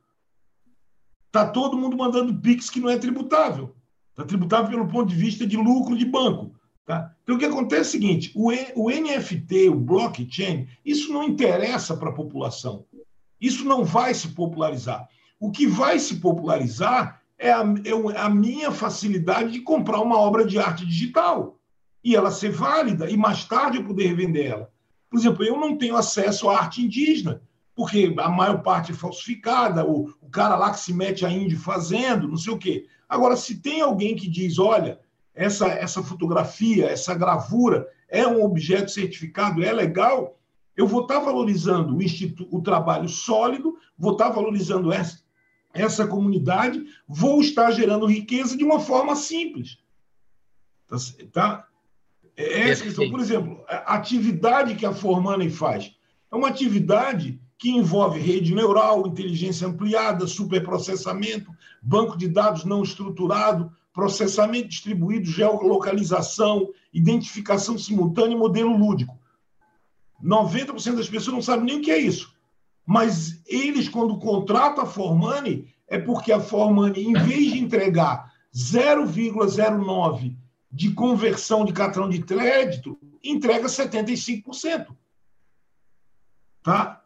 Tá 1.30 1.46
todo 1.46 1.76
mundo 1.76 1.96
mandando 1.96 2.34
Pix 2.40 2.70
que 2.70 2.80
não 2.80 2.88
é 2.88 2.96
tributável. 2.96 3.74
Está 4.10 4.24
tributável 4.24 4.70
pelo 4.70 4.86
ponto 4.86 5.08
de 5.08 5.16
vista 5.16 5.46
de 5.46 5.56
lucro 5.56 5.98
de 5.98 6.04
banco. 6.04 6.53
Tá? 6.86 7.14
Então, 7.22 7.36
o 7.36 7.38
que 7.38 7.46
acontece 7.46 7.96
é 7.96 7.98
o 7.98 8.02
seguinte: 8.02 8.32
o, 8.34 8.50
o 8.76 8.90
NFT, 8.90 9.70
o 9.70 9.74
blockchain, 9.74 10.68
isso 10.84 11.12
não 11.12 11.22
interessa 11.22 11.96
para 11.96 12.10
a 12.10 12.14
população. 12.14 12.84
Isso 13.40 13.64
não 13.64 13.84
vai 13.84 14.14
se 14.14 14.28
popularizar. 14.28 15.08
O 15.40 15.50
que 15.50 15.66
vai 15.66 15.98
se 15.98 16.16
popularizar 16.16 17.22
é 17.38 17.50
a, 17.50 17.62
é 17.84 18.18
a 18.18 18.28
minha 18.28 18.70
facilidade 18.70 19.52
de 19.52 19.60
comprar 19.60 20.00
uma 20.00 20.18
obra 20.18 20.44
de 20.44 20.58
arte 20.58 20.86
digital 20.86 21.58
e 22.02 22.14
ela 22.14 22.30
ser 22.30 22.50
válida 22.50 23.10
e 23.10 23.16
mais 23.16 23.44
tarde 23.44 23.78
eu 23.78 23.84
poder 23.84 24.06
revender 24.06 24.46
ela. 24.46 24.70
Por 25.10 25.18
exemplo, 25.18 25.44
eu 25.44 25.58
não 25.58 25.76
tenho 25.76 25.96
acesso 25.96 26.48
à 26.48 26.58
arte 26.58 26.82
indígena, 26.82 27.42
porque 27.74 28.14
a 28.18 28.28
maior 28.28 28.62
parte 28.62 28.92
é 28.92 28.94
falsificada, 28.94 29.84
o, 29.86 30.12
o 30.20 30.28
cara 30.28 30.56
lá 30.56 30.70
que 30.70 30.80
se 30.80 30.92
mete 30.92 31.24
a 31.24 31.30
índio 31.30 31.58
fazendo, 31.58 32.28
não 32.28 32.36
sei 32.36 32.52
o 32.52 32.58
quê. 32.58 32.86
Agora, 33.08 33.36
se 33.36 33.60
tem 33.60 33.80
alguém 33.80 34.14
que 34.14 34.28
diz, 34.28 34.58
olha, 34.58 35.00
essa, 35.34 35.66
essa 35.68 36.02
fotografia, 36.02 36.86
essa 36.86 37.14
gravura 37.14 37.88
é 38.08 38.26
um 38.26 38.42
objeto 38.42 38.90
certificado, 38.90 39.62
é 39.62 39.72
legal, 39.72 40.38
eu 40.76 40.86
vou 40.86 41.02
estar 41.02 41.18
valorizando 41.18 41.96
o, 41.96 42.02
instituto, 42.02 42.54
o 42.54 42.62
trabalho 42.62 43.08
sólido, 43.08 43.76
vou 43.98 44.12
estar 44.12 44.30
valorizando 44.30 44.92
essa, 44.92 45.20
essa 45.72 46.06
comunidade, 46.06 46.84
vou 47.06 47.40
estar 47.40 47.70
gerando 47.72 48.06
riqueza 48.06 48.56
de 48.56 48.64
uma 48.64 48.78
forma 48.78 49.16
simples. 49.16 49.78
Tá? 50.86 50.96
tá? 51.32 51.68
É 52.36 52.70
essa 52.70 52.84
questão. 52.84 53.10
Por 53.10 53.20
exemplo, 53.20 53.64
a 53.68 53.94
atividade 53.94 54.74
que 54.74 54.86
a 54.86 54.92
Formoney 54.92 55.50
faz 55.50 55.94
é 56.30 56.36
uma 56.36 56.48
atividade 56.48 57.40
que 57.56 57.70
envolve 57.70 58.18
rede 58.18 58.54
neural, 58.54 59.06
inteligência 59.06 59.66
ampliada, 59.66 60.26
superprocessamento, 60.26 61.52
banco 61.80 62.18
de 62.18 62.28
dados 62.28 62.64
não 62.64 62.82
estruturado, 62.82 63.72
processamento 63.94 64.68
distribuído, 64.68 65.24
geolocalização, 65.24 66.68
identificação 66.92 67.78
simultânea 67.78 68.34
e 68.34 68.38
modelo 68.38 68.76
lúdico. 68.76 69.16
90% 70.22 70.96
das 70.96 71.08
pessoas 71.08 71.34
não 71.34 71.42
sabem 71.42 71.66
nem 71.66 71.78
o 71.78 71.80
que 71.80 71.92
é 71.92 71.98
isso. 71.98 72.34
Mas 72.84 73.40
eles, 73.46 73.88
quando 73.88 74.18
contratam 74.18 74.82
a 74.82 74.86
Formani, 74.86 75.72
é 75.86 75.98
porque 75.98 76.32
a 76.32 76.40
Formani, 76.40 77.04
em 77.04 77.12
vez 77.12 77.52
de 77.52 77.58
entregar 77.58 78.34
0,09 78.52 80.36
de 80.70 80.90
conversão 80.90 81.64
de 81.64 81.72
cartão 81.72 82.08
de 82.08 82.20
crédito, 82.20 82.98
entrega 83.22 83.66
75%. 83.66 84.88
Tá? 86.64 87.03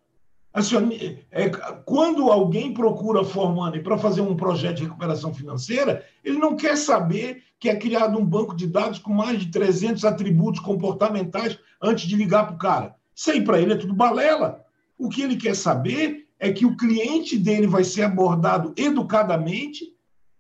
É, 1.31 1.51
quando 1.85 2.31
alguém 2.31 2.73
procura 2.73 3.21
a 3.21 3.25
Formani 3.25 3.81
para 3.81 3.99
fazer 3.99 4.23
um 4.23 4.37
projeto 4.37 4.79
de 4.79 4.85
recuperação 4.85 5.33
financeira, 5.33 6.05
ele 6.25 6.39
não 6.39 6.57
quer 6.57 6.77
saber 6.77 7.43
que 7.61 7.69
é 7.69 7.77
criado 7.77 8.19
um 8.19 8.25
banco 8.25 8.57
de 8.57 8.67
dados 8.67 8.99
com 8.99 9.13
mais 9.13 9.41
de 9.41 9.51
300 9.51 10.05
atributos 10.05 10.61
comportamentais 10.61 11.59
antes 11.83 12.09
de 12.09 12.17
ligar 12.17 12.47
para 12.47 12.55
o 12.55 12.59
cara. 12.59 12.97
Isso 13.15 13.31
aí 13.31 13.43
para 13.43 13.61
ele 13.61 13.73
é 13.73 13.77
tudo 13.77 13.95
balela. 13.95 14.65
O 14.97 15.09
que 15.09 15.23
ele 15.23 15.37
quer 15.37 15.55
saber 15.55 16.27
é 16.39 16.53
que 16.53 16.65
o 16.65 16.77
cliente 16.77 17.37
dele 17.37 17.67
vai 17.67 17.85
ser 17.85 18.03
abordado 18.03 18.73
educadamente, 18.77 19.93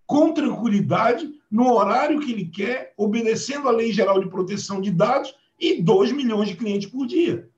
com 0.06 0.32
tranquilidade, 0.32 1.30
no 1.50 1.72
horário 1.72 2.20
que 2.20 2.32
ele 2.32 2.46
quer, 2.46 2.94
obedecendo 2.96 3.68
à 3.68 3.72
Lei 3.72 3.92
Geral 3.92 4.20
de 4.20 4.28
Proteção 4.28 4.80
de 4.80 4.90
Dados 4.90 5.34
e 5.60 5.82
2 5.82 6.12
milhões 6.12 6.48
de 6.48 6.56
clientes 6.56 6.88
por 6.88 7.06
dia. 7.06 7.48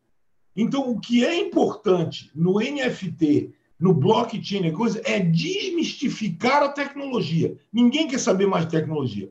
Então, 0.57 0.91
o 0.91 1.01
que 1.01 1.25
é 1.25 1.39
importante 1.39 2.31
no 2.35 2.61
NFT, 2.61 3.53
no 3.79 3.95
blockchain, 3.95 4.71
coisa, 4.73 5.01
é 5.05 5.21
desmistificar 5.21 6.63
a 6.63 6.69
tecnologia. 6.69 7.57
Ninguém 7.73 8.09
quer 8.09 8.19
saber 8.19 8.47
mais 8.47 8.65
de 8.65 8.71
tecnologia. 8.71 9.31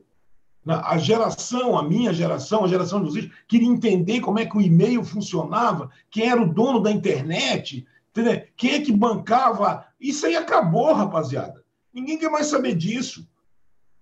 A 0.66 0.98
geração, 0.98 1.78
a 1.78 1.82
minha 1.82 2.12
geração, 2.12 2.64
a 2.64 2.68
geração 2.68 3.02
dos 3.02 3.14
filhos, 3.14 3.32
queria 3.48 3.68
entender 3.68 4.20
como 4.20 4.38
é 4.38 4.44
que 4.44 4.56
o 4.56 4.60
e-mail 4.60 5.02
funcionava, 5.02 5.90
quem 6.10 6.28
era 6.28 6.40
o 6.40 6.52
dono 6.52 6.80
da 6.80 6.90
internet, 6.90 7.86
entendeu? 8.10 8.42
quem 8.56 8.72
é 8.72 8.80
que 8.80 8.92
bancava. 8.92 9.86
Isso 10.00 10.26
aí 10.26 10.36
acabou, 10.36 10.92
rapaziada. 10.92 11.64
Ninguém 11.92 12.18
quer 12.18 12.30
mais 12.30 12.46
saber 12.46 12.74
disso. 12.74 13.26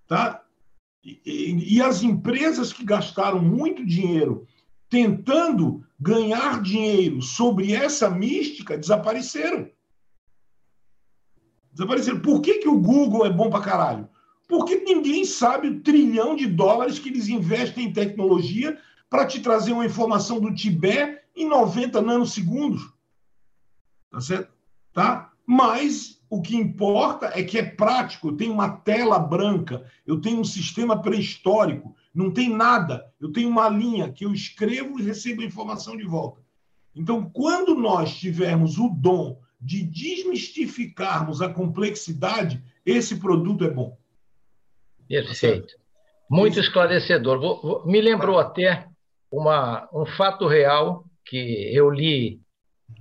Tá? 0.07 0.43
E, 1.05 1.21
e, 1.25 1.77
e 1.77 1.83
as 1.83 2.03
empresas 2.03 2.73
que 2.73 2.85
gastaram 2.85 3.41
muito 3.41 3.85
dinheiro 3.85 4.47
tentando 4.91 5.85
ganhar 5.99 6.63
dinheiro 6.63 7.21
sobre 7.21 7.73
essa 7.75 8.09
mística 8.09 8.79
desapareceram. 8.79 9.71
Desapareceram. 11.73 12.21
Por 12.21 12.41
que, 12.41 12.59
que 12.59 12.69
o 12.69 12.79
Google 12.79 13.27
é 13.27 13.31
bom 13.31 13.51
para 13.51 13.65
caralho? 13.65 14.09
Porque 14.47 14.77
ninguém 14.77 15.25
sabe 15.25 15.69
o 15.69 15.81
trilhão 15.81 16.35
de 16.35 16.47
dólares 16.47 16.99
que 16.99 17.09
eles 17.09 17.29
investem 17.29 17.87
em 17.87 17.93
tecnologia 17.93 18.79
para 19.11 19.27
te 19.27 19.41
trazer 19.41 19.73
uma 19.73 19.87
informação 19.87 20.41
do 20.41 20.55
Tibete 20.55 21.23
em 21.37 21.47
90 21.47 22.01
nanosegundos. 22.01 22.91
Tá 24.11 24.21
certo? 24.21 24.53
Tá? 24.93 25.33
Mas 25.47 26.19
o 26.31 26.43
que 26.43 26.57
importa 26.57 27.31
é 27.35 27.43
que 27.43 27.59
é 27.59 27.63
prático. 27.63 28.29
Eu 28.29 28.37
tenho 28.37 28.53
uma 28.53 28.71
tela 28.71 29.19
branca, 29.19 29.85
eu 30.07 30.21
tenho 30.21 30.41
um 30.41 30.45
sistema 30.45 31.01
pré-histórico, 31.01 31.95
não 32.19 32.33
tem 32.33 32.51
nada. 32.51 33.09
Eu 33.21 33.31
tenho 33.31 33.49
uma 33.49 33.69
linha 33.69 34.11
que 34.11 34.25
eu 34.25 34.33
escrevo 34.33 34.99
e 34.99 35.05
recebo 35.05 35.41
a 35.41 35.45
informação 35.45 35.97
de 35.97 36.03
volta. 36.03 36.43
Então, 36.93 37.31
quando 37.31 37.77
nós 37.77 38.19
tivermos 38.19 38.77
o 38.77 38.89
dom 38.89 39.41
de 39.61 39.85
desmistificarmos 39.85 41.41
a 41.41 41.49
complexidade, 41.49 42.61
esse 42.85 43.21
produto 43.21 43.65
é 43.65 43.71
bom. 43.71 43.97
Perfeito. 45.07 45.75
Muito 46.29 46.59
esclarecedor. 46.59 47.39
Vou, 47.39 47.63
vou, 47.63 47.87
me 47.87 48.01
lembrou 48.01 48.41
até 48.41 48.89
uma, 49.31 49.89
um 49.93 50.05
fato 50.05 50.49
real 50.49 51.05
que 51.25 51.73
eu 51.73 51.89
li 51.89 52.41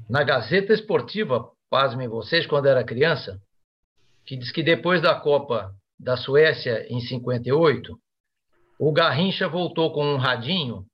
na 0.08 0.24
Gazeta 0.24 0.74
Esportiva, 0.74 1.50
pasmem 1.72 2.08
vocês, 2.08 2.46
quando 2.46 2.68
era 2.68 2.84
criança, 2.84 3.42
que 4.24 4.38
diz 4.38 4.52
que 4.52 4.62
depois 4.62 5.02
da 5.02 5.16
Copa 5.16 5.74
da 6.00 6.16
Suécia 6.16 6.86
em 6.88 7.00
58, 7.00 8.00
o 8.80 8.92
Garrincha 8.92 9.48
voltou 9.48 9.92
com 9.92 10.06
um 10.06 10.18
radinho 10.18 10.86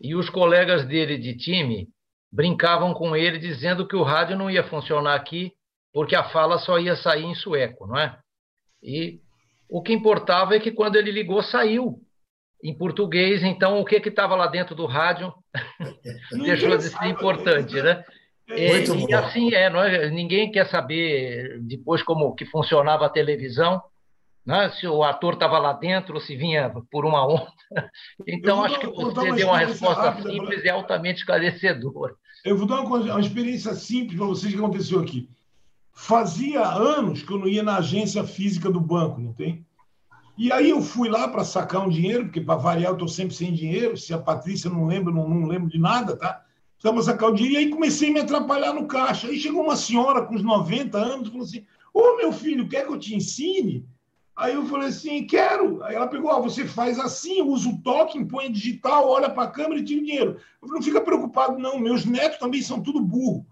e 0.00 0.14
os 0.14 0.30
colegas 0.30 0.86
dele 0.86 1.18
de 1.18 1.36
time 1.36 1.88
brincavam 2.32 2.94
com 2.94 3.16
ele 3.16 3.38
dizendo 3.38 3.86
que 3.86 3.96
o 3.96 4.02
rádio 4.02 4.36
não 4.36 4.50
ia 4.50 4.64
funcionar 4.64 5.14
aqui 5.14 5.52
porque 5.92 6.14
a 6.14 6.24
fala 6.24 6.58
só 6.58 6.78
ia 6.78 6.94
sair 6.96 7.24
em 7.24 7.34
sueco, 7.34 7.86
não 7.86 7.98
é? 7.98 8.18
E 8.82 9.20
o 9.68 9.82
que 9.82 9.92
importava 9.92 10.54
é 10.54 10.60
que 10.60 10.70
quando 10.70 10.96
ele 10.96 11.10
ligou, 11.10 11.42
saiu 11.42 12.00
em 12.62 12.76
português. 12.76 13.42
Então, 13.42 13.80
o 13.80 13.84
que 13.84 13.96
estava 13.96 14.34
lá 14.34 14.46
dentro 14.46 14.74
do 14.74 14.86
rádio 14.86 15.32
deixou 16.32 16.76
de 16.76 16.84
ser 16.84 17.06
importante, 17.06 17.74
né? 17.82 18.04
Muito 18.48 18.94
e, 18.94 18.98
bom. 18.98 19.06
e 19.08 19.14
assim 19.14 19.52
é, 19.52 19.68
não 19.68 19.82
é, 19.82 20.08
ninguém 20.08 20.50
quer 20.50 20.66
saber 20.66 21.58
depois 21.60 22.02
como 22.02 22.34
que 22.34 22.46
funcionava 22.46 23.04
a 23.04 23.10
televisão, 23.10 23.82
né? 24.44 24.70
se 24.70 24.86
o 24.86 25.02
ator 25.02 25.34
estava 25.34 25.58
lá 25.58 25.72
dentro 25.72 26.14
ou 26.14 26.20
se 26.20 26.36
vinha 26.36 26.72
por 26.90 27.04
uma 27.04 27.26
onda. 27.26 27.52
Então, 28.26 28.64
acho 28.64 28.80
que 28.80 28.86
você 28.86 29.32
deu 29.32 29.48
uma 29.48 29.58
resposta 29.58 30.22
simples 30.22 30.60
pra... 30.60 30.66
e 30.66 30.70
altamente 30.70 31.18
esclarecedora. 31.18 32.14
Eu 32.42 32.56
vou 32.56 32.66
dar 32.66 32.80
uma, 32.80 32.96
uma 32.96 33.20
experiência 33.20 33.74
simples 33.74 34.16
para 34.16 34.26
vocês 34.26 34.54
que 34.54 34.58
aconteceu 34.58 35.00
aqui. 35.00 35.28
Fazia 35.92 36.66
anos 36.66 37.22
que 37.22 37.30
eu 37.30 37.38
não 37.38 37.46
ia 37.46 37.62
na 37.62 37.76
agência 37.76 38.24
física 38.24 38.70
do 38.70 38.80
banco, 38.80 39.20
não 39.20 39.34
tem? 39.34 39.66
E 40.38 40.52
aí 40.52 40.70
eu 40.70 40.80
fui 40.80 41.08
lá 41.08 41.26
para 41.26 41.44
sacar 41.44 41.84
um 41.84 41.88
dinheiro, 41.88 42.26
porque 42.26 42.40
para 42.40 42.54
variar 42.54 42.90
eu 42.90 42.92
estou 42.92 43.08
sempre 43.08 43.34
sem 43.34 43.52
dinheiro. 43.52 43.96
Se 43.96 44.14
a 44.14 44.18
Patrícia 44.18 44.70
não 44.70 44.86
lembra, 44.86 45.12
não, 45.12 45.28
não 45.28 45.48
lembro 45.48 45.68
de 45.68 45.78
nada, 45.78 46.16
tá? 46.16 46.44
Precisava 46.74 47.02
sacar 47.02 47.30
o 47.30 47.34
dinheiro. 47.34 47.56
E 47.56 47.64
aí 47.64 47.70
comecei 47.70 48.10
a 48.10 48.12
me 48.12 48.20
atrapalhar 48.20 48.72
no 48.72 48.86
caixa. 48.86 49.26
Aí 49.26 49.38
chegou 49.38 49.64
uma 49.64 49.74
senhora 49.74 50.24
com 50.24 50.36
uns 50.36 50.42
90 50.44 50.96
anos 50.96 51.26
e 51.26 51.30
falou 51.32 51.44
assim: 51.44 51.66
Ô 51.92 52.16
meu 52.16 52.32
filho, 52.32 52.68
quer 52.68 52.86
que 52.86 52.92
eu 52.92 52.98
te 52.98 53.16
ensine? 53.16 53.84
Aí 54.38 54.54
eu 54.54 54.64
falei 54.66 54.88
assim: 54.88 55.26
quero. 55.26 55.82
Aí 55.82 55.96
ela 55.96 56.06
pegou: 56.06 56.30
ah, 56.30 56.38
você 56.38 56.64
faz 56.64 56.98
assim, 56.98 57.42
usa 57.42 57.68
o 57.68 57.82
toque, 57.82 58.24
põe 58.24 58.50
digital, 58.52 59.08
olha 59.08 59.28
para 59.28 59.42
a 59.42 59.50
câmera 59.50 59.80
e 59.80 59.84
tira 59.84 60.00
o 60.00 60.04
dinheiro. 60.04 60.30
Eu 60.62 60.68
falei: 60.68 60.74
não 60.74 60.82
fica 60.82 61.00
preocupado, 61.00 61.58
não. 61.58 61.78
Meus 61.78 62.04
netos 62.04 62.38
também 62.38 62.62
são 62.62 62.80
tudo 62.80 63.00
burro. 63.00 63.44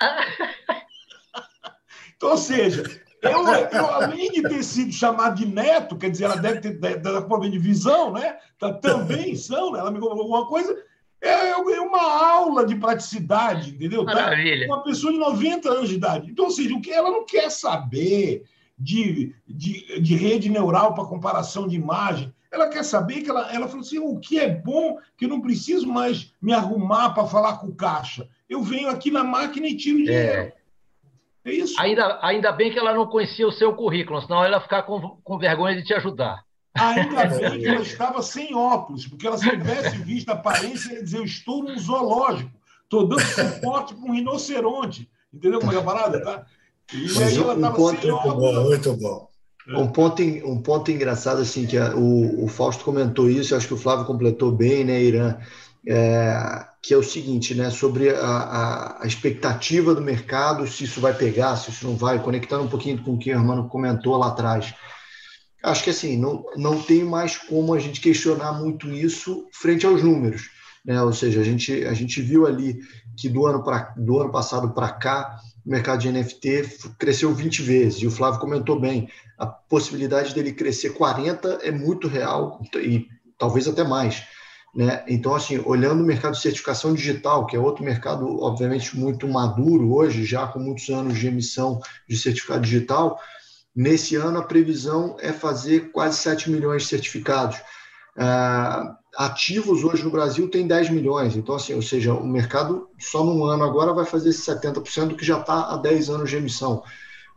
Então, 2.16 2.30
ou 2.30 2.38
seja, 2.38 2.84
eu, 3.20 3.46
eu, 3.48 3.86
além 3.86 4.30
de 4.30 4.42
ter 4.42 4.62
sido 4.62 4.92
chamado 4.92 5.34
de 5.34 5.46
neto, 5.46 5.98
quer 5.98 6.10
dizer, 6.10 6.24
ela 6.24 6.36
deve 6.36 6.60
ter 6.60 6.96
dado 7.00 7.26
problema 7.26 7.52
de 7.52 7.58
visão, 7.58 8.12
né? 8.12 8.38
Tá, 8.56 8.72
também 8.72 9.34
são, 9.34 9.72
né? 9.72 9.80
ela 9.80 9.90
me 9.90 9.98
falou 9.98 10.20
alguma 10.20 10.46
coisa. 10.46 10.80
É, 11.20 11.52
eu 11.52 11.64
ganhei 11.64 11.80
uma 11.80 12.02
aula 12.02 12.64
de 12.64 12.76
praticidade, 12.76 13.70
entendeu? 13.70 14.06
Tá? 14.06 14.14
Maravilha. 14.14 14.66
Uma 14.66 14.82
pessoa 14.84 15.12
de 15.12 15.18
90 15.18 15.68
anos 15.68 15.88
de 15.88 15.96
idade. 15.96 16.30
Então, 16.30 16.44
ou 16.44 16.50
seja, 16.50 16.74
o 16.74 16.80
que 16.80 16.92
ela 16.92 17.10
não 17.10 17.26
quer 17.26 17.50
saber 17.50 18.44
de, 18.84 19.34
de, 19.48 20.00
de 20.00 20.14
rede 20.14 20.50
neural 20.50 20.94
para 20.94 21.06
comparação 21.06 21.66
de 21.66 21.74
imagem, 21.74 22.32
ela 22.52 22.68
quer 22.68 22.84
saber 22.84 23.22
que 23.22 23.30
ela, 23.30 23.52
ela 23.52 23.66
falou 23.66 23.80
assim: 23.80 23.98
o 23.98 24.20
que 24.20 24.38
é 24.38 24.48
bom 24.48 24.98
que 25.16 25.24
eu 25.24 25.28
não 25.28 25.40
preciso 25.40 25.88
mais 25.88 26.32
me 26.40 26.52
arrumar 26.52 27.10
para 27.10 27.26
falar 27.26 27.58
com 27.58 27.68
o 27.68 27.74
caixa. 27.74 28.28
Eu 28.48 28.62
venho 28.62 28.90
aqui 28.90 29.10
na 29.10 29.24
máquina 29.24 29.66
e 29.66 29.76
tiro 29.76 29.98
dinheiro. 29.98 30.52
É. 30.52 30.52
É 31.46 31.52
isso. 31.52 31.78
Ainda, 31.78 32.18
ainda 32.22 32.52
bem 32.52 32.72
que 32.72 32.78
ela 32.78 32.94
não 32.94 33.06
conhecia 33.06 33.46
o 33.46 33.52
seu 33.52 33.74
currículo, 33.74 34.20
senão 34.22 34.42
ela 34.42 34.56
ia 34.56 34.62
ficar 34.62 34.82
com, 34.84 35.18
com 35.22 35.38
vergonha 35.38 35.76
de 35.76 35.84
te 35.84 35.92
ajudar. 35.92 36.42
Ainda 36.74 37.26
bem 37.36 37.60
que 37.60 37.66
ela 37.66 37.82
estava 37.82 38.22
sem 38.22 38.54
óculos, 38.54 39.06
porque 39.06 39.26
ela 39.26 39.36
se 39.36 39.48
tivesse 39.50 39.96
visto 39.98 40.30
a 40.30 40.34
aparência, 40.34 40.94
ia 40.94 41.02
dizer: 41.02 41.18
Eu 41.18 41.24
estou 41.24 41.62
num 41.62 41.78
zoológico, 41.78 42.50
estou 42.82 43.06
dando 43.06 43.22
suporte 43.22 43.94
para 43.94 44.04
um 44.04 44.12
rinoceronte. 44.12 45.10
Entendeu 45.32 45.58
como 45.58 45.72
é 45.72 45.78
a 45.78 45.82
parada? 45.82 46.22
Tá? 46.22 46.46
E 46.92 47.02
Mas 47.02 47.18
aí 47.18 47.36
ela 47.38 47.54
estava 47.54 48.00
sem 48.00 48.10
óculos. 48.10 48.54
Bom, 48.54 48.64
muito 48.64 48.92
bom. 48.96 49.28
Um 49.66 49.86
ponto, 49.86 50.22
um 50.22 50.60
ponto 50.60 50.90
engraçado, 50.90 51.40
assim, 51.40 51.66
que 51.66 51.78
a, 51.78 51.96
o, 51.96 52.44
o 52.44 52.48
Fausto 52.48 52.84
comentou 52.84 53.30
isso, 53.30 53.56
acho 53.56 53.66
que 53.66 53.74
o 53.74 53.78
Flávio 53.78 54.04
completou 54.04 54.52
bem, 54.52 54.84
né, 54.84 55.02
Irã? 55.02 55.38
É, 55.88 56.66
que 56.82 56.92
é 56.92 56.96
o 56.96 57.02
seguinte, 57.02 57.54
né, 57.54 57.70
sobre 57.70 58.10
a, 58.10 58.20
a, 58.20 59.02
a, 59.02 59.06
expectativa 59.06 59.94
do 59.94 60.02
mercado, 60.02 60.66
se 60.66 60.84
isso 60.84 61.00
vai 61.00 61.14
pegar, 61.14 61.56
se 61.56 61.70
isso 61.70 61.86
não 61.86 61.96
vai, 61.96 62.22
conectando 62.22 62.64
um 62.64 62.68
pouquinho 62.68 63.02
com 63.02 63.14
o 63.14 63.18
que 63.18 63.30
o 63.30 63.34
Hermano 63.34 63.68
comentou 63.68 64.16
lá 64.16 64.28
atrás. 64.28 64.74
Acho 65.62 65.84
que 65.84 65.90
assim, 65.90 66.18
não, 66.18 66.44
não 66.56 66.80
tem 66.80 67.02
mais 67.02 67.38
como 67.38 67.72
a 67.72 67.78
gente 67.78 68.00
questionar 68.00 68.52
muito 68.52 68.90
isso 68.92 69.46
frente 69.52 69.86
aos 69.86 70.02
números. 70.02 70.50
Né? 70.84 71.00
Ou 71.02 71.12
seja, 71.12 71.40
a 71.40 71.44
gente, 71.44 71.84
a 71.86 71.94
gente 71.94 72.20
viu 72.20 72.46
ali 72.46 72.78
que 73.16 73.30
do 73.30 73.46
ano, 73.46 73.64
pra, 73.64 73.94
do 73.96 74.20
ano 74.20 74.30
passado 74.30 74.74
para 74.74 74.90
cá, 74.90 75.38
o 75.64 75.70
mercado 75.70 76.00
de 76.00 76.12
NFT 76.12 76.94
cresceu 76.98 77.34
20 77.34 77.62
vezes, 77.62 78.02
e 78.02 78.06
o 78.06 78.10
Flávio 78.10 78.40
comentou 78.40 78.78
bem, 78.78 79.08
a 79.38 79.46
possibilidade 79.46 80.34
dele 80.34 80.52
crescer 80.52 80.90
40 80.90 81.60
é 81.62 81.70
muito 81.70 82.06
real, 82.06 82.60
e 82.76 83.06
talvez 83.38 83.66
até 83.66 83.82
mais. 83.82 84.22
Né? 84.74 85.04
Então, 85.06 85.34
assim, 85.34 85.62
olhando 85.64 86.02
o 86.02 86.06
mercado 86.06 86.34
de 86.34 86.40
certificação 86.40 86.92
digital, 86.92 87.46
que 87.46 87.56
é 87.56 87.58
outro 87.58 87.84
mercado, 87.84 88.42
obviamente, 88.42 88.96
muito 88.96 89.28
maduro 89.28 89.94
hoje, 89.94 90.24
já 90.24 90.46
com 90.46 90.58
muitos 90.58 90.88
anos 90.88 91.18
de 91.18 91.28
emissão 91.28 91.80
de 92.08 92.16
certificado 92.16 92.62
digital, 92.62 93.18
nesse 93.74 94.16
ano 94.16 94.38
a 94.38 94.42
previsão 94.42 95.16
é 95.20 95.32
fazer 95.32 95.92
quase 95.92 96.18
7 96.18 96.50
milhões 96.50 96.82
de 96.82 96.88
certificados. 96.88 97.56
Uh, 98.16 99.03
ativos 99.16 99.84
hoje 99.84 100.02
no 100.02 100.10
Brasil 100.10 100.48
tem 100.48 100.66
10 100.66 100.90
milhões, 100.90 101.36
então, 101.36 101.54
assim, 101.54 101.74
ou 101.74 101.82
seja, 101.82 102.12
o 102.14 102.26
mercado 102.26 102.88
só 102.98 103.24
num 103.24 103.44
ano 103.44 103.64
agora 103.64 103.92
vai 103.92 104.04
fazer 104.04 104.30
esse 104.30 104.42
70% 104.50 105.08
do 105.08 105.16
que 105.16 105.24
já 105.24 105.38
está 105.38 105.72
há 105.72 105.76
10 105.76 106.10
anos 106.10 106.30
de 106.30 106.36
emissão. 106.36 106.82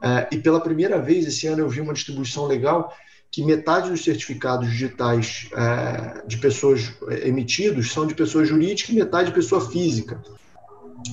Uh, 0.02 0.28
e 0.32 0.38
pela 0.38 0.60
primeira 0.60 1.02
vez 1.02 1.26
esse 1.26 1.48
ano 1.48 1.62
eu 1.62 1.70
vi 1.70 1.82
uma 1.82 1.94
distribuição 1.94 2.45
legal 2.45 2.94
que 3.32 3.44
metade 3.44 3.90
dos 3.90 4.04
certificados 4.04 4.70
digitais 4.70 5.49
uh, 5.54 6.28
de 6.28 6.38
pessoas 6.38 6.94
emitidos 7.24 7.91
são 7.91 8.06
de 8.06 8.14
pessoa 8.14 8.45
jurídica 8.45 8.91
e 8.91 8.95
metade 8.95 9.30
de 9.30 9.36
pessoa 9.36 9.62
física. 9.62 10.22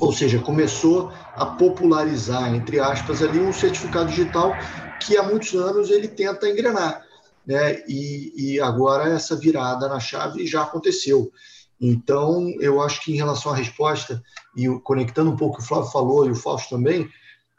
Ou 0.00 0.12
seja, 0.12 0.38
começou 0.38 1.12
a 1.34 1.46
popularizar, 1.46 2.54
entre 2.54 2.80
aspas, 2.80 3.22
ali 3.22 3.38
um 3.38 3.52
certificado 3.52 4.10
digital 4.10 4.56
que 5.00 5.16
há 5.16 5.22
muitos 5.22 5.54
anos 5.54 5.90
ele 5.90 6.08
tenta 6.08 6.48
engrenar 6.48 7.03
né? 7.46 7.82
E, 7.88 8.32
e 8.36 8.60
agora 8.60 9.08
essa 9.08 9.36
virada 9.36 9.88
na 9.88 10.00
chave 10.00 10.46
já 10.46 10.62
aconteceu. 10.62 11.30
Então, 11.80 12.48
eu 12.60 12.80
acho 12.80 13.02
que 13.02 13.12
em 13.12 13.16
relação 13.16 13.52
à 13.52 13.56
resposta, 13.56 14.22
e 14.56 14.68
conectando 14.80 15.30
um 15.30 15.36
pouco 15.36 15.56
o 15.56 15.58
que 15.58 15.64
o 15.64 15.66
Flávio 15.66 15.90
falou 15.90 16.26
e 16.26 16.30
o 16.30 16.34
Fausto 16.34 16.76
também, 16.76 17.08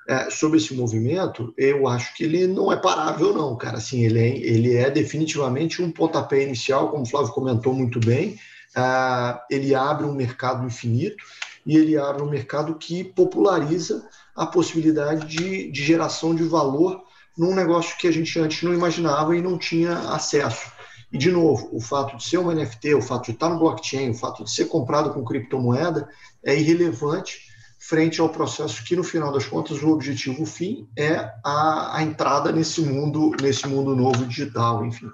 é, 0.08 0.30
sobre 0.30 0.58
esse 0.58 0.74
movimento, 0.74 1.54
eu 1.58 1.88
acho 1.88 2.16
que 2.16 2.24
ele 2.24 2.46
não 2.48 2.72
é 2.72 2.78
parável, 2.78 3.34
não, 3.34 3.56
cara. 3.56 3.78
Assim, 3.78 4.04
ele 4.04 4.20
é, 4.20 4.38
ele 4.38 4.76
é 4.76 4.90
definitivamente 4.90 5.82
um 5.82 5.92
pontapé 5.92 6.44
inicial, 6.44 6.90
como 6.90 7.04
o 7.04 7.06
Flávio 7.06 7.34
comentou 7.34 7.74
muito 7.74 8.00
bem. 8.00 8.40
É, 8.76 9.40
ele 9.50 9.74
abre 9.74 10.06
um 10.06 10.14
mercado 10.14 10.66
infinito 10.66 11.24
e 11.66 11.76
ele 11.76 11.98
abre 11.98 12.22
um 12.22 12.30
mercado 12.30 12.76
que 12.76 13.04
populariza 13.04 14.08
a 14.36 14.46
possibilidade 14.46 15.26
de, 15.26 15.72
de 15.72 15.84
geração 15.84 16.36
de 16.36 16.44
valor 16.44 17.04
num 17.38 17.54
negócio 17.54 17.98
que 17.98 18.08
a 18.08 18.12
gente 18.12 18.40
antes 18.40 18.64
não 18.64 18.74
imaginava 18.74 19.36
e 19.36 19.42
não 19.42 19.58
tinha 19.58 19.94
acesso. 20.10 20.72
E, 21.12 21.18
de 21.18 21.32
novo, 21.32 21.70
o 21.72 21.80
fato 21.80 22.18
de 22.18 22.24
ser 22.24 22.38
um 22.38 22.52
NFT, 22.52 22.96
o 22.96 23.02
fato 23.02 23.26
de 23.26 23.32
estar 23.32 23.50
no 23.50 23.60
blockchain, 23.60 24.10
o 24.10 24.16
fato 24.16 24.44
de 24.44 24.52
ser 24.52 24.66
comprado 24.66 25.14
com 25.14 25.24
criptomoeda 25.24 26.08
é 26.44 26.58
irrelevante 26.58 27.40
frente 27.80 28.20
ao 28.20 28.30
processo 28.30 28.84
que, 28.84 28.96
no 28.96 29.04
final 29.04 29.32
das 29.32 29.46
contas, 29.46 29.82
o 29.84 29.90
objetivo, 29.90 30.44
o 30.44 30.46
fim, 30.46 30.90
é 30.98 31.32
a, 31.44 31.98
a 31.98 32.04
entrada 32.04 32.52
nesse 32.52 32.82
mundo, 32.82 33.32
nesse 33.40 33.68
mundo 33.68 33.96
novo 33.96 34.26
digital, 34.26 34.84
enfim. 34.86 35.08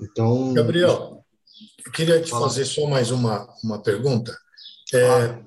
Então... 0.00 0.54
Gabriel, 0.54 1.22
eu 1.84 1.92
queria 1.92 2.20
te 2.20 2.30
fazer 2.30 2.64
só 2.64 2.86
mais 2.86 3.10
uma, 3.10 3.46
uma 3.62 3.82
pergunta. 3.82 4.36
É, 4.94 5.38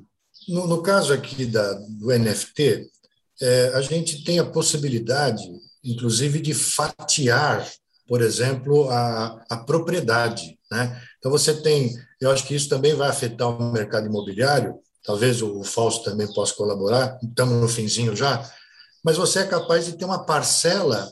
no, 0.47 0.67
no, 0.67 0.81
caso 0.81 1.11
aqui 1.11 1.45
da, 1.45 1.73
do 1.73 2.07
NFT, 2.07 2.87
é, 3.41 3.71
a 3.73 3.81
gente 3.81 4.23
tem 4.23 4.37
a 4.37 4.45
possibilidade 4.45 5.43
inclusive 5.83 6.41
de 6.41 6.53
fatiar, 6.53 7.67
por 8.07 8.21
exemplo, 8.21 8.89
a, 8.89 9.43
a 9.49 9.57
propriedade. 9.57 10.57
Né? 10.71 11.01
Então, 11.17 11.31
você 11.31 11.53
tem, 11.53 11.93
eu 12.19 12.31
acho 12.31 12.45
que 12.45 12.55
isso 12.55 12.69
também 12.69 12.93
vai 12.93 13.09
afetar 13.09 13.49
o 13.49 13.71
mercado 13.71 14.07
imobiliário, 14.07 14.75
talvez 15.03 15.41
o, 15.41 15.63
Fausto 15.63 16.09
também 16.09 16.31
possa 16.33 16.53
colaborar, 16.53 17.17
estamos 17.23 17.61
no 17.61 17.67
finzinho 17.67 18.15
já, 18.15 18.47
mas 19.03 19.17
você 19.17 19.39
é 19.39 19.47
capaz 19.47 19.85
de 19.85 19.93
ter 19.93 20.05
uma 20.05 20.25
parcela 20.25 21.11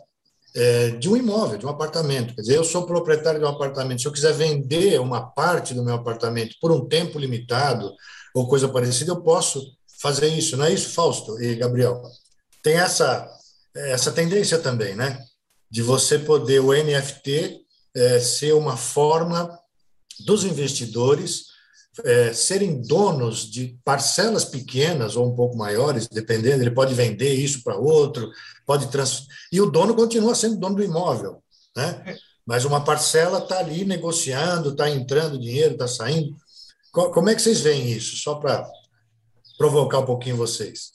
é, 0.56 0.92
de 0.92 1.10
um 1.10 1.16
imóvel, 1.16 1.58
de 1.58 1.66
um 1.66 1.70
apartamento. 1.70 2.36
Quer 2.36 2.42
dizer, 2.42 2.58
eu 2.58 2.64
sou 2.64 2.86
proprietário 2.86 3.40
de 3.40 3.46
um 3.46 3.50
apartamento, 3.50 4.02
se 4.02 4.08
eu 4.08 4.12
quiser 4.12 4.34
vender 4.34 5.00
uma 5.00 5.22
parte 5.22 5.74
do 5.74 5.84
meu 5.84 5.96
apartamento 5.96 6.56
por 6.60 6.72
um 6.72 6.88
tempo 6.88 7.18
limitado 7.18 7.94
ou 8.36 8.48
coisa 8.48 8.68
parecida, 8.68 9.12
eu 9.12 9.22
posso 9.22 9.64
fazer 10.00 10.28
isso, 10.28 10.58
não 10.58 10.66
é 10.66 10.74
isso, 10.74 10.90
Fausto 10.90 11.42
e 11.42 11.56
Gabriel? 11.56 12.02
Tem 12.62 12.76
essa 12.76 13.28
essa 13.92 14.12
tendência 14.12 14.60
também, 14.60 14.96
né? 14.96 15.20
De 15.70 15.82
você 15.82 16.18
poder 16.20 16.60
o 16.60 16.72
NFT 16.72 17.62
é, 17.96 18.20
ser 18.20 18.54
uma 18.54 18.78
forma 18.78 19.58
dos 20.26 20.44
investidores 20.44 21.48
é, 22.04 22.34
serem 22.34 22.82
donos 22.82 23.50
de 23.50 23.78
parcelas 23.84 24.46
pequenas 24.46 25.16
ou 25.16 25.28
um 25.32 25.36
pouco 25.36 25.58
maiores, 25.58 26.08
dependendo, 26.08 26.62
ele 26.62 26.72
pode 26.72 26.94
vender 26.94 27.34
isso 27.34 27.64
para 27.64 27.78
outro, 27.78 28.30
pode 28.66 28.88
trans... 28.92 29.26
e 29.52 29.60
o 29.60 29.70
dono 29.70 29.96
continua 29.96 30.36
sendo 30.36 30.58
dono 30.58 30.76
do 30.76 30.84
imóvel, 30.84 31.42
né? 31.76 32.18
Mas 32.46 32.66
uma 32.66 32.84
parcela 32.84 33.40
está 33.40 33.60
ali 33.60 33.84
negociando, 33.84 34.70
está 34.70 34.90
entrando 34.90 35.40
dinheiro, 35.40 35.74
está 35.74 35.88
saindo. 35.88 36.36
Como 36.92 37.30
é 37.30 37.36
que 37.36 37.42
vocês 37.42 37.60
veem 37.60 37.92
isso? 37.92 38.16
Só 38.16 38.36
para 38.36 38.66
provocar 39.58 40.00
um 40.00 40.06
pouquinho 40.06 40.38
vocês. 40.38 40.92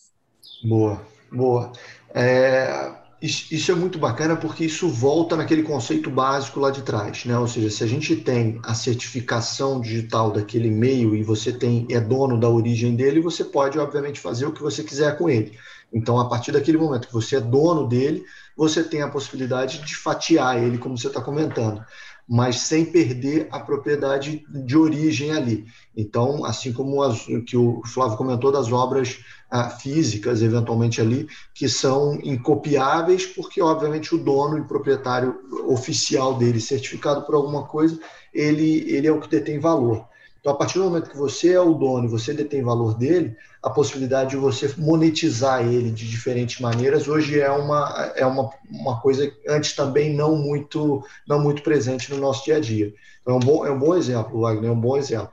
Boa, 0.64 1.04
boa. 1.30 1.72
É, 2.14 2.92
isso 3.22 3.70
é 3.70 3.74
muito 3.74 3.98
bacana 3.98 4.36
porque 4.36 4.64
isso 4.64 4.88
volta 4.88 5.36
naquele 5.36 5.62
conceito 5.62 6.10
básico 6.10 6.58
lá 6.58 6.70
de 6.70 6.82
trás, 6.82 7.24
né? 7.24 7.38
Ou 7.38 7.46
seja, 7.46 7.70
se 7.70 7.84
a 7.84 7.86
gente 7.86 8.16
tem 8.16 8.60
a 8.64 8.74
certificação 8.74 9.80
digital 9.80 10.32
daquele 10.32 10.70
meio 10.70 11.14
e 11.14 11.22
você 11.22 11.52
tem 11.52 11.86
é 11.90 12.00
dono 12.00 12.38
da 12.38 12.48
origem 12.48 12.96
dele, 12.96 13.20
você 13.20 13.44
pode 13.44 13.78
obviamente 13.78 14.18
fazer 14.20 14.46
o 14.46 14.52
que 14.52 14.60
você 14.60 14.82
quiser 14.82 15.16
com 15.16 15.30
ele. 15.30 15.56
Então, 15.92 16.18
a 16.18 16.28
partir 16.28 16.52
daquele 16.52 16.78
momento 16.78 17.06
que 17.06 17.12
você 17.12 17.36
é 17.36 17.40
dono 17.40 17.86
dele, 17.86 18.24
você 18.56 18.82
tem 18.82 19.02
a 19.02 19.08
possibilidade 19.08 19.78
de 19.84 19.94
fatiar 19.94 20.62
ele, 20.62 20.78
como 20.78 20.98
você 20.98 21.06
está 21.06 21.20
comentando 21.20 21.84
mas 22.28 22.60
sem 22.60 22.84
perder 22.84 23.48
a 23.50 23.60
propriedade 23.60 24.44
de 24.48 24.76
origem 24.76 25.32
ali. 25.32 25.66
Então, 25.96 26.44
assim 26.44 26.72
como 26.72 27.02
as, 27.02 27.26
que 27.46 27.56
o 27.56 27.82
Flávio 27.84 28.16
comentou 28.16 28.50
das 28.50 28.72
obras 28.72 29.18
ah, 29.50 29.68
físicas, 29.68 30.40
eventualmente 30.40 31.00
ali, 31.00 31.28
que 31.54 31.68
são 31.68 32.18
incopiáveis, 32.22 33.26
porque, 33.26 33.60
obviamente, 33.60 34.14
o 34.14 34.18
dono 34.18 34.56
e 34.58 34.64
proprietário 34.64 35.38
oficial 35.66 36.38
dele, 36.38 36.60
certificado 36.60 37.22
por 37.22 37.34
alguma 37.34 37.64
coisa, 37.64 37.98
ele, 38.32 38.90
ele 38.90 39.06
é 39.06 39.12
o 39.12 39.20
que 39.20 39.28
detém 39.28 39.58
valor. 39.58 40.06
Então, 40.42 40.54
a 40.54 40.56
partir 40.56 40.78
do 40.78 40.86
momento 40.86 41.08
que 41.08 41.16
você 41.16 41.52
é 41.52 41.60
o 41.60 41.72
dono 41.72 42.04
e 42.04 42.10
você 42.10 42.34
detém 42.34 42.64
valor 42.64 42.98
dele, 42.98 43.36
a 43.62 43.70
possibilidade 43.70 44.30
de 44.30 44.36
você 44.36 44.74
monetizar 44.76 45.64
ele 45.64 45.88
de 45.88 46.10
diferentes 46.10 46.60
maneiras 46.60 47.06
hoje 47.06 47.40
é 47.40 47.48
uma, 47.48 48.12
é 48.16 48.26
uma, 48.26 48.50
uma 48.68 49.00
coisa 49.00 49.32
antes 49.48 49.76
também 49.76 50.12
não 50.12 50.34
muito, 50.34 51.00
não 51.28 51.40
muito 51.40 51.62
presente 51.62 52.12
no 52.12 52.18
nosso 52.18 52.44
dia 52.44 52.56
a 52.56 52.60
dia. 52.60 52.92
Então, 53.20 53.34
é 53.34 53.36
um 53.36 53.40
bom, 53.40 53.66
é 53.66 53.70
um 53.70 53.78
bom 53.78 53.94
exemplo, 53.94 54.40
Wagner, 54.40 54.68
é 54.68 54.72
um 54.72 54.80
bom 54.80 54.96
exemplo. 54.96 55.30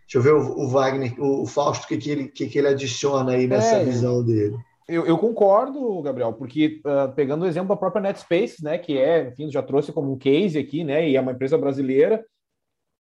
Deixa 0.00 0.18
eu 0.18 0.22
ver 0.22 0.34
o, 0.34 0.58
o 0.58 0.68
Wagner, 0.68 1.14
o, 1.20 1.42
o 1.42 1.46
Fausto, 1.46 1.84
o 1.84 1.86
que, 1.86 1.96
que, 1.96 2.10
ele, 2.10 2.26
que, 2.26 2.48
que 2.48 2.58
ele 2.58 2.66
adiciona 2.66 3.34
aí 3.34 3.46
nessa 3.46 3.76
é, 3.76 3.84
visão 3.84 4.24
dele. 4.24 4.56
Eu, 4.88 5.06
eu, 5.06 5.16
concordo, 5.18 6.02
Gabriel, 6.02 6.32
porque 6.32 6.80
uh, 6.84 7.14
pegando 7.14 7.44
o 7.44 7.46
exemplo 7.46 7.68
da 7.68 7.76
própria 7.76 8.02
Netspace, 8.02 8.64
né, 8.64 8.76
que 8.76 8.98
é, 8.98 9.28
enfim, 9.28 9.52
já 9.52 9.62
trouxe 9.62 9.92
como 9.92 10.12
um 10.12 10.18
case 10.18 10.58
aqui, 10.58 10.82
né, 10.82 11.08
e 11.08 11.14
é 11.14 11.20
uma 11.20 11.30
empresa 11.30 11.56
brasileira, 11.56 12.24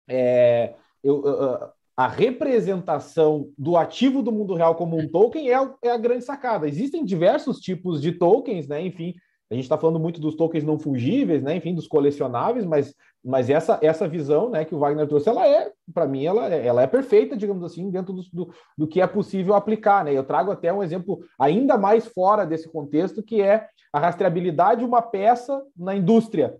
é, 0.08 0.76
eu, 1.08 1.20
uh, 1.20 1.70
a 1.96 2.08
representação 2.08 3.50
do 3.58 3.76
ativo 3.76 4.22
do 4.22 4.32
mundo 4.32 4.54
real 4.54 4.76
como 4.76 4.98
um 4.98 5.08
token 5.08 5.50
é, 5.50 5.70
é 5.84 5.90
a 5.90 5.98
grande 5.98 6.24
sacada. 6.24 6.68
Existem 6.68 7.04
diversos 7.04 7.60
tipos 7.60 8.00
de 8.00 8.12
tokens, 8.12 8.68
né? 8.68 8.86
Enfim, 8.86 9.16
a 9.50 9.56
gente 9.56 9.64
está 9.64 9.78
falando 9.78 10.00
muito 10.00 10.20
dos 10.20 10.36
tokens 10.36 10.64
não 10.64 10.78
fungíveis, 10.78 11.42
né? 11.42 11.56
Enfim, 11.56 11.74
dos 11.74 11.88
colecionáveis, 11.88 12.66
mas, 12.66 12.94
mas 13.24 13.50
essa, 13.50 13.80
essa 13.82 14.08
visão, 14.08 14.50
né, 14.50 14.66
que 14.66 14.76
o 14.76 14.80
Wagner 14.80 15.08
trouxe, 15.08 15.30
ela 15.30 15.48
é, 15.48 15.72
para 15.94 16.06
mim, 16.06 16.26
ela, 16.26 16.54
ela 16.54 16.82
é 16.82 16.88
perfeita, 16.88 17.36
digamos 17.36 17.64
assim, 17.64 17.90
dentro 17.90 18.14
do, 18.14 18.22
do, 18.32 18.54
do, 18.78 18.88
que 18.88 19.02
é 19.02 19.08
possível 19.08 19.56
aplicar, 19.56 20.04
né? 20.04 20.14
Eu 20.14 20.24
trago 20.24 20.52
até 20.52 20.72
um 20.72 20.84
exemplo 20.84 21.20
ainda 21.40 21.78
mais 21.78 22.06
fora 22.06 22.46
desse 22.46 22.70
contexto, 22.70 23.24
que 23.24 23.42
é 23.42 23.68
a 23.92 24.00
rastreabilidade 24.00 24.82
de 24.82 24.86
uma 24.86 25.02
peça 25.02 25.64
na 25.76 25.96
indústria, 25.96 26.58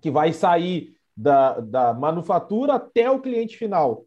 que 0.00 0.10
vai 0.10 0.32
sair 0.32 0.95
da, 1.16 1.60
da 1.60 1.94
manufatura 1.94 2.74
até 2.74 3.10
o 3.10 3.20
cliente 3.20 3.56
final. 3.56 4.04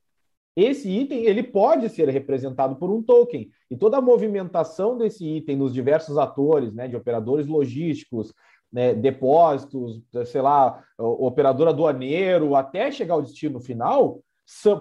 Esse 0.55 0.89
item 0.89 1.23
ele 1.23 1.41
pode 1.41 1.89
ser 1.89 2.09
representado 2.09 2.75
por 2.75 2.89
um 2.89 3.01
token 3.01 3.49
e 3.71 3.77
toda 3.77 3.97
a 3.97 4.01
movimentação 4.01 4.97
desse 4.97 5.25
item 5.25 5.55
nos 5.55 5.73
diversos 5.73 6.17
atores, 6.17 6.73
né, 6.73 6.87
de 6.87 6.95
operadores 6.95 7.47
logísticos, 7.47 8.33
né, 8.71 8.93
depósitos, 8.93 10.01
sei 10.25 10.41
lá, 10.41 10.83
operador 10.97 11.67
aduaneiro, 11.69 12.55
até 12.55 12.91
chegar 12.91 13.15
ao 13.15 13.21
destino 13.21 13.59
final, 13.59 14.21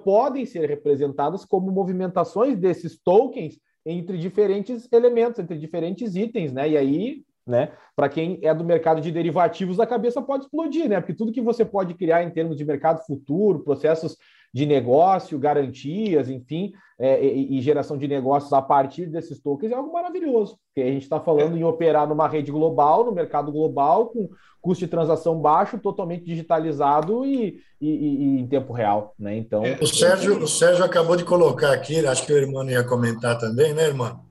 podem 0.02 0.44
ser 0.44 0.68
representadas 0.68 1.44
como 1.44 1.70
movimentações 1.70 2.56
desses 2.56 2.98
tokens 2.98 3.58
entre 3.84 4.18
diferentes 4.18 4.88
elementos, 4.92 5.38
entre 5.38 5.56
diferentes 5.56 6.16
itens, 6.16 6.52
né? 6.52 6.68
E 6.70 6.76
aí, 6.76 7.22
né, 7.48 7.72
para 7.96 8.08
quem 8.08 8.38
é 8.42 8.54
do 8.54 8.62
mercado 8.62 9.00
de 9.00 9.10
derivativos, 9.10 9.80
a 9.80 9.86
cabeça 9.86 10.22
pode 10.22 10.44
explodir, 10.44 10.88
né? 10.88 11.00
Porque 11.00 11.14
tudo 11.14 11.32
que 11.32 11.40
você 11.40 11.64
pode 11.64 11.94
criar 11.94 12.22
em 12.22 12.30
termos 12.30 12.56
de 12.56 12.64
mercado 12.64 13.04
futuro, 13.04 13.64
processos 13.64 14.16
de 14.52 14.64
negócio, 14.64 15.38
garantias, 15.38 16.28
enfim, 16.30 16.72
é, 16.98 17.22
e, 17.22 17.58
e, 17.58 17.60
geração 17.60 17.96
de 17.96 18.08
negócios 18.08 18.52
a 18.52 18.62
partir 18.62 19.06
desses 19.06 19.40
tokens 19.40 19.70
é 19.70 19.74
algo 19.74 19.92
maravilhoso, 19.92 20.58
porque 20.66 20.88
a 20.88 20.92
gente 20.92 21.02
está 21.02 21.20
falando 21.20 21.56
em 21.56 21.62
operar 21.62 22.08
numa 22.08 22.26
rede 22.26 22.50
global, 22.50 23.04
no 23.04 23.12
mercado 23.12 23.52
global, 23.52 24.06
com 24.06 24.28
custo 24.60 24.84
de 24.84 24.90
transação 24.90 25.38
baixo, 25.40 25.78
totalmente 25.78 26.24
digitalizado 26.24 27.24
e, 27.24 27.60
e, 27.80 27.88
e 27.88 28.40
em 28.40 28.46
tempo 28.46 28.72
real, 28.72 29.14
né? 29.18 29.36
Então. 29.36 29.64
É, 29.64 29.78
o, 29.80 29.86
Sérgio, 29.86 30.38
o 30.42 30.48
Sérgio 30.48 30.84
acabou 30.84 31.14
de 31.14 31.24
colocar 31.24 31.72
aqui, 31.72 32.04
acho 32.04 32.26
que 32.26 32.32
o 32.32 32.38
irmão 32.38 32.68
ia 32.68 32.82
comentar 32.82 33.38
também, 33.38 33.72
né, 33.72 33.84
irmão? 33.84 34.27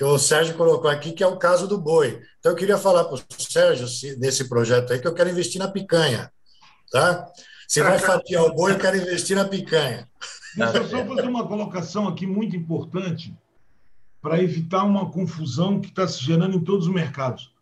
Que 0.00 0.04
o 0.04 0.18
Sérgio 0.18 0.54
colocou 0.54 0.90
aqui, 0.90 1.12
que 1.12 1.22
é 1.22 1.26
o 1.26 1.36
caso 1.36 1.68
do 1.68 1.76
boi. 1.76 2.22
Então, 2.38 2.52
eu 2.52 2.56
queria 2.56 2.78
falar 2.78 3.04
para 3.04 3.16
o 3.16 3.22
Sérgio, 3.38 3.86
nesse 4.18 4.48
projeto 4.48 4.94
aí, 4.94 4.98
que 4.98 5.06
eu 5.06 5.12
quero 5.12 5.28
investir 5.28 5.58
na 5.58 5.68
picanha, 5.68 6.32
tá? 6.90 7.30
Você 7.68 7.82
vai 7.82 7.98
fatiar 7.98 8.44
o 8.44 8.54
boi, 8.54 8.72
eu 8.72 8.78
quero 8.78 8.96
investir 8.96 9.36
na 9.36 9.44
picanha. 9.44 10.08
Deixa 10.56 10.78
eu 10.78 10.88
só 10.88 11.04
fazer 11.04 11.28
uma 11.28 11.46
colocação 11.46 12.08
aqui 12.08 12.26
muito 12.26 12.56
importante 12.56 13.36
para 14.22 14.42
evitar 14.42 14.84
uma 14.84 15.10
confusão 15.10 15.78
que 15.78 15.88
está 15.88 16.08
se 16.08 16.24
gerando 16.24 16.56
em 16.56 16.64
todos 16.64 16.86
os 16.86 16.94
mercados. 16.94 17.52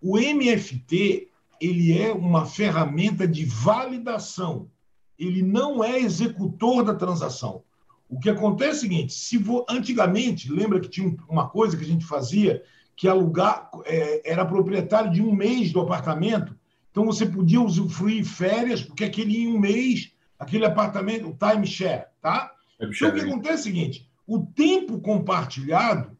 O 0.00 0.16
MFT 0.16 1.26
ele 1.60 2.00
é 2.00 2.12
uma 2.12 2.46
ferramenta 2.46 3.26
de 3.26 3.44
validação. 3.44 4.70
Ele 5.18 5.42
não 5.42 5.82
é 5.82 5.98
executor 5.98 6.84
da 6.84 6.94
transação. 6.94 7.64
O 8.10 8.18
que 8.18 8.28
acontece 8.28 8.70
é 8.70 8.72
o 8.72 8.80
seguinte: 8.80 9.12
se 9.12 9.38
vo... 9.38 9.64
antigamente, 9.68 10.52
lembra 10.52 10.80
que 10.80 10.88
tinha 10.88 11.16
uma 11.28 11.48
coisa 11.48 11.76
que 11.76 11.84
a 11.84 11.86
gente 11.86 12.04
fazia 12.04 12.62
que 12.96 13.08
alugar 13.08 13.70
é, 13.86 14.30
era 14.30 14.44
proprietário 14.44 15.10
de 15.10 15.22
um 15.22 15.32
mês 15.32 15.72
do 15.72 15.80
apartamento 15.80 16.54
então 16.90 17.04
você 17.04 17.24
podia 17.24 17.60
usufruir 17.60 18.24
férias, 18.24 18.82
porque 18.82 19.04
aquele 19.04 19.38
em 19.38 19.54
um 19.54 19.58
mês, 19.58 20.12
aquele 20.38 20.64
apartamento, 20.64 21.28
o 21.28 21.36
timeshare, 21.36 22.06
tá? 22.20 22.52
Então 22.80 23.08
o 23.08 23.12
que 23.12 23.20
acontece 23.20 23.50
é 23.50 23.60
o 23.60 23.64
seguinte: 23.64 24.10
o 24.26 24.40
tempo 24.40 25.00
compartilhado, 25.00 26.16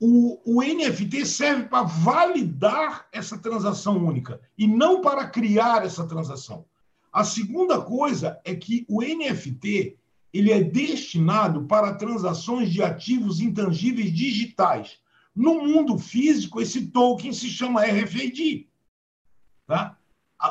o, 0.00 0.40
o 0.44 0.62
NFT 0.62 1.24
serve 1.24 1.64
para 1.64 1.84
validar 1.84 3.06
essa 3.12 3.38
transação 3.38 3.96
única 4.04 4.40
e 4.58 4.66
não 4.66 5.00
para 5.00 5.28
criar 5.28 5.84
essa 5.84 6.06
transação. 6.06 6.64
A 7.12 7.22
segunda 7.24 7.80
coisa 7.80 8.40
é 8.44 8.54
que 8.54 8.84
o 8.88 9.02
NFT 9.02 9.96
ele 10.32 10.50
é 10.50 10.62
destinado 10.62 11.64
para 11.64 11.94
transações 11.94 12.72
de 12.72 12.82
ativos 12.82 13.40
intangíveis 13.40 14.12
digitais. 14.12 14.98
No 15.34 15.62
mundo 15.64 15.98
físico, 15.98 16.60
esse 16.60 16.86
token 16.86 17.32
se 17.32 17.48
chama 17.48 17.84
RFID. 17.84 18.68
Tá? 19.66 19.96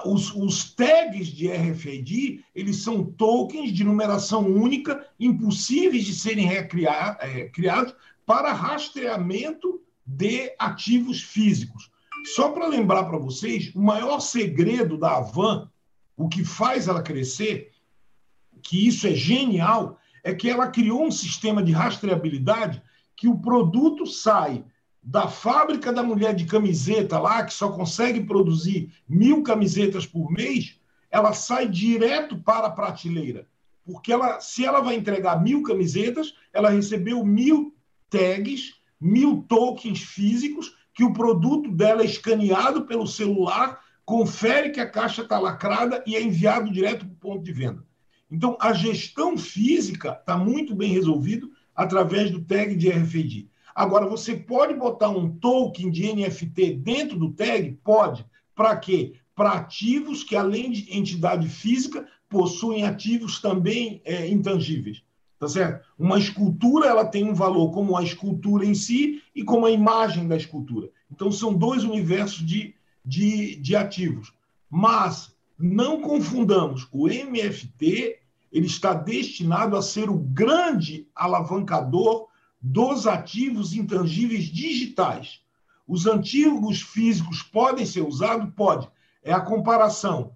Os, 0.05 0.33
os, 0.33 0.73
tags 0.73 1.27
de 1.27 1.51
RFID 1.51 2.45
eles 2.55 2.77
são 2.77 3.03
tokens 3.03 3.73
de 3.73 3.83
numeração 3.83 4.47
única, 4.47 5.05
impossíveis 5.19 6.05
de 6.05 6.15
serem 6.15 6.45
recriar, 6.45 7.17
é, 7.19 7.49
criados 7.49 7.93
para 8.25 8.53
rastreamento 8.53 9.81
de 10.05 10.53
ativos 10.57 11.21
físicos. 11.21 11.91
Só 12.35 12.51
para 12.51 12.67
lembrar 12.67 13.05
para 13.05 13.17
vocês, 13.17 13.73
o 13.75 13.81
maior 13.81 14.19
segredo 14.19 14.97
da 14.97 15.17
Avan, 15.17 15.69
o 16.15 16.29
que 16.29 16.45
faz 16.45 16.87
ela 16.87 17.01
crescer, 17.01 17.71
que 18.61 18.87
isso 18.87 19.07
é 19.07 19.13
genial, 19.13 19.99
é 20.23 20.33
que 20.33 20.49
ela 20.49 20.67
criou 20.67 21.05
um 21.05 21.11
sistema 21.11 21.63
de 21.63 21.71
rastreabilidade 21.71 22.81
que 23.15 23.27
o 23.27 23.39
produto 23.39 24.05
sai 24.05 24.63
da 25.03 25.27
fábrica 25.27 25.91
da 25.91 26.03
mulher 26.03 26.35
de 26.35 26.45
camiseta 26.45 27.19
lá, 27.19 27.43
que 27.43 27.53
só 27.53 27.71
consegue 27.71 28.23
produzir 28.23 28.93
mil 29.07 29.41
camisetas 29.41 30.05
por 30.05 30.31
mês, 30.31 30.79
ela 31.09 31.33
sai 31.33 31.67
direto 31.67 32.37
para 32.37 32.67
a 32.67 32.71
prateleira. 32.71 33.47
Porque 33.83 34.13
ela, 34.13 34.39
se 34.39 34.63
ela 34.63 34.79
vai 34.79 34.95
entregar 34.95 35.41
mil 35.41 35.63
camisetas, 35.63 36.35
ela 36.53 36.69
recebeu 36.69 37.25
mil 37.25 37.75
tags, 38.09 38.75
mil 38.99 39.43
tokens 39.47 40.01
físicos, 40.01 40.75
que 40.93 41.03
o 41.03 41.13
produto 41.13 41.71
dela 41.71 42.03
é 42.03 42.05
escaneado 42.05 42.85
pelo 42.85 43.07
celular, 43.07 43.79
confere 44.05 44.69
que 44.69 44.79
a 44.79 44.89
caixa 44.89 45.23
está 45.23 45.39
lacrada 45.39 46.03
e 46.05 46.15
é 46.15 46.21
enviado 46.21 46.71
direto 46.71 47.05
para 47.05 47.13
o 47.13 47.33
ponto 47.33 47.43
de 47.43 47.51
venda. 47.51 47.83
Então, 48.31 48.57
a 48.61 48.71
gestão 48.71 49.37
física 49.37 50.17
está 50.17 50.37
muito 50.37 50.73
bem 50.73 50.93
resolvido 50.93 51.51
através 51.75 52.31
do 52.31 52.41
tag 52.41 52.75
de 52.75 52.89
RFID. 52.89 53.49
Agora, 53.75 54.07
você 54.07 54.35
pode 54.35 54.73
botar 54.73 55.09
um 55.09 55.29
token 55.29 55.91
de 55.91 56.13
NFT 56.13 56.75
dentro 56.75 57.19
do 57.19 57.33
tag? 57.33 57.77
Pode. 57.83 58.25
Para 58.55 58.75
quê? 58.77 59.15
Para 59.35 59.53
ativos 59.53 60.23
que, 60.23 60.35
além 60.35 60.71
de 60.71 60.97
entidade 60.97 61.49
física, 61.49 62.07
possuem 62.29 62.85
ativos 62.85 63.41
também 63.41 64.01
é, 64.05 64.27
intangíveis. 64.29 65.03
Tá 65.37 65.47
certo? 65.47 65.85
Uma 65.97 66.19
escultura 66.19 66.87
ela 66.87 67.03
tem 67.03 67.23
um 67.23 67.33
valor 67.33 67.71
como 67.71 67.97
a 67.97 68.03
escultura 68.03 68.63
em 68.63 68.75
si 68.75 69.21
e 69.35 69.43
como 69.43 69.65
a 69.65 69.71
imagem 69.71 70.27
da 70.27 70.37
escultura. 70.37 70.89
Então, 71.11 71.31
são 71.31 71.53
dois 71.53 71.83
universos 71.83 72.45
de, 72.45 72.75
de, 73.03 73.55
de 73.55 73.75
ativos. 73.75 74.31
Mas 74.69 75.35
não 75.57 76.01
confundamos, 76.01 76.87
o 76.91 77.07
MFT 77.07 78.20
ele 78.51 78.65
está 78.65 78.93
destinado 78.93 79.77
a 79.77 79.81
ser 79.81 80.09
o 80.09 80.17
grande 80.17 81.07
alavancador 81.15 82.27
dos 82.61 83.07
ativos 83.07 83.73
intangíveis 83.73 84.45
digitais. 84.45 85.41
Os 85.87 86.05
antigos 86.05 86.81
físicos 86.81 87.41
podem 87.41 87.85
ser 87.85 88.01
usados? 88.01 88.53
Pode. 88.55 88.89
É 89.23 89.31
a 89.33 89.41
comparação. 89.41 90.33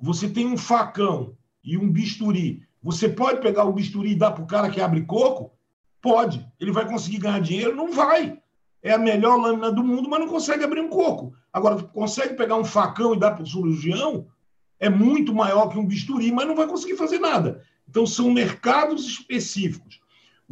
Você 0.00 0.28
tem 0.28 0.46
um 0.46 0.56
facão 0.56 1.36
e 1.64 1.78
um 1.78 1.90
bisturi. 1.90 2.66
Você 2.82 3.08
pode 3.08 3.40
pegar 3.40 3.64
o 3.64 3.72
bisturi 3.72 4.12
e 4.12 4.16
dar 4.16 4.32
para 4.32 4.42
o 4.42 4.46
cara 4.46 4.68
que 4.68 4.80
abre 4.80 5.02
coco? 5.02 5.52
Pode. 6.00 6.46
Ele 6.58 6.72
vai 6.72 6.86
conseguir 6.86 7.18
ganhar 7.18 7.40
dinheiro? 7.40 7.76
Não 7.76 7.92
vai. 7.92 8.38
É 8.82 8.92
a 8.92 8.98
melhor 8.98 9.36
lâmina 9.36 9.70
do 9.70 9.84
mundo, 9.84 10.10
mas 10.10 10.20
não 10.20 10.28
consegue 10.28 10.64
abrir 10.64 10.80
um 10.80 10.88
coco. 10.88 11.32
Agora, 11.52 11.80
consegue 11.80 12.34
pegar 12.34 12.56
um 12.56 12.64
facão 12.64 13.14
e 13.14 13.18
dar 13.18 13.30
para 13.30 13.44
o 13.44 13.46
cirurgião? 13.46 14.26
É 14.82 14.90
muito 14.90 15.34
maior 15.34 15.68
que 15.68 15.78
um 15.78 15.86
bisturi, 15.86 16.30
mas 16.30 16.46
não 16.46 16.56
vai 16.56 16.66
conseguir 16.66 16.96
fazer 16.96 17.18
nada. 17.18 17.62
Então, 17.88 18.06
são 18.06 18.30
mercados 18.30 19.06
específicos 19.06 20.02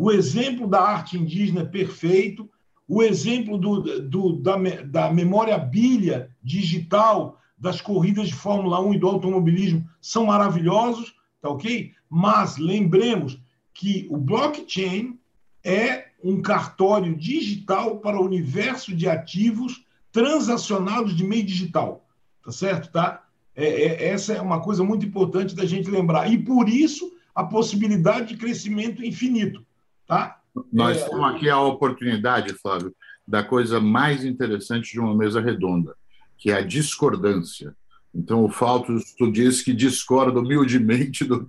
o 0.03 0.11
exemplo 0.11 0.67
da 0.67 0.81
arte 0.81 1.19
indígena 1.19 1.61
é 1.61 1.65
perfeito, 1.65 2.49
o 2.89 3.03
exemplo 3.03 3.59
do, 3.59 4.01
do, 4.01 4.33
da, 4.33 4.57
da 4.87 5.13
memória 5.13 5.59
bilha 5.59 6.35
digital 6.43 7.39
das 7.59 7.83
corridas 7.83 8.29
de 8.29 8.35
Fórmula 8.35 8.81
1 8.81 8.95
e 8.95 8.99
do 8.99 9.07
automobilismo 9.07 9.87
são 10.01 10.25
maravilhosos, 10.25 11.15
tá 11.43 11.51
ok? 11.51 11.93
Mas 12.09 12.57
lembremos 12.57 13.39
que 13.75 14.07
o 14.11 14.17
blockchain 14.17 15.19
é 15.63 16.07
um 16.25 16.41
cartório 16.41 17.15
digital 17.15 17.99
para 17.99 18.19
o 18.19 18.25
universo 18.25 18.97
de 18.97 19.07
ativos 19.07 19.85
transacionados 20.11 21.15
de 21.15 21.25
meio 21.25 21.45
digital, 21.45 22.09
tá 22.43 22.51
certo? 22.51 22.91
Tá? 22.91 23.23
É, 23.61 23.69
é, 23.69 24.09
essa 24.09 24.33
é 24.33 24.41
uma 24.41 24.61
coisa 24.61 24.83
muito 24.83 25.05
importante 25.05 25.55
da 25.55 25.65
gente 25.65 25.91
lembrar. 25.91 26.31
E 26.31 26.39
por 26.39 26.69
isso 26.69 27.13
a 27.35 27.45
possibilidade 27.45 28.29
de 28.29 28.37
crescimento 28.37 29.05
infinito. 29.05 29.65
Tá? 30.07 30.41
Nós 30.73 30.99
é, 30.99 31.09
temos 31.09 31.35
aqui 31.35 31.49
a 31.49 31.61
oportunidade, 31.61 32.55
Flávio, 32.55 32.95
da 33.27 33.43
coisa 33.43 33.81
mais 33.81 34.25
interessante 34.25 34.93
de 34.93 35.01
uma 35.01 35.15
mesa 35.15 35.41
redonda, 35.41 35.95
que 36.37 36.51
é 36.51 36.57
a 36.57 36.67
discordância. 36.67 37.75
Então, 38.13 38.45
o 38.45 38.49
Fausto 38.49 38.93
tu 39.17 39.31
diz 39.31 39.63
que 39.63 39.73
discorda 39.73 40.41
humildemente 40.41 41.25
do, 41.25 41.49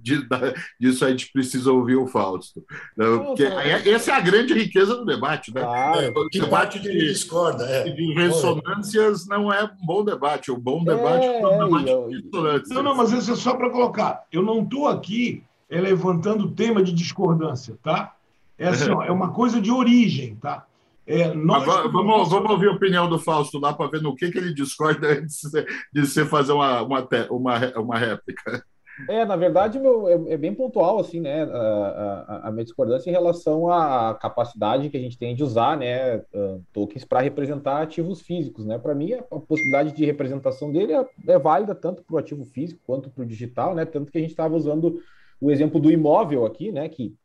disso, 0.79 1.03
a 1.03 1.09
gente 1.09 1.31
precisa 1.31 1.71
ouvir 1.71 1.95
o 1.95 2.07
Fausto. 2.07 2.63
Né? 2.95 3.05
Porque 3.17 3.43
essa 3.43 4.11
é 4.11 4.13
a 4.13 4.19
grande 4.19 4.53
riqueza 4.53 4.95
do 4.95 5.03
debate. 5.03 5.51
Né? 5.53 5.61
é, 5.61 6.09
o 6.09 6.29
debate 6.29 6.79
de, 6.79 6.91
discorda, 6.91 7.65
é. 7.65 7.89
de 7.89 8.13
ressonâncias 8.13 9.27
não 9.27 9.51
é 9.51 9.63
um 9.63 9.85
bom 9.85 10.05
debate. 10.05 10.51
O 10.51 10.57
bom 10.57 10.83
debate 10.83 11.25
é, 11.25 11.41
é 11.41 11.47
um 11.47 11.65
debate 11.65 12.09
de 12.09 12.21
ressonâncias. 12.21 12.69
Não, 12.69 12.83
não, 12.83 12.95
mas 12.95 13.11
isso 13.11 13.31
é 13.31 13.35
só 13.35 13.55
para 13.55 13.69
colocar. 13.71 14.23
Eu 14.31 14.43
não 14.43 14.61
estou 14.61 14.87
aqui 14.87 15.43
é, 15.67 15.81
levantando 15.81 16.45
o 16.45 16.51
tema 16.51 16.83
de 16.83 16.93
discordância, 16.93 17.75
tá? 17.81 18.13
É, 18.57 18.67
assim, 18.67 18.89
ó, 18.93 19.03
é 19.03 19.11
uma 19.11 19.31
coisa 19.31 19.59
de 19.59 19.71
origem, 19.71 20.35
tá? 20.35 20.67
É, 21.11 21.33
nós... 21.33 21.65
vamos, 21.91 22.29
vamos 22.29 22.51
ouvir 22.51 22.69
a 22.69 22.73
opinião 22.73 23.09
do 23.09 23.19
Fausto 23.19 23.59
lá 23.59 23.73
para 23.73 23.89
ver 23.89 24.01
no 24.01 24.15
que, 24.15 24.31
que 24.31 24.37
ele 24.37 24.53
discorda 24.53 25.07
antes 25.19 25.41
de 25.93 26.05
você 26.05 26.25
fazer 26.25 26.53
uma, 26.53 26.81
uma, 26.81 27.07
uma, 27.29 27.79
uma 27.79 27.97
réplica. 27.97 28.63
É, 29.09 29.25
na 29.25 29.35
verdade, 29.35 29.79
meu, 29.79 30.07
é, 30.07 30.33
é, 30.33 30.37
bem 30.37 30.53
pontual, 30.53 30.99
assim, 30.99 31.19
né, 31.19 31.43
a, 31.43 31.47
a, 31.47 32.47
a, 32.47 32.51
minha 32.51 32.63
discordância 32.63 33.09
em 33.09 33.13
relação 33.13 33.69
à 33.71 34.13
capacidade 34.13 34.89
que 34.89 34.97
a 34.97 34.99
gente 34.99 35.17
tem 35.17 35.33
de 35.33 35.43
usar, 35.43 35.77
né, 35.77 36.17
uh, 36.17 36.63
tokens 36.73 37.05
para 37.05 37.21
representar 37.21 37.81
ativos 37.81 38.21
físicos, 38.21 38.65
né, 38.65 38.77
para 38.77 38.93
mim 38.93 39.13
a, 39.13 39.21
possibilidade 39.23 39.93
de 39.93 40.05
representação 40.05 40.71
dele 40.71 40.93
é, 40.93 41.05
é 41.27 41.39
válida 41.39 41.73
tanto 41.73 42.03
para 42.03 42.15
o 42.15 42.17
ativo 42.17 42.45
físico 42.45 42.81
quanto 42.85 43.09
para 43.09 43.23
o 43.23 43.25
digital, 43.25 43.73
né, 43.73 43.85
tanto 43.85 44.11
que 44.11 44.17
a 44.17 44.21
gente 44.21 44.31
estava 44.31 44.55
usando 44.55 45.01
o 45.39 45.49
exemplo 45.49 45.79
do 45.79 45.91
imóvel 45.91 46.45
aqui, 46.45 46.71
né, 46.71 46.87
que, 46.89 47.15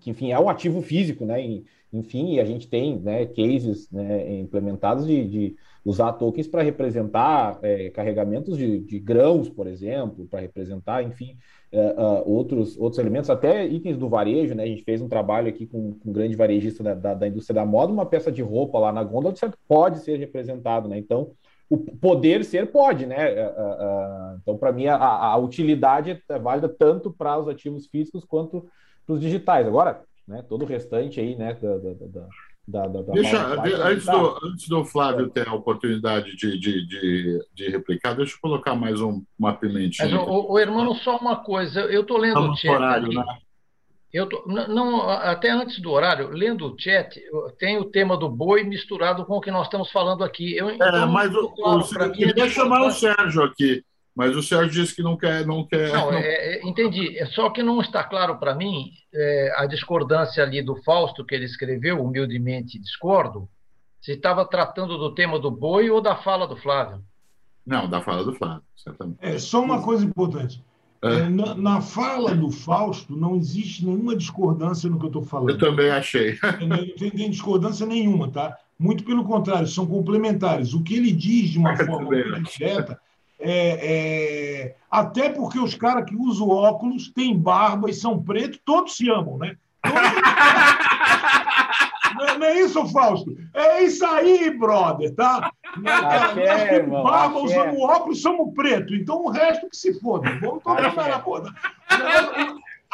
que 0.00 0.10
enfim, 0.10 0.30
é 0.30 0.38
um 0.38 0.48
ativo 0.48 0.82
físico, 0.82 1.24
né, 1.24 1.44
e, 1.44 1.64
enfim, 1.94 2.38
a 2.40 2.44
gente 2.44 2.68
tem, 2.68 2.98
né, 2.98 3.24
cases, 3.26 3.90
né, 3.90 4.38
implementados 4.40 5.06
de, 5.06 5.24
de 5.26 5.56
usar 5.84 6.12
tokens 6.14 6.48
para 6.48 6.62
representar 6.62 7.58
é, 7.62 7.90
carregamentos 7.90 8.56
de, 8.56 8.80
de, 8.80 8.98
grãos, 8.98 9.48
por 9.48 9.66
exemplo, 9.66 10.26
para 10.26 10.40
representar, 10.40 11.02
enfim, 11.02 11.36
é, 11.70 11.94
outros, 12.24 12.76
outros 12.78 12.98
elementos, 12.98 13.30
até 13.30 13.66
itens 13.66 13.96
do 13.96 14.08
varejo, 14.08 14.54
né? 14.54 14.64
A 14.64 14.66
gente 14.66 14.82
fez 14.82 15.00
um 15.00 15.08
trabalho 15.08 15.48
aqui 15.48 15.66
com, 15.66 15.92
com 15.92 16.10
um 16.10 16.12
grande 16.12 16.34
varejista 16.34 16.82
da, 16.82 16.94
da, 16.94 17.14
da, 17.14 17.28
indústria 17.28 17.54
da 17.54 17.66
moda, 17.66 17.92
uma 17.92 18.06
peça 18.06 18.32
de 18.32 18.42
roupa 18.42 18.78
lá 18.78 18.92
na 18.92 19.04
gôndola 19.04 19.34
pode 19.68 20.00
ser 20.00 20.18
representado, 20.18 20.88
né? 20.88 20.98
Então, 20.98 21.32
o 21.68 21.78
poder 21.78 22.44
ser 22.44 22.70
pode, 22.70 23.06
né? 23.06 23.32
Uh, 23.32 23.50
uh, 23.50 24.38
então, 24.40 24.56
para 24.56 24.72
mim, 24.72 24.86
a, 24.86 24.96
a, 24.96 25.36
utilidade 25.36 26.22
é 26.28 26.38
válida 26.38 26.68
tanto 26.68 27.12
para 27.12 27.38
os 27.38 27.48
ativos 27.48 27.86
físicos 27.86 28.24
quanto 28.24 28.66
para 29.06 29.14
os 29.14 29.20
digitais. 29.20 29.66
Agora, 29.66 30.02
né, 30.26 30.42
todo 30.48 30.62
o 30.62 30.66
restante 30.66 31.20
aí, 31.20 31.36
né, 31.36 31.54
da, 31.54 31.76
da, 31.78 31.92
da 31.92 32.28
da, 32.66 32.86
deixa, 33.12 33.46
antes, 33.46 34.06
do, 34.06 34.38
antes 34.42 34.68
do 34.68 34.84
Flávio 34.86 35.28
ter 35.28 35.46
a 35.46 35.52
oportunidade 35.52 36.34
de, 36.34 36.58
de, 36.58 36.86
de, 36.86 37.46
de 37.52 37.68
replicar, 37.68 38.14
deixa 38.14 38.34
eu 38.34 38.40
colocar 38.40 38.74
mais 38.74 39.02
um, 39.02 39.22
uma 39.38 39.52
pimentinha. 39.52 40.08
Mas, 40.08 40.26
o, 40.26 40.52
o 40.52 40.58
irmão, 40.58 40.94
só 40.94 41.18
uma 41.18 41.36
coisa, 41.36 41.80
eu 41.80 42.00
estou 42.00 42.16
lendo 42.16 42.38
Estamos 42.38 42.58
o 42.58 42.62
chat. 42.62 42.70
Horário, 42.70 43.08
né? 43.08 43.24
Eu 44.10 44.28
tô, 44.28 44.44
não, 44.46 45.10
até 45.10 45.50
antes 45.50 45.78
do 45.80 45.90
horário, 45.90 46.30
lendo 46.30 46.68
o 46.68 46.76
chat, 46.78 47.20
tem 47.58 47.76
o 47.78 47.84
tema 47.84 48.16
do 48.16 48.30
boi 48.30 48.62
misturado 48.62 49.26
com 49.26 49.36
o 49.36 49.40
que 49.40 49.50
nós 49.50 49.66
estamos 49.66 49.90
falando 49.90 50.24
aqui. 50.24 50.56
Eu, 50.56 50.70
é, 50.70 50.74
então, 50.76 51.08
mas 51.08 51.34
o, 51.34 51.50
claro, 51.50 51.84
o, 51.84 52.02
eu 52.02 52.12
queria 52.12 52.48
chamar 52.48 52.86
o 52.86 52.90
Sérgio 52.90 53.42
aqui. 53.42 53.84
Mas 54.14 54.36
o 54.36 54.42
Sérgio 54.42 54.70
disse 54.70 54.94
que 54.94 55.02
não 55.02 55.16
quer. 55.16 55.44
Não 55.44 55.66
quer 55.66 55.92
não, 55.92 56.12
não... 56.12 56.18
É, 56.18 56.54
é 56.54 56.62
entendi. 56.62 57.18
É 57.18 57.26
só 57.26 57.50
que 57.50 57.62
não 57.62 57.80
está 57.80 58.04
claro 58.04 58.38
para 58.38 58.54
mim 58.54 58.92
é, 59.14 59.54
a 59.56 59.66
discordância 59.66 60.42
ali 60.42 60.60
do 60.60 60.76
Fausto 60.76 61.24
que 61.24 61.34
ele 61.34 61.44
escreveu, 61.44 62.02
humildemente 62.02 62.78
discordo, 62.78 63.48
se 64.00 64.12
estava 64.12 64.44
tratando 64.44 64.98
do 64.98 65.14
tema 65.14 65.38
do 65.38 65.50
boi 65.50 65.88
ou 65.88 66.00
da 66.00 66.16
fala 66.16 66.46
do 66.46 66.56
Flávio. 66.56 67.02
Não, 67.64 67.88
da 67.88 68.02
fala 68.02 68.24
do 68.24 68.34
Flávio, 68.34 68.62
certamente. 68.76 69.18
É, 69.22 69.38
só 69.38 69.62
uma 69.62 69.80
coisa 69.80 70.04
importante. 70.04 70.62
É. 71.00 71.20
é. 71.20 71.28
Na, 71.28 71.54
na, 71.54 71.80
fala 71.80 72.34
do 72.34 72.50
Fausto 72.50 73.16
não 73.16 73.36
existe 73.36 73.86
nenhuma 73.86 74.16
discordância 74.16 74.90
no 74.90 74.98
que 74.98 75.04
eu 75.04 75.08
estou 75.08 75.22
falando. 75.22 75.50
Eu 75.50 75.58
também 75.58 75.90
achei. 75.90 76.38
Não, 76.66 76.76
tem, 76.96 77.10
tem 77.10 77.30
discordância 77.30 77.86
nenhuma, 77.86 78.30
tá? 78.30 78.58
Muito 78.78 79.04
pelo 79.04 79.24
contrário, 79.24 79.66
são 79.66 79.86
complementares. 79.86 80.74
O 80.74 80.82
que 80.82 80.96
ele 80.96 81.12
diz 81.12 81.50
de 81.50 81.58
uma 81.58 81.76
forma 81.76 82.10
direta 82.42 83.00
é, 83.38 83.78
é, 83.82 84.76
até 84.90 85.28
porque 85.28 85.58
os 85.58 85.74
caras 85.74 86.04
que 86.04 86.16
usam 86.16 86.48
óculos 86.48 87.10
têm 87.10 87.36
barba 87.36 87.90
e 87.90 87.94
são 87.94 88.22
pretos, 88.22 88.60
todos 88.64 88.96
se 88.96 89.10
amam, 89.10 89.36
né? 89.38 89.56
Todos... 89.82 90.00
não, 92.14 92.38
não, 92.38 92.46
é 92.46 92.60
isso, 92.60 92.86
Fausto? 92.88 93.36
É 93.52 93.82
isso 93.82 94.06
aí, 94.06 94.56
brother, 94.56 95.12
tá? 95.14 95.52
Axé, 95.84 96.86
nós 96.86 97.02
barba, 97.02 97.40
usamos 97.40 97.80
óculos, 97.80 98.22
somos 98.22 98.54
pretos. 98.54 98.96
Então 98.96 99.24
o 99.24 99.30
resto 99.30 99.68
que 99.68 99.76
se 99.76 99.98
foda. 100.00 100.30
Vamos 100.40 100.62
tomar 100.62 100.82
na 100.82 101.20
foda. 101.20 101.52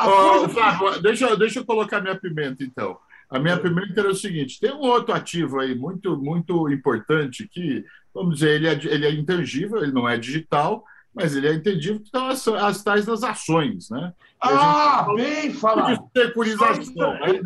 Oh, 0.02 0.94
que... 0.94 1.02
deixa, 1.02 1.36
deixa 1.36 1.60
eu 1.60 1.66
colocar 1.66 2.00
minha 2.00 2.18
pimenta, 2.18 2.64
então. 2.64 2.98
A 3.30 3.38
minha 3.38 3.58
pimenta 3.58 4.00
era 4.00 4.10
o 4.10 4.14
seguinte: 4.14 4.58
tem 4.58 4.72
um 4.72 4.80
outro 4.80 5.14
ativo 5.14 5.60
aí 5.60 5.74
muito, 5.74 6.16
muito 6.16 6.70
importante 6.70 7.46
que 7.46 7.84
vamos 8.14 8.34
dizer, 8.34 8.56
ele 8.56 8.68
é, 8.68 8.72
ele 8.72 9.06
é 9.06 9.12
intangível, 9.12 9.82
ele 9.82 9.92
não 9.92 10.08
é 10.08 10.16
digital, 10.18 10.84
mas 11.14 11.34
ele 11.34 11.48
é 11.48 11.54
intangível, 11.54 11.98
que 11.98 12.06
estão 12.06 12.28
as, 12.28 12.46
as 12.46 12.82
tais 12.82 13.06
das 13.06 13.22
ações, 13.22 13.90
né? 13.90 14.12
Ah, 14.40 15.06
bem 15.14 15.52
falado. 15.52 16.08
Securização. 16.16 17.12
Né? 17.14 17.40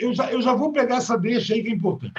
Eu, 0.00 0.14
já, 0.14 0.30
eu 0.30 0.40
já 0.40 0.54
vou 0.54 0.70
pegar 0.70 0.96
essa 0.96 1.18
deixa 1.18 1.54
aí 1.54 1.62
que 1.62 1.70
é 1.70 1.72
importante. 1.72 2.14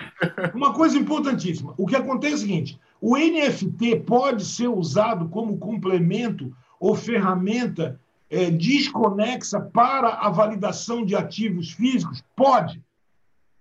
Uma 0.54 0.74
coisa 0.74 0.98
importantíssima. 0.98 1.74
O 1.78 1.86
que 1.86 1.96
acontece 1.96 2.34
é 2.34 2.36
o 2.36 2.40
seguinte: 2.40 2.80
o 3.00 3.16
NFT 3.16 4.02
pode 4.02 4.44
ser 4.44 4.68
usado 4.68 5.30
como 5.30 5.58
complemento 5.58 6.54
ou 6.80 6.94
ferramenta 6.94 8.00
é, 8.30 8.52
desconexa 8.52 9.62
para 9.62 10.10
a 10.10 10.30
validação 10.30 11.06
de 11.06 11.16
ativos 11.16 11.72
físicos? 11.72 12.22
Pode. 12.36 12.84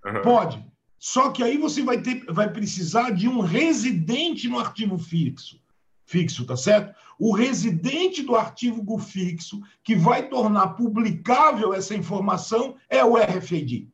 Uhum. 0.05 0.23
Pode. 0.23 0.65
Só 0.98 1.31
que 1.31 1.43
aí 1.43 1.59
você 1.59 1.82
vai, 1.82 2.01
ter, 2.01 2.24
vai 2.27 2.51
precisar 2.51 3.10
de 3.10 3.28
um 3.28 3.40
residente 3.40 4.48
no 4.48 4.59
arquivo 4.59 4.98
fixo. 4.98 5.60
Fixo, 6.05 6.47
tá 6.47 6.56
certo? 6.56 6.94
O 7.18 7.35
residente 7.35 8.23
do 8.23 8.36
arquivo 8.36 8.98
fixo 8.98 9.60
que 9.82 9.94
vai 9.94 10.28
tornar 10.28 10.68
publicável 10.68 11.74
essa 11.74 11.94
informação 11.94 12.77
é 12.89 13.05
o 13.05 13.16
RFID. 13.16 13.89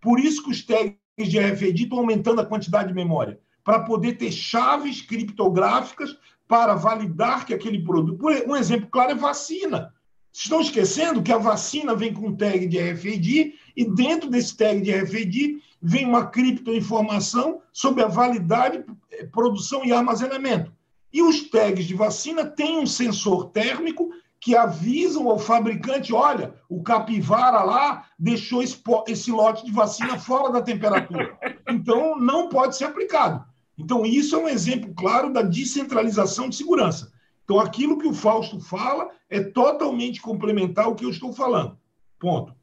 Por 0.00 0.20
isso 0.20 0.42
que 0.42 0.50
os 0.50 0.64
tags 0.64 0.96
de 1.18 1.38
RFID 1.38 1.84
estão 1.84 1.98
aumentando 1.98 2.40
a 2.40 2.46
quantidade 2.46 2.88
de 2.88 2.94
memória, 2.94 3.40
para 3.64 3.80
poder 3.80 4.12
ter 4.12 4.30
chaves 4.30 5.00
criptográficas 5.00 6.16
para 6.46 6.74
validar 6.74 7.44
que 7.44 7.52
aquele 7.52 7.82
produto. 7.82 8.24
Um 8.46 8.54
exemplo 8.54 8.88
claro 8.88 9.10
é 9.10 9.14
vacina. 9.14 9.92
Estão 10.32 10.60
esquecendo 10.60 11.22
que 11.22 11.32
a 11.32 11.38
vacina 11.38 11.94
vem 11.94 12.12
com 12.12 12.36
tag 12.36 12.66
de 12.68 12.78
RFID 12.78 13.54
e 13.76 13.84
dentro 13.84 14.30
desse 14.30 14.56
tag 14.56 14.80
de 14.80 14.92
RFID 14.92 15.62
vem 15.82 16.06
uma 16.06 16.26
criptoinformação 16.26 17.60
sobre 17.72 18.02
a 18.02 18.08
validade, 18.08 18.82
eh, 19.12 19.26
produção 19.26 19.84
e 19.84 19.92
armazenamento. 19.92 20.72
E 21.12 21.22
os 21.22 21.48
tags 21.50 21.84
de 21.84 21.94
vacina 21.94 22.44
têm 22.44 22.78
um 22.78 22.86
sensor 22.86 23.50
térmico 23.50 24.10
que 24.40 24.56
avisam 24.56 25.28
ao 25.28 25.38
fabricante: 25.38 26.12
olha, 26.12 26.54
o 26.68 26.82
capivara 26.82 27.62
lá 27.62 28.06
deixou 28.18 28.62
esse 28.62 29.30
lote 29.30 29.64
de 29.64 29.72
vacina 29.72 30.18
fora 30.18 30.52
da 30.52 30.62
temperatura. 30.62 31.38
Então, 31.68 32.18
não 32.18 32.48
pode 32.48 32.76
ser 32.76 32.84
aplicado. 32.84 33.44
Então, 33.78 34.06
isso 34.06 34.34
é 34.34 34.38
um 34.38 34.48
exemplo 34.48 34.94
claro 34.94 35.32
da 35.32 35.42
descentralização 35.42 36.48
de 36.48 36.56
segurança. 36.56 37.12
Então, 37.44 37.60
aquilo 37.60 37.98
que 37.98 38.08
o 38.08 38.14
Fausto 38.14 38.58
fala 38.58 39.10
é 39.28 39.40
totalmente 39.40 40.20
complementar 40.20 40.86
ao 40.86 40.94
que 40.94 41.04
eu 41.04 41.10
estou 41.10 41.32
falando. 41.32 41.78
Ponto. 42.18 42.55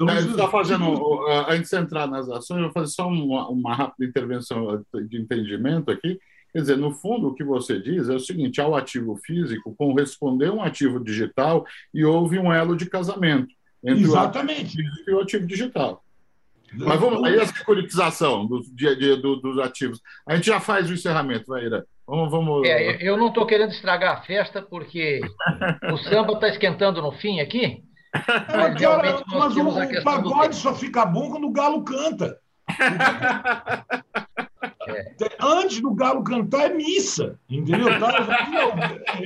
Então, 0.00 0.08
é, 0.08 0.20
está 0.20 0.48
fazendo, 0.48 1.26
antes 1.46 1.70
de 1.70 1.76
entrar 1.76 2.06
nas 2.06 2.28
ações, 2.28 2.58
eu 2.58 2.64
vou 2.64 2.72
fazer 2.72 2.92
só 2.92 3.06
uma, 3.06 3.48
uma 3.48 3.74
rápida 3.74 4.08
intervenção 4.08 4.82
de 4.94 5.20
entendimento 5.20 5.90
aqui. 5.90 6.18
Quer 6.52 6.60
dizer, 6.60 6.78
no 6.78 6.90
fundo, 6.90 7.28
o 7.28 7.34
que 7.34 7.44
você 7.44 7.78
diz 7.78 8.08
é 8.08 8.14
o 8.14 8.20
seguinte: 8.20 8.60
há 8.60 8.66
o 8.66 8.74
ativo 8.74 9.16
físico 9.16 9.74
correspondeu 9.76 10.54
um 10.54 10.62
ativo 10.62 10.98
digital 10.98 11.66
e 11.92 12.04
houve 12.04 12.38
um 12.38 12.50
elo 12.52 12.76
de 12.76 12.86
casamento 12.86 13.54
entre 13.84 14.04
Exatamente. 14.04 14.60
o 14.60 14.64
ativo 14.64 14.88
físico 14.88 15.10
e 15.10 15.14
o 15.14 15.20
ativo 15.20 15.46
digital. 15.46 16.04
Mas 16.72 17.00
vamos 17.00 17.22
aí 17.24 17.38
a 17.38 17.46
securitização 17.46 18.46
dos, 18.46 18.74
de, 18.74 18.96
de, 18.96 19.16
dos 19.16 19.58
ativos. 19.58 20.00
A 20.26 20.36
gente 20.36 20.46
já 20.46 20.60
faz 20.60 20.88
o 20.88 20.94
encerramento, 20.94 21.46
Vaíra. 21.48 21.84
Vamos, 22.06 22.30
vamos... 22.30 22.66
É, 22.66 23.02
eu 23.02 23.16
não 23.16 23.28
estou 23.28 23.44
querendo 23.44 23.70
estragar 23.70 24.18
a 24.18 24.22
festa, 24.22 24.62
porque 24.62 25.20
o 25.92 25.96
samba 25.98 26.34
está 26.34 26.48
esquentando 26.48 27.02
no 27.02 27.12
fim 27.12 27.40
aqui. 27.40 27.82
Mas, 28.48 28.80
cara, 28.80 29.22
mas 29.28 29.56
o, 29.56 29.68
o 29.68 30.02
pagode 30.02 30.56
só 30.56 30.74
fica 30.74 31.06
bom 31.06 31.30
quando 31.30 31.46
o 31.46 31.52
galo 31.52 31.84
canta. 31.84 32.40
É. 34.88 35.36
Antes 35.40 35.80
do 35.80 35.94
galo 35.94 36.24
cantar 36.24 36.70
é 36.70 36.74
missa, 36.74 37.38
entendeu? 37.48 37.88
Tá? 38.00 38.50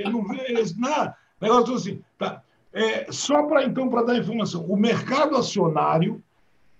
Não, 0.04 0.12
não 0.12 0.28
vê 0.28 0.62
nada. 0.76 1.16
Negócio 1.40 1.74
assim. 1.74 2.02
Tá. 2.18 2.42
É, 2.74 3.10
só 3.10 3.44
para 3.44 3.64
então 3.64 3.88
para 3.88 4.02
dar 4.02 4.18
informação, 4.18 4.66
o 4.66 4.76
mercado 4.76 5.36
acionário 5.36 6.22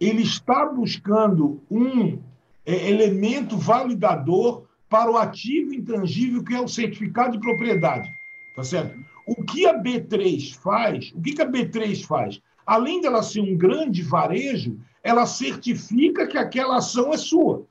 ele 0.00 0.22
está 0.22 0.66
buscando 0.66 1.62
um 1.70 2.18
é, 2.66 2.90
elemento 2.90 3.56
validador 3.56 4.66
para 4.88 5.10
o 5.10 5.16
ativo 5.16 5.72
intangível 5.72 6.42
que 6.42 6.54
é 6.54 6.60
o 6.60 6.68
certificado 6.68 7.32
de 7.32 7.40
propriedade, 7.40 8.10
tá 8.56 8.64
certo? 8.64 8.98
O 9.26 9.42
que 9.42 9.66
a 9.66 9.80
B3 9.80 10.54
faz? 10.54 11.12
O 11.14 11.20
que 11.20 11.40
a 11.40 11.46
B3 11.46 12.04
faz? 12.04 12.40
Além 12.66 13.00
dela 13.00 13.22
ser 13.22 13.40
um 13.40 13.56
grande 13.56 14.02
varejo, 14.02 14.78
ela 15.02 15.26
certifica 15.26 16.26
que 16.26 16.38
aquela 16.38 16.76
ação 16.76 17.12
é 17.12 17.16
sua. 17.16 17.66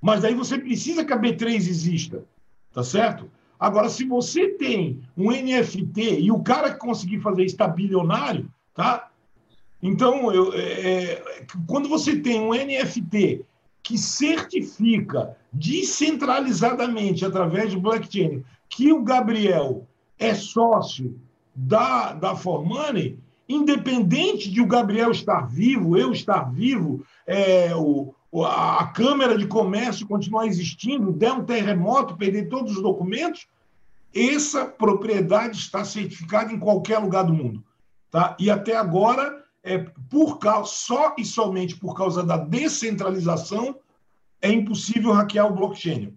Mas 0.00 0.24
aí 0.24 0.34
você 0.34 0.58
precisa 0.58 1.04
que 1.04 1.12
a 1.12 1.18
B3 1.18 1.54
exista, 1.54 2.24
tá 2.72 2.82
certo? 2.82 3.30
Agora, 3.58 3.88
se 3.88 4.04
você 4.04 4.48
tem 4.50 5.00
um 5.16 5.30
NFT 5.30 6.20
e 6.20 6.30
o 6.30 6.40
cara 6.42 6.72
que 6.72 6.78
conseguir 6.78 7.20
fazer 7.20 7.44
está 7.44 7.66
bilionário, 7.66 8.48
tá? 8.72 9.10
Então, 9.82 10.32
eu, 10.32 10.52
é, 10.54 10.60
é 10.60 11.22
quando 11.66 11.88
você 11.88 12.16
tem 12.16 12.40
um 12.40 12.54
NFT 12.54 13.44
que 13.82 13.98
certifica 13.98 15.36
descentralizadamente, 15.52 17.24
através 17.24 17.72
do 17.72 17.80
blockchain, 17.80 18.44
que 18.68 18.92
o 18.92 19.02
Gabriel 19.02 19.87
é 20.18 20.34
sócio 20.34 21.18
da, 21.54 22.12
da 22.12 22.36
For 22.36 22.64
Money, 22.64 23.18
independente 23.48 24.50
de 24.50 24.60
o 24.60 24.66
Gabriel 24.66 25.10
estar 25.10 25.46
vivo, 25.46 25.96
eu 25.96 26.12
estar 26.12 26.50
vivo, 26.52 27.04
é, 27.26 27.74
o, 27.74 28.14
a 28.44 28.86
Câmara 28.94 29.36
de 29.38 29.46
Comércio 29.46 30.06
continuar 30.06 30.46
existindo, 30.46 31.12
der 31.12 31.32
um 31.32 31.44
terremoto, 31.44 32.16
perder 32.16 32.48
todos 32.48 32.76
os 32.76 32.82
documentos, 32.82 33.46
essa 34.14 34.66
propriedade 34.66 35.56
está 35.56 35.84
certificada 35.84 36.52
em 36.52 36.58
qualquer 36.58 36.98
lugar 36.98 37.24
do 37.24 37.32
mundo. 37.32 37.64
Tá? 38.10 38.36
E 38.38 38.50
até 38.50 38.76
agora, 38.76 39.44
é, 39.62 39.78
por 40.10 40.38
causa, 40.38 40.70
só 40.70 41.14
e 41.18 41.24
somente 41.24 41.76
por 41.76 41.94
causa 41.94 42.22
da 42.22 42.36
descentralização, 42.36 43.76
é 44.40 44.50
impossível 44.50 45.12
hackear 45.12 45.46
o 45.46 45.54
blockchain. 45.54 46.16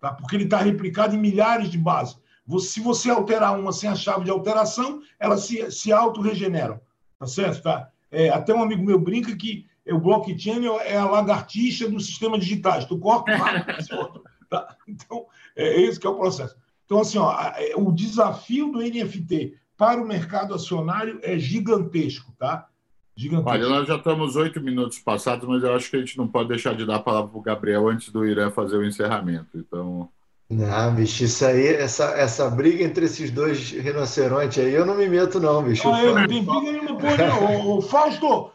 Tá? 0.00 0.12
Porque 0.12 0.36
ele 0.36 0.44
está 0.44 0.58
replicado 0.58 1.14
em 1.14 1.18
milhares 1.18 1.70
de 1.70 1.78
bases. 1.78 2.18
Se 2.58 2.80
você 2.80 3.10
alterar 3.10 3.58
uma 3.58 3.72
sem 3.72 3.90
a 3.90 3.94
chave 3.94 4.24
de 4.24 4.30
alteração, 4.30 5.00
elas 5.18 5.44
se, 5.44 5.70
se 5.70 5.92
auto-regeneram. 5.92 6.80
Tá 7.18 7.26
certo? 7.26 7.62
Tá? 7.62 7.90
É, 8.10 8.30
até 8.30 8.54
um 8.54 8.62
amigo 8.62 8.82
meu 8.82 8.98
brinca 8.98 9.36
que 9.36 9.66
o 9.86 9.98
blockchain 9.98 10.66
é 10.84 10.96
a 10.96 11.08
lagartixa 11.08 11.88
do 11.88 12.00
sistema 12.00 12.38
digitais. 12.38 12.84
Tu 12.84 12.98
corta 12.98 13.32
um 13.32 13.96
outro. 13.98 14.22
Tá? 14.48 14.76
Então, 14.86 15.26
é 15.54 15.80
esse 15.82 16.00
que 16.00 16.06
é 16.06 16.10
o 16.10 16.16
processo. 16.16 16.56
Então, 16.86 17.00
assim, 17.00 17.18
ó, 17.18 17.32
é, 17.56 17.74
o 17.76 17.92
desafio 17.92 18.72
do 18.72 18.78
NFT 18.78 19.54
para 19.76 20.00
o 20.00 20.06
mercado 20.06 20.54
acionário 20.54 21.20
é 21.22 21.38
gigantesco, 21.38 22.32
tá? 22.38 22.66
Gigantesco. 23.14 23.50
Olha, 23.50 23.68
nós 23.68 23.86
já 23.86 23.96
estamos 23.96 24.36
oito 24.36 24.60
minutos 24.60 24.98
passados, 24.98 25.46
mas 25.46 25.62
eu 25.62 25.74
acho 25.74 25.90
que 25.90 25.96
a 25.96 26.00
gente 26.00 26.16
não 26.16 26.26
pode 26.26 26.48
deixar 26.48 26.74
de 26.74 26.86
dar 26.86 26.96
a 26.96 27.02
palavra 27.02 27.30
para 27.30 27.38
o 27.38 27.42
Gabriel 27.42 27.88
antes 27.88 28.10
do 28.10 28.24
Irã 28.24 28.50
fazer 28.50 28.76
o 28.76 28.84
encerramento. 28.84 29.58
Então. 29.58 30.08
Não, 30.50 30.94
bicho, 30.94 31.24
isso 31.24 31.44
aí, 31.44 31.74
essa, 31.74 32.06
essa 32.16 32.48
briga 32.48 32.82
entre 32.82 33.04
esses 33.04 33.30
dois 33.30 33.70
rinocerontes 33.70 34.58
aí, 34.58 34.72
eu 34.72 34.86
não 34.86 34.94
me 34.94 35.06
meto, 35.06 35.38
não, 35.38 35.62
bicho. 35.62 35.86
Ah, 35.92 36.02
eu 36.02 36.14
não 36.14 36.26
tenho 36.26 36.42
briga 36.42 36.72
nenhuma, 36.72 36.96
pô, 36.96 37.76
ô, 37.76 37.82
Fausto, 37.82 38.50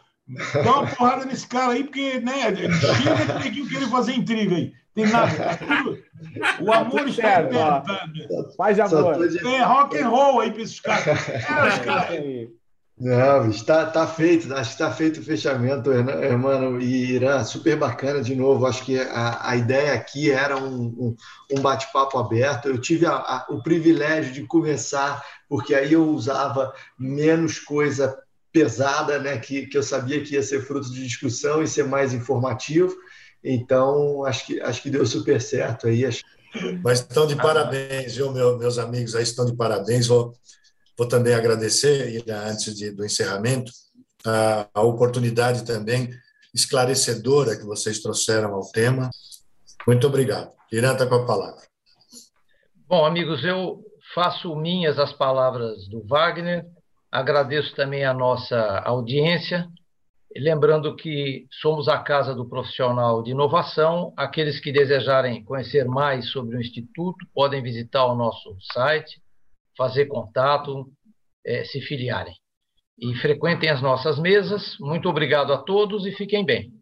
dá 0.52 0.60
uma 0.62 0.86
porrada 0.88 1.24
nesse 1.24 1.46
cara 1.46 1.72
aí, 1.72 1.84
porque, 1.84 2.18
né, 2.18 2.52
chega 2.56 3.38
de 3.38 3.50
que 3.50 3.68
querer 3.68 3.88
fazer 3.88 4.14
intriga 4.14 4.56
aí. 4.56 4.72
Tem 4.94 5.06
nada. 5.06 5.32
O 6.60 6.72
amor 6.72 7.08
está 7.08 7.22
certo, 7.22 8.56
Faz 8.56 8.78
amor. 8.78 9.16
É 9.44 9.62
rock 9.62 9.98
and 9.98 10.08
roll 10.08 10.40
aí 10.40 10.52
para 10.52 10.62
esses 10.62 10.80
caras. 10.80 11.04
É, 11.28 11.68
os 11.68 11.78
caras. 11.80 12.48
Não, 12.96 13.50
está 13.50 13.86
tá 13.86 14.06
feito, 14.06 14.54
acho 14.54 14.76
que 14.76 14.82
está 14.82 14.92
feito 14.92 15.18
o 15.18 15.24
fechamento, 15.24 15.92
irmão 15.92 16.80
e 16.80 17.12
Irã, 17.12 17.42
super 17.42 17.76
bacana 17.76 18.22
de 18.22 18.36
novo. 18.36 18.66
Acho 18.66 18.84
que 18.84 18.96
a, 18.98 19.50
a 19.50 19.56
ideia 19.56 19.92
aqui 19.92 20.30
era 20.30 20.56
um, 20.56 20.84
um, 20.86 21.16
um 21.50 21.60
bate-papo 21.60 22.16
aberto. 22.18 22.68
Eu 22.68 22.78
tive 22.78 23.04
a, 23.04 23.14
a, 23.14 23.46
o 23.50 23.60
privilégio 23.60 24.32
de 24.32 24.46
começar, 24.46 25.24
porque 25.48 25.74
aí 25.74 25.92
eu 25.92 26.08
usava 26.08 26.72
menos 26.96 27.58
coisa 27.58 28.16
pesada, 28.52 29.18
né? 29.18 29.38
Que, 29.38 29.66
que 29.66 29.76
eu 29.76 29.82
sabia 29.82 30.22
que 30.22 30.34
ia 30.34 30.42
ser 30.42 30.64
fruto 30.64 30.88
de 30.92 31.02
discussão 31.02 31.64
e 31.64 31.66
ser 31.66 31.84
mais 31.84 32.14
informativo. 32.14 32.94
Então, 33.42 34.24
acho 34.24 34.46
que, 34.46 34.60
acho 34.60 34.80
que 34.80 34.88
deu 34.88 35.04
super 35.04 35.42
certo 35.42 35.88
aí. 35.88 36.08
Mas 36.80 37.00
estão 37.00 37.26
de 37.26 37.34
parabéns, 37.34 38.14
viu, 38.14 38.32
meu, 38.32 38.56
meus 38.56 38.78
amigos? 38.78 39.16
Aí 39.16 39.24
estão 39.24 39.44
de 39.44 39.56
parabéns. 39.56 40.06
Vou, 40.06 40.32
vou 40.96 41.08
também 41.08 41.34
agradecer, 41.34 42.22
antes 42.28 42.74
de, 42.74 42.90
do 42.90 43.04
encerramento, 43.04 43.72
a, 44.24 44.68
a 44.72 44.82
oportunidade 44.82 45.64
também 45.64 46.10
esclarecedora 46.54 47.56
que 47.56 47.64
vocês 47.64 48.00
trouxeram 48.00 48.54
ao 48.54 48.70
tema. 48.70 49.10
Muito 49.86 50.06
obrigado. 50.06 50.52
Irã 50.72 50.92
está 50.92 51.06
com 51.06 51.16
a 51.16 51.26
palavra. 51.26 51.62
Bom, 52.86 53.04
amigos, 53.04 53.44
eu 53.44 53.82
faço 54.14 54.54
minhas 54.54 54.98
as 54.98 55.12
palavras 55.12 55.88
do 55.88 56.02
Wagner, 56.06 56.64
agradeço 57.10 57.74
também 57.74 58.04
a 58.04 58.14
nossa 58.14 58.56
audiência 58.84 59.68
Lembrando 60.36 60.96
que 60.96 61.46
somos 61.60 61.86
a 61.86 61.98
Casa 61.98 62.34
do 62.34 62.48
Profissional 62.48 63.22
de 63.22 63.30
Inovação. 63.30 64.12
Aqueles 64.16 64.58
que 64.58 64.72
desejarem 64.72 65.44
conhecer 65.44 65.84
mais 65.84 66.28
sobre 66.30 66.56
o 66.56 66.60
Instituto 66.60 67.24
podem 67.32 67.62
visitar 67.62 68.04
o 68.06 68.16
nosso 68.16 68.56
site, 68.72 69.22
fazer 69.76 70.06
contato, 70.06 70.86
é, 71.44 71.64
se 71.64 71.80
filiarem. 71.80 72.34
E 72.98 73.14
frequentem 73.16 73.70
as 73.70 73.82
nossas 73.82 74.18
mesas. 74.18 74.76
Muito 74.80 75.08
obrigado 75.08 75.52
a 75.52 75.58
todos 75.58 76.06
e 76.06 76.12
fiquem 76.12 76.44
bem. 76.44 76.72